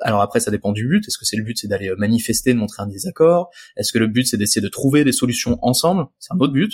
alors 0.00 0.20
après, 0.22 0.40
ça 0.40 0.50
dépend 0.50 0.72
du 0.72 0.86
but. 0.86 1.06
Est-ce 1.06 1.18
que 1.18 1.24
c'est 1.24 1.36
le 1.36 1.42
but, 1.42 1.58
c'est 1.58 1.68
d'aller 1.68 1.88
euh, 1.88 1.96
manifester, 1.96 2.54
de 2.54 2.58
montrer 2.58 2.82
un 2.82 2.86
désaccord? 2.86 3.50
Est-ce 3.76 3.92
que 3.92 3.98
le 3.98 4.06
but, 4.06 4.26
c'est 4.26 4.36
d'essayer 4.36 4.62
de 4.62 4.68
trouver 4.68 5.04
des 5.04 5.12
solutions 5.12 5.58
ensemble? 5.62 6.06
C'est 6.18 6.32
un 6.32 6.38
autre 6.38 6.52
but. 6.52 6.72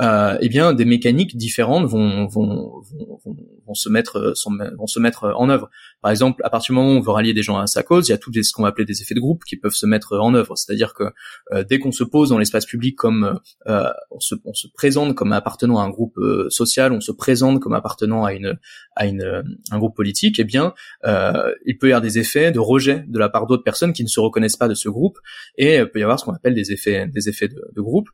Euh, 0.00 0.36
eh 0.42 0.48
bien, 0.50 0.74
des 0.74 0.84
mécaniques 0.84 1.38
différentes 1.38 1.86
vont 1.86 2.26
vont, 2.26 2.82
vont, 2.84 3.36
vont 3.66 3.74
se 3.74 3.88
mettre 3.88 4.16
euh, 4.16 4.70
vont 4.76 4.86
se 4.86 5.00
mettre 5.00 5.32
en 5.36 5.48
œuvre. 5.48 5.70
Par 6.02 6.10
exemple, 6.10 6.42
à 6.44 6.50
partir 6.50 6.74
du 6.74 6.76
moment 6.76 6.92
où 6.92 6.98
on 6.98 7.00
veut 7.00 7.10
rallier 7.10 7.32
des 7.32 7.42
gens 7.42 7.56
à 7.56 7.66
sa 7.66 7.82
cause, 7.82 8.08
il 8.08 8.10
y 8.10 8.14
a 8.14 8.18
tout 8.18 8.30
ce 8.30 8.52
qu'on 8.52 8.62
va 8.62 8.68
appeler 8.68 8.84
des 8.84 9.00
effets 9.00 9.14
de 9.14 9.20
groupe 9.20 9.44
qui 9.44 9.56
peuvent 9.56 9.74
se 9.74 9.86
mettre 9.86 10.18
en 10.18 10.34
œuvre. 10.34 10.54
C'est-à-dire 10.56 10.92
que 10.92 11.04
euh, 11.52 11.64
dès 11.64 11.78
qu'on 11.78 11.92
se 11.92 12.04
pose 12.04 12.28
dans 12.28 12.38
l'espace 12.38 12.66
public 12.66 12.96
comme 12.96 13.40
euh, 13.68 13.90
on, 14.10 14.20
se, 14.20 14.34
on, 14.44 14.52
se, 14.52 14.68
présente 14.68 15.14
comme 15.14 15.32
appartenant 15.32 15.78
à 15.78 15.84
un 15.84 15.90
groupe 15.90 16.18
social, 16.50 16.92
on 16.92 17.00
se 17.00 17.12
présente 17.12 17.60
comme 17.60 17.72
appartenant 17.72 17.85
à 17.86 18.32
une 18.32 18.58
à 18.94 19.06
une 19.06 19.44
un 19.70 19.78
groupe 19.78 19.96
politique, 19.96 20.38
eh 20.38 20.44
bien, 20.44 20.74
il 21.04 21.78
peut 21.78 21.88
y 21.88 21.92
avoir 21.92 22.02
des 22.02 22.18
effets 22.18 22.52
de 22.52 22.58
rejet 22.58 23.04
de 23.06 23.18
la 23.18 23.28
part 23.28 23.46
d'autres 23.46 23.64
personnes 23.64 23.92
qui 23.92 24.02
ne 24.02 24.08
se 24.08 24.20
reconnaissent 24.20 24.56
pas 24.56 24.68
de 24.68 24.74
ce 24.74 24.88
groupe 24.88 25.18
et 25.56 25.76
il 25.76 25.90
peut 25.90 26.00
y 26.00 26.02
avoir 26.02 26.18
ce 26.18 26.24
qu'on 26.24 26.32
appelle 26.34 26.54
des 26.54 26.72
effets 26.72 27.06
des 27.06 27.28
effets 27.28 27.48
de, 27.48 27.62
de 27.74 27.80
groupe 27.80 28.08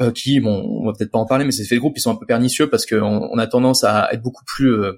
euh, 0.00 0.10
qui 0.10 0.40
bon 0.40 0.82
on 0.82 0.86
va 0.86 0.92
peut-être 0.92 1.10
pas 1.10 1.18
en 1.18 1.26
parler 1.26 1.44
mais 1.44 1.52
ces 1.52 1.62
effets 1.62 1.76
de 1.76 1.80
groupe 1.80 1.96
ils 1.96 2.00
sont 2.00 2.10
un 2.10 2.16
peu 2.16 2.26
pernicieux 2.26 2.68
parce 2.68 2.86
qu'on 2.86 3.28
on 3.32 3.38
a 3.38 3.46
tendance 3.46 3.82
à 3.84 4.12
être 4.12 4.22
beaucoup 4.22 4.44
plus 4.44 4.72
euh, 4.72 4.92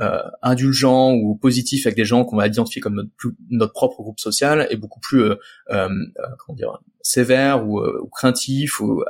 euh, 0.00 0.20
indulgent 0.42 1.12
ou 1.12 1.34
positif 1.34 1.86
avec 1.86 1.96
des 1.96 2.04
gens 2.04 2.24
qu'on 2.24 2.36
va 2.36 2.46
identifier 2.46 2.80
comme 2.80 2.94
notre, 2.94 3.10
notre 3.50 3.72
propre 3.72 4.02
groupe 4.02 4.20
social 4.20 4.66
et 4.70 4.76
beaucoup 4.76 5.00
plus 5.00 5.22
euh, 5.22 5.34
euh, 5.70 5.88
comment 6.38 6.56
dire 6.56 6.78
sévère 7.00 7.66
ou, 7.66 7.80
ou 7.80 8.08
craintif 8.08 8.80
ou 8.80 9.02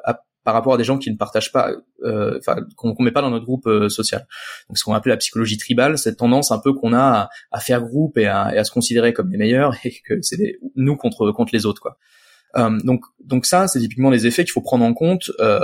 par 0.48 0.54
rapport 0.54 0.72
à 0.72 0.78
des 0.78 0.84
gens 0.84 0.96
qui 0.96 1.10
ne 1.10 1.16
partagent 1.18 1.52
pas, 1.52 1.72
enfin 2.02 2.56
qu'on 2.74 2.94
met 3.02 3.12
pas 3.12 3.20
dans 3.20 3.28
notre 3.28 3.44
groupe 3.44 3.68
social. 3.90 4.26
Donc 4.68 4.78
ce 4.78 4.84
qu'on 4.84 4.94
appelle 4.94 5.10
la 5.10 5.18
psychologie 5.18 5.58
tribale, 5.58 5.98
cette 5.98 6.16
tendance 6.16 6.50
un 6.52 6.58
peu 6.58 6.72
qu'on 6.72 6.94
a 6.94 7.02
à, 7.02 7.28
à, 7.52 7.60
faire 7.60 7.82
groupe 7.82 8.16
et 8.16 8.26
à, 8.26 8.54
et 8.54 8.58
à, 8.58 8.64
se 8.64 8.70
considérer 8.70 9.12
comme 9.12 9.30
les 9.30 9.36
meilleurs 9.36 9.74
et 9.84 9.92
que 10.06 10.22
c'est 10.22 10.58
nous 10.74 10.96
contre 10.96 11.32
contre 11.32 11.52
les 11.52 11.66
autres 11.66 11.82
quoi. 11.82 11.98
Euh, 12.56 12.78
donc, 12.84 13.04
donc 13.22 13.44
ça, 13.44 13.68
c'est 13.68 13.80
typiquement 13.80 14.10
des 14.10 14.26
effets 14.26 14.44
qu'il 14.44 14.52
faut 14.52 14.62
prendre 14.62 14.84
en 14.84 14.94
compte 14.94 15.30
euh, 15.40 15.60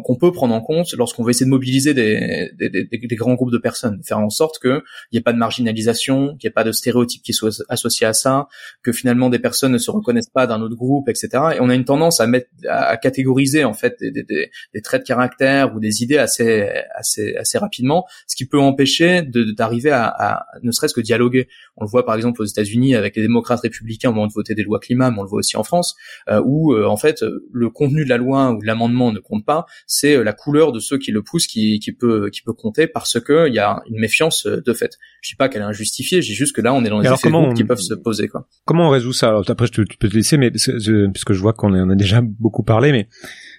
qu'on 0.00 0.16
peut 0.16 0.32
prendre 0.32 0.54
en 0.54 0.60
compte 0.60 0.92
lorsqu'on 0.94 1.22
veut 1.22 1.30
essayer 1.30 1.46
de 1.46 1.50
mobiliser 1.50 1.94
des, 1.94 2.50
des, 2.58 2.68
des, 2.68 2.84
des, 2.84 3.16
grands 3.16 3.34
groupes 3.34 3.52
de 3.52 3.58
personnes, 3.58 4.00
faire 4.04 4.18
en 4.18 4.30
sorte 4.30 4.58
qu'il 4.60 4.82
n'y 5.12 5.18
ait 5.18 5.22
pas 5.22 5.32
de 5.32 5.38
marginalisation, 5.38 6.36
qu'il 6.36 6.48
n'y 6.48 6.50
ait 6.50 6.54
pas 6.54 6.64
de 6.64 6.72
stéréotypes 6.72 7.22
qui 7.22 7.32
soient 7.32 7.50
associés 7.68 8.06
à 8.06 8.12
ça, 8.12 8.48
que 8.82 8.92
finalement 8.92 9.30
des 9.30 9.38
personnes 9.38 9.72
ne 9.72 9.78
se 9.78 9.90
reconnaissent 9.90 10.30
pas 10.30 10.46
d'un 10.46 10.60
autre 10.62 10.76
groupe, 10.76 11.08
etc. 11.08 11.28
Et 11.56 11.60
on 11.60 11.68
a 11.68 11.74
une 11.74 11.84
tendance 11.84 12.20
à 12.20 12.26
mettre, 12.26 12.48
à 12.68 12.96
catégoriser 12.96 13.64
en 13.64 13.74
fait 13.74 13.96
des, 14.00 14.50
traits 14.82 15.02
de 15.02 15.06
caractère 15.06 15.74
ou 15.74 15.80
des 15.80 16.02
idées 16.02 16.18
assez, 16.18 16.68
assez, 16.94 17.36
assez 17.36 17.58
rapidement, 17.58 18.06
ce 18.26 18.36
qui 18.36 18.46
peut 18.46 18.60
empêcher 18.60 19.22
d'arriver 19.22 19.90
à, 19.90 20.06
à, 20.06 20.46
ne 20.62 20.70
serait-ce 20.72 20.94
que 20.94 21.00
dialoguer. 21.00 21.48
On 21.76 21.84
le 21.84 21.90
voit 21.90 22.04
par 22.04 22.14
exemple 22.14 22.42
aux 22.42 22.46
États-Unis 22.46 22.94
avec 22.94 23.16
les 23.16 23.22
démocrates 23.22 23.60
républicains 23.60 24.10
au 24.10 24.12
moment 24.12 24.26
de 24.26 24.32
voter 24.32 24.54
des 24.54 24.62
lois 24.62 24.80
climat, 24.80 25.10
mais 25.10 25.18
on 25.18 25.22
le 25.22 25.28
voit 25.28 25.38
aussi 25.38 25.56
en 25.56 25.64
France, 25.64 25.94
euh, 26.28 26.42
où 26.44 26.72
euh, 26.72 26.86
en 26.86 26.96
fait 26.96 27.24
le 27.52 27.70
contenu 27.70 28.04
de 28.04 28.08
la 28.08 28.16
loi 28.16 28.50
ou 28.52 28.60
de 28.60 28.66
l'amendement 28.66 29.12
ne 29.12 29.18
compte 29.18 29.44
pas, 29.44 29.66
c'est 29.86 30.16
euh, 30.16 30.24
la 30.24 30.32
couleur 30.32 30.72
de 30.72 30.80
ceux 30.80 30.98
qui 30.98 31.10
le 31.10 31.22
poussent 31.22 31.46
qui, 31.46 31.78
qui 31.78 31.92
peut 31.92 32.30
qui 32.30 32.42
peut 32.42 32.52
compter 32.52 32.86
parce 32.86 33.20
que 33.20 33.48
il 33.48 33.54
y 33.54 33.58
a 33.58 33.82
une 33.88 34.00
méfiance 34.00 34.46
euh, 34.46 34.60
de 34.64 34.72
fait. 34.72 34.98
Je 35.22 35.30
dis 35.30 35.36
pas 35.36 35.48
qu'elle 35.48 35.62
est 35.62 35.66
injustifiée, 35.66 36.22
je 36.22 36.28
dis 36.28 36.34
juste 36.34 36.54
que 36.54 36.60
là 36.60 36.72
on 36.74 36.84
est 36.84 36.88
dans 36.88 37.00
des 37.00 37.08
effets 37.08 37.30
qui 37.54 37.64
peuvent 37.64 37.78
se 37.78 37.94
poser 37.94 38.28
quoi. 38.28 38.48
Comment 38.64 38.88
on 38.88 38.90
résout 38.90 39.12
ça? 39.12 39.28
Alors 39.28 39.44
après 39.48 39.66
je 39.66 39.72
te, 39.72 39.82
peux 39.98 40.08
te 40.08 40.14
laisser 40.14 40.36
mais 40.36 40.50
puisque 40.50 41.32
je 41.32 41.40
vois 41.40 41.52
qu'on 41.52 41.74
en 41.74 41.90
a 41.90 41.94
déjà 41.94 42.20
beaucoup 42.22 42.62
parlé 42.62 42.92
mais 42.92 43.08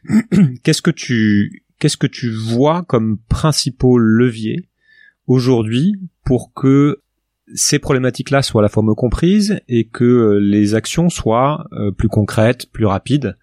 qu'est-ce 0.64 0.82
que 0.82 0.92
tu 0.92 1.64
qu'est-ce 1.80 1.98
que 1.98 2.08
tu 2.08 2.32
vois 2.32 2.84
comme 2.84 3.20
principaux 3.30 3.98
leviers 3.98 4.70
aujourd'hui 5.28 5.96
pour 6.24 6.54
que 6.54 7.02
ces 7.54 7.78
problématiques-là 7.78 8.42
soient 8.42 8.62
à 8.62 8.64
la 8.64 8.70
fois 8.70 8.82
mieux 8.82 8.96
comprises 8.96 9.60
et 9.68 9.88
que 9.88 10.04
euh, 10.04 10.40
les 10.40 10.74
actions 10.74 11.10
soient 11.10 11.68
plus 11.96 12.10
concrètes, 12.10 12.72
plus 12.72 12.88
rapides? 12.88 13.38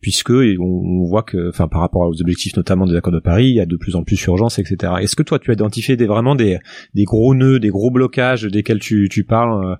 Puisque 0.00 0.30
on, 0.30 1.04
voit 1.04 1.22
que, 1.22 1.48
enfin, 1.48 1.68
par 1.68 1.80
rapport 1.80 2.02
aux 2.02 2.20
objectifs 2.20 2.56
notamment 2.56 2.86
des 2.86 2.96
accords 2.96 3.12
de 3.12 3.20
Paris, 3.20 3.48
il 3.48 3.54
y 3.54 3.60
a 3.60 3.66
de 3.66 3.76
plus 3.76 3.96
en 3.96 4.04
plus 4.04 4.16
d'urgence, 4.16 4.58
etc. 4.58 4.92
Est-ce 5.00 5.16
que 5.16 5.22
toi, 5.22 5.38
tu 5.38 5.50
as 5.50 5.54
identifié 5.54 5.96
des, 5.96 6.06
vraiment 6.06 6.34
des, 6.34 6.58
des 6.94 7.04
gros 7.04 7.34
nœuds, 7.34 7.58
des 7.58 7.70
gros 7.70 7.90
blocages 7.90 8.44
desquels 8.44 8.78
tu, 8.78 9.08
parles 9.24 9.64
euh, 9.64 9.74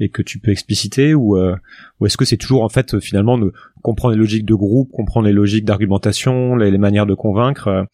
et 0.00 0.08
que 0.08 0.22
tu 0.22 0.38
peux 0.38 0.50
expliciter, 0.50 1.14
ou, 1.14 1.36
euh, 1.36 1.54
ou 2.00 2.06
est-ce 2.06 2.16
que 2.16 2.24
c'est 2.24 2.36
toujours 2.36 2.62
en 2.62 2.68
fait 2.68 2.98
finalement 3.00 3.36
de 3.36 3.52
comprendre 3.82 4.14
les 4.14 4.20
logiques 4.20 4.46
de 4.46 4.54
groupe, 4.54 4.90
comprendre 4.92 5.26
les 5.26 5.32
logiques 5.32 5.64
d'argumentation, 5.64 6.56
les, 6.56 6.76
manières 6.78 7.06
de 7.06 7.14
convaincre 7.14 7.68
euh? 7.68 7.84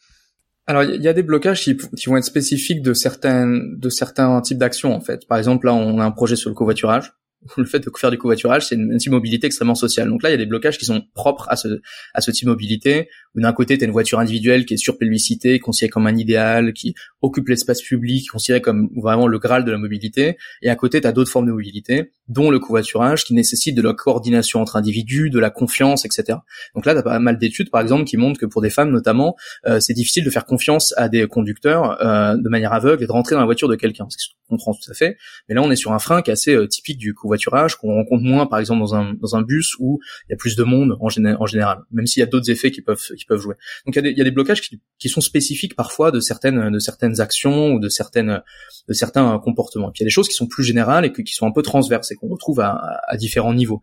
alors 0.67 0.83
il 0.83 1.03
y 1.03 1.09
a 1.09 1.13
des 1.13 1.23
blocages 1.23 1.63
qui, 1.63 1.77
qui, 1.77 2.09
vont 2.09 2.17
être 2.17 2.25
spécifiques 2.25 2.81
de 2.81 2.95
certaines 2.95 3.79
de 3.79 3.91
certains 3.91 4.41
types 4.41 4.57
d'actions 4.57 4.95
en 4.95 5.01
fait. 5.01 5.27
Par 5.29 5.37
exemple 5.37 5.67
là 5.67 5.75
on 5.75 5.99
a 5.99 6.05
un 6.05 6.11
projet 6.11 6.37
sur 6.37 6.49
le 6.49 6.55
covoiturage 6.55 7.13
le 7.57 7.65
fait 7.65 7.81
de 7.81 7.91
faire 7.97 8.11
du 8.11 8.19
covoiturage, 8.19 8.67
c'est 8.67 8.75
une, 8.75 8.97
type 8.99 9.13
mobilité 9.13 9.47
extrêmement 9.47 9.75
sociale. 9.75 10.09
Donc 10.09 10.23
là, 10.23 10.31
il 10.31 10.33
y 10.33 10.35
a 10.35 10.39
des 10.39 10.47
blocages 10.47 10.79
qui 10.79 10.85
sont 10.85 11.03
propres 11.15 11.47
à 11.49 11.57
ce, 11.57 11.81
à 12.15 12.21
ce 12.21 12.31
type 12.31 12.49
mobilité, 12.49 13.09
d'un 13.35 13.53
côté, 13.53 13.77
tu 13.77 13.85
as 13.85 13.87
une 13.87 13.93
voiture 13.93 14.21
individuelle 14.21 14.65
qui 14.65 14.75
est 14.75 14.79
surpelvicitée, 14.79 15.59
considérée 15.59 15.91
comme 15.91 16.07
un 16.07 16.17
idéal, 16.17 16.73
qui 16.73 16.95
occupe 17.21 17.49
l'espace 17.49 17.83
public, 17.83 18.31
considérée 18.31 18.61
comme 18.61 18.91
vraiment 18.97 19.27
le 19.27 19.39
graal 19.39 19.65
de 19.65 19.73
la 19.73 19.79
mobilité, 19.79 20.37
et 20.63 20.71
à 20.71 20.77
côté, 20.77 21.01
tu 21.01 21.07
as 21.07 21.13
d'autres 21.13 21.31
formes 21.31 21.47
de 21.47 21.53
mobilité, 21.53 22.13
dont 22.29 22.51
le 22.51 22.61
covoiturage, 22.61 23.25
qui 23.25 23.35
nécessite 23.35 23.77
de 23.77 23.83
la 23.83 23.93
coordination 23.93 24.61
entre 24.61 24.77
individus, 24.77 25.31
de 25.31 25.41
la 25.41 25.51
confiance, 25.51 26.05
etc. 26.05 26.39
Donc 26.75 26.87
là, 26.87 26.93
tu 26.93 27.01
as 27.01 27.03
pas 27.03 27.19
mal 27.19 27.39
d'études, 27.39 27.71
par 27.71 27.81
exemple, 27.81 28.05
qui 28.05 28.17
montrent 28.17 28.39
que 28.39 28.47
pour 28.47 28.63
des 28.63 28.71
femmes, 28.71 28.91
notamment, 28.91 29.35
euh, 29.67 29.81
c'est 29.81 29.95
difficile 29.95 30.25
de 30.25 30.31
faire 30.31 30.47
confiance 30.47 30.95
à 30.97 31.09
des 31.09 31.27
conducteurs 31.27 32.01
euh, 32.03 32.37
de 32.37 32.49
manière 32.49 32.73
aveugle 32.73 33.03
et 33.03 33.07
de 33.07 33.13
rentrer 33.13 33.35
dans 33.35 33.41
la 33.41 33.47
voiture 33.47 33.69
de 33.69 33.77
quelqu'un, 33.77 34.07
ce 34.11 34.17
que 34.17 34.23
je 34.23 34.49
comprends 34.49 34.75
tout 34.75 34.91
à 34.91 34.95
fait. 34.95 35.17
Mais 35.49 35.57
là, 35.57 35.63
on 35.63 35.71
est 35.73 35.77
sur 35.77 35.93
un 35.93 35.99
frein 35.99 36.23
qui 36.23 36.31
est 36.31 36.33
assez 36.33 36.55
euh, 36.55 36.69
typique 36.69 36.99
du 36.99 37.15
covoiturage 37.15 37.34
qu'on 37.77 37.95
rencontre 37.95 38.23
moins 38.23 38.47
par 38.47 38.59
exemple 38.59 38.81
dans 38.81 38.95
un 38.95 39.15
dans 39.15 39.37
un 39.37 39.43
bus 39.43 39.75
où 39.79 40.01
il 40.29 40.33
y 40.33 40.35
a 40.35 40.37
plus 40.37 40.57
de 40.57 40.65
monde 40.65 40.97
en, 41.01 41.07
en 41.07 41.47
général, 41.47 41.79
même 41.91 42.07
s'il 42.07 42.21
y 42.21 42.23
a 42.23 42.27
d'autres 42.27 42.51
effets 42.51 42.71
qui 42.71 42.83
peuvent 42.83 43.03
qui 43.17 43.25
peuvent 43.25 43.41
jouer. 43.41 43.55
Donc 43.87 43.95
il 43.95 43.97
y 43.97 43.99
a 43.99 44.03
des, 44.03 44.11
il 44.11 44.19
y 44.19 44.21
a 44.21 44.25
des 44.25 44.31
blocages 44.31 44.61
qui, 44.61 44.81
qui 44.99 45.09
sont 45.09 45.21
spécifiques 45.21 45.77
parfois 45.77 46.11
de 46.11 46.21
certaines 46.21 46.71
de 46.71 46.79
certaines 46.79 47.21
actions 47.21 47.73
ou 47.73 47.81
de 47.81 47.89
certaines 47.89 48.43
de 48.89 48.93
certains 48.93 49.39
comportements. 49.39 49.91
Puis 49.91 50.01
il 50.01 50.05
y 50.05 50.07
a 50.07 50.09
des 50.09 50.11
choses 50.11 50.29
qui 50.29 50.35
sont 50.35 50.47
plus 50.47 50.65
générales 50.65 51.05
et 51.05 51.13
qui 51.13 51.35
sont 51.35 51.47
un 51.47 51.53
peu 51.53 51.63
transverses 51.63 52.11
et 52.13 52.15
qu'on 52.17 52.29
retrouve 52.29 52.61
à 52.61 53.17
différents 53.17 53.55
niveaux. 53.55 53.81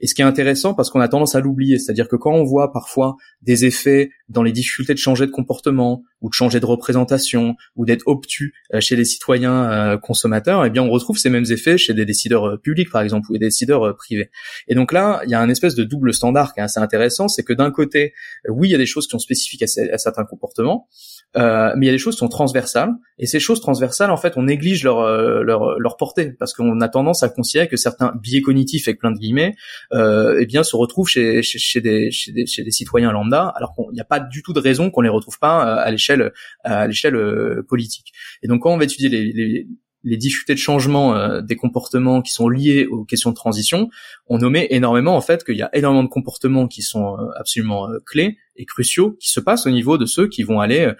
Et 0.00 0.06
ce 0.06 0.14
qui 0.14 0.22
est 0.22 0.24
intéressant, 0.24 0.74
parce 0.74 0.90
qu'on 0.90 1.00
a 1.00 1.08
tendance 1.08 1.34
à 1.34 1.40
l'oublier, 1.40 1.78
c'est-à-dire 1.78 2.08
que 2.08 2.16
quand 2.16 2.32
on 2.32 2.44
voit 2.44 2.72
parfois 2.72 3.16
des 3.42 3.64
effets 3.64 4.10
dans 4.28 4.42
les 4.42 4.52
difficultés 4.52 4.94
de 4.94 4.98
changer 4.98 5.26
de 5.26 5.30
comportement 5.30 6.02
ou 6.20 6.28
de 6.28 6.34
changer 6.34 6.60
de 6.60 6.66
représentation 6.66 7.56
ou 7.76 7.84
d'être 7.84 8.02
obtus 8.06 8.54
euh, 8.72 8.80
chez 8.80 8.96
les 8.96 9.04
citoyens 9.04 9.70
euh, 9.70 9.98
consommateurs, 9.98 10.64
eh 10.64 10.70
bien 10.70 10.82
on 10.82 10.90
retrouve 10.90 11.18
ces 11.18 11.30
mêmes 11.30 11.44
effets 11.50 11.76
chez 11.76 11.94
des 11.94 12.04
décideurs 12.04 12.44
euh, 12.44 12.56
publics 12.56 12.90
par 12.90 13.02
exemple 13.02 13.30
ou 13.30 13.34
des 13.34 13.46
décideurs 13.46 13.94
privés. 13.96 14.30
Et 14.68 14.74
donc 14.74 14.92
là, 14.92 15.20
il 15.24 15.30
y 15.30 15.34
a 15.34 15.40
un 15.40 15.48
espèce 15.48 15.74
de 15.74 15.84
double 15.84 16.14
standard 16.14 16.54
qui 16.54 16.60
est 16.60 16.62
assez 16.62 16.80
intéressant, 16.80 17.28
c'est 17.28 17.42
que 17.42 17.52
d'un 17.52 17.70
côté, 17.70 18.14
oui, 18.48 18.68
il 18.68 18.72
y 18.72 18.74
a 18.74 18.78
des 18.78 18.86
choses 18.86 19.06
qui 19.06 19.10
sont 19.10 19.18
spécifiques 19.18 19.62
à, 19.62 19.66
à 19.92 19.98
certains 19.98 20.24
comportements, 20.24 20.88
euh, 21.36 21.72
mais 21.76 21.86
il 21.86 21.88
y 21.88 21.90
a 21.90 21.92
des 21.92 21.98
choses 21.98 22.14
qui 22.14 22.20
sont 22.20 22.28
transversales 22.28 22.90
et 23.18 23.26
ces 23.26 23.40
choses 23.40 23.60
transversales 23.60 24.10
en 24.10 24.16
fait 24.16 24.36
on 24.36 24.44
néglige 24.44 24.84
leur 24.84 25.02
leur, 25.42 25.78
leur 25.78 25.96
portée 25.96 26.32
parce 26.32 26.52
qu'on 26.52 26.80
a 26.80 26.88
tendance 26.88 27.22
à 27.22 27.28
considérer 27.28 27.68
que 27.68 27.76
certains 27.76 28.12
biais 28.20 28.40
cognitifs 28.40 28.88
avec 28.88 29.00
plein 29.00 29.10
de 29.10 29.18
guillemets 29.18 29.54
euh, 29.92 30.38
eh 30.40 30.46
bien 30.46 30.62
se 30.62 30.76
retrouvent 30.76 31.08
chez, 31.08 31.42
chez, 31.42 31.58
chez, 31.58 31.80
des, 31.80 32.10
chez, 32.10 32.32
des, 32.32 32.70
citoyens 32.70 33.12
lambda 33.12 33.52
alors 33.56 33.74
qu'il 33.74 33.92
n'y 33.92 34.00
a 34.00 34.04
pas 34.04 34.20
du 34.20 34.42
tout 34.42 34.52
de 34.52 34.60
raison 34.60 34.90
qu'on 34.90 35.00
les 35.00 35.08
retrouve 35.08 35.38
pas 35.38 35.62
à 35.74 35.90
l'échelle 35.90 36.32
à 36.62 36.86
l'échelle 36.86 37.16
euh, 37.16 37.64
politique. 37.68 38.12
Et 38.42 38.48
donc 38.48 38.62
quand 38.62 38.72
on 38.72 38.78
va 38.78 38.84
étudier 38.84 39.08
les, 39.08 39.32
les 39.32 39.66
les 40.04 40.16
difficultés 40.16 40.54
de 40.54 40.58
changement 40.58 41.16
euh, 41.16 41.40
des 41.40 41.56
comportements 41.56 42.22
qui 42.22 42.32
sont 42.32 42.48
liés 42.48 42.86
aux 42.86 43.04
questions 43.04 43.30
de 43.30 43.34
transition, 43.34 43.88
on 44.26 44.38
nommait 44.38 44.68
énormément 44.70 45.16
en 45.16 45.20
fait 45.20 45.44
qu'il 45.44 45.56
y 45.56 45.62
a 45.62 45.74
énormément 45.74 46.04
de 46.04 46.08
comportements 46.08 46.68
qui 46.68 46.82
sont 46.82 47.18
euh, 47.18 47.28
absolument 47.36 47.88
clés 48.06 48.38
et 48.56 48.64
cruciaux 48.64 49.16
qui 49.20 49.30
se 49.30 49.40
passent 49.40 49.66
au 49.66 49.70
niveau 49.70 49.98
de 49.98 50.06
ceux 50.06 50.28
qui 50.28 50.42
vont 50.42 50.60
aller 50.60 50.92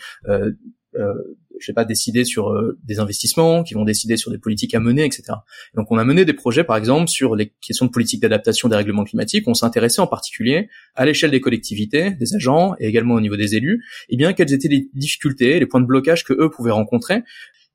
je 1.65 1.67
sais 1.67 1.73
pas, 1.73 1.85
décider 1.85 2.25
sur 2.25 2.51
euh, 2.51 2.79
des 2.85 2.99
investissements, 2.99 3.63
qui 3.63 3.75
vont 3.75 3.85
décider 3.85 4.17
sur 4.17 4.31
des 4.31 4.39
politiques 4.39 4.75
à 4.75 4.81
mener, 4.81 5.05
etc. 5.05 5.23
Donc 5.75 5.91
on 5.91 5.99
a 5.99 6.05
mené 6.05 6.25
des 6.25 6.33
projets, 6.33 6.65
par 6.65 6.77
exemple, 6.77 7.09
sur 7.09 7.37
les 7.37 7.53
questions 7.61 7.87
de 7.87 7.91
politique 7.91 8.21
d'adaptation 8.21 8.69
des 8.69 8.77
règlements 8.77 9.05
climatiques. 9.05 9.47
On 9.47 9.55
s'intéressait 9.55 10.01
en 10.01 10.07
particulier 10.07 10.69
à 10.95 11.05
l'échelle 11.05 11.31
des 11.31 11.41
collectivités, 11.41 12.11
des 12.11 12.35
agents 12.35 12.75
et 12.79 12.87
également 12.87 13.15
au 13.15 13.21
niveau 13.21 13.37
des 13.37 13.55
élus, 13.55 13.85
et 14.09 14.17
bien 14.17 14.33
quelles 14.33 14.53
étaient 14.53 14.69
les 14.69 14.89
difficultés, 14.95 15.59
les 15.59 15.67
points 15.67 15.81
de 15.81 15.87
blocage 15.87 16.25
que 16.25 16.33
eux 16.33 16.51
pouvaient 16.51 16.71
rencontrer 16.71 17.23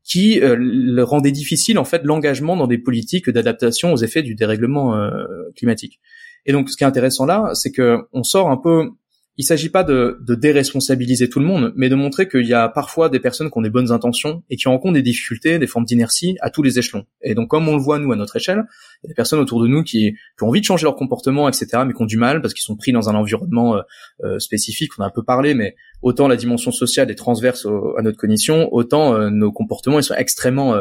qui 0.03 0.39
euh, 0.39 0.55
le 0.57 1.03
rendait 1.03 1.31
difficile 1.31 1.77
en 1.77 1.85
fait 1.85 2.03
l'engagement 2.03 2.55
dans 2.55 2.67
des 2.67 2.77
politiques 2.77 3.29
d'adaptation 3.29 3.93
aux 3.93 3.97
effets 3.97 4.23
du 4.23 4.35
dérèglement 4.35 4.95
euh, 4.95 5.25
climatique. 5.55 5.99
Et 6.45 6.51
donc 6.51 6.69
ce 6.69 6.77
qui 6.77 6.83
est 6.83 6.87
intéressant 6.87 7.25
là, 7.25 7.51
c'est 7.53 7.71
que 7.71 7.97
on 8.13 8.23
sort 8.23 8.49
un 8.49 8.57
peu 8.57 8.89
il 9.39 9.45
s'agit 9.45 9.69
pas 9.69 9.85
de, 9.85 10.17
déresponsabiliser 10.27 11.29
tout 11.29 11.39
le 11.39 11.45
monde, 11.45 11.71
mais 11.77 11.87
de 11.87 11.95
montrer 11.95 12.27
qu'il 12.27 12.45
y 12.45 12.53
a 12.53 12.67
parfois 12.67 13.07
des 13.07 13.21
personnes 13.21 13.49
qui 13.49 13.57
ont 13.57 13.61
des 13.61 13.69
bonnes 13.69 13.93
intentions 13.93 14.43
et 14.49 14.57
qui 14.57 14.67
rencontrent 14.67 14.95
des 14.95 15.01
difficultés, 15.01 15.59
des 15.59 15.65
formes 15.65 15.85
d'inertie 15.85 16.35
à 16.41 16.49
tous 16.49 16.61
les 16.61 16.77
échelons. 16.77 17.05
Et 17.21 17.35
donc, 17.35 17.47
comme 17.47 17.65
on 17.69 17.77
le 17.77 17.81
voit 17.81 17.99
nous 17.99 18.11
à 18.11 18.17
notre 18.17 18.35
échelle, 18.35 18.65
il 19.01 19.07
y 19.07 19.07
a 19.07 19.09
des 19.11 19.13
personnes 19.13 19.39
autour 19.39 19.61
de 19.61 19.67
nous 19.69 19.81
qui, 19.81 20.11
qui 20.11 20.43
ont 20.43 20.49
envie 20.49 20.59
de 20.59 20.65
changer 20.65 20.83
leur 20.83 20.97
comportement, 20.97 21.47
etc., 21.47 21.83
mais 21.87 21.93
qui 21.93 22.01
ont 22.01 22.05
du 22.05 22.17
mal 22.17 22.41
parce 22.41 22.53
qu'ils 22.53 22.63
sont 22.63 22.75
pris 22.75 22.91
dans 22.91 23.07
un 23.07 23.15
environnement 23.15 23.77
euh, 23.77 23.81
euh, 24.25 24.39
spécifique. 24.39 24.91
On 24.99 25.03
a 25.03 25.07
un 25.07 25.09
peu 25.09 25.23
parlé, 25.23 25.53
mais 25.53 25.77
autant 26.01 26.27
la 26.27 26.35
dimension 26.35 26.73
sociale 26.73 27.09
est 27.09 27.15
transverse 27.15 27.65
à 27.97 28.01
notre 28.01 28.17
cognition, 28.17 28.67
autant 28.73 29.15
euh, 29.15 29.29
nos 29.29 29.53
comportements 29.53 29.99
ils 29.99 30.03
sont 30.03 30.15
extrêmement 30.15 30.75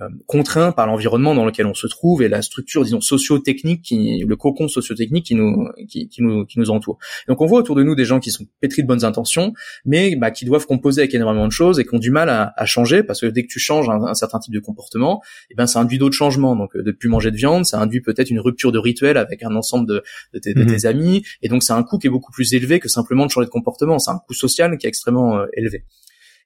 euh, 0.00 0.08
contraint 0.26 0.72
par 0.72 0.86
l'environnement 0.86 1.34
dans 1.34 1.44
lequel 1.44 1.66
on 1.66 1.74
se 1.74 1.86
trouve 1.86 2.22
et 2.22 2.28
la 2.28 2.42
structure, 2.42 2.84
disons, 2.84 3.00
socio-technique, 3.00 3.82
qui, 3.82 4.24
le 4.26 4.36
cocon 4.36 4.68
socio-technique 4.68 5.26
qui 5.26 5.34
nous, 5.34 5.68
qui, 5.88 6.08
qui, 6.08 6.22
nous, 6.22 6.44
qui 6.46 6.58
nous 6.58 6.70
entoure. 6.70 6.98
Donc 7.26 7.40
on 7.40 7.46
voit 7.46 7.58
autour 7.58 7.74
de 7.74 7.82
nous 7.82 7.94
des 7.94 8.04
gens 8.04 8.20
qui 8.20 8.30
sont 8.30 8.46
pétris 8.60 8.82
de 8.82 8.88
bonnes 8.88 9.04
intentions, 9.04 9.52
mais 9.84 10.14
bah, 10.16 10.30
qui 10.30 10.44
doivent 10.44 10.66
composer 10.66 11.02
avec 11.02 11.14
énormément 11.14 11.46
de 11.46 11.52
choses 11.52 11.80
et 11.80 11.84
qui 11.84 11.94
ont 11.94 11.98
du 11.98 12.10
mal 12.10 12.28
à, 12.28 12.52
à 12.56 12.66
changer 12.66 13.02
parce 13.02 13.20
que 13.20 13.26
dès 13.26 13.42
que 13.42 13.48
tu 13.48 13.58
changes 13.58 13.88
un, 13.88 14.14
certain 14.14 14.38
type 14.38 14.54
de 14.54 14.60
comportement, 14.60 15.22
et 15.24 15.52
eh 15.52 15.54
ben 15.56 15.66
ça 15.66 15.80
induit 15.80 15.98
d'autres 15.98 16.16
changements. 16.16 16.56
Donc 16.56 16.76
euh, 16.76 16.82
de 16.82 16.92
plus 16.92 17.08
manger 17.08 17.30
de 17.30 17.36
viande, 17.36 17.64
ça 17.64 17.80
induit 17.80 18.00
peut-être 18.00 18.30
une 18.30 18.40
rupture 18.40 18.72
de 18.72 18.78
rituel 18.78 19.16
avec 19.16 19.42
un 19.42 19.54
ensemble 19.54 19.86
de, 19.86 20.02
de, 20.34 20.38
tes, 20.38 20.54
de 20.54 20.62
mhm. 20.62 20.76
tes, 20.76 20.86
amis, 20.86 21.22
et 21.42 21.48
donc 21.48 21.62
c'est 21.62 21.72
un 21.72 21.82
coût 21.82 21.98
qui 21.98 22.06
est 22.06 22.10
beaucoup 22.10 22.32
plus 22.32 22.54
élevé 22.54 22.80
que 22.80 22.88
simplement 22.88 23.26
de 23.26 23.30
changer 23.30 23.46
de 23.46 23.50
comportement. 23.50 23.98
C'est 23.98 24.10
un 24.10 24.18
coût 24.18 24.34
social 24.34 24.76
qui 24.78 24.86
est 24.86 24.88
extrêmement 24.88 25.38
euh, 25.38 25.46
élevé. 25.54 25.84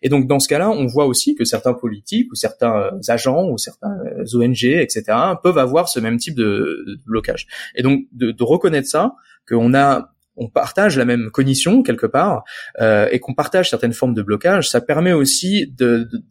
Et 0.04 0.08
donc 0.08 0.28
dans 0.28 0.38
ce 0.38 0.46
cas-là, 0.48 0.70
on 0.70 0.86
voit 0.86 1.06
aussi 1.06 1.34
que 1.34 1.44
certains 1.44 1.72
politiques 1.72 2.30
ou 2.30 2.36
certains 2.36 2.76
euh, 2.76 2.90
agents 3.08 3.48
ou 3.48 3.58
certains 3.58 3.96
euh, 4.06 4.38
ONG, 4.38 4.64
etc., 4.64 5.02
peuvent 5.42 5.58
avoir 5.58 5.88
ce 5.88 5.98
même 5.98 6.18
type 6.18 6.36
de, 6.36 7.00
blocage. 7.06 7.48
Et 7.74 7.82
donc 7.82 8.04
de, 8.12 8.30
de 8.30 8.42
reconnaître 8.44 8.86
ça, 8.86 9.14
qu'on 9.48 9.74
a 9.74 10.13
on 10.36 10.48
partage 10.48 10.96
la 10.98 11.04
même 11.04 11.30
cognition 11.30 11.82
quelque 11.82 12.06
part 12.06 12.44
euh, 12.80 13.08
et 13.12 13.20
qu'on 13.20 13.34
partage 13.34 13.70
certaines 13.70 13.92
formes 13.92 14.14
de 14.14 14.22
blocage, 14.22 14.68
ça 14.68 14.80
permet 14.80 15.12
aussi 15.12 15.72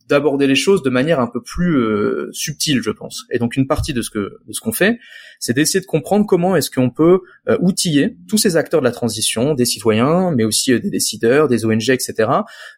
d'aborder 0.08 0.48
les 0.48 0.56
choses 0.56 0.84
de 0.84 0.90
manière 0.90 1.20
un 1.20 1.28
peu 1.28 1.42
plus 1.42 1.78
euh, 1.78 2.30
subtile, 2.34 2.82
je 2.82 2.92
pense. 2.92 3.26
Et 3.32 3.40
donc 3.40 3.56
une 3.56 3.68
partie 3.68 3.94
de 3.94 4.02
ce 4.02 4.10
que 4.10 4.40
de 4.46 4.54
ce 4.54 4.62
qu'on 4.62 4.74
fait, 4.74 5.00
c'est 5.40 5.54
d'essayer 5.54 5.82
de 5.82 5.86
comprendre 5.86 6.26
comment 6.26 6.56
est-ce 6.56 6.70
qu'on 6.70 6.90
peut 6.90 7.22
euh, 7.48 7.58
outiller 7.62 8.18
tous 8.28 8.38
ces 8.38 8.58
acteurs 8.58 8.82
de 8.82 8.86
la 8.86 8.92
transition, 8.92 9.54
des 9.54 9.66
citoyens, 9.66 10.32
mais 10.32 10.44
aussi 10.44 10.80
des 10.80 10.90
décideurs, 10.90 11.48
des 11.48 11.66
ONG, 11.66 11.90
etc., 11.90 12.30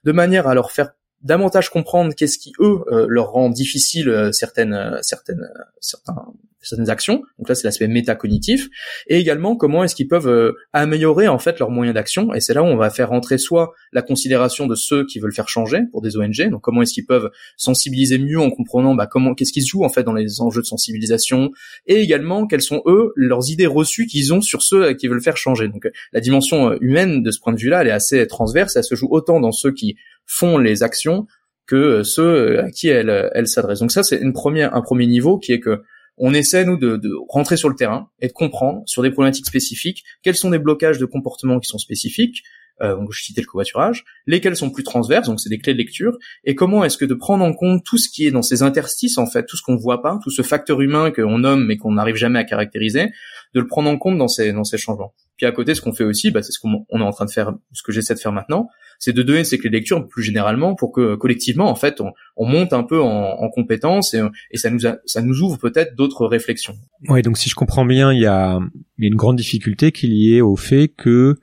de 0.04 0.12
manière 0.12 0.48
à 0.48 0.54
leur 0.54 0.72
faire 0.72 0.92
davantage 1.22 1.70
comprendre 1.70 2.14
qu'est-ce 2.14 2.38
qui 2.38 2.54
eux 2.60 2.84
leur 3.08 3.32
rend 3.32 3.50
difficile 3.50 4.30
certaines 4.32 5.00
certaines 5.02 5.50
certains 5.80 6.34
certaines 6.68 6.90
actions. 6.90 7.22
Donc 7.40 7.50
là, 7.50 7.56
c'est 7.56 7.68
l'aspect 7.68 7.88
métacognitif. 7.88 8.68
Et 9.08 9.18
également, 9.18 9.56
comment 9.56 9.84
est-ce 9.84 9.96
qu'ils 9.96 10.08
peuvent 10.08 10.28
euh, 10.28 10.54
améliorer 10.74 11.28
en 11.28 11.40
fait 11.40 11.60
leurs 11.60 11.72
moyens 11.72 11.94
d'action. 11.94 12.34
Et 12.34 12.42
c'est 12.42 12.54
là 12.54 12.64
où 12.64 12.66
on 12.66 12.78
va 12.78 12.90
faire 12.90 13.10
rentrer 13.10 13.38
soit 13.38 13.74
la 13.92 14.02
considération 14.02 14.68
de 14.68 14.76
ceux 14.76 15.06
qui 15.06 15.20
veulent 15.20 15.34
faire 15.34 15.50
changer 15.50 15.82
pour 15.92 16.02
des 16.02 16.18
ONG. 16.18 16.50
Donc 16.50 16.62
comment 16.62 16.82
est-ce 16.82 16.94
qu'ils 16.94 17.06
peuvent 17.06 17.30
sensibiliser 17.58 18.18
mieux 18.18 18.40
en 18.40 18.50
comprenant 18.50 18.96
bah, 18.96 19.08
comment 19.08 19.34
qu'est-ce 19.34 19.54
qu'ils 19.54 19.66
jouent 19.66 19.84
en 19.84 19.90
fait 19.90 20.04
dans 20.04 20.14
les 20.14 20.42
enjeux 20.42 20.62
de 20.62 20.66
sensibilisation. 20.66 21.52
Et 21.88 22.02
également, 22.02 22.48
quelles 22.48 22.62
sont 22.62 22.82
eux 22.86 23.12
leurs 23.16 23.50
idées 23.50 23.68
reçues 23.68 24.06
qu'ils 24.06 24.34
ont 24.34 24.42
sur 24.42 24.62
ceux 24.62 24.94
qui 24.94 25.08
veulent 25.08 25.22
faire 25.24 25.38
changer. 25.38 25.68
Donc 25.68 25.88
la 26.14 26.22
dimension 26.22 26.72
euh, 26.72 26.78
humaine 26.82 27.24
de 27.24 27.32
ce 27.32 27.40
point 27.40 27.54
de 27.54 27.60
vue-là, 27.60 27.82
elle 27.82 27.88
est 27.88 27.92
assez 27.92 28.26
transverse. 28.28 28.76
Elle 28.76 28.84
se 28.84 28.96
joue 28.96 29.08
autant 29.10 29.40
dans 29.40 29.52
ceux 29.52 29.72
qui 29.72 29.96
font 30.26 30.58
les 30.58 30.84
actions 30.84 31.28
que 31.68 31.76
euh, 31.76 32.04
ceux 32.04 32.60
à 32.60 32.72
qui 32.72 32.88
elle, 32.88 33.30
elle 33.34 33.48
s'adresse. 33.48 33.80
Donc 33.80 33.92
ça, 33.92 34.04
c'est 34.04 34.18
une 34.18 34.34
première, 34.34 34.76
un 34.76 34.82
premier 34.82 35.08
niveau 35.08 35.38
qui 35.38 35.54
est 35.54 35.60
que 35.60 35.84
on 36.18 36.34
essaie 36.34 36.66
nous 36.66 36.78
de, 36.78 37.00
rentrer 37.30 37.58
sur 37.58 37.70
le 37.70 37.76
terrain 37.76 38.10
et 38.20 38.28
de 38.28 38.34
comprendre 38.34 38.84
sur 38.86 39.02
des 39.02 39.12
problématiques 39.12 39.46
spécifiques 39.46 40.04
quels 40.24 40.36
sont 40.36 40.50
les 40.50 40.60
blocages 40.60 40.98
de 40.98 41.06
comportement 41.06 41.60
qui 41.60 41.68
sont 41.68 41.78
spécifiques. 41.78 42.44
Euh, 42.82 42.98
donc 42.98 43.14
je 43.14 43.24
citais 43.24 43.40
le 43.40 43.48
covoiturage, 43.48 44.04
lesquels 44.28 44.58
sont 44.58 44.70
plus 44.70 44.84
transverses, 44.84 45.30
donc 45.30 45.40
c'est 45.40 45.48
des 45.48 45.60
clés 45.60 45.72
de 45.72 45.78
lecture, 45.78 46.18
et 46.44 46.56
comment 46.56 46.84
est-ce 46.84 46.98
que 46.98 47.06
de 47.06 47.14
prendre 47.14 47.42
en 47.42 47.54
compte 47.54 47.86
tout 47.86 47.98
ce 47.98 48.10
qui 48.10 48.28
est 48.28 48.32
dans 48.32 48.42
ces 48.42 48.64
interstices 48.64 49.18
en 49.18 49.28
fait, 49.28 49.46
tout 49.46 49.56
ce 49.56 49.62
qu'on 49.62 49.78
voit 49.78 50.02
pas, 50.02 50.20
tout 50.22 50.30
ce 50.30 50.42
facteur 50.42 50.82
humain 50.82 51.10
qu'on 51.10 51.38
nomme 51.38 51.66
mais 51.66 51.78
qu'on 51.78 51.94
n'arrive 51.94 52.16
jamais 52.16 52.38
à 52.38 52.44
caractériser, 52.44 53.12
de 53.54 53.62
le 53.62 53.68
prendre 53.68 53.90
en 53.90 53.98
compte 53.98 54.18
dans 54.18 54.28
ces 54.28 54.52
dans 54.52 54.66
ces 54.66 54.78
changements. 54.78 55.14
Puis 55.38 55.46
à 55.46 55.54
côté, 55.54 55.74
ce 55.74 55.82
qu'on 55.82 55.94
fait 55.94 56.04
aussi, 56.04 56.32
bah, 56.32 56.42
c'est 56.44 56.52
ce 56.52 56.60
qu'on 56.60 56.74
est 56.74 57.02
en 57.02 57.12
train 57.12 57.26
de 57.26 57.32
faire, 57.32 57.54
ce 57.72 57.82
que 57.82 57.94
j'essaie 57.94 58.14
de 58.14 58.20
faire 58.20 58.34
maintenant, 58.34 58.68
c'est 59.00 59.14
de 59.14 59.24
donner 59.24 59.44
ces 59.44 59.58
clés 59.58 59.70
de 59.70 59.76
lecture 59.76 60.08
plus 60.08 60.24
généralement 60.24 60.76
pour 60.76 60.92
que 60.92 61.16
collectivement, 61.16 61.70
en 61.70 61.76
fait, 61.76 62.02
on, 62.02 62.46
monte 62.46 62.74
un 62.74 62.84
peu 62.84 63.02
en, 63.02 63.08
en 63.08 63.50
compétences 63.50 64.14
et, 64.14 64.22
et, 64.52 64.58
ça 64.58 64.70
nous 64.70 64.80
ça 65.06 65.22
nous 65.22 65.42
ouvre 65.42 65.58
peut-être 65.58 65.96
d'autres 65.96 66.28
réflexions. 66.28 66.76
Oui, 67.10 67.22
donc 67.22 67.38
si 67.38 67.50
je 67.50 67.56
comprends 67.56 67.86
bien, 67.86 68.14
il 68.14 68.22
y 68.22 68.26
a, 68.26 68.60
y 69.00 69.06
a 69.06 69.08
une 69.08 69.16
grande 69.16 69.38
difficulté 69.38 69.92
qui 69.92 70.06
est 70.06 70.10
liée 70.10 70.42
au 70.42 70.56
fait 70.56 70.88
que 70.88 71.38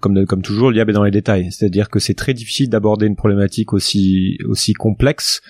comme, 0.00 0.26
comme 0.26 0.42
toujours, 0.42 0.72
y 0.72 0.80
a 0.80 0.84
dans 0.84 1.04
les 1.04 1.10
détails. 1.10 1.50
C'est-à-dire 1.50 1.88
que 1.88 1.98
c'est 1.98 2.14
très 2.14 2.34
difficile 2.34 2.68
d'aborder 2.68 3.06
une 3.06 3.16
problématique 3.16 3.72
aussi, 3.72 4.38
aussi 4.46 4.72
complexe 4.72 5.40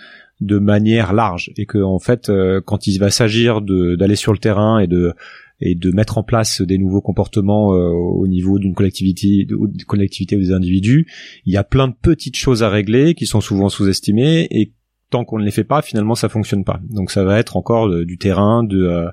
de 0.40 0.58
manière 0.58 1.14
large 1.14 1.50
et 1.56 1.64
que 1.64 1.78
en 1.78 1.98
fait 1.98 2.28
euh, 2.28 2.60
quand 2.62 2.86
il 2.86 2.98
va 2.98 3.10
s'agir 3.10 3.62
d'aller 3.62 4.16
sur 4.16 4.32
le 4.32 4.38
terrain 4.38 4.78
et 4.78 4.86
de 4.86 5.14
et 5.60 5.74
de 5.74 5.90
mettre 5.90 6.18
en 6.18 6.22
place 6.22 6.60
des 6.60 6.78
nouveaux 6.78 7.00
comportements 7.00 7.74
euh, 7.74 7.88
au 7.88 8.26
niveau 8.26 8.58
d'une 8.58 8.74
collectivité, 8.74 9.46
collectivité 9.86 10.36
ou 10.36 10.40
des 10.40 10.52
individus, 10.52 11.06
il 11.44 11.52
y 11.52 11.56
a 11.56 11.64
plein 11.64 11.88
de 11.88 11.94
petites 11.94 12.36
choses 12.36 12.62
à 12.62 12.68
régler 12.68 13.14
qui 13.14 13.26
sont 13.26 13.40
souvent 13.40 13.68
sous-estimées 13.68 14.46
et 14.50 14.74
tant 15.10 15.24
qu'on 15.24 15.38
ne 15.38 15.44
les 15.44 15.50
fait 15.50 15.64
pas, 15.64 15.82
finalement, 15.82 16.14
ça 16.14 16.28
fonctionne 16.28 16.64
pas. 16.64 16.80
Donc 16.90 17.10
ça 17.10 17.24
va 17.24 17.38
être 17.38 17.56
encore 17.56 17.88
du 18.04 18.18
terrain, 18.18 18.64
de, 18.64 18.82
euh, 18.82 19.08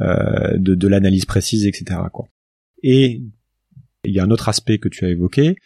euh, 0.00 0.58
de, 0.58 0.74
de 0.74 0.88
l'analyse 0.88 1.26
précise, 1.26 1.66
etc. 1.66 2.00
Quoi. 2.12 2.28
Et 2.82 3.22
il 4.04 4.12
y 4.12 4.18
a 4.18 4.24
un 4.24 4.30
autre 4.30 4.48
aspect 4.48 4.78
que 4.78 4.88
tu 4.88 5.04
as 5.04 5.10
évoqué, 5.10 5.56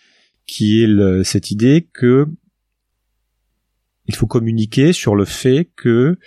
qui 0.47 0.83
est 0.83 1.25
cette 1.25 1.51
idée 1.51 1.89
que 1.93 2.27
il 4.07 4.15
faut 4.15 4.27
communiquer 4.27 4.93
sur 4.93 5.15
le 5.15 5.25
fait 5.25 5.71
que 5.77 6.19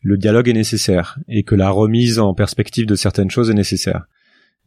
le 0.00 0.16
dialogue 0.16 0.48
est 0.48 0.54
nécessaire 0.54 1.18
et 1.28 1.42
que 1.42 1.54
la 1.54 1.70
remise 1.70 2.18
en 2.18 2.34
perspective 2.34 2.86
de 2.86 2.94
certaines 2.94 3.30
choses 3.30 3.50
est 3.50 3.54
nécessaire. 3.54 4.04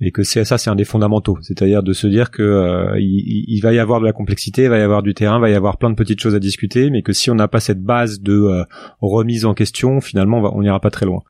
Et 0.04 0.12
que 0.12 0.24
c'est 0.24 0.44
ça 0.46 0.58
c'est 0.58 0.70
un 0.70 0.76
des 0.76 0.84
fondamentaux. 0.84 1.38
C'est-à-dire 1.42 1.84
de 1.84 1.94
se 1.94 2.08
dire 2.08 2.32
que 2.32 2.42
euh, 2.42 3.00
il, 3.00 3.60
va 3.62 3.72
y 3.72 3.80
avoir 3.80 4.00
de 4.00 4.06
la 4.06 4.14
complexité 4.14 4.64
il 4.64 4.70
va 4.70 4.80
y 4.80 4.82
avoir 4.82 5.04
du 5.04 5.14
terrain 5.14 5.38
il 5.38 5.42
va 5.42 5.50
y 5.50 5.54
avoir 5.54 5.78
plein 5.78 5.92
de 5.92 5.96
petites 5.96 6.20
choses 6.20 6.34
à 6.34 6.40
discuter 6.40 6.90
mais 6.90 7.04
que 7.04 7.14
si 7.14 7.30
on 7.30 7.36
n'a 7.36 7.48
pas 7.48 7.60
cette 7.60 7.84
base 7.84 8.20
de 8.20 8.34
euh, 8.34 8.64
remise 9.00 9.46
en 9.46 9.54
question 9.54 10.02
finalement 10.02 10.56
on 10.56 10.62
n'ira 10.62 10.80
pas 10.80 10.90
très 10.90 11.06
loin. 11.06 11.22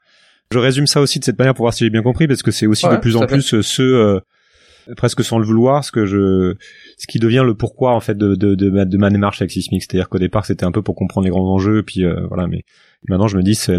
Je 0.51 0.57
résume 0.57 0.87
ça 0.87 1.01
aussi 1.01 1.19
de 1.19 1.23
cette 1.23 1.37
manière 1.37 1.53
pour 1.53 1.63
voir 1.63 1.73
si 1.73 1.83
j'ai 1.83 1.89
bien 1.89 2.01
compris 2.01 2.27
parce 2.27 2.43
que 2.43 2.51
c'est 2.51 2.67
aussi 2.67 2.87
de 2.87 2.97
plus 2.97 3.15
en 3.15 3.25
plus 3.25 3.53
euh, 3.53 3.61
ce 3.61 4.21
presque 4.97 5.23
sans 5.23 5.39
le 5.39 5.45
vouloir 5.45 5.84
ce 5.84 5.91
que 5.91 6.05
je 6.05 6.55
ce 6.97 7.07
qui 7.07 7.19
devient 7.19 7.43
le 7.45 7.55
pourquoi 7.55 7.93
en 7.93 7.99
fait 7.99 8.17
de 8.17 8.36
de, 8.36 8.55
de, 8.55 8.69
ma, 8.69 8.86
de 8.86 8.97
ma 8.97 9.09
démarche 9.09 9.41
avec 9.41 9.51
Sismic 9.51 9.84
c'est-à-dire 9.84 10.09
qu'au 10.09 10.19
départ 10.19 10.45
c'était 10.45 10.65
un 10.65 10.71
peu 10.71 10.82
pour 10.82 10.95
comprendre 10.95 11.25
les 11.25 11.32
grands 11.32 11.53
enjeux 11.53 11.84
puis 11.84 12.03
voilà 12.29 12.47
mais 12.47 12.63
Maintenant, 13.07 13.27
je 13.27 13.38
me 13.38 13.43
dis, 13.43 13.55
c'est 13.55 13.77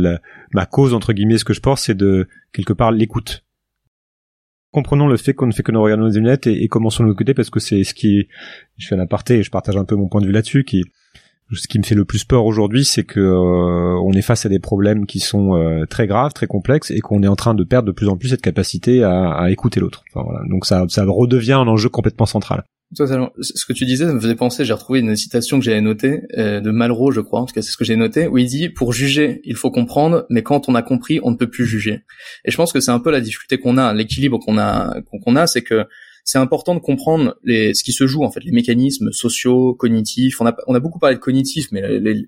ma 0.52 0.66
cause 0.66 0.94
entre 0.94 1.12
guillemets, 1.12 1.38
ce 1.38 1.44
que 1.44 1.52
je 1.52 1.60
pense, 1.60 1.82
c'est 1.82 1.94
de 1.94 2.28
quelque 2.52 2.72
part 2.72 2.90
l'écoute. 2.90 3.44
Comprenons 4.72 5.06
le 5.06 5.16
fait 5.16 5.34
qu'on 5.34 5.46
ne 5.46 5.52
fait 5.52 5.62
que 5.62 5.70
nous 5.70 5.82
regarder 5.82 6.02
nos 6.02 6.10
lunettes 6.10 6.46
et, 6.46 6.64
et 6.64 6.68
commençons 6.68 7.02
à 7.02 7.06
nous 7.06 7.12
écouter 7.12 7.34
parce 7.34 7.50
que 7.50 7.60
c'est 7.60 7.84
ce 7.84 7.94
qui, 7.94 8.28
je 8.78 8.88
fais 8.88 8.94
un 8.94 9.00
aparté 9.00 9.38
et 9.38 9.42
je 9.42 9.50
partage 9.50 9.76
un 9.76 9.84
peu 9.84 9.96
mon 9.96 10.08
point 10.08 10.20
de 10.20 10.26
vue 10.26 10.32
là-dessus, 10.32 10.64
qui 10.64 10.82
ce 11.52 11.68
qui 11.68 11.78
me 11.78 11.84
fait 11.84 11.94
le 11.94 12.04
plus 12.04 12.24
peur 12.24 12.44
aujourd'hui, 12.44 12.84
c'est 12.84 13.04
que 13.04 13.20
euh, 13.20 14.00
on 14.02 14.12
est 14.12 14.22
face 14.22 14.46
à 14.46 14.48
des 14.48 14.58
problèmes 14.58 15.06
qui 15.06 15.20
sont 15.20 15.56
euh, 15.56 15.84
très 15.86 16.06
graves, 16.06 16.32
très 16.32 16.46
complexes, 16.46 16.90
et 16.90 17.00
qu'on 17.00 17.22
est 17.22 17.28
en 17.28 17.36
train 17.36 17.54
de 17.54 17.64
perdre 17.64 17.88
de 17.88 17.92
plus 17.92 18.08
en 18.08 18.16
plus 18.16 18.28
cette 18.28 18.42
capacité 18.42 19.02
à, 19.02 19.32
à 19.32 19.50
écouter 19.50 19.80
l'autre. 19.80 20.04
Enfin, 20.14 20.24
voilà. 20.26 20.46
Donc 20.48 20.64
ça, 20.66 20.84
ça 20.88 21.04
redevient 21.04 21.52
un 21.52 21.68
enjeu 21.68 21.88
complètement 21.88 22.26
central. 22.26 22.64
Ce 22.94 23.64
que 23.64 23.72
tu 23.72 23.86
disais, 23.86 24.04
ça 24.04 24.12
me 24.12 24.20
faisait 24.20 24.34
penser, 24.34 24.66
j'ai 24.66 24.72
retrouvé 24.74 25.00
une 25.00 25.16
citation 25.16 25.58
que 25.58 25.64
j'avais 25.64 25.80
notée, 25.80 26.24
euh, 26.36 26.60
de 26.60 26.70
Malraux, 26.70 27.10
je 27.10 27.20
crois, 27.20 27.40
en 27.40 27.46
tout 27.46 27.54
cas 27.54 27.62
c'est 27.62 27.70
ce 27.70 27.78
que 27.78 27.86
j'ai 27.86 27.96
noté, 27.96 28.26
où 28.26 28.36
il 28.36 28.46
dit 28.46 28.68
«Pour 28.70 28.92
juger, 28.92 29.40
il 29.44 29.56
faut 29.56 29.70
comprendre, 29.70 30.26
mais 30.28 30.42
quand 30.42 30.68
on 30.68 30.74
a 30.74 30.82
compris, 30.82 31.18
on 31.22 31.30
ne 31.30 31.36
peut 31.36 31.48
plus 31.48 31.64
juger». 31.64 32.00
Et 32.44 32.50
je 32.50 32.56
pense 32.58 32.70
que 32.70 32.80
c'est 32.80 32.90
un 32.90 33.00
peu 33.00 33.10
la 33.10 33.22
difficulté 33.22 33.56
qu'on 33.56 33.78
a, 33.78 33.94
l'équilibre 33.94 34.38
qu'on 34.38 34.58
a, 34.58 34.94
qu'on 35.24 35.36
a, 35.36 35.46
c'est 35.46 35.62
que 35.62 35.86
c'est 36.24 36.38
important 36.38 36.74
de 36.74 36.80
comprendre 36.80 37.36
ce 37.44 37.82
qui 37.82 37.92
se 37.92 38.06
joue 38.06 38.22
en 38.22 38.30
fait, 38.30 38.44
les 38.44 38.52
mécanismes 38.52 39.10
sociaux, 39.12 39.74
cognitifs. 39.74 40.40
On 40.40 40.46
a, 40.46 40.80
beaucoup 40.80 40.98
parlé 40.98 41.16
de 41.16 41.20
cognitifs, 41.20 41.72
mais 41.72 41.82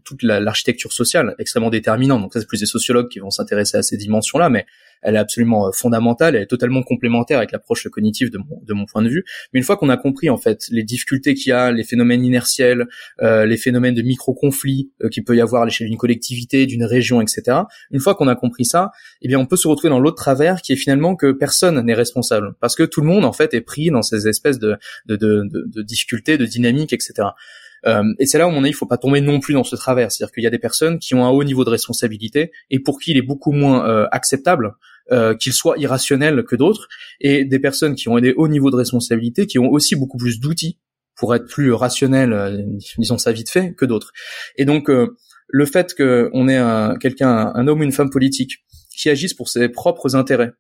toute 0.05 0.23
l'architecture 0.23 0.93
sociale 0.93 1.35
extrêmement 1.39 1.71
déterminante. 1.71 2.23
Donc 2.23 2.33
ça, 2.33 2.41
c'est 2.41 2.47
plus 2.47 2.61
des 2.61 2.67
sociologues 2.67 3.09
qui 3.09 3.21
vont 3.21 3.31
s'intéresser 3.31 3.77
à 3.77 3.83
ces 3.83 3.97
dimensions-là, 3.97 4.49
mais 4.49 4.67
elle 5.05 5.17
est 5.17 5.19
absolument 5.19 5.69
euh, 5.69 5.71
fondamentale, 5.73 6.35
elle 6.35 6.43
est 6.43 6.47
totalement 6.47 6.83
complémentaire 6.83 7.39
avec 7.39 7.53
l'approche 7.53 7.89
cognitive 7.89 8.31
de 8.31 8.39
mon, 8.39 8.61
de 8.63 8.75
mon 8.75 8.87
point 8.87 9.03
de 9.03 9.09
vue. 9.09 9.25
Mais 9.53 9.61
une 9.61 9.65
fois 9.65 9.77
qu'on 9.77 9.91
a 9.91 9.97
compris 9.97 10.31
en 10.31 10.39
fait 10.39 10.67
les 10.71 10.83
difficultés 10.83 11.35
qu'il 11.35 11.51
y 11.51 11.53
a, 11.53 11.71
les 11.71 11.85
phénomènes 11.85 12.25
inertiels, 12.25 12.87
euh, 13.23 13.47
les 13.47 13.57
phénomènes 13.57 13.95
de 13.95 14.03
micro-conflits 14.03 14.91
euh, 15.03 15.09
qu'il 15.09 15.25
peut 15.25 15.37
y 15.37 15.41
avoir 15.41 15.63
à 15.63 15.65
l'échelle 15.67 15.89
d'une 15.89 15.99
collectivité, 15.99 16.67
d'une 16.67 16.85
région, 16.85 17.21
etc. 17.21 17.59
Une 17.91 18.01
fois 18.01 18.15
qu'on 18.15 18.29
a 18.29 18.35
compris 18.35 18.65
ça, 18.65 18.91
eh 19.23 19.29
bien 19.29 19.39
on 19.39 19.47
peut 19.47 19.57
se 19.57 19.69
retrouver 19.69 19.91
dans 19.91 20.01
l'autre 20.01 20.17
travers 20.17 20.63
qui 20.63 20.73
est 20.73 20.77
finalement 20.77 21.15
que 21.17 21.33
personne 21.33 21.81
n'est 21.81 21.95
responsable 21.95 22.55
parce 22.61 22.75
que 22.75 22.83
tout 22.83 23.03
le 23.03 23.07
monde 23.07 23.25
en 23.25 23.33
fait 23.33 23.55
est 23.55 23.61
pris 23.61 23.91
dans 23.91 24.03
ces 24.03 24.27
espèces 24.27 24.59
de, 24.59 24.77
de, 25.07 25.17
de, 25.17 25.43
de, 25.45 25.65
de 25.67 25.83
difficultés, 25.83 26.39
de 26.39 26.47
dynamiques, 26.47 26.93
etc. 26.93 27.29
Euh, 27.87 28.03
et 28.19 28.27
c'est 28.27 28.39
là 28.39 28.49
où 28.49 28.51
on 28.51 28.65
est, 28.65 28.69
il 28.69 28.75
faut 28.75 28.87
pas 28.87 28.97
tomber 28.97 29.21
non 29.21 29.41
plus 29.41 29.55
dans 29.55 29.65
ce 29.65 29.77
travers, 29.77 30.11
c'est-à-dire 30.11 30.33
qu'il 30.33 30.43
y 30.43 30.47
a 30.47 30.51
des 30.51 30.59
personnes 30.59 30.99
qui 30.99 31.15
ont 31.15 31.25
un 31.25 31.31
haut 31.31 31.45
niveau 31.45 31.65
de 31.65 31.71
responsabilité 31.71 32.51
et 32.71 32.79
pour 32.79 32.99
qui 32.99 33.11
il 33.11 33.17
est 33.17 33.23
beaucoup 33.23 33.53
moins 33.53 33.89
euh, 33.89 34.07
acceptable 34.11 34.75
euh, 35.13 35.35
qu'ils 35.35 35.53
soient 35.53 35.77
irrationnels 35.77 36.45
que 36.45 36.57
d'autres, 36.57 36.89
et 37.21 37.45
des 37.45 37.59
personnes 37.59 37.95
qui 37.95 38.09
ont 38.09 38.19
des 38.19 38.33
hauts 38.33 38.49
niveaux 38.49 38.71
de 38.71 38.77
responsabilité, 38.77 39.47
qui 39.47 39.59
ont 39.59 39.71
aussi 39.71 39.97
beaucoup 39.97 40.17
plus 40.17 40.41
d'outils 40.41 40.79
pour 41.15 41.35
être 41.35 41.45
plus 41.45 41.75
rationnels, 41.75 42.33
euh, 42.33 42.63
disons 42.97 43.19
ça 43.19 43.31
vite 43.31 43.51
fait, 43.51 43.75
que 43.75 43.85
d'autres. 43.85 44.13
Et 44.57 44.65
donc 44.65 44.89
euh, 44.89 45.15
le 45.49 45.67
fait 45.67 45.95
qu'on 45.95 46.49
ait 46.49 46.57
un, 46.57 46.97
quelqu'un, 46.97 47.53
un 47.55 47.69
homme 47.69 47.81
ou 47.81 47.83
une 47.83 47.93
femme 47.93 48.09
politique 48.09 48.65
qui 48.97 49.11
agisse 49.11 49.35
pour 49.35 49.51
ses 49.51 49.69
propres 49.69 50.17
intérêts 50.17 50.53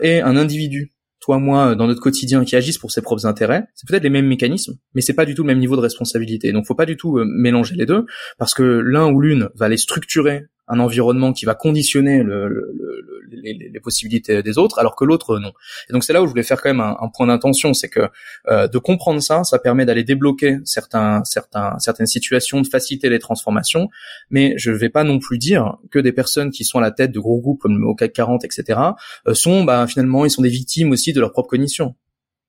et 0.00 0.20
un 0.20 0.36
individu 0.36 0.94
toi, 1.20 1.38
moi, 1.38 1.74
dans 1.74 1.86
notre 1.86 2.00
quotidien, 2.00 2.44
qui 2.44 2.56
agissent 2.56 2.78
pour 2.78 2.90
ses 2.90 3.02
propres 3.02 3.26
intérêts, 3.26 3.64
c'est 3.74 3.88
peut-être 3.88 4.02
les 4.02 4.10
mêmes 4.10 4.26
mécanismes, 4.26 4.74
mais 4.94 5.00
c'est 5.00 5.14
pas 5.14 5.26
du 5.26 5.34
tout 5.34 5.42
le 5.42 5.48
même 5.48 5.58
niveau 5.58 5.76
de 5.76 5.80
responsabilité. 5.80 6.52
Donc, 6.52 6.66
faut 6.66 6.74
pas 6.74 6.86
du 6.86 6.96
tout 6.96 7.18
euh, 7.18 7.24
mélanger 7.26 7.76
les 7.76 7.86
deux, 7.86 8.06
parce 8.38 8.54
que 8.54 8.62
l'un 8.62 9.10
ou 9.10 9.20
l'une 9.20 9.50
va 9.54 9.68
les 9.68 9.76
structurer 9.76 10.46
un 10.70 10.78
environnement 10.78 11.32
qui 11.32 11.44
va 11.44 11.54
conditionner 11.54 12.22
le, 12.22 12.48
le, 12.48 13.20
les, 13.30 13.70
les, 13.72 13.80
possibilités 13.80 14.42
des 14.42 14.58
autres, 14.58 14.78
alors 14.78 14.96
que 14.96 15.04
l'autre 15.04 15.38
non. 15.38 15.52
Et 15.88 15.92
donc 15.92 16.04
c'est 16.04 16.12
là 16.12 16.22
où 16.22 16.26
je 16.26 16.30
voulais 16.30 16.42
faire 16.42 16.60
quand 16.60 16.70
même 16.70 16.80
un, 16.80 16.96
un 17.00 17.08
point 17.08 17.26
d'intention, 17.26 17.74
c'est 17.74 17.88
que 17.88 18.08
euh, 18.48 18.68
de 18.68 18.78
comprendre 18.78 19.20
ça, 19.20 19.44
ça 19.44 19.58
permet 19.58 19.84
d'aller 19.84 20.04
débloquer 20.04 20.58
certains, 20.64 21.22
certains, 21.24 21.78
certaines 21.78 22.06
situations, 22.06 22.60
de 22.60 22.66
faciliter 22.66 23.08
les 23.08 23.18
transformations. 23.18 23.88
Mais 24.30 24.54
je 24.56 24.70
ne 24.70 24.76
vais 24.76 24.90
pas 24.90 25.04
non 25.04 25.18
plus 25.18 25.38
dire 25.38 25.76
que 25.90 25.98
des 25.98 26.12
personnes 26.12 26.50
qui 26.50 26.64
sont 26.64 26.78
à 26.78 26.82
la 26.82 26.90
tête 26.90 27.12
de 27.12 27.20
gros 27.20 27.40
groupes 27.40 27.60
comme 27.60 27.84
au 27.84 27.94
CAC 27.94 28.12
40, 28.12 28.44
etc., 28.44 28.80
euh, 29.26 29.34
sont 29.34 29.64
bah, 29.64 29.86
finalement 29.86 30.24
ils 30.24 30.30
sont 30.30 30.42
des 30.42 30.48
victimes 30.48 30.92
aussi 30.92 31.12
de 31.12 31.20
leur 31.20 31.32
propre 31.32 31.48
cognition. 31.48 31.94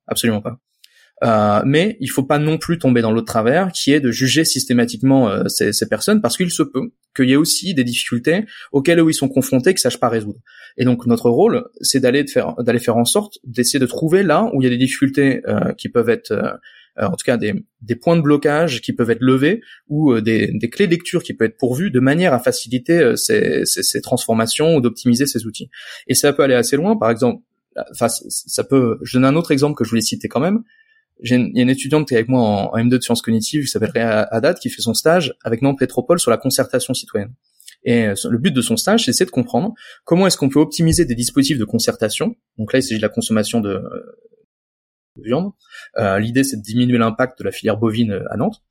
Absolument 0.08 0.42
pas. 0.42 0.58
Euh, 1.24 1.62
mais 1.66 1.98
il 2.00 2.08
faut 2.08 2.24
pas 2.24 2.40
non 2.40 2.58
plus 2.58 2.80
tomber 2.80 3.02
dans 3.02 3.12
l'autre 3.12 3.28
travers, 3.28 3.72
qui 3.72 3.94
est 3.94 4.00
de 4.00 4.12
juger 4.12 4.44
systématiquement 4.44 5.30
euh, 5.30 5.48
ces, 5.48 5.72
ces, 5.72 5.88
personnes, 5.88 6.20
parce 6.20 6.36
qu'il 6.36 6.50
se 6.50 6.64
peut 6.64 6.92
qu'il 7.16 7.30
y 7.30 7.34
ait 7.34 7.38
aussi 7.38 7.74
des 7.74 7.84
difficultés 7.84 8.46
auxquelles 8.72 9.00
eux, 9.00 9.10
ils 9.10 9.14
sont 9.14 9.30
confrontés, 9.30 9.74
qu'ils 9.74 9.82
sachent 9.82 10.00
pas 10.00 10.10
résoudre. 10.10 10.40
Et 10.78 10.86
donc 10.86 11.06
notre 11.06 11.30
rôle, 11.30 11.66
c'est 11.82 12.00
d'aller 12.00 12.26
faire 12.26 12.56
d'aller 12.60 12.80
faire 12.80 12.98
en 12.98 13.06
sorte 13.06 13.38
d'essayer 13.44 13.80
de 13.80 13.86
trouver 13.86 14.24
là 14.24 14.50
où 14.54 14.62
il 14.62 14.66
y 14.66 14.68
a 14.68 14.70
des 14.70 14.78
difficultés 14.78 15.42
euh, 15.48 15.74
qui 15.74 15.90
peuvent 15.90 16.10
être 16.10 16.32
euh, 16.32 16.54
en 16.98 17.12
tout 17.12 17.26
cas 17.26 17.38
des, 17.38 17.54
des, 17.82 17.96
points 17.96 18.18
de 18.18 18.22
blocage 18.22 18.82
qui 18.82 18.94
peuvent 18.94 19.12
être 19.12 19.22
levés 19.22 19.62
ou 19.88 20.20
des, 20.20 20.52
des, 20.54 20.70
clés 20.70 20.88
de 20.88 20.92
lecture 20.92 21.24
qui 21.24 21.34
peuvent 21.34 21.48
être 21.48 21.58
pourvues 21.58 21.92
de 21.92 22.00
manière 22.00 22.34
à 22.34 22.40
faciliter 22.40 23.14
ces, 23.16 23.64
ces, 23.66 23.84
ces 23.84 24.02
transformations 24.02 24.76
ou 24.76 24.82
d'optimiser 24.82 25.26
ces 25.26 25.46
outils. 25.46 25.70
Et 26.08 26.16
ça 26.16 26.34
peut 26.34 26.44
aller 26.44 26.54
assez 26.54 26.76
loin. 26.76 26.98
Par 26.98 27.10
exemple, 27.10 27.44
enfin 27.92 28.08
ça 28.10 28.64
peut. 28.64 28.98
Je 29.04 29.18
donne 29.18 29.26
un 29.26 29.36
autre 29.36 29.52
exemple 29.52 29.76
que 29.76 29.86
je 29.86 29.90
voulais 29.90 30.02
citer 30.02 30.28
quand 30.28 30.42
même 30.42 30.64
j'ai 31.22 31.36
il 31.36 31.56
y 31.56 31.60
a 31.60 31.64
une 31.64 31.70
étudiante 31.70 32.08
qui 32.08 32.14
est 32.14 32.18
avec 32.18 32.30
moi 32.30 32.42
en, 32.42 32.78
M2 32.78 32.90
de 32.90 33.02
sciences 33.02 33.22
cognitives 33.22 33.64
qui 33.64 33.68
s'appelle 33.68 33.92
Réa 33.94 34.22
Haddad 34.32 34.58
qui 34.58 34.70
fait 34.70 34.82
son 34.82 34.94
stage 34.94 35.34
avec 35.44 35.62
Nantes 35.62 35.80
Métropole 35.80 36.20
sur 36.20 36.32
la 36.32 36.38
concertation 36.38 36.94
citoyenne. 36.94 37.34
Et 37.84 38.08
euh, 38.08 38.16
le 38.30 38.38
but 38.38 38.52
de 38.52 38.62
son 38.62 38.78
stage, 38.78 39.06
c'est 39.06 39.26
de 39.26 39.32
comprendre 39.32 39.74
comment 40.04 40.28
est-ce 40.28 40.38
qu'on 40.38 40.50
peut 40.50 40.60
optimiser 40.60 41.06
des 41.06 41.16
dispositifs 41.16 41.58
de 41.58 41.66
concertation. 41.66 42.36
Donc 42.58 42.74
là, 42.74 42.80
il 42.80 42.84
s'agit 42.84 43.00
de 43.00 43.02
la 43.02 43.10
consommation 43.10 43.60
de, 43.60 43.82
de 45.18 45.24
viande. 45.24 45.52
Euh, 45.98 46.20
L'idée, 46.20 46.44
c'est 46.44 46.58
de 46.58 46.62
diminuer 46.62 46.98
l'impact 46.98 47.40
de 47.40 47.44
la 47.44 47.52
filière 47.52 47.78
bovine 47.78 48.12
euh, 48.12 48.32
à 48.32 48.38
Nantes. 48.38 48.62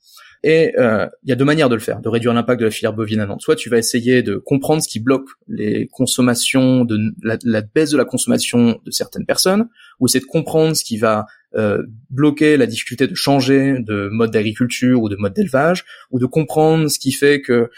Et 0.42 0.72
euh, 0.78 1.06
il 1.22 1.28
y 1.28 1.32
a 1.32 1.36
deux 1.36 1.44
manières 1.44 1.68
de 1.68 1.74
le 1.74 1.80
faire, 1.80 2.00
de 2.00 2.08
réduire 2.08 2.32
l'impact 2.32 2.60
de 2.60 2.64
la 2.64 2.70
filière 2.70 2.94
bovine 2.94 3.20
à 3.20 3.26
Nantes. 3.26 3.42
Soit 3.42 3.56
tu 3.56 3.68
vas 3.68 3.76
essayer 3.76 4.22
de 4.22 4.36
comprendre 4.36 4.82
ce 4.82 4.88
qui 4.88 4.98
bloque 4.98 5.28
les 5.48 5.86
consommations, 5.88 6.86
de 6.86 6.98
la, 7.22 7.36
la 7.44 7.60
baisse 7.60 7.90
de 7.90 7.98
la 7.98 8.06
consommation 8.06 8.80
de 8.82 8.90
certaines 8.90 9.26
personnes, 9.26 9.68
ou 9.98 10.06
essayer 10.06 10.20
de 10.20 10.30
comprendre 10.30 10.74
ce 10.74 10.82
qui 10.82 10.96
va 10.96 11.26
euh, 11.56 11.82
bloquer 12.10 12.56
la 12.56 12.66
difficulté 12.66 13.06
de 13.06 13.14
changer 13.14 13.76
de 13.78 14.08
mode 14.10 14.30
d'agriculture 14.30 15.02
ou 15.02 15.08
de 15.08 15.16
mode 15.16 15.34
d'élevage, 15.34 15.84
ou 16.10 16.18
de 16.18 16.26
comprendre 16.26 16.88
ce 16.88 16.98
qui 16.98 17.12
fait 17.12 17.40
que 17.40 17.70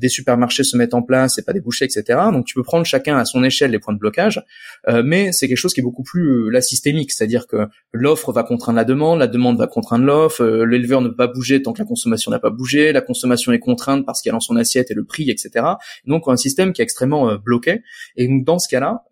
des 0.00 0.08
supermarchés 0.08 0.64
se 0.64 0.76
mettent 0.76 0.94
en 0.94 1.02
place 1.02 1.38
et 1.38 1.42
pas 1.42 1.52
des 1.52 1.60
bouchers, 1.60 1.84
etc. 1.84 2.18
Donc 2.32 2.46
tu 2.46 2.54
peux 2.54 2.62
prendre 2.62 2.84
chacun 2.84 3.16
à 3.16 3.24
son 3.24 3.44
échelle 3.44 3.70
les 3.70 3.78
points 3.78 3.94
de 3.94 3.98
blocage, 3.98 4.42
euh, 4.88 5.02
mais 5.04 5.32
c'est 5.32 5.46
quelque 5.48 5.58
chose 5.58 5.72
qui 5.72 5.80
est 5.80 5.84
beaucoup 5.84 6.02
plus 6.02 6.46
euh, 6.46 6.48
la 6.50 6.60
systémique, 6.60 7.12
c'est-à-dire 7.12 7.46
que 7.46 7.68
l'offre 7.92 8.32
va 8.32 8.42
contraindre 8.42 8.76
la 8.76 8.84
demande, 8.84 9.20
la 9.20 9.28
demande 9.28 9.56
va 9.56 9.66
contraindre 9.66 10.04
l'offre, 10.04 10.42
euh, 10.42 10.66
l'éleveur 10.66 11.00
ne 11.00 11.08
peut 11.08 11.16
pas 11.16 11.26
bouger 11.28 11.62
tant 11.62 11.72
que 11.72 11.78
la 11.78 11.84
consommation 11.84 12.30
n'a 12.30 12.40
pas 12.40 12.50
bougé, 12.50 12.92
la 12.92 13.02
consommation 13.02 13.52
est 13.52 13.60
contrainte 13.60 14.04
parce 14.04 14.20
qu'il 14.20 14.30
y 14.30 14.32
a 14.32 14.34
dans 14.34 14.40
son 14.40 14.56
assiette 14.56 14.90
et 14.90 14.94
le 14.94 15.04
prix, 15.04 15.30
etc. 15.30 15.64
Donc 16.06 16.24
un 16.26 16.36
système 16.36 16.72
qui 16.72 16.82
est 16.82 16.84
extrêmement 16.84 17.30
euh, 17.30 17.38
bloqué. 17.38 17.82
Et 18.16 18.26
donc 18.26 18.44
dans 18.44 18.58
ce 18.58 18.68
cas-là, 18.68 19.04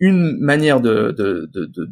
une 0.00 0.36
manière 0.40 0.80
de, 0.80 1.14
de, 1.16 1.48
de, 1.52 1.88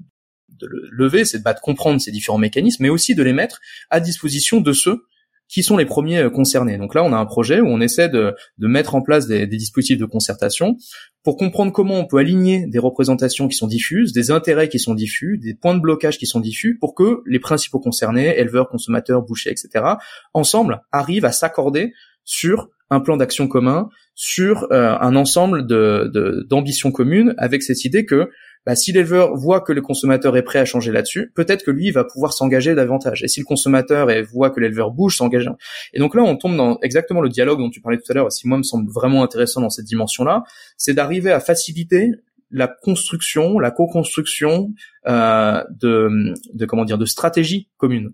de 0.60 0.66
de 0.66 0.72
le 0.72 0.88
lever, 0.90 1.24
c'est 1.24 1.38
de, 1.38 1.42
bah, 1.42 1.54
de 1.54 1.60
comprendre 1.60 2.00
ces 2.00 2.10
différents 2.10 2.38
mécanismes, 2.38 2.82
mais 2.82 2.88
aussi 2.88 3.14
de 3.14 3.22
les 3.22 3.32
mettre 3.32 3.60
à 3.90 4.00
disposition 4.00 4.60
de 4.60 4.72
ceux 4.72 5.04
qui 5.50 5.64
sont 5.64 5.76
les 5.76 5.84
premiers 5.84 6.18
euh, 6.18 6.30
concernés. 6.30 6.78
Donc 6.78 6.94
là, 6.94 7.02
on 7.02 7.12
a 7.12 7.16
un 7.16 7.26
projet 7.26 7.60
où 7.60 7.66
on 7.66 7.80
essaie 7.80 8.08
de, 8.08 8.34
mettre 8.58 8.94
en 8.94 9.02
place 9.02 9.26
des, 9.26 9.46
dispositifs 9.46 9.98
de 9.98 10.06
concertation 10.06 10.76
pour 11.24 11.36
comprendre 11.36 11.72
comment 11.72 11.96
on 11.96 12.06
peut 12.06 12.18
aligner 12.18 12.66
des 12.66 12.78
représentations 12.78 13.48
qui 13.48 13.56
sont 13.56 13.66
diffuses, 13.66 14.12
des 14.12 14.30
intérêts 14.30 14.68
qui 14.68 14.78
sont 14.78 14.94
diffus, 14.94 15.38
des 15.38 15.54
points 15.54 15.74
de 15.74 15.80
blocage 15.80 16.18
qui 16.18 16.26
sont 16.26 16.40
diffus, 16.40 16.78
pour 16.78 16.94
que 16.94 17.22
les 17.26 17.40
principaux 17.40 17.80
concernés, 17.80 18.38
éleveurs, 18.38 18.68
consommateurs, 18.68 19.22
bouchers, 19.22 19.50
etc., 19.50 19.84
ensemble 20.32 20.82
arrivent 20.92 21.24
à 21.24 21.32
s'accorder 21.32 21.92
sur 22.24 22.68
un 22.90 23.00
plan 23.00 23.16
d'action 23.16 23.48
commun, 23.48 23.88
sur 24.14 24.66
euh, 24.72 24.96
un 25.00 25.16
ensemble 25.16 25.66
d'ambitions 25.66 26.92
communes, 26.92 27.34
avec 27.38 27.62
cette 27.62 27.84
idée 27.84 28.04
que 28.04 28.30
bah, 28.66 28.76
si 28.76 28.92
l'éleveur 28.92 29.34
voit 29.36 29.60
que 29.60 29.72
le 29.72 29.80
consommateur 29.80 30.36
est 30.36 30.42
prêt 30.42 30.58
à 30.58 30.64
changer 30.64 30.92
là-dessus, 30.92 31.32
peut-être 31.34 31.64
que 31.64 31.70
lui 31.70 31.90
va 31.90 32.04
pouvoir 32.04 32.32
s'engager 32.32 32.74
davantage. 32.74 33.22
Et 33.22 33.28
si 33.28 33.40
le 33.40 33.44
consommateur 33.46 34.08
voit 34.32 34.50
que 34.50 34.60
l'éleveur 34.60 34.90
bouge, 34.90 35.16
s'engage. 35.16 35.50
Et 35.92 35.98
donc 35.98 36.14
là, 36.14 36.22
on 36.22 36.36
tombe 36.36 36.56
dans 36.56 36.78
exactement 36.82 37.20
le 37.20 37.28
dialogue 37.28 37.58
dont 37.58 37.70
tu 37.70 37.80
parlais 37.80 37.98
tout 37.98 38.10
à 38.10 38.14
l'heure, 38.14 38.26
et 38.26 38.30
qui 38.30 38.48
moi 38.48 38.58
me 38.58 38.62
semble 38.62 38.90
vraiment 38.90 39.22
intéressant 39.22 39.60
dans 39.60 39.70
cette 39.70 39.86
dimension-là, 39.86 40.44
c'est 40.76 40.94
d'arriver 40.94 41.32
à 41.32 41.40
faciliter 41.40 42.12
la 42.50 42.66
construction, 42.66 43.58
la 43.58 43.70
co-construction 43.70 44.72
euh, 45.06 45.62
de, 45.70 46.34
de 46.52 46.66
comment 46.66 46.84
dire, 46.84 46.98
de 46.98 47.06
stratégies 47.06 47.68
communes. 47.76 48.12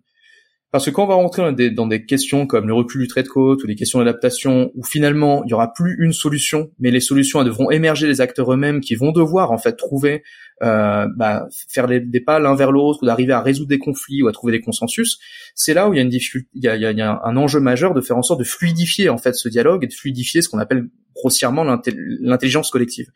Parce 0.72 0.84
que 0.84 0.90
quand 0.90 1.04
on 1.04 1.06
va 1.06 1.14
rentrer 1.14 1.70
dans 1.70 1.86
des, 1.86 2.04
questions 2.04 2.46
comme 2.46 2.66
le 2.66 2.74
recul 2.74 3.00
du 3.00 3.08
trait 3.08 3.22
de 3.22 3.28
côte 3.28 3.62
ou 3.62 3.66
des 3.66 3.76
questions 3.76 4.00
d'adaptation, 4.00 4.72
où 4.74 4.84
finalement 4.84 5.42
il 5.44 5.50
y 5.50 5.54
aura 5.54 5.72
plus 5.72 5.96
une 6.00 6.12
solution, 6.12 6.70
mais 6.80 6.90
les 6.90 7.00
solutions 7.00 7.42
devront 7.44 7.70
émerger 7.70 8.06
des 8.06 8.20
acteurs 8.20 8.52
eux-mêmes 8.52 8.80
qui 8.80 8.96
vont 8.96 9.12
devoir 9.12 9.52
en 9.52 9.58
fait 9.58 9.76
trouver, 9.76 10.22
euh, 10.62 11.06
bah, 11.16 11.46
faire 11.68 11.86
des 11.86 12.20
pas 12.20 12.40
l'un 12.40 12.54
vers 12.56 12.72
l'autre 12.72 12.98
ou 13.02 13.06
d'arriver 13.06 13.32
à 13.32 13.40
résoudre 13.40 13.68
des 13.68 13.78
conflits 13.78 14.22
ou 14.22 14.28
à 14.28 14.32
trouver 14.32 14.52
des 14.52 14.60
consensus. 14.60 15.18
C'est 15.54 15.72
là 15.72 15.88
où 15.88 15.94
il 15.94 15.96
y 15.96 16.00
a 16.00 16.02
une 16.02 16.10
difficulté, 16.10 16.48
il 16.54 16.64
y 16.64 16.66
il 16.66 16.98
y 16.98 17.02
a 17.02 17.20
un 17.24 17.36
enjeu 17.36 17.60
majeur 17.60 17.94
de 17.94 18.00
faire 18.00 18.16
en 18.16 18.22
sorte 18.22 18.40
de 18.40 18.44
fluidifier 18.44 19.08
en 19.08 19.18
fait 19.18 19.34
ce 19.34 19.48
dialogue 19.48 19.84
et 19.84 19.86
de 19.86 19.94
fluidifier 19.94 20.42
ce 20.42 20.48
qu'on 20.48 20.58
appelle 20.58 20.88
grossièrement 21.14 21.64
l'intelligence 21.64 22.70
collective. 22.70 23.06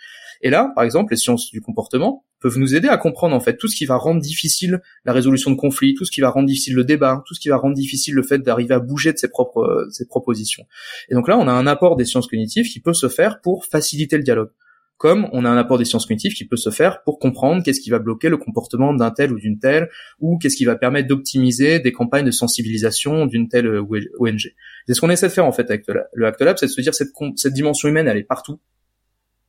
Et 0.43 0.51
là, 0.51 0.73
par 0.75 0.85
exemple, 0.85 1.13
les 1.13 1.17
sciences 1.17 1.51
du 1.51 1.61
comportement 1.61 2.25
peuvent 2.41 2.59
nous 2.59 2.75
aider 2.75 2.89
à 2.89 2.97
comprendre 2.97 3.37
en 3.37 3.41
fait 3.41 3.57
tout 3.57 3.69
ce 3.69 3.77
qui 3.77 3.85
va 3.85 3.97
rendre 3.97 4.21
difficile 4.21 4.81
la 5.05 5.13
résolution 5.13 5.51
de 5.51 5.57
conflits, 5.57 5.95
tout 5.95 6.05
ce 6.05 6.11
qui 6.11 6.21
va 6.21 6.31
rendre 6.31 6.47
difficile 6.47 6.75
le 6.75 6.85
débat, 6.85 7.23
tout 7.27 7.35
ce 7.35 7.41
qui 7.41 7.51
va 7.51 7.57
rendre 7.57 7.75
difficile 7.75 8.15
le 8.15 8.23
fait 8.23 8.39
d'arriver 8.39 8.75
à 8.75 8.81
bouger 8.81 9.13
de 9.13 9.19
ses 9.19 9.29
propres 9.29 9.87
ses 9.91 10.07
propositions. 10.07 10.65
Et 11.11 11.15
donc 11.15 11.29
là, 11.29 11.39
on 11.39 11.47
a 11.47 11.53
un 11.53 11.67
apport 11.67 11.97
des 11.97 12.07
sciences 12.07 12.27
cognitives 12.27 12.67
qui 12.67 12.81
peut 12.81 12.95
se 12.95 13.09
faire 13.09 13.41
pour 13.41 13.67
faciliter 13.67 14.17
le 14.17 14.23
dialogue. 14.23 14.51
Comme 14.97 15.31
on 15.33 15.47
a 15.47 15.49
un 15.49 15.57
apport 15.57 15.79
des 15.79 15.87
sciences 15.87 16.05
cognitives 16.05 16.35
qui 16.35 16.47
peut 16.47 16.59
se 16.59 16.69
faire 16.69 17.03
pour 17.05 17.19
comprendre 17.19 17.63
qu'est-ce 17.63 17.81
qui 17.81 17.89
va 17.89 17.99
bloquer 17.99 18.29
le 18.29 18.37
comportement 18.37 18.93
d'un 18.93 19.11
tel 19.11 19.33
ou 19.33 19.39
d'une 19.39 19.59
telle, 19.59 19.89
ou 20.19 20.37
qu'est-ce 20.37 20.57
qui 20.57 20.67
va 20.67 20.77
permettre 20.77 21.09
d'optimiser 21.09 21.81
des 21.81 21.91
campagnes 21.91 22.27
de 22.27 22.31
sensibilisation 22.31 23.25
d'une 23.25 23.49
telle 23.49 23.81
ONG. 24.19 24.55
C'est 24.87 24.93
ce 24.95 25.01
qu'on 25.01 25.09
essaie 25.09 25.29
de 25.29 25.33
faire 25.33 25.47
en 25.47 25.53
fait 25.53 25.71
avec 25.71 25.87
le 26.13 26.27
Act 26.27 26.43
Lab, 26.43 26.59
c'est 26.59 26.67
de 26.67 26.71
se 26.71 26.81
dire 26.83 26.95
cette, 26.95 27.13
cette 27.37 27.55
dimension 27.55 27.89
humaine, 27.89 28.09
elle 28.09 28.19
est 28.19 28.25
partout 28.25 28.61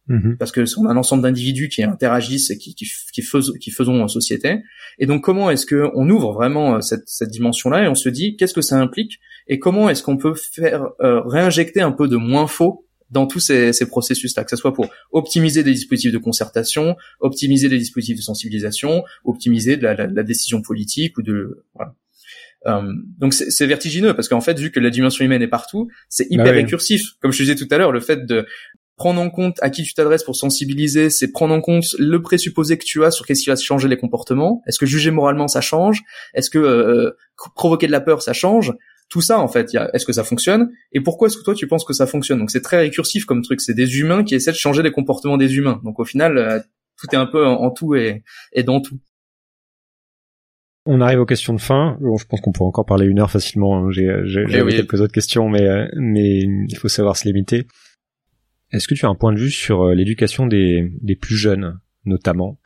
Mhm. 0.07 0.37
Parce 0.37 0.51
que 0.51 0.63
on 0.79 0.87
a 0.87 0.91
un 0.91 0.97
ensemble 0.97 1.23
d'individus 1.23 1.69
qui 1.69 1.83
interagissent 1.83 2.49
et 2.49 2.57
qui, 2.57 2.73
qui, 2.75 2.85
qui, 3.13 3.21
qui 3.59 3.71
faisons 3.71 4.01
en 4.01 4.07
société. 4.07 4.61
Et 4.99 5.05
donc, 5.05 5.23
comment 5.23 5.49
est-ce 5.49 5.65
que 5.65 5.89
on 5.93 6.09
ouvre 6.09 6.33
vraiment 6.33 6.75
euh, 6.75 6.81
cette, 6.81 7.07
cette 7.07 7.29
dimension-là 7.29 7.83
et 7.83 7.87
on 7.87 7.95
se 7.95 8.09
dit 8.09 8.35
qu'est-ce 8.35 8.53
que 8.53 8.61
ça 8.61 8.79
implique 8.79 9.19
et 9.47 9.59
comment 9.59 9.89
est-ce 9.89 10.03
qu'on 10.03 10.17
peut 10.17 10.33
faire 10.33 10.89
euh, 11.01 11.21
réinjecter 11.21 11.81
un 11.81 11.91
peu 11.91 12.07
de 12.07 12.17
moins 12.17 12.47
faux 12.47 12.87
dans 13.09 13.27
tous 13.27 13.39
ces, 13.39 13.73
ces 13.73 13.87
processus-là, 13.87 14.45
que 14.45 14.49
ce 14.49 14.55
soit 14.55 14.73
pour 14.73 14.87
optimiser 15.11 15.63
des 15.63 15.73
dispositifs 15.73 16.13
de 16.13 16.17
concertation, 16.17 16.95
optimiser 17.19 17.67
des 17.67 17.77
dispositifs 17.77 18.17
de 18.17 18.21
sensibilisation, 18.21 19.03
optimiser 19.25 19.75
de 19.75 19.83
la, 19.83 19.95
la, 19.95 20.07
la 20.07 20.23
décision 20.23 20.61
politique 20.61 21.17
ou 21.17 21.21
de 21.21 21.65
voilà. 21.75 21.93
Euh, 22.67 22.93
donc 23.17 23.33
c'est 23.33 23.65
vertigineux 23.65 24.13
parce 24.13 24.29
qu'en 24.29 24.41
fait, 24.41 24.59
vu 24.59 24.71
que 24.71 24.79
la 24.79 24.91
dimension 24.91 25.25
humaine 25.25 25.41
est 25.41 25.47
partout, 25.47 25.89
c'est 26.09 26.27
hyper 26.29 26.45
bah 26.45 26.51
récursif. 26.51 27.13
Comme 27.19 27.31
je 27.31 27.41
disais 27.41 27.55
tout 27.55 27.67
à 27.71 27.77
l'heure, 27.77 27.91
le 27.91 27.99
fait 27.99 28.25
de 28.25 28.45
prendre 28.95 29.21
en 29.21 29.29
compte 29.29 29.57
à 29.61 29.69
qui 29.69 29.83
tu 29.83 29.93
t'adresses 29.93 30.23
pour 30.23 30.35
sensibiliser, 30.35 31.09
c'est 31.09 31.31
prendre 31.31 31.53
en 31.53 31.61
compte 31.61 31.85
le 31.97 32.21
présupposé 32.21 32.77
que 32.77 32.83
tu 32.85 33.03
as 33.03 33.11
sur 33.11 33.25
qu'est-ce 33.25 33.43
qui 33.43 33.49
va 33.49 33.55
changer 33.55 33.87
les 33.87 33.97
comportements. 33.97 34.61
Est-ce 34.67 34.77
que 34.77 34.85
juger 34.85 35.11
moralement 35.11 35.47
ça 35.47 35.61
change? 35.61 36.03
Est-ce 36.33 36.49
que 36.49 36.59
euh, 36.59 37.11
provoquer 37.55 37.87
de 37.87 37.91
la 37.91 38.01
peur 38.01 38.21
ça 38.21 38.33
change? 38.33 38.73
Tout 39.09 39.21
ça 39.21 39.39
en 39.39 39.47
fait, 39.47 39.75
est-ce 39.93 40.05
que 40.05 40.13
ça 40.13 40.23
fonctionne? 40.23 40.69
Et 40.93 41.01
pourquoi 41.01 41.27
est-ce 41.27 41.37
que 41.37 41.43
toi 41.43 41.53
tu 41.53 41.67
penses 41.67 41.83
que 41.83 41.93
ça 41.93 42.07
fonctionne? 42.07 42.39
Donc 42.39 42.51
c'est 42.51 42.61
très 42.61 42.77
récursif 42.77 43.25
comme 43.25 43.41
truc. 43.41 43.59
C'est 43.59 43.73
des 43.73 43.99
humains 43.99 44.23
qui 44.23 44.35
essaient 44.35 44.51
de 44.51 44.57
changer 44.57 44.83
les 44.83 44.91
comportements 44.91 45.37
des 45.37 45.57
humains. 45.57 45.81
Donc 45.83 45.99
au 45.99 46.05
final, 46.05 46.37
euh, 46.37 46.59
tout 46.97 47.07
est 47.13 47.17
un 47.17 47.25
peu 47.25 47.45
en, 47.45 47.71
tout 47.71 47.95
et, 47.95 48.23
et 48.53 48.63
dans 48.63 48.79
tout. 48.79 48.99
On 50.85 51.01
arrive 51.01 51.19
aux 51.19 51.25
questions 51.25 51.53
de 51.53 51.61
fin. 51.61 51.97
Bon, 51.99 52.17
je 52.17 52.25
pense 52.25 52.39
qu'on 52.41 52.51
pourrait 52.51 52.69
encore 52.69 52.85
parler 52.85 53.05
une 53.05 53.19
heure 53.19 53.29
facilement. 53.29 53.77
Hein. 53.77 53.91
J'ai 53.91 54.45
eh 54.47 54.65
quelques 54.69 55.01
autres 55.01 55.13
questions, 55.13 55.49
mais 55.49 55.67
euh, 55.67 55.85
mais 55.95 56.39
il 56.39 56.75
faut 56.77 56.87
savoir 56.87 57.17
se 57.17 57.27
limiter. 57.27 57.67
Est-ce 58.71 58.87
que 58.87 58.95
tu 58.95 59.05
as 59.05 59.09
un 59.09 59.15
point 59.15 59.33
de 59.33 59.39
vue 59.39 59.51
sur 59.51 59.81
euh, 59.81 59.93
l'éducation 59.93 60.47
des, 60.47 60.91
des 61.01 61.15
plus 61.15 61.35
jeunes, 61.35 61.79
notamment? 62.05 62.57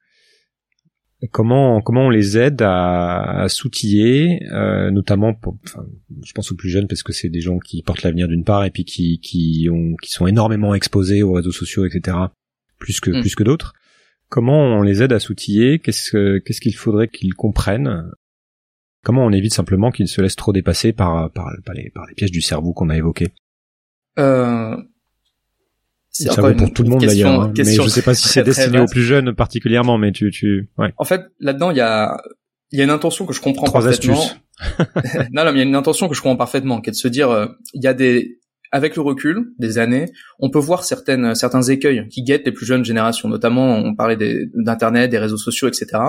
Comment 1.32 1.82
comment 1.82 2.08
on 2.08 2.10
les 2.10 2.38
aide 2.38 2.62
à, 2.62 3.42
à 3.42 3.50
s'outiller, 3.50 4.44
euh, 4.52 4.92
notamment, 4.92 5.34
pour, 5.34 5.58
enfin, 5.64 5.84
je 6.24 6.34
pense 6.34 6.52
aux 6.52 6.56
plus 6.56 6.70
jeunes 6.70 6.88
parce 6.88 7.02
que 7.02 7.14
c'est 7.14 7.30
des 7.30 7.42
gens 7.42 7.58
qui 7.58 7.82
portent 7.82 8.04
l'avenir 8.04 8.28
d'une 8.28 8.44
part 8.44 8.64
et 8.64 8.70
puis 8.70 8.86
qui 8.86 9.20
qui 9.20 9.68
ont 9.72 9.96
qui 10.04 10.12
sont 10.12 10.28
énormément 10.28 10.76
exposés 10.76 11.24
aux 11.24 11.34
réseaux 11.34 11.54
sociaux, 11.54 11.86
etc. 11.86 12.18
Plus 12.78 13.00
que 13.00 13.10
mm. 13.10 13.22
plus 13.22 13.34
que 13.34 13.44
d'autres. 13.44 13.74
Comment 14.30 14.60
on 14.60 14.82
les 14.84 15.02
aide 15.02 15.14
à 15.14 15.20
s'outiller? 15.20 15.80
Qu'est-ce 15.80 16.38
qu'est-ce 16.40 16.62
qu'il 16.62 16.76
faudrait 16.76 17.08
qu'ils 17.08 17.34
comprennent? 17.34 18.12
Comment 19.04 19.26
on 19.26 19.32
évite 19.32 19.54
simplement 19.54 19.92
qu'ils 19.92 20.10
se 20.10 20.22
laissent 20.22 20.36
trop 20.36 20.54
dépasser 20.54 20.94
par 20.94 21.32
par, 21.32 21.50
les, 21.74 21.90
par 21.90 22.06
les 22.06 22.14
pièges 22.14 22.32
du 22.32 22.42
cerveau 22.42 22.74
qu'on 22.74 22.90
a 22.90 22.98
évoqués? 22.98 23.30
Euh, 24.20 24.78
c'est 26.18 26.32
ça 26.32 26.42
vaut 26.42 26.54
pour 26.56 26.72
tout 26.72 26.84
le 26.84 26.90
monde 26.90 27.02
d'ailleurs. 27.02 27.42
Hein. 27.42 27.54
Mais 27.58 27.66
je 27.66 27.90
sais 27.90 28.02
pas 28.02 28.14
si 28.14 28.30
c'est 28.30 28.44
destiné 28.44 28.80
aux 28.80 28.86
plus 28.86 29.04
jeunes 29.04 29.36
particulièrement, 29.36 29.98
mais 29.98 30.14
tu, 30.14 30.32
tu, 30.32 30.70
ouais. 30.78 30.94
En 30.96 31.04
fait, 31.04 31.24
là-dedans, 31.42 31.72
il 31.72 31.78
y 31.78 31.82
a, 31.82 32.22
il 32.72 32.80
y 32.80 32.82
a 32.82 32.86
une 32.86 32.92
intention 32.92 33.26
que 33.26 33.34
je 33.34 33.42
comprends 33.42 33.66
Trois 33.66 33.82
parfaitement. 33.82 34.24
non, 35.34 35.44
non, 35.44 35.52
mais 35.52 35.52
il 35.52 35.58
y 35.58 35.60
a 35.60 35.64
une 35.64 35.76
intention 35.76 36.08
que 36.08 36.16
je 36.16 36.22
comprends 36.22 36.38
parfaitement, 36.38 36.80
qui 36.80 36.90
est 36.90 36.94
de 36.94 36.98
se 36.98 37.10
dire, 37.10 37.30
euh, 37.32 37.48
il 37.74 37.84
y 37.84 37.88
a 37.88 37.94
des, 37.94 38.40
avec 38.72 38.96
le 38.96 39.02
recul 39.02 39.52
des 39.60 39.78
années, 39.78 40.06
on 40.40 40.50
peut 40.50 40.60
voir 40.60 40.86
certaines 40.86 41.36
certains 41.36 41.64
écueils 41.64 42.08
qui 42.08 42.24
guettent 42.24 42.46
les 42.46 42.54
plus 42.54 42.66
jeunes 42.66 42.86
générations, 42.86 43.28
notamment 43.28 43.76
on 43.76 43.94
parlait 43.94 44.18
d'internet, 44.54 45.12
des 45.12 45.18
réseaux 45.18 45.38
sociaux, 45.38 45.68
etc. 45.68 46.02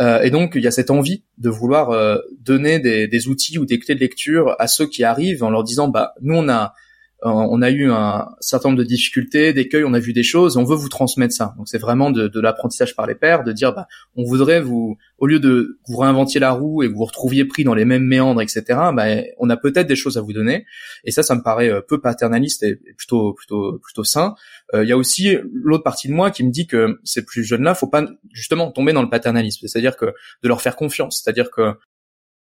Euh, 0.00 0.22
et 0.22 0.30
donc 0.30 0.54
il 0.56 0.62
y 0.62 0.66
a 0.66 0.72
cette 0.72 0.90
envie 0.90 1.22
de 1.38 1.50
vouloir 1.50 1.90
euh, 1.90 2.18
donner 2.40 2.80
des, 2.80 3.06
des, 3.06 3.28
outils 3.28 3.58
ou 3.58 3.64
des 3.64 3.78
clés 3.78 3.94
de 3.94 4.00
lecture 4.00 4.56
à 4.58 4.66
ceux 4.66 4.88
qui 4.88 5.04
arrivent 5.04 5.44
en 5.44 5.50
leur 5.50 5.62
disant 5.62 5.86
bah 5.86 6.14
nous 6.20 6.34
on 6.34 6.48
a 6.48 6.74
on 7.22 7.62
a 7.62 7.70
eu 7.70 7.90
un 7.90 8.28
certain 8.40 8.68
nombre 8.68 8.78
de 8.78 8.84
difficultés, 8.84 9.52
d'écueils, 9.54 9.84
on 9.84 9.94
a 9.94 9.98
vu 9.98 10.12
des 10.12 10.22
choses, 10.22 10.56
on 10.56 10.64
veut 10.64 10.76
vous 10.76 10.90
transmettre 10.90 11.34
ça. 11.34 11.54
Donc 11.56 11.66
c'est 11.66 11.78
vraiment 11.78 12.10
de, 12.10 12.40
l'apprentissage 12.40 12.94
par 12.94 13.06
les 13.06 13.14
pairs, 13.14 13.42
de 13.42 13.52
dire 13.52 13.72
bah, 13.72 13.86
on 14.16 14.24
voudrait 14.24 14.60
vous, 14.60 14.98
au 15.18 15.26
lieu 15.26 15.40
de 15.40 15.78
vous 15.88 15.96
réinventiez 15.96 16.40
la 16.40 16.52
roue 16.52 16.82
et 16.82 16.88
vous 16.88 16.98
vous 16.98 17.04
retrouviez 17.04 17.46
pris 17.46 17.64
dans 17.64 17.74
les 17.74 17.86
mêmes 17.86 18.04
méandres, 18.04 18.42
etc. 18.42 18.62
Bah, 18.92 19.06
on 19.38 19.48
a 19.48 19.56
peut-être 19.56 19.86
des 19.86 19.96
choses 19.96 20.18
à 20.18 20.20
vous 20.20 20.34
donner. 20.34 20.66
Et 21.04 21.10
ça, 21.10 21.22
ça 21.22 21.34
me 21.34 21.42
paraît 21.42 21.70
euh, 21.70 21.80
peu 21.80 22.00
paternaliste 22.00 22.62
et 22.62 22.76
plutôt 22.96 23.32
plutôt 23.32 23.78
plutôt 23.82 24.04
sain. 24.04 24.34
Euh, 24.74 24.84
il 24.84 24.88
y 24.88 24.92
a 24.92 24.96
aussi 24.96 25.36
l'autre 25.52 25.84
partie 25.84 26.08
de 26.08 26.12
moi 26.12 26.30
qui 26.30 26.44
me 26.44 26.50
dit 26.50 26.66
que 26.66 26.98
ces 27.02 27.24
plus 27.24 27.44
jeunes-là, 27.44 27.74
faut 27.74 27.86
pas 27.86 28.04
justement 28.32 28.70
tomber 28.70 28.92
dans 28.92 29.02
le 29.02 29.10
paternalisme, 29.10 29.66
c'est-à-dire 29.66 29.96
que 29.96 30.06
de 30.06 30.48
leur 30.48 30.60
faire 30.60 30.76
confiance, 30.76 31.22
c'est-à-dire 31.22 31.50
que 31.50 31.72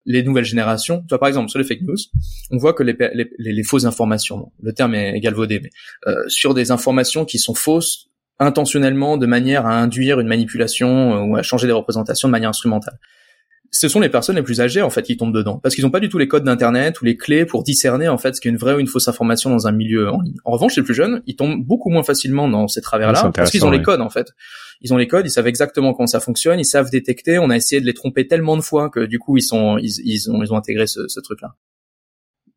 les 0.06 0.22
nouvelles 0.22 0.44
générations, 0.44 1.00
tu 1.00 1.08
vois, 1.10 1.18
par 1.18 1.28
exemple 1.28 1.50
sur 1.50 1.58
les 1.58 1.64
fake 1.64 1.82
news, 1.82 1.96
on 2.50 2.56
voit 2.56 2.72
que 2.72 2.82
les, 2.82 2.96
les, 3.12 3.28
les 3.38 3.62
fausses 3.62 3.84
informations, 3.84 4.52
le 4.62 4.72
terme 4.72 4.94
est 4.94 5.20
galvaudé, 5.20 5.60
mais 5.62 5.70
euh, 6.06 6.22
sur 6.28 6.54
des 6.54 6.70
informations 6.70 7.24
qui 7.24 7.38
sont 7.38 7.54
fausses 7.54 8.08
intentionnellement 8.38 9.16
de 9.16 9.26
manière 9.26 9.66
à 9.66 9.78
induire 9.78 10.20
une 10.20 10.28
manipulation 10.28 11.14
euh, 11.14 11.26
ou 11.26 11.36
à 11.36 11.42
changer 11.42 11.66
des 11.66 11.72
représentations 11.72 12.28
de 12.28 12.32
manière 12.32 12.50
instrumentale 12.50 12.98
ce 13.70 13.88
sont 13.88 14.00
les 14.00 14.08
personnes 14.08 14.36
les 14.36 14.42
plus 14.42 14.60
âgées 14.60 14.82
en 14.82 14.90
fait 14.90 15.02
qui 15.02 15.16
tombent 15.16 15.34
dedans 15.34 15.58
parce 15.62 15.74
qu'ils 15.74 15.84
n'ont 15.84 15.90
pas 15.90 16.00
du 16.00 16.08
tout 16.08 16.18
les 16.18 16.28
codes 16.28 16.44
d'internet 16.44 17.00
ou 17.00 17.04
les 17.04 17.16
clés 17.16 17.44
pour 17.44 17.62
discerner 17.62 18.08
en 18.08 18.18
fait 18.18 18.34
ce 18.34 18.40
qu'est 18.40 18.48
une 18.48 18.56
vraie 18.56 18.74
ou 18.74 18.78
une 18.78 18.86
fausse 18.86 19.08
information 19.08 19.50
dans 19.50 19.66
un 19.66 19.72
milieu 19.72 20.10
en 20.10 20.20
ligne. 20.20 20.36
En 20.44 20.52
revanche, 20.52 20.76
les 20.76 20.82
plus 20.82 20.94
jeunes, 20.94 21.22
ils 21.26 21.36
tombent 21.36 21.64
beaucoup 21.64 21.90
moins 21.90 22.02
facilement 22.02 22.48
dans 22.48 22.68
ces 22.68 22.80
travers-là 22.80 23.30
parce 23.34 23.50
qu'ils 23.50 23.64
ont 23.64 23.70
les 23.70 23.82
codes 23.82 24.00
en 24.00 24.10
fait. 24.10 24.28
Ils 24.80 24.92
ont 24.92 24.96
les 24.96 25.08
codes, 25.08 25.26
ils 25.26 25.30
savent 25.30 25.46
exactement 25.46 25.94
comment 25.94 26.06
ça 26.06 26.20
fonctionne, 26.20 26.58
ils 26.58 26.64
savent 26.64 26.90
détecter. 26.90 27.38
On 27.38 27.50
a 27.50 27.56
essayé 27.56 27.80
de 27.80 27.86
les 27.86 27.94
tromper 27.94 28.26
tellement 28.26 28.56
de 28.56 28.62
fois 28.62 28.90
que 28.90 29.00
du 29.00 29.18
coup 29.18 29.36
ils 29.36 29.42
sont 29.42 29.78
ont 29.78 30.56
intégré 30.56 30.86
ce, 30.86 31.20
truc-là. 31.20 31.54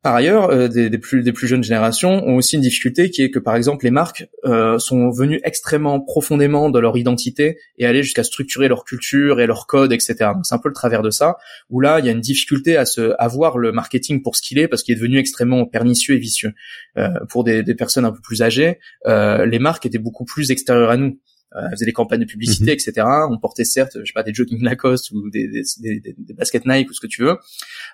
Par 0.02 0.16
ailleurs, 0.16 0.50
euh, 0.50 0.70
des, 0.70 0.98
plus, 0.98 1.48
jeunes 1.48 1.64
générations 1.64 2.26
ont 2.26 2.38
aussi 2.38 2.56
une 2.56 2.62
difficulté 2.62 3.10
qui 3.10 3.22
est 3.22 3.32
que, 3.32 3.40
par 3.40 3.58
exemple, 3.58 3.84
les 3.84 3.92
marques 3.92 4.30
euh, 4.46 4.80
sont 4.80 5.12
venues 5.12 5.42
extrêmement 5.44 6.00
profondément 6.00 6.70
dans 6.70 6.80
leur 6.80 6.96
identité 6.96 7.58
et 7.78 7.86
aller 7.86 8.02
jusqu'à 8.02 8.24
structurer 8.24 8.70
leur 8.70 8.86
culture 8.86 9.42
et 9.42 9.46
leur 9.46 9.68
code, 9.68 9.92
etc. 9.92 10.16
C'est 10.44 10.56
un 10.56 10.58
peu 10.58 10.70
le 10.70 10.74
travers 10.74 11.02
de 11.02 11.10
ça, 11.10 11.36
où 11.70 11.82
là, 11.82 12.00
il 12.00 12.06
y 12.06 12.10
a 12.10 12.14
une 12.14 12.22
difficulté 12.22 12.78
à, 12.78 12.86
se, 12.86 13.14
voir 13.30 13.58
le 13.58 13.74
marketing 13.74 14.22
pour 14.22 14.38
ce 14.38 14.42
qu'il 14.42 14.58
est, 14.58 14.70
parce 14.70 14.84
qu'il 14.84 14.94
est 14.94 14.98
devenu 14.98 15.18
extrêmement 15.18 15.66
pernicieux 15.66 16.16
et 16.16 16.20
vicieux. 16.20 16.54
Euh, 16.98 17.10
pour 17.30 17.44
des, 17.44 17.62
des, 17.62 17.76
personnes 17.76 18.06
un 18.06 18.14
peu 18.14 18.22
plus 18.22 18.42
âgées, 18.42 18.80
euh, 19.06 19.46
les 19.46 19.60
marques 19.60 19.86
étaient 19.86 19.98
beaucoup 19.98 20.24
plus 20.24 20.50
extérieures 20.52 20.92
à 20.92 20.98
nous 20.98 21.20
euh, 21.56 21.70
faisait 21.72 21.86
des 21.86 21.94
campagnes 21.94 22.20
de 22.20 22.26
publicité, 22.26 22.72
mhm. 22.72 22.78
etc. 22.78 23.08
On 23.30 23.38
portait 23.40 23.64
certes, 23.64 23.98
je 24.00 24.06
sais 24.06 24.14
pas, 24.14 24.24
des 24.24 24.34
jogging 24.34 24.64
Lacoste 24.64 25.12
ou 25.12 25.30
des, 25.30 25.48
des, 25.48 25.64
des, 25.80 26.16
des 26.18 26.34
baskets 26.34 26.66
Nike 26.66 26.90
ou 26.90 26.94
ce 26.94 27.02
que 27.02 27.08
tu 27.08 27.24
veux, 27.24 27.38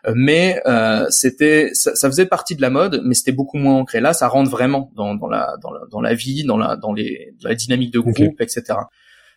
euh, 0.07 0.13
mais 0.15 0.61
euh, 0.65 1.05
c'était, 1.09 1.69
ça, 1.73 1.95
ça, 1.95 2.09
faisait 2.09 2.25
partie 2.25 2.55
de 2.55 2.61
la 2.61 2.69
mode, 2.69 3.01
mais 3.05 3.13
c'était 3.13 3.31
beaucoup 3.31 3.57
moins 3.57 3.75
ancré. 3.75 4.01
Là, 4.01 4.13
ça 4.13 4.27
rentre 4.27 4.51
vraiment 4.51 4.91
dans, 4.95 5.15
dans 5.15 5.27
la, 5.27 5.55
dans 5.61 5.71
la, 5.71 5.81
dans 5.89 6.01
la 6.01 6.13
vie, 6.13 6.43
dans 6.43 6.57
la, 6.57 6.75
dans 6.75 6.93
les, 6.93 7.33
dans 7.41 7.49
la 7.49 7.55
dynamique 7.55 7.93
de 7.93 7.99
groupe, 7.99 8.41
etc. 8.41 8.63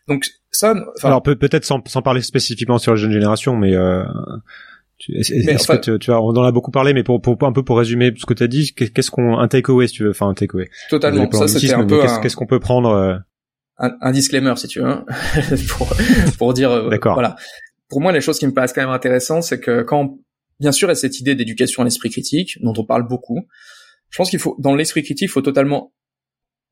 Donc 0.09 0.27
ça, 0.51 0.75
alors 1.03 1.23
peut-être 1.23 1.65
sans, 1.65 1.81
sans 1.87 2.03
parler 2.03 2.23
spécifiquement 2.23 2.79
sur 2.79 2.93
la 2.93 2.97
jeune 2.97 3.13
génération, 3.13 3.57
mais 3.57 3.75
euh, 3.75 4.05
est-ce 5.09 5.69
que 5.69 5.77
tu, 5.77 5.99
tu 5.99 6.11
vois, 6.11 6.21
on 6.23 6.31
en 6.31 6.43
a 6.43 6.51
beaucoup 6.51 6.71
parlé, 6.71 6.93
mais 6.93 7.03
pour, 7.03 7.21
pour 7.21 7.37
un 7.43 7.53
peu 7.53 7.63
pour 7.63 7.79
résumer 7.79 8.13
ce 8.17 8.27
que 8.27 8.35
tu 8.35 8.43
as 8.43 8.49
dit, 8.49 8.75
qu'est-ce 8.75 9.11
qu'on 9.11 9.39
un 9.39 9.47
takeaway 9.47 9.87
si 9.87 9.95
tu 9.95 10.05
veux, 10.05 10.11
enfin 10.11 10.29
un 10.29 10.35
takeaway. 10.35 10.69
Totalement. 10.91 11.31
Ça 11.31 11.47
c'était 11.47 11.75
un 11.75 11.87
peu. 11.87 12.01
Qu'est-ce 12.23 12.37
qu'on 12.37 12.47
peut 12.47 12.61
prendre 12.61 12.91
euh, 12.91 13.17
un, 13.79 13.97
un, 14.01 14.13
disclaimer 14.13 14.55
si 14.57 14.69
tu 14.69 14.81
veux 14.81 14.87
hein, 14.87 15.05
pour, 15.69 15.89
pour 16.39 16.55
dire 16.55 16.71
euh, 16.71 16.91
D'accord. 16.91 17.15
voilà 17.15 17.37
pour 17.89 18.01
moi 18.01 18.13
les 18.13 18.21
choses 18.21 18.39
qui 18.39 18.47
me 18.47 18.53
paraissent 18.53 18.73
quand 18.73 18.83
même 18.83 18.91
intéressantes 18.91 19.45
c'est 19.45 19.61
que 19.61 19.83
quand 19.83 20.19
bien 20.61 20.73
sûr 20.73 20.89
il 20.89 20.91
y 20.91 20.93
a 20.93 20.97
cette 20.97 21.21
idée 21.21 21.35
d'éducation 21.35 21.83
à 21.83 21.85
l'esprit 21.85 22.11
critique 22.11 22.59
dont 22.63 22.75
on 22.77 22.85
parle 22.85 23.07
beaucoup 23.07 23.47
je 24.11 24.17
pense 24.17 24.31
qu'il 24.31 24.39
faut 24.39 24.57
dans 24.59 24.75
l'esprit 24.75 25.03
critique 25.03 25.29
il 25.29 25.33
faut 25.33 25.43
totalement 25.43 25.93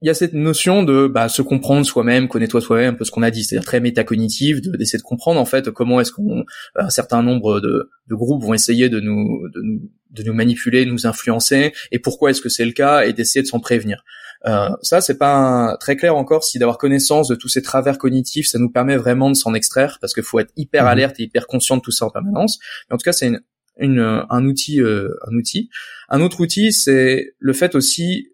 il 0.02 0.06
y 0.06 0.10
a 0.10 0.14
cette 0.14 0.34
notion 0.34 0.82
de 0.82 1.06
bah, 1.06 1.28
se 1.30 1.40
comprendre 1.40 1.86
soi-même, 1.86 2.28
connais-toi 2.28 2.60
soi-même, 2.60 2.94
un 2.94 2.96
peu 2.96 3.04
ce 3.04 3.10
qu'on 3.10 3.22
a 3.22 3.30
dit, 3.30 3.44
c'est-à-dire 3.44 3.64
très 3.64 3.80
métacognitive, 3.80 4.60
d'essayer 4.60 4.98
de, 4.98 5.02
comprendre 5.02 5.40
en 5.40 5.46
fait 5.46 5.70
comment 5.70 6.00
est-ce 6.00 6.12
qu'on 6.12 6.44
un 6.74 6.90
certain 6.90 7.22
nombre 7.22 7.60
de, 7.60 7.88
de, 8.06 8.14
groupes 8.14 8.42
vont 8.42 8.52
essayer 8.52 8.90
de 8.90 9.00
nous, 9.00 9.48
de 9.54 9.62
nous 9.62 9.90
de 10.10 10.22
nous 10.22 10.34
manipuler, 10.34 10.84
de 10.84 10.90
nous 10.90 11.06
influencer, 11.06 11.72
et 11.92 11.98
pourquoi 11.98 12.30
est-ce 12.30 12.40
que 12.40 12.48
c'est 12.48 12.64
le 12.64 12.72
cas, 12.72 13.04
et 13.04 13.12
d'essayer 13.12 13.42
de 13.42 13.46
s'en 13.46 13.60
prévenir. 13.60 14.04
Euh, 14.44 14.68
ça, 14.82 15.00
c'est 15.00 15.18
pas 15.18 15.76
très 15.80 15.96
clair 15.96 16.16
encore 16.16 16.44
si 16.44 16.58
d'avoir 16.58 16.78
connaissance 16.78 17.28
de 17.28 17.34
tous 17.34 17.48
ces 17.48 17.62
travers 17.62 17.98
cognitifs, 17.98 18.46
ça 18.46 18.58
nous 18.58 18.70
permet 18.70 18.96
vraiment 18.96 19.30
de 19.30 19.34
s'en 19.34 19.54
extraire, 19.54 19.98
parce 20.00 20.14
qu'il 20.14 20.22
faut 20.22 20.38
être 20.38 20.52
hyper 20.56 20.84
mhm. 20.84 20.88
alerte 20.88 21.20
et 21.20 21.24
hyper 21.24 21.46
conscient 21.46 21.76
de 21.76 21.82
tout 21.82 21.90
ça 21.90 22.06
en 22.06 22.10
permanence. 22.10 22.58
Mais 22.88 22.94
en 22.94 22.98
tout 22.98 23.04
cas, 23.04 23.12
c'est 23.12 23.28
une, 23.28 23.40
une, 23.78 24.24
un 24.28 24.44
outil, 24.44 24.80
euh, 24.80 25.14
un 25.26 25.34
outil. 25.34 25.70
Un 26.08 26.20
autre 26.20 26.40
outil, 26.40 26.72
c'est 26.72 27.34
le 27.38 27.52
fait 27.52 27.74
aussi 27.74 28.32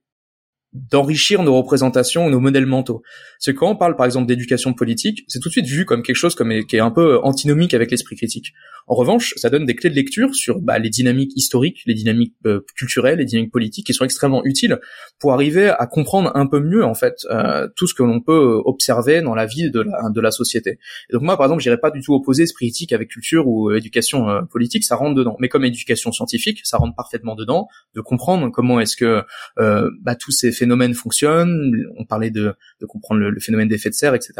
d'enrichir 0.72 1.42
nos 1.42 1.54
représentations, 1.54 2.30
nos 2.30 2.40
modèles 2.40 2.66
mentaux. 2.66 3.02
C'est 3.38 3.54
quand 3.54 3.70
on 3.70 3.76
parle 3.76 3.96
par 3.96 4.06
exemple 4.06 4.26
d'éducation 4.26 4.72
politique, 4.72 5.24
c'est 5.28 5.38
tout 5.40 5.48
de 5.48 5.52
suite 5.52 5.66
vu 5.66 5.84
comme 5.84 6.02
quelque 6.02 6.16
chose 6.16 6.34
qui 6.34 6.76
est 6.76 6.80
un 6.80 6.90
peu 6.90 7.18
antinomique 7.22 7.74
avec 7.74 7.90
l'esprit 7.90 8.16
critique. 8.16 8.52
En 8.86 8.94
revanche, 8.94 9.34
ça 9.36 9.50
donne 9.50 9.64
des 9.64 9.74
clés 9.74 9.90
de 9.90 9.94
lecture 9.94 10.34
sur 10.34 10.60
bah, 10.60 10.78
les 10.78 10.90
dynamiques 10.90 11.32
historiques, 11.36 11.82
les 11.86 11.94
dynamiques 11.94 12.34
euh, 12.46 12.60
culturelles, 12.76 13.18
les 13.18 13.24
dynamiques 13.24 13.52
politiques 13.52 13.86
qui 13.86 13.94
sont 13.94 14.04
extrêmement 14.04 14.44
utiles 14.44 14.78
pour 15.20 15.32
arriver 15.32 15.68
à 15.68 15.86
comprendre 15.86 16.32
un 16.34 16.46
peu 16.46 16.60
mieux 16.60 16.84
en 16.84 16.94
fait 16.94 17.26
euh, 17.30 17.68
tout 17.76 17.86
ce 17.86 17.94
que 17.94 18.02
l'on 18.02 18.20
peut 18.20 18.60
observer 18.64 19.22
dans 19.22 19.34
la 19.34 19.46
vie 19.46 19.70
de 19.70 19.80
la, 19.80 20.10
de 20.10 20.20
la 20.20 20.30
société. 20.30 20.78
Et 21.10 21.12
donc 21.12 21.22
moi 21.22 21.36
par 21.36 21.46
exemple, 21.46 21.62
j'irais 21.62 21.78
pas 21.78 21.90
du 21.90 22.00
tout 22.00 22.14
opposer 22.14 22.44
esprit 22.44 22.66
critique 22.66 22.92
avec 22.92 23.08
culture 23.08 23.46
ou 23.46 23.70
euh, 23.70 23.76
éducation 23.76 24.26
politique, 24.50 24.84
ça 24.84 24.96
rentre 24.96 25.14
dedans. 25.14 25.36
Mais 25.38 25.48
comme 25.48 25.64
éducation 25.64 26.12
scientifique, 26.12 26.60
ça 26.64 26.76
rentre 26.76 26.94
parfaitement 26.94 27.34
dedans 27.34 27.66
de 27.94 28.00
comprendre 28.00 28.50
comment 28.50 28.80
est-ce 28.80 28.96
que 28.96 29.22
bah, 29.56 30.14
tous 30.14 30.30
ces 30.30 30.52
phénomène 30.62 30.94
fonctionne. 30.94 31.72
On 31.96 32.04
parlait 32.04 32.30
de, 32.30 32.54
comprendre 32.86 33.20
le, 33.20 33.40
phénomène 33.40 33.68
d'effet 33.68 33.90
de 33.90 33.94
serre, 33.94 34.14
etc. 34.14 34.34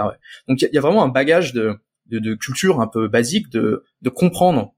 Donc 0.47 0.63
il 0.63 0.69
y, 0.73 0.79
a 0.79 0.81
vraiment 0.81 1.03
un 1.03 1.09
bagage 1.09 1.53
de, 1.53 1.75
de, 2.07 2.21
de, 2.21 2.35
culture 2.35 2.81
un 2.81 2.87
peu 2.87 3.09
basique 3.09 3.51
de, 3.51 3.83
de 4.03 4.09
comprendre 4.09 4.73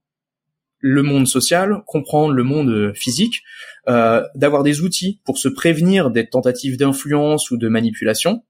le 0.79 1.03
monde 1.03 1.27
social, 1.27 1.83
comprendre 1.85 2.33
le 2.33 2.43
monde 2.43 2.93
physique, 2.95 3.43
euh, 3.87 4.23
d'avoir 4.33 4.63
des 4.63 4.81
outils 4.81 5.21
pour 5.23 5.37
se 5.37 5.47
prévenir 5.47 6.09
des 6.09 6.27
tentatives 6.27 6.77
d'influence 6.77 7.51
ou 7.51 7.57
de 7.57 7.67
manipulation. 7.67 8.43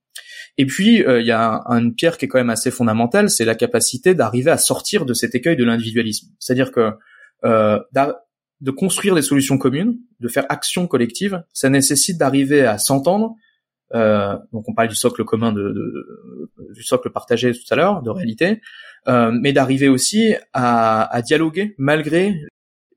Et 0.57 0.65
puis, 0.65 1.03
euh, 1.03 1.19
il 1.19 1.27
y 1.27 1.33
a 1.33 1.63
une 1.67 1.93
pierre 1.93 2.17
qui 2.17 2.25
est 2.25 2.27
quand 2.29 2.37
même 2.37 2.49
assez 2.49 2.71
fondamentale, 2.71 3.29
c'est 3.29 3.43
la 3.43 3.55
capacité 3.55 4.15
d'arriver 4.15 4.51
à 4.51 4.57
sortir 4.57 5.05
de 5.05 5.13
cet 5.13 5.35
écueil 5.35 5.57
de 5.57 5.65
l'individualisme. 5.65 6.27
C'est-à-dire 6.39 6.71
que 6.71 6.91
euh, 7.43 7.79
de 8.65 8.71
construire 8.71 9.13
des 9.13 9.21
solutions 9.21 9.59
communes, 9.59 9.99
de 10.19 10.27
faire 10.27 10.45
action 10.49 10.87
collective, 10.87 11.43
ça 11.53 11.69
nécessite 11.69 12.17
d'arriver 12.17 12.65
à 12.65 12.79
s'entendre. 12.79 13.35
Euh, 13.93 14.35
donc 14.51 14.67
on 14.67 14.73
parlait 14.73 14.89
du 14.89 14.95
socle 14.95 15.23
commun, 15.23 15.51
de, 15.51 15.61
de, 15.61 16.51
du 16.73 16.81
socle 16.81 17.11
partagé 17.11 17.53
tout 17.53 17.61
à 17.69 17.75
l'heure, 17.75 18.01
de 18.01 18.09
réalité, 18.09 18.61
euh, 19.07 19.31
mais 19.31 19.53
d'arriver 19.53 19.87
aussi 19.87 20.33
à, 20.53 21.03
à, 21.15 21.21
dialoguer 21.21 21.75
malgré 21.77 22.33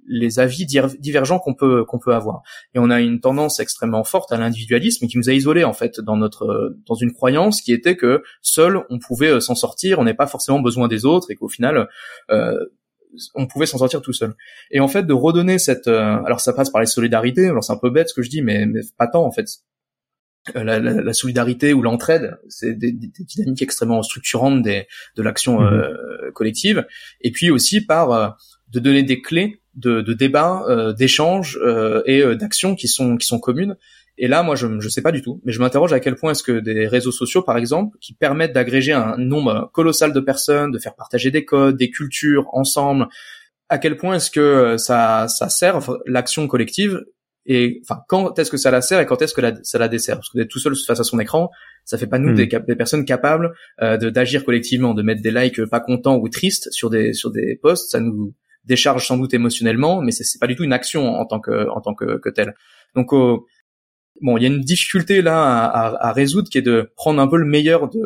les 0.07 0.41
avis 0.41 0.65
divergents 0.65 1.39
qu'on 1.39 1.53
peut 1.53 1.85
qu'on 1.85 1.99
peut 1.99 2.15
avoir. 2.15 2.41
Et 2.75 2.79
on 2.79 2.89
a 2.89 2.99
une 3.03 3.21
tendance 3.21 3.61
extrêmement 3.61 4.05
forte 4.05 4.33
à 4.33 4.39
l'individualisme 4.39 5.07
qui 5.07 5.19
nous 5.19 5.29
a 5.29 5.35
isolés 5.35 5.65
en 5.65 5.75
fait 5.75 6.01
dans 6.01 6.17
notre 6.17 6.79
dans 6.87 6.95
une 6.95 7.13
croyance 7.13 7.61
qui 7.61 7.75
était 7.75 7.95
que 7.95 8.23
seul 8.41 8.87
on 8.89 8.99
pouvait 8.99 9.33
euh, 9.33 9.41
s'en 9.41 9.55
sortir, 9.55 9.99
on 9.99 10.05
n'est 10.05 10.15
pas 10.15 10.27
forcément 10.27 10.61
besoin 10.61 10.89
des 10.89 11.05
autres 11.05 11.31
et 11.31 11.35
qu'au 11.35 11.49
final 11.49 11.91
euh, 12.31 12.59
on 13.35 13.47
pouvait 13.47 13.67
s'en 13.67 13.79
sortir 13.79 14.01
tout 14.03 14.13
seul. 14.13 14.35
Et 14.71 14.81
en 14.81 14.89
fait, 14.89 15.05
de 15.05 15.13
redonner 15.13 15.59
cette, 15.59 15.89
euh, 15.89 16.23
alors 16.25 16.41
ça 16.41 16.53
passe 16.53 16.71
par 16.71 16.81
les 16.81 16.87
solidarités. 16.87 17.47
Alors 17.47 17.65
c'est 17.65 17.73
un 17.73 17.79
peu 17.79 17.91
bête 17.91 18.09
ce 18.09 18.15
que 18.15 18.23
je 18.23 18.31
dis, 18.31 18.43
mais, 18.43 18.67
mais 18.67 18.81
pas 18.97 19.07
tant 19.07 19.25
en 19.25 19.33
fait. 19.33 19.47
Euh, 20.57 20.65
la, 20.65 20.79
la, 20.79 21.03
la, 21.03 21.13
solidarité 21.13 21.75
ou 21.75 21.83
l'entraide, 21.83 22.39
c'est 22.49 22.73
des, 22.73 22.93
des, 22.93 23.11
dynamiques 23.19 23.63
extrêmement 23.63 24.03
structurantes 24.03 24.63
des, 24.63 24.87
de 25.17 25.23
l'action 25.23 25.61
mhm. 25.61 25.67
euh, 25.67 26.31
collective. 26.33 26.87
Et 27.21 27.33
puis 27.33 27.51
aussi 27.51 27.85
par 27.85 28.39
de 28.69 28.81
donner 28.81 29.03
des 29.03 29.21
clés 29.21 29.61
de, 29.75 30.01
de 30.01 30.13
débat, 30.15 30.65
euh, 30.69 30.93
d'échanges 30.93 31.59
et 32.07 32.23
d'actions 32.37 32.75
qui 32.75 32.89
sont 32.89 33.17
qui 33.17 33.27
sont 33.27 33.41
communes 33.41 33.77
et 34.19 34.29
là, 34.29 34.43
moi, 34.43 34.57
je 34.57 34.67
ne 34.67 34.81
sais 34.81 35.03
pas 35.03 35.13
du 35.13 35.23
tout, 35.23 35.41
mais 35.45 35.53
je 35.53 35.61
m'interroge 35.61 35.93
à 35.93 36.01
quel 36.01 36.17
point 36.17 36.33
est-ce 36.33 36.43
que 36.43 36.59
des 36.59 36.87
réseaux 36.87 37.13
sociaux, 37.13 37.43
par 37.43 37.57
exemple, 37.57 37.97
qui 38.01 38.15
permettent 38.15 38.53
d'agréger 38.53 38.93
un 38.93 39.17
nombre 39.17 39.71
colossal 39.73 40.13
de 40.13 40.21
personnes, 40.21 40.73
de 40.73 40.79
faire 40.79 40.97
partager 40.97 41.31
des 41.31 41.45
codes, 41.45 41.77
des 41.77 41.91
cultures 41.91 42.47
ensemble, 42.53 43.07
à 43.69 43.79
quel 43.79 43.97
point 43.97 44.17
est-ce 44.17 44.31
que 44.31 44.77
ça, 44.77 45.29
ça 45.29 45.49
sert 45.49 45.81
l'action 46.07 46.47
collective 46.49 47.05
et 47.51 47.81
enfin 47.83 48.03
quand 48.09 48.39
est-ce 48.39 48.51
que 48.51 48.59
ça 48.59 48.71
la 48.71 48.83
sert 48.83 49.01
et 49.01 49.07
quand 49.07 49.23
est-ce 49.23 49.33
que 49.33 49.41
ça 49.63 49.79
la 49.79 49.89
dessert? 49.89 50.17
Parce 50.17 50.29
que 50.29 50.37
d'être 50.37 50.51
tout 50.51 50.59
seul 50.59 50.75
face 50.87 51.01
à 51.01 51.05
son 51.05 51.19
écran 51.19 51.51
ça 51.85 51.97
fait 51.97 52.07
pas 52.07 52.19
nous 52.19 52.33
hmm. 52.33 52.35
des, 52.35 52.47
des, 52.47 52.77
personnes 52.77 53.07
capables 53.07 53.55
euh, 53.81 53.97
d'agir 53.97 54.45
collectivement 54.45 54.93
de 54.93 55.03
mettre 55.03 55.23
des 55.23 55.31
likes 55.31 55.65
pas 55.65 55.81
contents 55.81 56.19
ou 56.19 56.29
tristes 56.29 56.69
sur 56.73 56.91
des 56.91 57.15
sur 57.15 57.31
des 57.31 57.59
posts 57.63 57.91
ça 57.91 58.01
nous 58.01 58.35
décharge 58.65 59.07
sans 59.07 59.17
doute 59.17 59.33
émotionnellement 59.33 60.03
mais 60.03 60.13
c'est 60.13 60.39
pas 60.39 60.47
du 60.47 60.57
tout 60.57 60.65
une 60.65 60.75
action 60.75 61.09
en 61.09 61.25
tant 61.25 61.41
que 61.41 61.69
en 61.71 61.81
tant 61.81 61.95
que, 61.95 62.19
que 62.19 62.29
telle 62.29 62.55
donc 62.95 63.13
bon, 64.23 64.37
il 64.37 64.43
y 64.43 64.47
a 64.47 64.49
une 64.49 64.61
difficulté 64.61 65.23
là 65.23 65.65
à, 65.65 66.09
à, 66.09 66.13
résoudre 66.13 66.49
qui 66.49 66.59
est 66.59 66.63
de 66.63 66.91
prendre 66.97 67.21
un 67.21 67.29
peu 67.29 67.37
le 67.37 67.47
meilleur 67.47 67.89
de, 67.89 68.01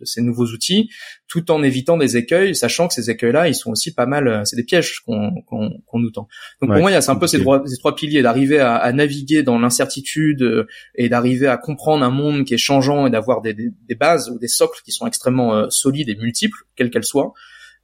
de 0.00 0.04
ces 0.04 0.22
nouveaux 0.22 0.46
outils, 0.46 0.88
tout 1.26 1.50
en 1.50 1.62
évitant 1.62 1.96
des 1.96 2.16
écueils, 2.16 2.54
sachant 2.54 2.88
que 2.88 2.94
ces 2.94 3.10
écueils-là, 3.10 3.48
ils 3.48 3.54
sont 3.54 3.70
aussi 3.70 3.92
pas 3.92 4.06
mal, 4.06 4.28
euh, 4.28 4.44
c'est 4.44 4.56
des 4.56 4.64
pièges 4.64 5.00
qu'on 5.00 5.42
qu'on 5.42 5.98
nous 5.98 6.10
tend. 6.10 6.28
Donc 6.60 6.70
pour 6.70 6.80
moi, 6.80 6.90
il 6.90 6.94
y 6.94 6.96
a 6.96 7.10
un 7.10 7.16
peu 7.16 7.26
ces 7.26 7.40
trois, 7.40 7.62
ces 7.66 7.78
trois 7.78 7.94
piliers 7.94 8.22
d'arriver 8.22 8.58
à, 8.58 8.76
à, 8.76 8.92
naviguer 8.92 9.42
dans 9.42 9.58
l'incertitude 9.58 10.42
euh, 10.42 10.66
et 10.94 11.08
d'arriver 11.08 11.46
à 11.46 11.56
comprendre 11.56 12.04
un 12.04 12.10
monde 12.10 12.44
qui 12.44 12.54
est 12.54 12.58
changeant 12.58 13.06
et 13.06 13.10
d'avoir 13.10 13.42
des, 13.42 13.54
des, 13.54 13.70
des, 13.88 13.94
bases 13.94 14.30
ou 14.30 14.38
des 14.38 14.48
socles 14.48 14.80
qui 14.84 14.92
sont 14.92 15.06
extrêmement 15.06 15.54
euh, 15.54 15.66
solides 15.70 16.08
et 16.08 16.16
multiples, 16.16 16.58
quels 16.76 16.90
qu'elles 16.90 17.04
soient. 17.04 17.32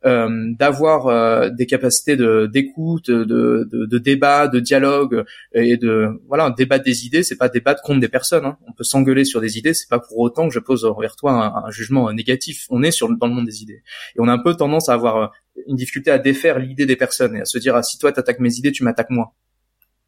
Euh, 0.06 0.52
d'avoir 0.58 1.06
euh, 1.06 1.48
des 1.48 1.64
capacités 1.64 2.14
de 2.14 2.44
d'écoute, 2.44 3.10
de, 3.10 3.24
de, 3.24 3.86
de, 3.86 3.98
débat, 3.98 4.48
de 4.48 4.60
dialogue 4.60 5.24
et 5.54 5.78
de 5.78 6.20
voilà 6.28 6.44
un 6.44 6.50
débat 6.50 6.78
des 6.78 7.06
idées. 7.06 7.22
C'est 7.22 7.38
pas 7.38 7.48
débattre 7.48 7.80
contre 7.80 8.00
des 8.00 8.08
personnes. 8.08 8.44
Hein. 8.44 8.58
On 8.68 8.74
peut 8.74 8.84
s'engueuler 8.84 9.24
sur 9.24 9.40
des 9.40 9.56
idées. 9.56 9.72
C'est 9.72 9.88
pas 9.88 10.00
pour 10.00 10.18
autant 10.18 10.46
que 10.46 10.52
je 10.52 10.58
pose 10.58 10.84
envers 10.84 11.16
toi 11.16 11.64
un, 11.66 11.70
jugement 11.70 12.12
négatif. 12.12 12.66
On 12.68 12.82
est 12.82 12.90
sur 12.90 13.08
dans 13.16 13.26
le 13.26 13.32
monde 13.32 13.46
des 13.46 13.62
idées 13.62 13.82
et 14.14 14.20
on 14.20 14.28
a 14.28 14.32
un 14.34 14.38
peu 14.38 14.54
tendance 14.54 14.90
à 14.90 14.92
avoir 14.92 15.16
euh, 15.16 15.26
une 15.68 15.76
difficulté 15.76 16.10
à 16.10 16.18
défaire 16.18 16.58
l'idée 16.58 16.84
des 16.84 16.96
personnes 16.96 17.36
et 17.36 17.40
à 17.40 17.46
se 17.46 17.56
dire 17.56 17.74
ah 17.74 17.82
si 17.82 17.98
toi 17.98 18.12
t'attaques 18.12 18.40
mes 18.40 18.56
idées, 18.56 18.72
tu 18.72 18.84
m'attaques 18.84 19.08
moi. 19.08 19.32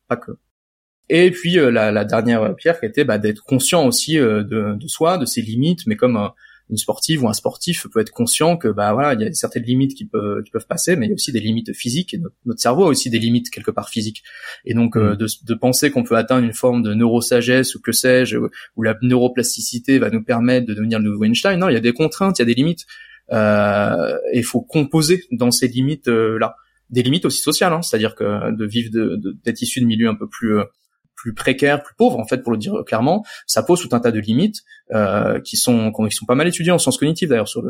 Pas 0.08 0.16
que. 0.16 0.32
Et 1.08 1.30
puis 1.30 1.54
la, 1.54 1.90
la, 1.90 2.04
dernière 2.04 2.54
pierre 2.54 2.80
qui 2.80 2.86
était 2.86 3.04
bah, 3.04 3.16
d'être 3.16 3.44
conscient 3.44 3.86
aussi 3.86 4.16
de, 4.16 4.42
de, 4.42 4.88
soi, 4.88 5.16
de 5.16 5.24
ses 5.24 5.40
limites, 5.40 5.86
mais 5.86 5.96
comme 5.96 6.32
une 6.70 6.76
sportive 6.76 7.22
ou 7.22 7.28
un 7.28 7.32
sportif 7.32 7.86
peut 7.92 8.00
être 8.00 8.10
conscient 8.10 8.56
que 8.56 8.68
bah 8.68 8.92
voilà 8.92 9.14
il 9.14 9.20
y 9.20 9.24
a 9.24 9.32
certaines 9.32 9.62
limites 9.62 9.94
qui 9.94 10.04
peuvent 10.04 10.42
qui 10.42 10.50
peuvent 10.50 10.66
passer 10.66 10.96
mais 10.96 11.06
il 11.06 11.10
y 11.10 11.12
a 11.12 11.14
aussi 11.14 11.32
des 11.32 11.40
limites 11.40 11.72
physiques 11.72 12.14
et 12.14 12.20
notre, 12.44 12.60
cerveau 12.60 12.84
a 12.84 12.88
aussi 12.88 13.10
des 13.10 13.18
limites 13.18 13.50
quelque 13.50 13.70
part 13.70 13.88
physiques 13.88 14.22
et 14.64 14.74
donc 14.74 14.96
euh, 14.96 15.14
mm. 15.14 15.16
de, 15.16 15.26
de, 15.44 15.54
penser 15.54 15.90
qu'on 15.90 16.02
peut 16.02 16.16
atteindre 16.16 16.44
une 16.44 16.52
forme 16.52 16.82
de 16.82 16.94
neurosagesse 16.94 17.74
ou 17.74 17.80
que 17.80 17.92
sais-je 17.92 18.38
où 18.76 18.82
la 18.82 18.96
neuroplasticité 19.02 19.98
va 19.98 20.10
nous 20.10 20.24
permettre 20.24 20.66
de 20.66 20.74
devenir 20.74 20.98
le 20.98 21.10
nouveau 21.10 21.24
Einstein 21.24 21.58
non 21.58 21.68
il 21.68 21.74
y 21.74 21.76
a 21.76 21.80
des 21.80 21.92
contraintes 21.92 22.38
il 22.38 22.42
y 22.42 22.44
a 22.44 22.46
des 22.46 22.54
limites 22.54 22.86
euh, 23.32 24.18
et 24.32 24.38
il 24.38 24.44
faut 24.44 24.60
composer 24.60 25.24
dans 25.30 25.50
ces 25.50 25.68
limites 25.68 26.08
euh, 26.08 26.38
là 26.38 26.56
des 26.90 27.02
limites 27.02 27.24
aussi 27.24 27.40
sociales 27.40 27.72
hein, 27.72 27.82
c'est-à-dire 27.82 28.14
que 28.14 28.52
de 28.52 28.64
vivre 28.64 28.90
d'être 29.44 29.62
issu 29.62 29.80
de 29.80 29.86
milieux 29.86 30.08
un 30.08 30.14
peu 30.14 30.28
plus 30.28 30.58
euh, 30.58 30.64
plus 31.16 31.34
précaires, 31.34 31.82
plus 31.82 31.94
pauvres 31.96 32.18
en 32.18 32.26
fait 32.26 32.42
pour 32.42 32.52
le 32.52 32.58
dire 32.58 32.74
clairement, 32.86 33.24
ça 33.46 33.62
pose 33.62 33.80
tout 33.80 33.94
un 33.94 34.00
tas 34.00 34.12
de 34.12 34.20
limites 34.20 34.62
euh, 34.94 35.40
qui 35.40 35.56
sont 35.56 35.92
qui 35.92 36.14
sont 36.14 36.26
pas 36.26 36.34
mal 36.34 36.46
étudiées 36.46 36.72
en 36.72 36.78
sciences 36.78 36.98
cognitives 36.98 37.28
d'ailleurs 37.28 37.48
sur 37.48 37.62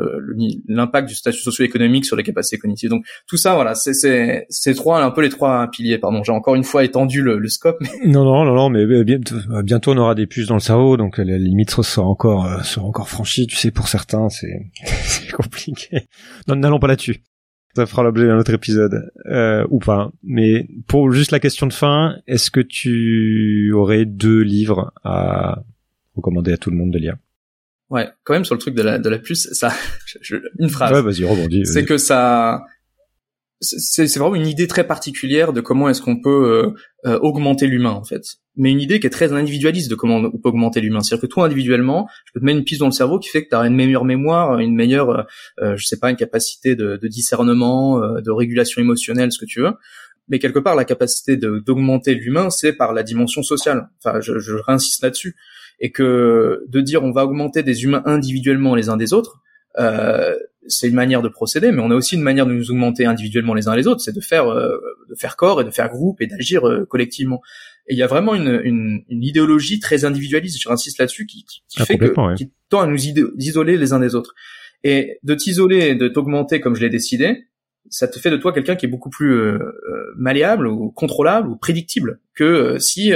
l'impact 0.67 1.07
du 1.07 1.15
statut 1.15 1.39
socio-économique 1.39 2.05
sur 2.05 2.15
les 2.15 2.23
capacités 2.23 2.57
cognitives. 2.57 2.89
Donc 2.89 3.05
tout 3.27 3.37
ça 3.37 3.55
voilà, 3.55 3.73
c'est 3.73 3.93
c'est 3.93 4.45
c'est 4.49 4.73
trois 4.75 5.01
un 5.01 5.11
peu 5.11 5.21
les 5.21 5.29
trois 5.29 5.67
piliers. 5.71 5.97
Pardon, 5.97 6.23
j'ai 6.23 6.31
encore 6.31 6.55
une 6.55 6.63
fois 6.63 6.83
étendu 6.83 7.21
le, 7.21 7.39
le 7.39 7.47
scope. 7.47 7.77
Mais... 7.81 7.89
Non 8.05 8.23
non 8.23 8.45
non 8.45 8.55
non, 8.55 8.69
mais 8.69 8.81
euh, 8.81 9.63
bientôt 9.63 9.91
on 9.91 9.97
aura 9.97 10.15
des 10.15 10.27
puces 10.27 10.47
dans 10.47 10.55
le 10.55 10.59
cerveau, 10.59 10.97
donc 10.97 11.17
les 11.17 11.39
limites 11.39 11.71
seront 11.71 12.07
encore 12.07 12.45
euh, 12.45 12.61
seront 12.63 12.87
encore 12.87 13.09
franchies. 13.09 13.47
Tu 13.47 13.55
sais, 13.55 13.71
pour 13.71 13.87
certains 13.87 14.29
c'est 14.29 14.69
compliqué. 15.33 16.07
N'allons 16.47 16.79
pas 16.79 16.87
là-dessus 16.87 17.21
ça 17.77 17.85
fera 17.85 18.01
l'objet 18.01 18.25
d'un 18.25 18.39
autre 18.39 18.53
épisode 18.53 19.11
euh, 19.27 19.65
ou 19.69 19.77
pas. 19.77 20.11
Mais 20.23 20.67
pour 20.87 21.11
juste 21.11 21.31
la 21.31 21.39
question 21.39 21.67
de 21.67 21.73
fin, 21.73 22.17
est-ce 22.25 22.49
que 22.49 22.59
tu 22.59 23.71
aurais 23.71 24.05
deux 24.05 24.41
livres 24.41 24.91
à 25.03 25.63
recommander 26.15 26.53
à 26.53 26.57
tout 26.57 26.71
le 26.71 26.75
monde 26.75 26.91
de 26.91 26.97
lire? 26.97 27.17
Ouais, 27.91 28.09
quand 28.23 28.33
même 28.33 28.45
sur 28.45 28.55
le 28.55 28.59
truc 28.59 28.73
de 28.73 28.81
la 28.81 28.97
de 28.97 29.09
la 29.09 29.19
puce, 29.19 29.47
ça, 29.53 29.71
une 30.59 30.69
phrase. 30.69 30.91
Ouais, 30.91 31.01
vas-y, 31.01 31.23
rebondis. 31.23 31.67
C'est 31.67 31.85
que 31.85 31.97
ça, 31.97 32.65
c'est 33.59 34.05
vraiment 34.17 34.35
une 34.35 34.47
idée 34.47 34.67
très 34.67 34.85
particulière 34.85 35.51
de 35.51 35.61
comment 35.61 35.89
est-ce 35.89 36.01
qu'on 36.01 36.21
peut 36.21 36.29
euh, 36.29 37.09
euh, 37.09 37.19
augmenter 37.19 37.65
l'humain 37.67 37.91
en 37.91 38.03
fait. 38.03 38.23
Mais 38.55 38.71
une 38.71 38.79
idée 38.81 38.99
qui 38.99 39.07
est 39.07 39.11
très 39.11 39.33
individualiste 39.33 39.89
de 39.89 39.95
comment 39.95 40.17
on 40.17 40.37
peut 40.37 40.49
augmenter 40.49 40.79
l'humain. 40.79 41.01
C'est-à-dire 41.01 41.27
que 41.27 41.33
toi 41.33 41.45
individuellement, 41.45 42.07
je 42.25 42.33
peux 42.33 42.39
te 42.39 42.45
mettre 42.45 42.59
une 42.59 42.63
piste 42.63 42.81
dans 42.81 42.87
le 42.87 42.91
cerveau 42.91 43.17
qui 43.19 43.29
fait 43.29 43.45
que 43.45 43.49
tu 43.49 43.55
une 43.55 43.75
meilleure 43.75 44.05
mémoire, 44.05 44.59
une 44.59 44.75
meilleure, 44.75 45.27
euh, 45.59 45.75
je 45.75 45.85
sais 45.85 45.97
pas, 45.97 46.11
une 46.11 46.17
capacité 46.17 46.75
de, 46.75 46.97
de 46.97 47.07
discernement, 47.07 48.03
euh, 48.03 48.21
de 48.21 48.31
régulation 48.31 48.81
émotionnelle, 48.81 49.31
ce 49.31 49.39
que 49.39 49.45
tu 49.45 49.61
veux. 49.61 49.73
Mais 50.27 50.39
quelque 50.39 50.59
part, 50.59 50.75
la 50.75 50.85
capacité 50.85 51.37
d'augmenter 51.37 52.13
l'humain, 52.13 52.49
c'est 52.49 52.73
par 52.73 52.93
la 52.93 53.01
dimension 53.01 53.43
sociale. 53.43 53.89
Enfin, 54.03 54.19
je, 54.19 54.39
je 54.39 54.55
réinsiste 54.55 55.01
là-dessus. 55.01 55.35
Et 55.79 55.91
que 55.91 56.63
de 56.67 56.81
dire 56.81 57.03
on 57.03 57.11
va 57.11 57.23
augmenter 57.23 57.63
des 57.63 57.83
humains 57.83 58.01
individuellement 58.05 58.75
les 58.75 58.89
uns 58.89 58.97
des 58.97 59.13
autres, 59.13 59.41
euh, 59.79 60.35
c'est 60.67 60.87
une 60.87 60.95
manière 60.95 61.21
de 61.21 61.29
procéder, 61.29 61.71
mais 61.71 61.81
on 61.81 61.91
a 61.91 61.95
aussi 61.95 62.15
une 62.15 62.21
manière 62.21 62.45
de 62.45 62.53
nous 62.53 62.71
augmenter 62.71 63.05
individuellement 63.05 63.53
les 63.53 63.67
uns 63.67 63.75
les 63.75 63.87
autres, 63.87 64.01
c'est 64.01 64.15
de 64.15 64.21
faire 64.21 64.47
euh, 64.47 64.77
de 65.09 65.15
faire 65.15 65.35
corps 65.35 65.61
et 65.61 65.63
de 65.63 65.71
faire 65.71 65.89
groupe 65.89 66.21
et 66.21 66.27
d'agir 66.27 66.67
euh, 66.67 66.85
collectivement. 66.85 67.41
Et 67.87 67.93
il 67.93 67.97
y 67.97 68.03
a 68.03 68.07
vraiment 68.07 68.35
une, 68.35 68.61
une, 68.63 69.03
une 69.09 69.23
idéologie 69.23 69.79
très 69.79 70.05
individualiste, 70.05 70.61
je 70.61 70.69
insiste 70.69 70.99
là-dessus, 70.99 71.25
qui, 71.25 71.45
qui, 71.45 71.61
ah, 71.77 71.85
fait 71.85 71.97
que 71.97 72.35
qui 72.35 72.51
tend 72.69 72.81
à 72.81 72.87
nous 72.87 72.99
isoler 73.37 73.77
les 73.77 73.93
uns 73.93 73.99
des 73.99 74.13
autres. 74.13 74.35
Et 74.83 75.19
de 75.23 75.35
t'isoler 75.35 75.87
et 75.87 75.95
de 75.95 76.07
t'augmenter 76.07 76.59
comme 76.59 76.75
je 76.75 76.81
l'ai 76.81 76.89
décidé, 76.89 77.47
ça 77.89 78.07
te 78.07 78.19
fait 78.19 78.29
de 78.29 78.37
toi 78.37 78.53
quelqu'un 78.53 78.75
qui 78.75 78.85
est 78.85 78.89
beaucoup 78.89 79.09
plus 79.09 79.33
euh, 79.33 79.53
euh, 79.53 80.13
malléable 80.15 80.67
ou 80.67 80.91
contrôlable 80.91 81.49
ou 81.49 81.55
prédictible 81.55 82.19
que 82.35 82.43
euh, 82.43 82.79
si 82.79 83.11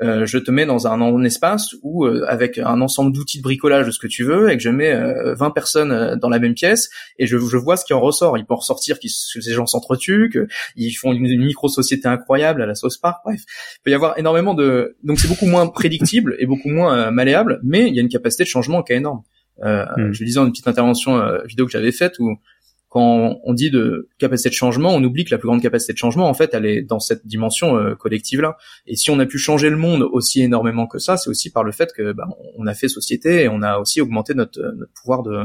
je 0.00 0.38
te 0.38 0.50
mets 0.50 0.66
dans 0.66 0.86
un, 0.86 1.00
un 1.00 1.24
espace 1.24 1.74
où 1.82 2.06
avec 2.06 2.58
un 2.58 2.80
ensemble 2.80 3.12
d'outils 3.12 3.38
de 3.38 3.42
bricolage 3.42 3.86
de 3.86 3.90
ce 3.90 3.98
que 3.98 4.06
tu 4.06 4.24
veux 4.24 4.50
et 4.50 4.56
que 4.56 4.62
je 4.62 4.70
mets 4.70 4.94
20 5.34 5.50
personnes 5.50 6.18
dans 6.18 6.28
la 6.28 6.38
même 6.38 6.54
pièce 6.54 6.90
et 7.18 7.26
je, 7.26 7.38
je 7.38 7.56
vois 7.56 7.76
ce 7.76 7.84
qui 7.84 7.92
en 7.92 8.00
ressort. 8.00 8.36
Il 8.36 8.44
peut 8.44 8.54
en 8.54 8.58
ressortir 8.58 8.98
que 8.98 9.08
ces 9.08 9.52
gens 9.52 9.66
s'entretuent, 9.66 10.30
qu'ils 10.30 10.96
font 10.96 11.12
une, 11.12 11.44
micro-société 11.44 12.08
incroyable 12.08 12.62
à 12.62 12.66
la 12.66 12.74
sauce 12.74 12.98
par. 12.98 13.20
Bref, 13.24 13.40
il 13.46 13.82
peut 13.84 13.90
y 13.90 13.94
avoir 13.94 14.18
énormément 14.18 14.54
de... 14.54 14.96
Donc 15.04 15.20
c'est 15.20 15.28
beaucoup 15.28 15.46
moins 15.46 15.66
prédictible 15.68 16.36
et 16.38 16.46
beaucoup 16.46 16.68
moins 16.68 17.10
malléable, 17.10 17.60
mais 17.62 17.88
il 17.88 17.94
y 17.94 17.98
a 17.98 18.02
une 18.02 18.08
capacité 18.08 18.44
de 18.44 18.48
changement 18.48 18.82
qui 18.82 18.92
est 18.92 18.96
énorme. 18.96 19.22
Euh, 19.62 19.84
mm. 19.96 20.12
Je 20.12 20.24
disais 20.24 20.36
dans 20.36 20.46
une 20.46 20.52
petite 20.52 20.68
intervention 20.68 21.22
vidéo 21.44 21.66
que 21.66 21.72
j'avais 21.72 21.92
faite 21.92 22.18
où 22.18 22.36
quand 22.94 23.40
on 23.42 23.54
dit 23.54 23.72
de 23.72 24.08
capacité 24.18 24.50
de 24.50 24.54
changement, 24.54 24.94
on 24.94 25.02
oublie 25.02 25.24
que 25.24 25.32
la 25.32 25.38
plus 25.38 25.48
grande 25.48 25.60
capacité 25.60 25.92
de 25.92 25.98
changement, 25.98 26.28
en 26.28 26.34
fait, 26.34 26.54
elle 26.54 26.64
est 26.64 26.80
dans 26.80 27.00
cette 27.00 27.26
dimension 27.26 27.76
euh, 27.76 27.96
collective-là. 27.96 28.56
Et 28.86 28.94
si 28.94 29.10
on 29.10 29.18
a 29.18 29.26
pu 29.26 29.36
changer 29.36 29.68
le 29.68 29.76
monde 29.76 30.02
aussi 30.12 30.42
énormément 30.42 30.86
que 30.86 31.00
ça, 31.00 31.16
c'est 31.16 31.28
aussi 31.28 31.50
par 31.50 31.64
le 31.64 31.72
fait 31.72 31.92
que 31.92 32.12
bah, 32.12 32.28
on 32.56 32.68
a 32.68 32.74
fait 32.74 32.86
société 32.86 33.42
et 33.42 33.48
on 33.48 33.62
a 33.62 33.78
aussi 33.78 34.00
augmenté 34.00 34.34
notre, 34.34 34.60
notre 34.60 34.92
pouvoir 34.92 35.24
de 35.24 35.42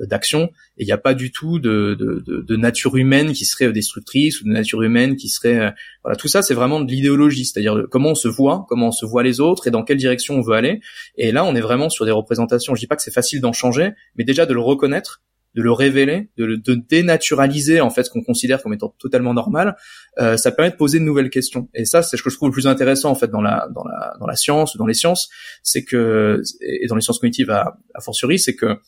d'action. 0.00 0.50
Et 0.76 0.82
il 0.82 0.86
n'y 0.86 0.92
a 0.92 0.98
pas 0.98 1.14
du 1.14 1.30
tout 1.30 1.60
de, 1.60 1.94
de, 1.96 2.24
de, 2.26 2.40
de, 2.40 2.56
nature 2.56 2.96
humaine 2.96 3.32
qui 3.32 3.44
serait 3.44 3.70
destructrice 3.72 4.40
ou 4.40 4.44
de 4.44 4.50
nature 4.50 4.82
humaine 4.82 5.14
qui 5.14 5.28
serait 5.28 5.60
euh, 5.60 5.70
voilà. 6.02 6.16
Tout 6.16 6.26
ça 6.26 6.42
c'est 6.42 6.54
vraiment 6.54 6.80
de 6.80 6.90
l'idéologie 6.90 7.44
c'est-à-dire 7.44 7.84
comment 7.88 8.10
on 8.10 8.14
se 8.16 8.26
voit 8.26 8.66
comment 8.68 8.88
on 8.88 8.92
se 8.92 9.06
voit 9.06 9.22
les 9.22 9.38
autres 9.38 9.68
et 9.68 9.70
dans 9.70 9.84
quelle 9.84 9.98
direction 9.98 10.34
on 10.34 10.40
veut 10.40 10.56
aller. 10.56 10.80
Et 11.16 11.30
là 11.30 11.44
on 11.44 11.54
est 11.54 11.60
vraiment 11.60 11.90
sur 11.90 12.04
des 12.04 12.10
représentations. 12.10 12.74
Je 12.74 12.80
dis 12.80 12.88
pas 12.88 12.96
que 12.96 13.02
c'est 13.02 13.14
facile 13.14 13.40
d'en 13.40 13.52
changer 13.52 13.92
mais 14.16 14.24
déjà 14.24 14.46
de 14.46 14.52
le 14.52 14.60
reconnaître 14.60 15.22
de 15.54 15.62
le 15.62 15.72
révéler, 15.72 16.30
de, 16.36 16.56
de 16.56 16.74
dénaturaliser 16.74 17.80
en 17.80 17.90
fait 17.90 18.04
ce 18.04 18.10
qu'on 18.10 18.22
considère 18.22 18.62
comme 18.62 18.74
étant 18.74 18.94
totalement 18.98 19.34
normal, 19.34 19.76
euh, 20.18 20.36
ça 20.36 20.50
permet 20.50 20.70
de 20.70 20.76
poser 20.76 20.98
de 20.98 21.04
nouvelles 21.04 21.30
questions. 21.30 21.68
Et 21.74 21.84
ça, 21.84 22.02
c'est 22.02 22.16
ce 22.16 22.22
que 22.22 22.30
je 22.30 22.36
trouve 22.36 22.48
le 22.48 22.52
plus 22.52 22.66
intéressant 22.66 23.10
en 23.10 23.14
fait 23.14 23.28
dans 23.28 23.42
la 23.42 23.68
dans 23.74 23.84
la 23.84 24.16
dans 24.18 24.26
la 24.26 24.36
science 24.36 24.74
ou 24.74 24.78
dans 24.78 24.86
les 24.86 24.94
sciences, 24.94 25.28
c'est 25.62 25.84
que 25.84 26.42
et 26.60 26.86
dans 26.86 26.96
les 26.96 27.02
sciences 27.02 27.18
cognitives 27.18 27.50
à, 27.50 27.78
à 27.94 28.00
fortiori, 28.00 28.38
c'est 28.38 28.54
que 28.54 28.78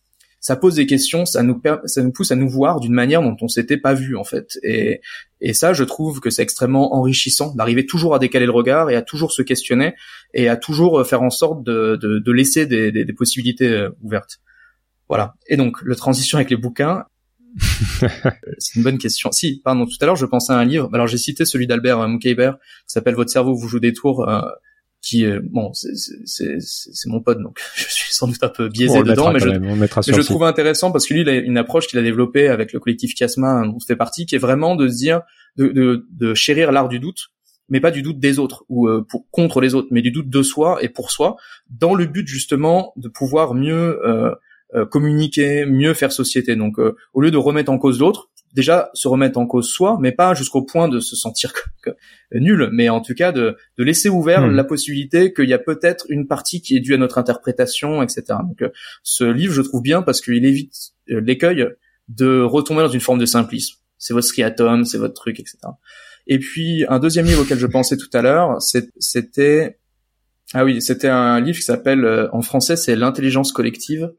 ça 0.41 0.55
pose 0.55 0.77
des 0.77 0.87
questions, 0.87 1.25
ça 1.25 1.43
nous 1.43 1.61
ça 1.87 2.03
nous 2.03 2.13
pousse 2.13 2.31
à 2.31 2.37
nous 2.37 2.49
voir 2.49 2.79
d'une 2.81 2.93
manière 2.93 3.23
dont 3.23 3.37
on 3.41 3.49
s'était 3.49 3.79
pas 3.79 3.95
vu 3.95 4.17
en 4.17 4.25
fait. 4.25 4.59
Et 4.63 5.01
et 5.41 5.55
ça, 5.55 5.73
je 5.73 5.85
trouve 5.85 6.21
que 6.21 6.31
c'est 6.31 6.43
extrêmement 6.43 6.95
enrichissant 6.95 7.55
d'arriver 7.55 7.87
toujours 7.87 8.15
à 8.15 8.19
décaler 8.19 8.47
le 8.47 8.53
regard 8.53 8.91
et 8.91 8.97
à 8.97 9.03
toujours 9.03 9.33
se 9.33 9.43
questionner 9.43 9.95
et 10.35 10.49
à 10.49 10.57
toujours 10.57 11.07
faire 11.07 11.23
en 11.23 11.31
sorte 11.31 11.65
de 11.65 11.97
de, 12.01 12.19
de 12.19 12.33
laisser 12.33 12.67
des, 12.67 12.93
des, 12.93 13.05
des 13.05 13.13
possibilités 13.13 13.69
euh, 13.69 13.91
ouvertes. 14.03 14.41
Voilà. 15.09 15.35
Et 15.49 15.57
donc, 15.57 15.81
le 15.83 15.97
transition 15.97 16.39
avec 16.39 16.51
les 16.51 16.57
bouquins, 16.57 17.05
c'est 18.59 18.77
une 18.77 18.83
bonne 18.83 18.99
question. 18.99 19.33
Si, 19.33 19.61
pardon, 19.65 19.87
tout 19.87 19.97
à 20.01 20.07
l'heure, 20.07 20.17
je 20.17 20.27
pensais 20.27 20.53
à 20.53 20.57
un 20.57 20.65
livre. 20.65 20.91
Alors, 20.93 21.07
j'ai 21.07 21.19
cité 21.19 21.45
celui 21.45 21.67
d'Albert 21.67 22.01
euh, 22.01 22.09
Mukaiber, 22.09 22.53
qui 22.87 22.93
s'appelle 22.93 23.15
Votre 23.15 23.31
cerveau 23.31 23.55
vous 23.55 23.69
joue 23.69 23.81
des 23.81 23.93
tours, 23.93 24.29
euh, 24.29 24.41
qui 25.03 25.25
bon 25.51 25.73
c'est 25.73 27.07
mon 27.07 27.21
pote 27.21 27.41
donc 27.41 27.59
je 27.77 27.85
suis 27.85 28.13
sans 28.13 28.27
doute 28.27 28.43
un 28.43 28.49
peu 28.49 28.69
biaisé 28.69 29.03
dedans 29.03 29.33
mais 29.33 29.39
je, 29.39 30.13
je 30.13 30.21
trouve 30.23 30.43
intéressant 30.43 30.91
parce 30.91 31.07
que 31.07 31.15
lui 31.15 31.21
il 31.21 31.29
a 31.29 31.35
une 31.35 31.59
approche 31.59 31.87
qu'il 31.87 31.99
a 31.99 32.03
développée 32.03 32.49
avec 32.49 32.73
le 32.73 32.81
collectif 32.81 33.15
Chiasma 33.15 33.67
dont 33.67 33.79
fait 33.79 33.95
partie 33.95 34.27
qui 34.27 34.35
est 34.35 34.39
vraiment 34.39 34.75
de 34.75 34.89
se 34.89 34.97
dire 34.97 35.21
de, 35.57 35.69
de, 35.69 36.07
de 36.11 36.35
chérir 36.35 36.73
l'art 36.73 36.89
du 36.89 36.99
doute 36.99 37.29
mais 37.69 37.81
pas 37.81 37.91
du 37.91 38.03
doute 38.03 38.19
des 38.19 38.39
autres 38.39 38.65
ou 38.69 38.89
euh, 38.89 39.05
pour 39.09 39.29
contre 39.31 39.61
les 39.61 39.75
autres 39.75 39.89
mais 39.91 40.03
du 40.03 40.11
doute 40.11 40.29
de 40.29 40.43
soi 40.43 40.79
et 40.83 40.89
pour 40.89 41.11
soi 41.11 41.37
dans 41.71 41.95
le 41.95 42.07
but 42.07 42.27
justement 42.27 42.93
de 42.97 43.09
pouvoir 43.09 43.55
mieux 43.55 44.01
euh, 44.05 44.35
euh 44.35 44.35
communiquer 44.91 45.65
mieux 45.65 45.95
faire 45.95 46.13
société 46.13 46.57
donc 46.57 46.79
au 46.79 47.21
lieu 47.21 47.31
de 47.31 47.37
remettre 47.37 47.71
en 47.71 47.79
cause 47.79 48.01
l'autre 48.01 48.31
déjà 48.57 48.91
se 48.95 49.07
remettre 49.07 49.39
en 49.39 49.47
cause 49.47 49.69
soi, 49.69 49.99
mais 50.01 50.13
pas 50.13 50.35
jusqu'au 50.35 50.63
point 50.63 50.89
de 50.89 50.99
se 50.99 51.15
sentir 51.15 51.53
nul, 52.33 52.71
mais 52.73 52.89
en 52.89 53.03
tout 53.03 53.15
cas 53.15 53.31
de, 53.31 53.57
de 53.77 53.85
laisser 53.85 54.09
ouvert 54.09 54.47
hmm. 54.47 54.51
la 54.51 54.65
possibilité 54.65 55.33
qu'il 55.35 55.49
y 55.49 55.53
a 55.53 55.59
peut-être 55.59 56.07
une 56.09 56.27
partie 56.27 56.63
qui 56.63 56.75
est 56.75 56.81
due 56.81 56.95
à 56.95 56.97
notre 56.97 57.19
interprétation, 57.19 58.03
etc. 58.03 58.25
Donc 58.43 58.63
euh, 58.63 58.71
ce 59.03 59.25
livre, 59.25 59.53
je 59.53 59.61
trouve 59.61 59.83
bien 59.83 60.03
parce 60.03 60.23
qu'il 60.23 60.45
évite 60.45 60.75
euh, 61.11 61.21
l'écueil 61.21 61.67
de 62.09 62.41
retomber 62.41 62.81
dans 62.81 62.89
une 62.89 63.01
forme 63.01 63.19
de 63.19 63.27
simplisme. 63.27 63.77
C'est 63.99 64.15
votre 64.15 64.27
striatum, 64.27 64.87
c'est 64.87 64.99
votre 64.99 65.15
truc, 65.15 65.39
etc. 65.39 65.59
Et 66.27 66.39
puis 66.39 66.87
un 66.89 66.99
deuxième 66.99 67.27
livre 67.27 67.43
auquel 67.43 67.59
je 67.59 67.67
pensais 67.67 67.99
tout 67.99 68.11
à 68.15 68.23
l'heure, 68.23 68.57
c'était 68.99 69.79
ah 70.55 70.65
oui, 70.65 70.81
c'était 70.81 71.09
un 71.09 71.41
livre 71.41 71.59
qui 71.59 71.65
s'appelle 71.65 72.05
euh, 72.07 72.29
en 72.33 72.41
français 72.41 72.77
c'est 72.77 72.97
l'intelligence 72.97 73.53
collective 73.53 74.13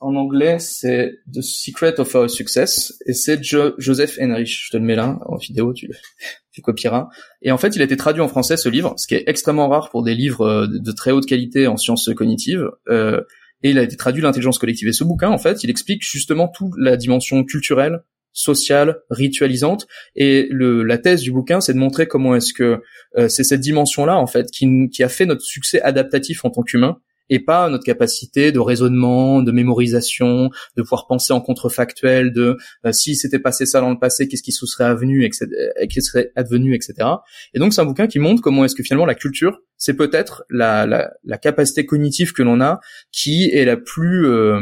en 0.00 0.16
anglais, 0.16 0.58
c'est 0.58 1.20
The 1.32 1.42
Secret 1.42 2.00
of 2.00 2.14
Our 2.14 2.28
Success, 2.28 2.94
et 3.06 3.12
c'est 3.12 3.42
Joseph 3.42 4.18
Henrich. 4.18 4.66
Je 4.66 4.70
te 4.72 4.76
le 4.78 4.82
mets 4.82 4.96
là, 4.96 5.18
en 5.26 5.36
vidéo, 5.36 5.74
tu, 5.74 5.90
tu 6.52 6.62
copieras. 6.62 7.08
Et 7.42 7.52
en 7.52 7.58
fait, 7.58 7.76
il 7.76 7.82
a 7.82 7.84
été 7.84 7.96
traduit 7.96 8.22
en 8.22 8.28
français, 8.28 8.56
ce 8.56 8.68
livre, 8.70 8.94
ce 8.96 9.06
qui 9.06 9.14
est 9.14 9.24
extrêmement 9.26 9.68
rare 9.68 9.90
pour 9.90 10.02
des 10.02 10.14
livres 10.14 10.46
euh, 10.46 10.66
de 10.66 10.92
très 10.92 11.10
haute 11.10 11.26
qualité 11.26 11.66
en 11.66 11.76
sciences 11.76 12.08
cognitives. 12.16 12.66
Euh, 12.88 13.20
et 13.62 13.70
il 13.70 13.78
a 13.78 13.82
été 13.82 13.96
traduit 13.96 14.22
l'intelligence 14.22 14.58
collective. 14.58 14.88
Et 14.88 14.92
ce 14.94 15.04
bouquin, 15.04 15.28
en 15.28 15.38
fait, 15.38 15.62
il 15.62 15.68
explique 15.68 16.02
justement 16.02 16.48
toute 16.48 16.72
la 16.78 16.96
dimension 16.96 17.44
culturelle, 17.44 18.00
sociale, 18.32 19.00
ritualisante. 19.10 19.86
Et 20.16 20.48
le, 20.50 20.82
la 20.82 20.96
thèse 20.96 21.20
du 21.20 21.30
bouquin, 21.30 21.60
c'est 21.60 21.74
de 21.74 21.78
montrer 21.78 22.06
comment 22.06 22.34
est-ce 22.34 22.54
que 22.54 22.80
euh, 23.18 23.28
c'est 23.28 23.44
cette 23.44 23.60
dimension-là, 23.60 24.16
en 24.16 24.26
fait, 24.26 24.50
qui, 24.50 24.88
qui 24.88 25.02
a 25.02 25.10
fait 25.10 25.26
notre 25.26 25.42
succès 25.42 25.82
adaptatif 25.82 26.46
en 26.46 26.50
tant 26.50 26.62
qu'humain 26.62 26.96
et 27.30 27.40
pas 27.40 27.70
notre 27.70 27.84
capacité 27.84 28.52
de 28.52 28.58
raisonnement, 28.58 29.42
de 29.42 29.52
mémorisation, 29.52 30.50
de 30.76 30.82
pouvoir 30.82 31.06
penser 31.06 31.32
en 31.32 31.40
contrefactuel, 31.40 32.32
de 32.32 32.58
euh, 32.84 32.92
si 32.92 33.16
c'était 33.16 33.38
passé 33.38 33.64
ça 33.64 33.80
dans 33.80 33.90
le 33.90 33.98
passé, 33.98 34.28
qu'est-ce 34.28 34.42
qui 34.42 34.52
se 34.52 34.66
serait 34.66 34.84
advenu, 34.84 35.24
etc., 35.24 35.46
qui 35.88 36.02
serait 36.02 36.32
advenu, 36.36 36.74
etc. 36.74 37.08
Et 37.54 37.58
donc 37.58 37.72
c'est 37.72 37.80
un 37.80 37.86
bouquin 37.86 38.06
qui 38.06 38.18
montre 38.18 38.42
comment 38.42 38.64
est-ce 38.64 38.74
que 38.74 38.82
finalement 38.82 39.06
la 39.06 39.14
culture, 39.14 39.60
c'est 39.76 39.94
peut-être 39.94 40.44
la, 40.50 40.86
la, 40.86 41.10
la, 41.24 41.38
capacité 41.38 41.86
cognitive 41.86 42.32
que 42.32 42.42
l'on 42.42 42.60
a 42.60 42.80
qui 43.12 43.50
est 43.50 43.64
la 43.64 43.78
plus 43.78 44.26
euh, 44.26 44.60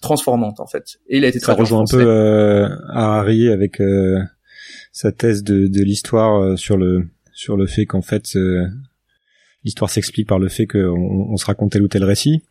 transformante 0.00 0.60
en 0.60 0.66
fait. 0.66 0.98
Et 1.08 1.18
il 1.18 1.24
a 1.24 1.28
été 1.28 1.40
ça 1.40 1.52
rejoint 1.52 1.82
un 1.82 1.84
peu 1.84 2.00
euh, 2.00 2.68
Harari 2.88 3.48
avec 3.48 3.80
euh, 3.80 4.18
sa 4.92 5.12
thèse 5.12 5.44
de, 5.44 5.66
de 5.66 5.82
l'histoire 5.82 6.56
sur 6.56 6.78
le 6.78 7.04
sur 7.32 7.56
le 7.56 7.66
fait 7.66 7.84
qu'en 7.84 8.02
fait 8.02 8.34
l'histoire 9.64 9.90
s'explique 9.90 10.28
par 10.28 10.38
le 10.38 10.48
fait 10.48 10.66
qu'on 10.66 11.26
on 11.30 11.36
se 11.36 11.44
raconte 11.44 11.72
tel 11.72 11.82
ou 11.82 11.88
tel 11.88 12.04
récit 12.04 12.42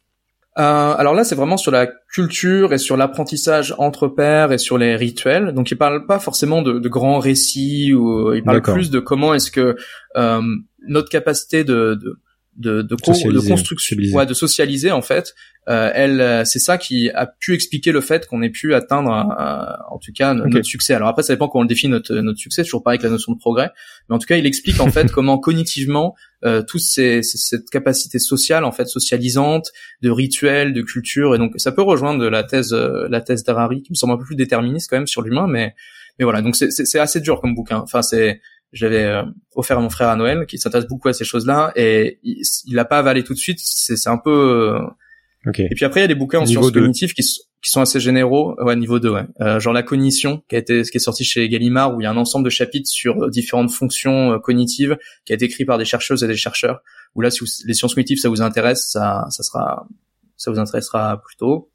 euh, 0.58 0.94
alors 0.98 1.14
là, 1.14 1.24
c'est 1.24 1.36
vraiment 1.36 1.56
sur 1.56 1.72
la 1.72 1.88
culture 1.88 2.74
et 2.74 2.80
sur 2.80 2.98
l'apprentissage 2.98 3.74
entre 3.78 4.08
pairs 4.08 4.52
et 4.52 4.58
sur 4.58 4.78
les 4.78 4.96
rituels. 4.98 5.54
Donc, 5.54 5.72
il 5.72 5.78
parle 5.78 6.06
pas 6.06 6.20
forcément 6.20 6.62
de, 6.62 6.80
de 6.80 6.90
grands 6.90 7.20
récits 7.20 7.94
ou 7.94 8.34
il 8.34 8.44
parle 8.44 8.62
plus 8.62 8.90
de 8.90 9.00
comment 9.00 9.34
est-ce 9.34 9.52
que 9.52 9.78
euh, 10.18 10.42
notre 10.86 11.08
capacité 11.08 11.64
de, 11.64 11.96
de 11.96 12.20
de, 12.60 12.82
de, 12.82 12.82
de 12.82 12.96
construction, 12.96 13.98
ouais, 14.14 14.26
de 14.26 14.34
socialiser 14.34 14.92
en 14.92 15.02
fait. 15.02 15.34
Euh, 15.68 15.92
elle, 15.94 16.20
euh, 16.20 16.46
c'est 16.46 16.60
ça 16.60 16.78
qui 16.78 17.10
a 17.12 17.28
pu 17.28 17.54
expliquer 17.54 17.92
le 17.92 18.02
fait 18.02 18.26
qu'on 18.28 18.42
ait 18.42 18.50
pu 18.50 18.74
atteindre, 18.74 19.10
en 19.12 19.98
tout 20.00 20.12
cas, 20.14 20.34
notre 20.34 20.64
succès. 20.64 20.94
Alors 20.94 21.08
après, 21.08 21.24
ça 21.24 21.34
dépend 21.34 21.48
comment 21.48 21.64
on 21.64 21.68
définit 21.68 21.92
notre, 21.92 22.16
notre 22.16 22.40
succès. 22.40 22.64
Toujours 22.64 22.84
pareil 22.84 22.98
avec 22.98 23.04
la 23.04 23.12
notion 23.12 23.34
de 23.34 23.38
progrès, 23.38 23.72
mais 24.08 24.16
en 24.16 24.20
tout 24.20 24.28
cas, 24.28 24.38
il 24.38 24.46
explique 24.46 24.80
en 24.80 24.90
fait 24.90 25.12
comment 25.12 25.38
cognitivement 25.38 26.16
euh, 26.46 26.62
tous 26.62 26.80
ces, 26.80 27.22
cette 27.22 27.70
capacité 27.70 28.18
sociale 28.18 28.64
en 28.64 28.72
fait 28.72 28.86
socialisante, 28.86 29.72
de 30.02 30.10
rituels, 30.10 30.74
de 30.74 30.82
culture, 30.82 31.36
et 31.36 31.38
donc 31.38 31.54
ça 31.58 31.72
peut 31.72 31.82
rejoindre 31.82 32.30
la 32.30 32.44
thèse, 32.44 32.74
euh, 32.74 33.08
la 33.10 33.22
thèse 33.22 33.44
d'Harari 33.44 33.82
qui 33.84 33.92
me 33.92 33.96
semble 33.96 34.14
un 34.14 34.18
peu 34.18 34.24
plus 34.24 34.38
déterministe 34.38 34.90
quand 34.90 34.98
même 34.98 35.08
sur 35.08 35.22
l'humain, 35.22 35.48
mais 35.48 35.76
mais 36.18 36.24
voilà. 36.24 36.42
Donc 36.42 36.56
c'est 36.56 37.00
assez 37.00 37.22
dur 37.22 37.40
comme 37.42 37.56
bouquin. 37.56 37.78
Enfin 37.78 38.02
c'est 38.02 38.42
je 38.72 38.86
l'avais 38.86 39.04
euh, 39.04 39.24
offert 39.56 39.78
à 39.78 39.82
mon 39.82 39.90
frère 39.90 40.10
à 40.10 40.16
Noël 40.16 40.46
qui 40.46 40.58
s'intéresse 40.58 40.88
beaucoup 40.88 41.08
à 41.08 41.14
ces 41.14 41.26
choses-là 41.26 41.72
et 41.76 42.20
il, 42.24 42.44
l'a 42.68 42.86
pas 42.86 43.00
avalé 43.00 43.24
tout 43.24 43.34
de 43.34 43.40
suite 43.40 43.60
c'est 43.60 44.08
un 44.08 44.18
peu 44.18 44.76
euh, 44.76 45.52
et 45.58 45.76
puis 45.76 45.86
après 45.86 46.02
il 46.02 46.04
y 46.04 46.06
a 46.06 46.08
des 46.08 46.16
bouquins 46.16 46.40
en 46.40 46.46
sciences 46.46 46.72
cognitives 46.72 47.14
qui, 47.14 47.24
qui 47.24 47.70
sont 47.70 47.82
assez 47.82 48.00
généraux. 48.00 48.56
Ouais 48.62 48.76
niveau 48.76 49.00
2 49.00 49.10
ouais. 49.10 49.26
Euh, 49.42 49.60
genre 49.60 49.74
la 49.74 49.84
cognition 49.84 50.44
qui 50.50 50.56
a 50.56 50.60
été 50.60 50.84
qui 50.84 50.98
est 50.98 51.00
sorti 51.00 51.24
chez 51.24 51.48
Gallimard 51.50 51.96
où 51.96 52.02
il 52.02 52.04
y 52.04 52.08
a 52.08 52.12
un 52.12 52.18
ensemble 52.18 52.46
de 52.46 52.50
chapitres 52.50 52.90
sur 52.90 53.30
différentes 53.30 53.72
fonctions 53.72 54.38
cognitives 54.40 54.98
qui 55.26 55.32
a 55.32 55.36
été 55.36 55.46
écrit 55.46 55.66
par 55.66 55.78
des 55.78 55.86
chercheuses 55.86 56.24
et 56.24 56.28
des 56.28 56.36
chercheurs. 56.36 56.82
Où 57.16 57.22
là 57.22 57.32
si 57.32 57.44
les 57.66 57.74
sciences 57.74 57.96
cognitives 57.96 58.20
ça 58.20 58.30
vous 58.30 58.42
intéresse 58.42 58.90
ça 58.92 59.26
ça 59.30 59.44
sera 59.44 59.88
ça 60.36 60.52
vous 60.52 60.60
intéressera 60.60 61.22
plutôt. 61.26 61.72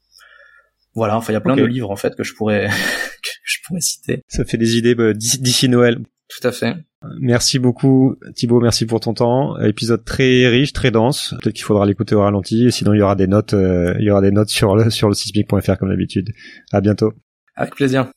Voilà 0.93 1.17
enfin 1.17 1.33
il 1.33 1.35
y 1.35 1.37
a 1.37 1.41
plein 1.41 1.55
de 1.55 1.65
livres 1.65 1.89
en 1.89 1.95
fait 1.95 2.15
que 2.15 2.23
je 2.23 2.35
pourrais 2.35 2.67
que 3.23 3.29
je 3.43 3.57
pourrais 3.65 3.81
citer. 3.81 4.21
Ça 4.27 4.45
fait 4.45 4.57
des 4.57 4.77
idées 4.77 4.93
bah, 4.93 5.13
d'ici 5.13 5.67
Noël 5.69 5.99
tout 6.27 6.47
à 6.47 6.51
fait. 6.51 6.75
Merci 7.19 7.59
beaucoup 7.59 8.15
Thibaut, 8.35 8.59
merci 8.59 8.85
pour 8.85 8.99
ton 8.99 9.13
temps. 9.13 9.59
Épisode 9.59 10.03
très 10.03 10.47
riche, 10.47 10.73
très 10.73 10.91
dense. 10.91 11.35
Peut-être 11.41 11.53
qu'il 11.53 11.63
faudra 11.63 11.85
l'écouter 11.85 12.15
au 12.15 12.21
ralenti, 12.21 12.71
sinon 12.71 12.93
il 12.93 12.99
y 12.99 13.01
aura 13.01 13.15
des 13.15 13.27
notes, 13.27 13.53
euh, 13.53 13.95
il 13.99 14.05
y 14.05 14.11
aura 14.11 14.21
des 14.21 14.31
notes 14.31 14.49
sur 14.49 14.75
le 14.75 14.89
sur 14.89 15.07
le 15.07 15.13
sismic.fr 15.13 15.77
comme 15.77 15.89
d'habitude. 15.89 16.31
À 16.71 16.81
bientôt. 16.81 17.13
Avec 17.55 17.75
plaisir. 17.75 18.07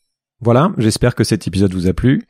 Voilà, 0.40 0.72
j'espère 0.78 1.14
que 1.14 1.24
cet 1.24 1.46
épisode 1.46 1.74
vous 1.74 1.86
a 1.86 1.92
plu. 1.92 2.22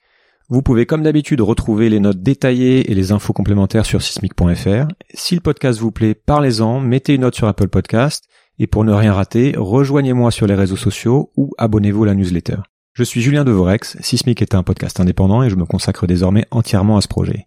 Vous 0.49 0.63
pouvez 0.63 0.87
comme 0.87 1.03
d'habitude 1.03 1.43
retrouver 1.43 1.91
les 1.91 2.01
notes 2.01 2.23
détaillées 2.23 2.91
et 2.91 2.95
les 2.95 3.13
infos 3.13 3.35
complémentaires 3.35 3.85
sur 3.85 4.01
sismic.fr. 4.01 4.89
Si 5.13 5.35
le 5.35 5.43
podcast 5.43 5.79
vous 5.79 5.93
plaît, 5.93 6.15
parlez-en, 6.15 6.81
mettez 6.81 7.15
une 7.15 7.21
note 7.21 7.35
sur 7.35 7.49
Apple 7.49 7.69
Podcast 7.69 8.25
et 8.59 8.67
pour 8.67 8.85
ne 8.85 8.93
rien 8.93 9.13
rater, 9.13 9.55
rejoignez-moi 9.57 10.31
sur 10.31 10.47
les 10.47 10.55
réseaux 10.55 10.77
sociaux 10.77 11.31
ou 11.37 11.53
abonnez-vous 11.59 12.05
à 12.05 12.07
la 12.07 12.15
newsletter. 12.15 12.57
Je 12.99 13.05
suis 13.05 13.21
Julien 13.21 13.45
Devorex, 13.45 13.97
Sismic 14.01 14.43
est 14.43 14.57
un 14.57 14.65
podcast 14.65 14.99
indépendant 14.99 15.45
et 15.45 15.51
je 15.51 15.55
me 15.55 15.65
consacre 15.65 16.09
désormais 16.09 16.47
entièrement 16.51 16.97
à 16.97 17.01
ce 17.01 17.07
projet. 17.07 17.47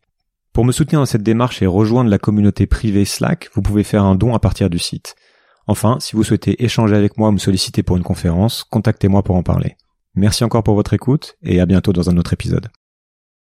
Pour 0.53 0.63
me 0.63 0.71
soutenir 0.71 1.01
dans 1.01 1.05
cette 1.05 1.23
démarche 1.23 1.61
et 1.61 1.65
rejoindre 1.65 2.09
la 2.09 2.19
communauté 2.19 2.67
privée 2.67 3.03
Slack, 3.03 3.49
vous 3.53 3.61
pouvez 3.61 3.83
faire 3.83 4.05
un 4.05 4.15
don 4.15 4.33
à 4.33 4.39
partir 4.39 4.69
du 4.69 4.79
site. 4.79 5.17
Enfin, 5.67 5.97
si 5.99 6.15
vous 6.15 6.23
souhaitez 6.23 6.63
échanger 6.63 6.95
avec 6.95 7.17
moi 7.17 7.27
ou 7.27 7.31
me 7.33 7.37
solliciter 7.37 7.83
pour 7.83 7.97
une 7.97 8.03
conférence, 8.03 8.63
contactez-moi 8.63 9.23
pour 9.23 9.35
en 9.35 9.43
parler. 9.43 9.75
Merci 10.15 10.45
encore 10.45 10.63
pour 10.63 10.75
votre 10.75 10.93
écoute 10.93 11.35
et 11.43 11.59
à 11.59 11.65
bientôt 11.65 11.91
dans 11.91 12.09
un 12.09 12.15
autre 12.15 12.31
épisode. 12.31 12.69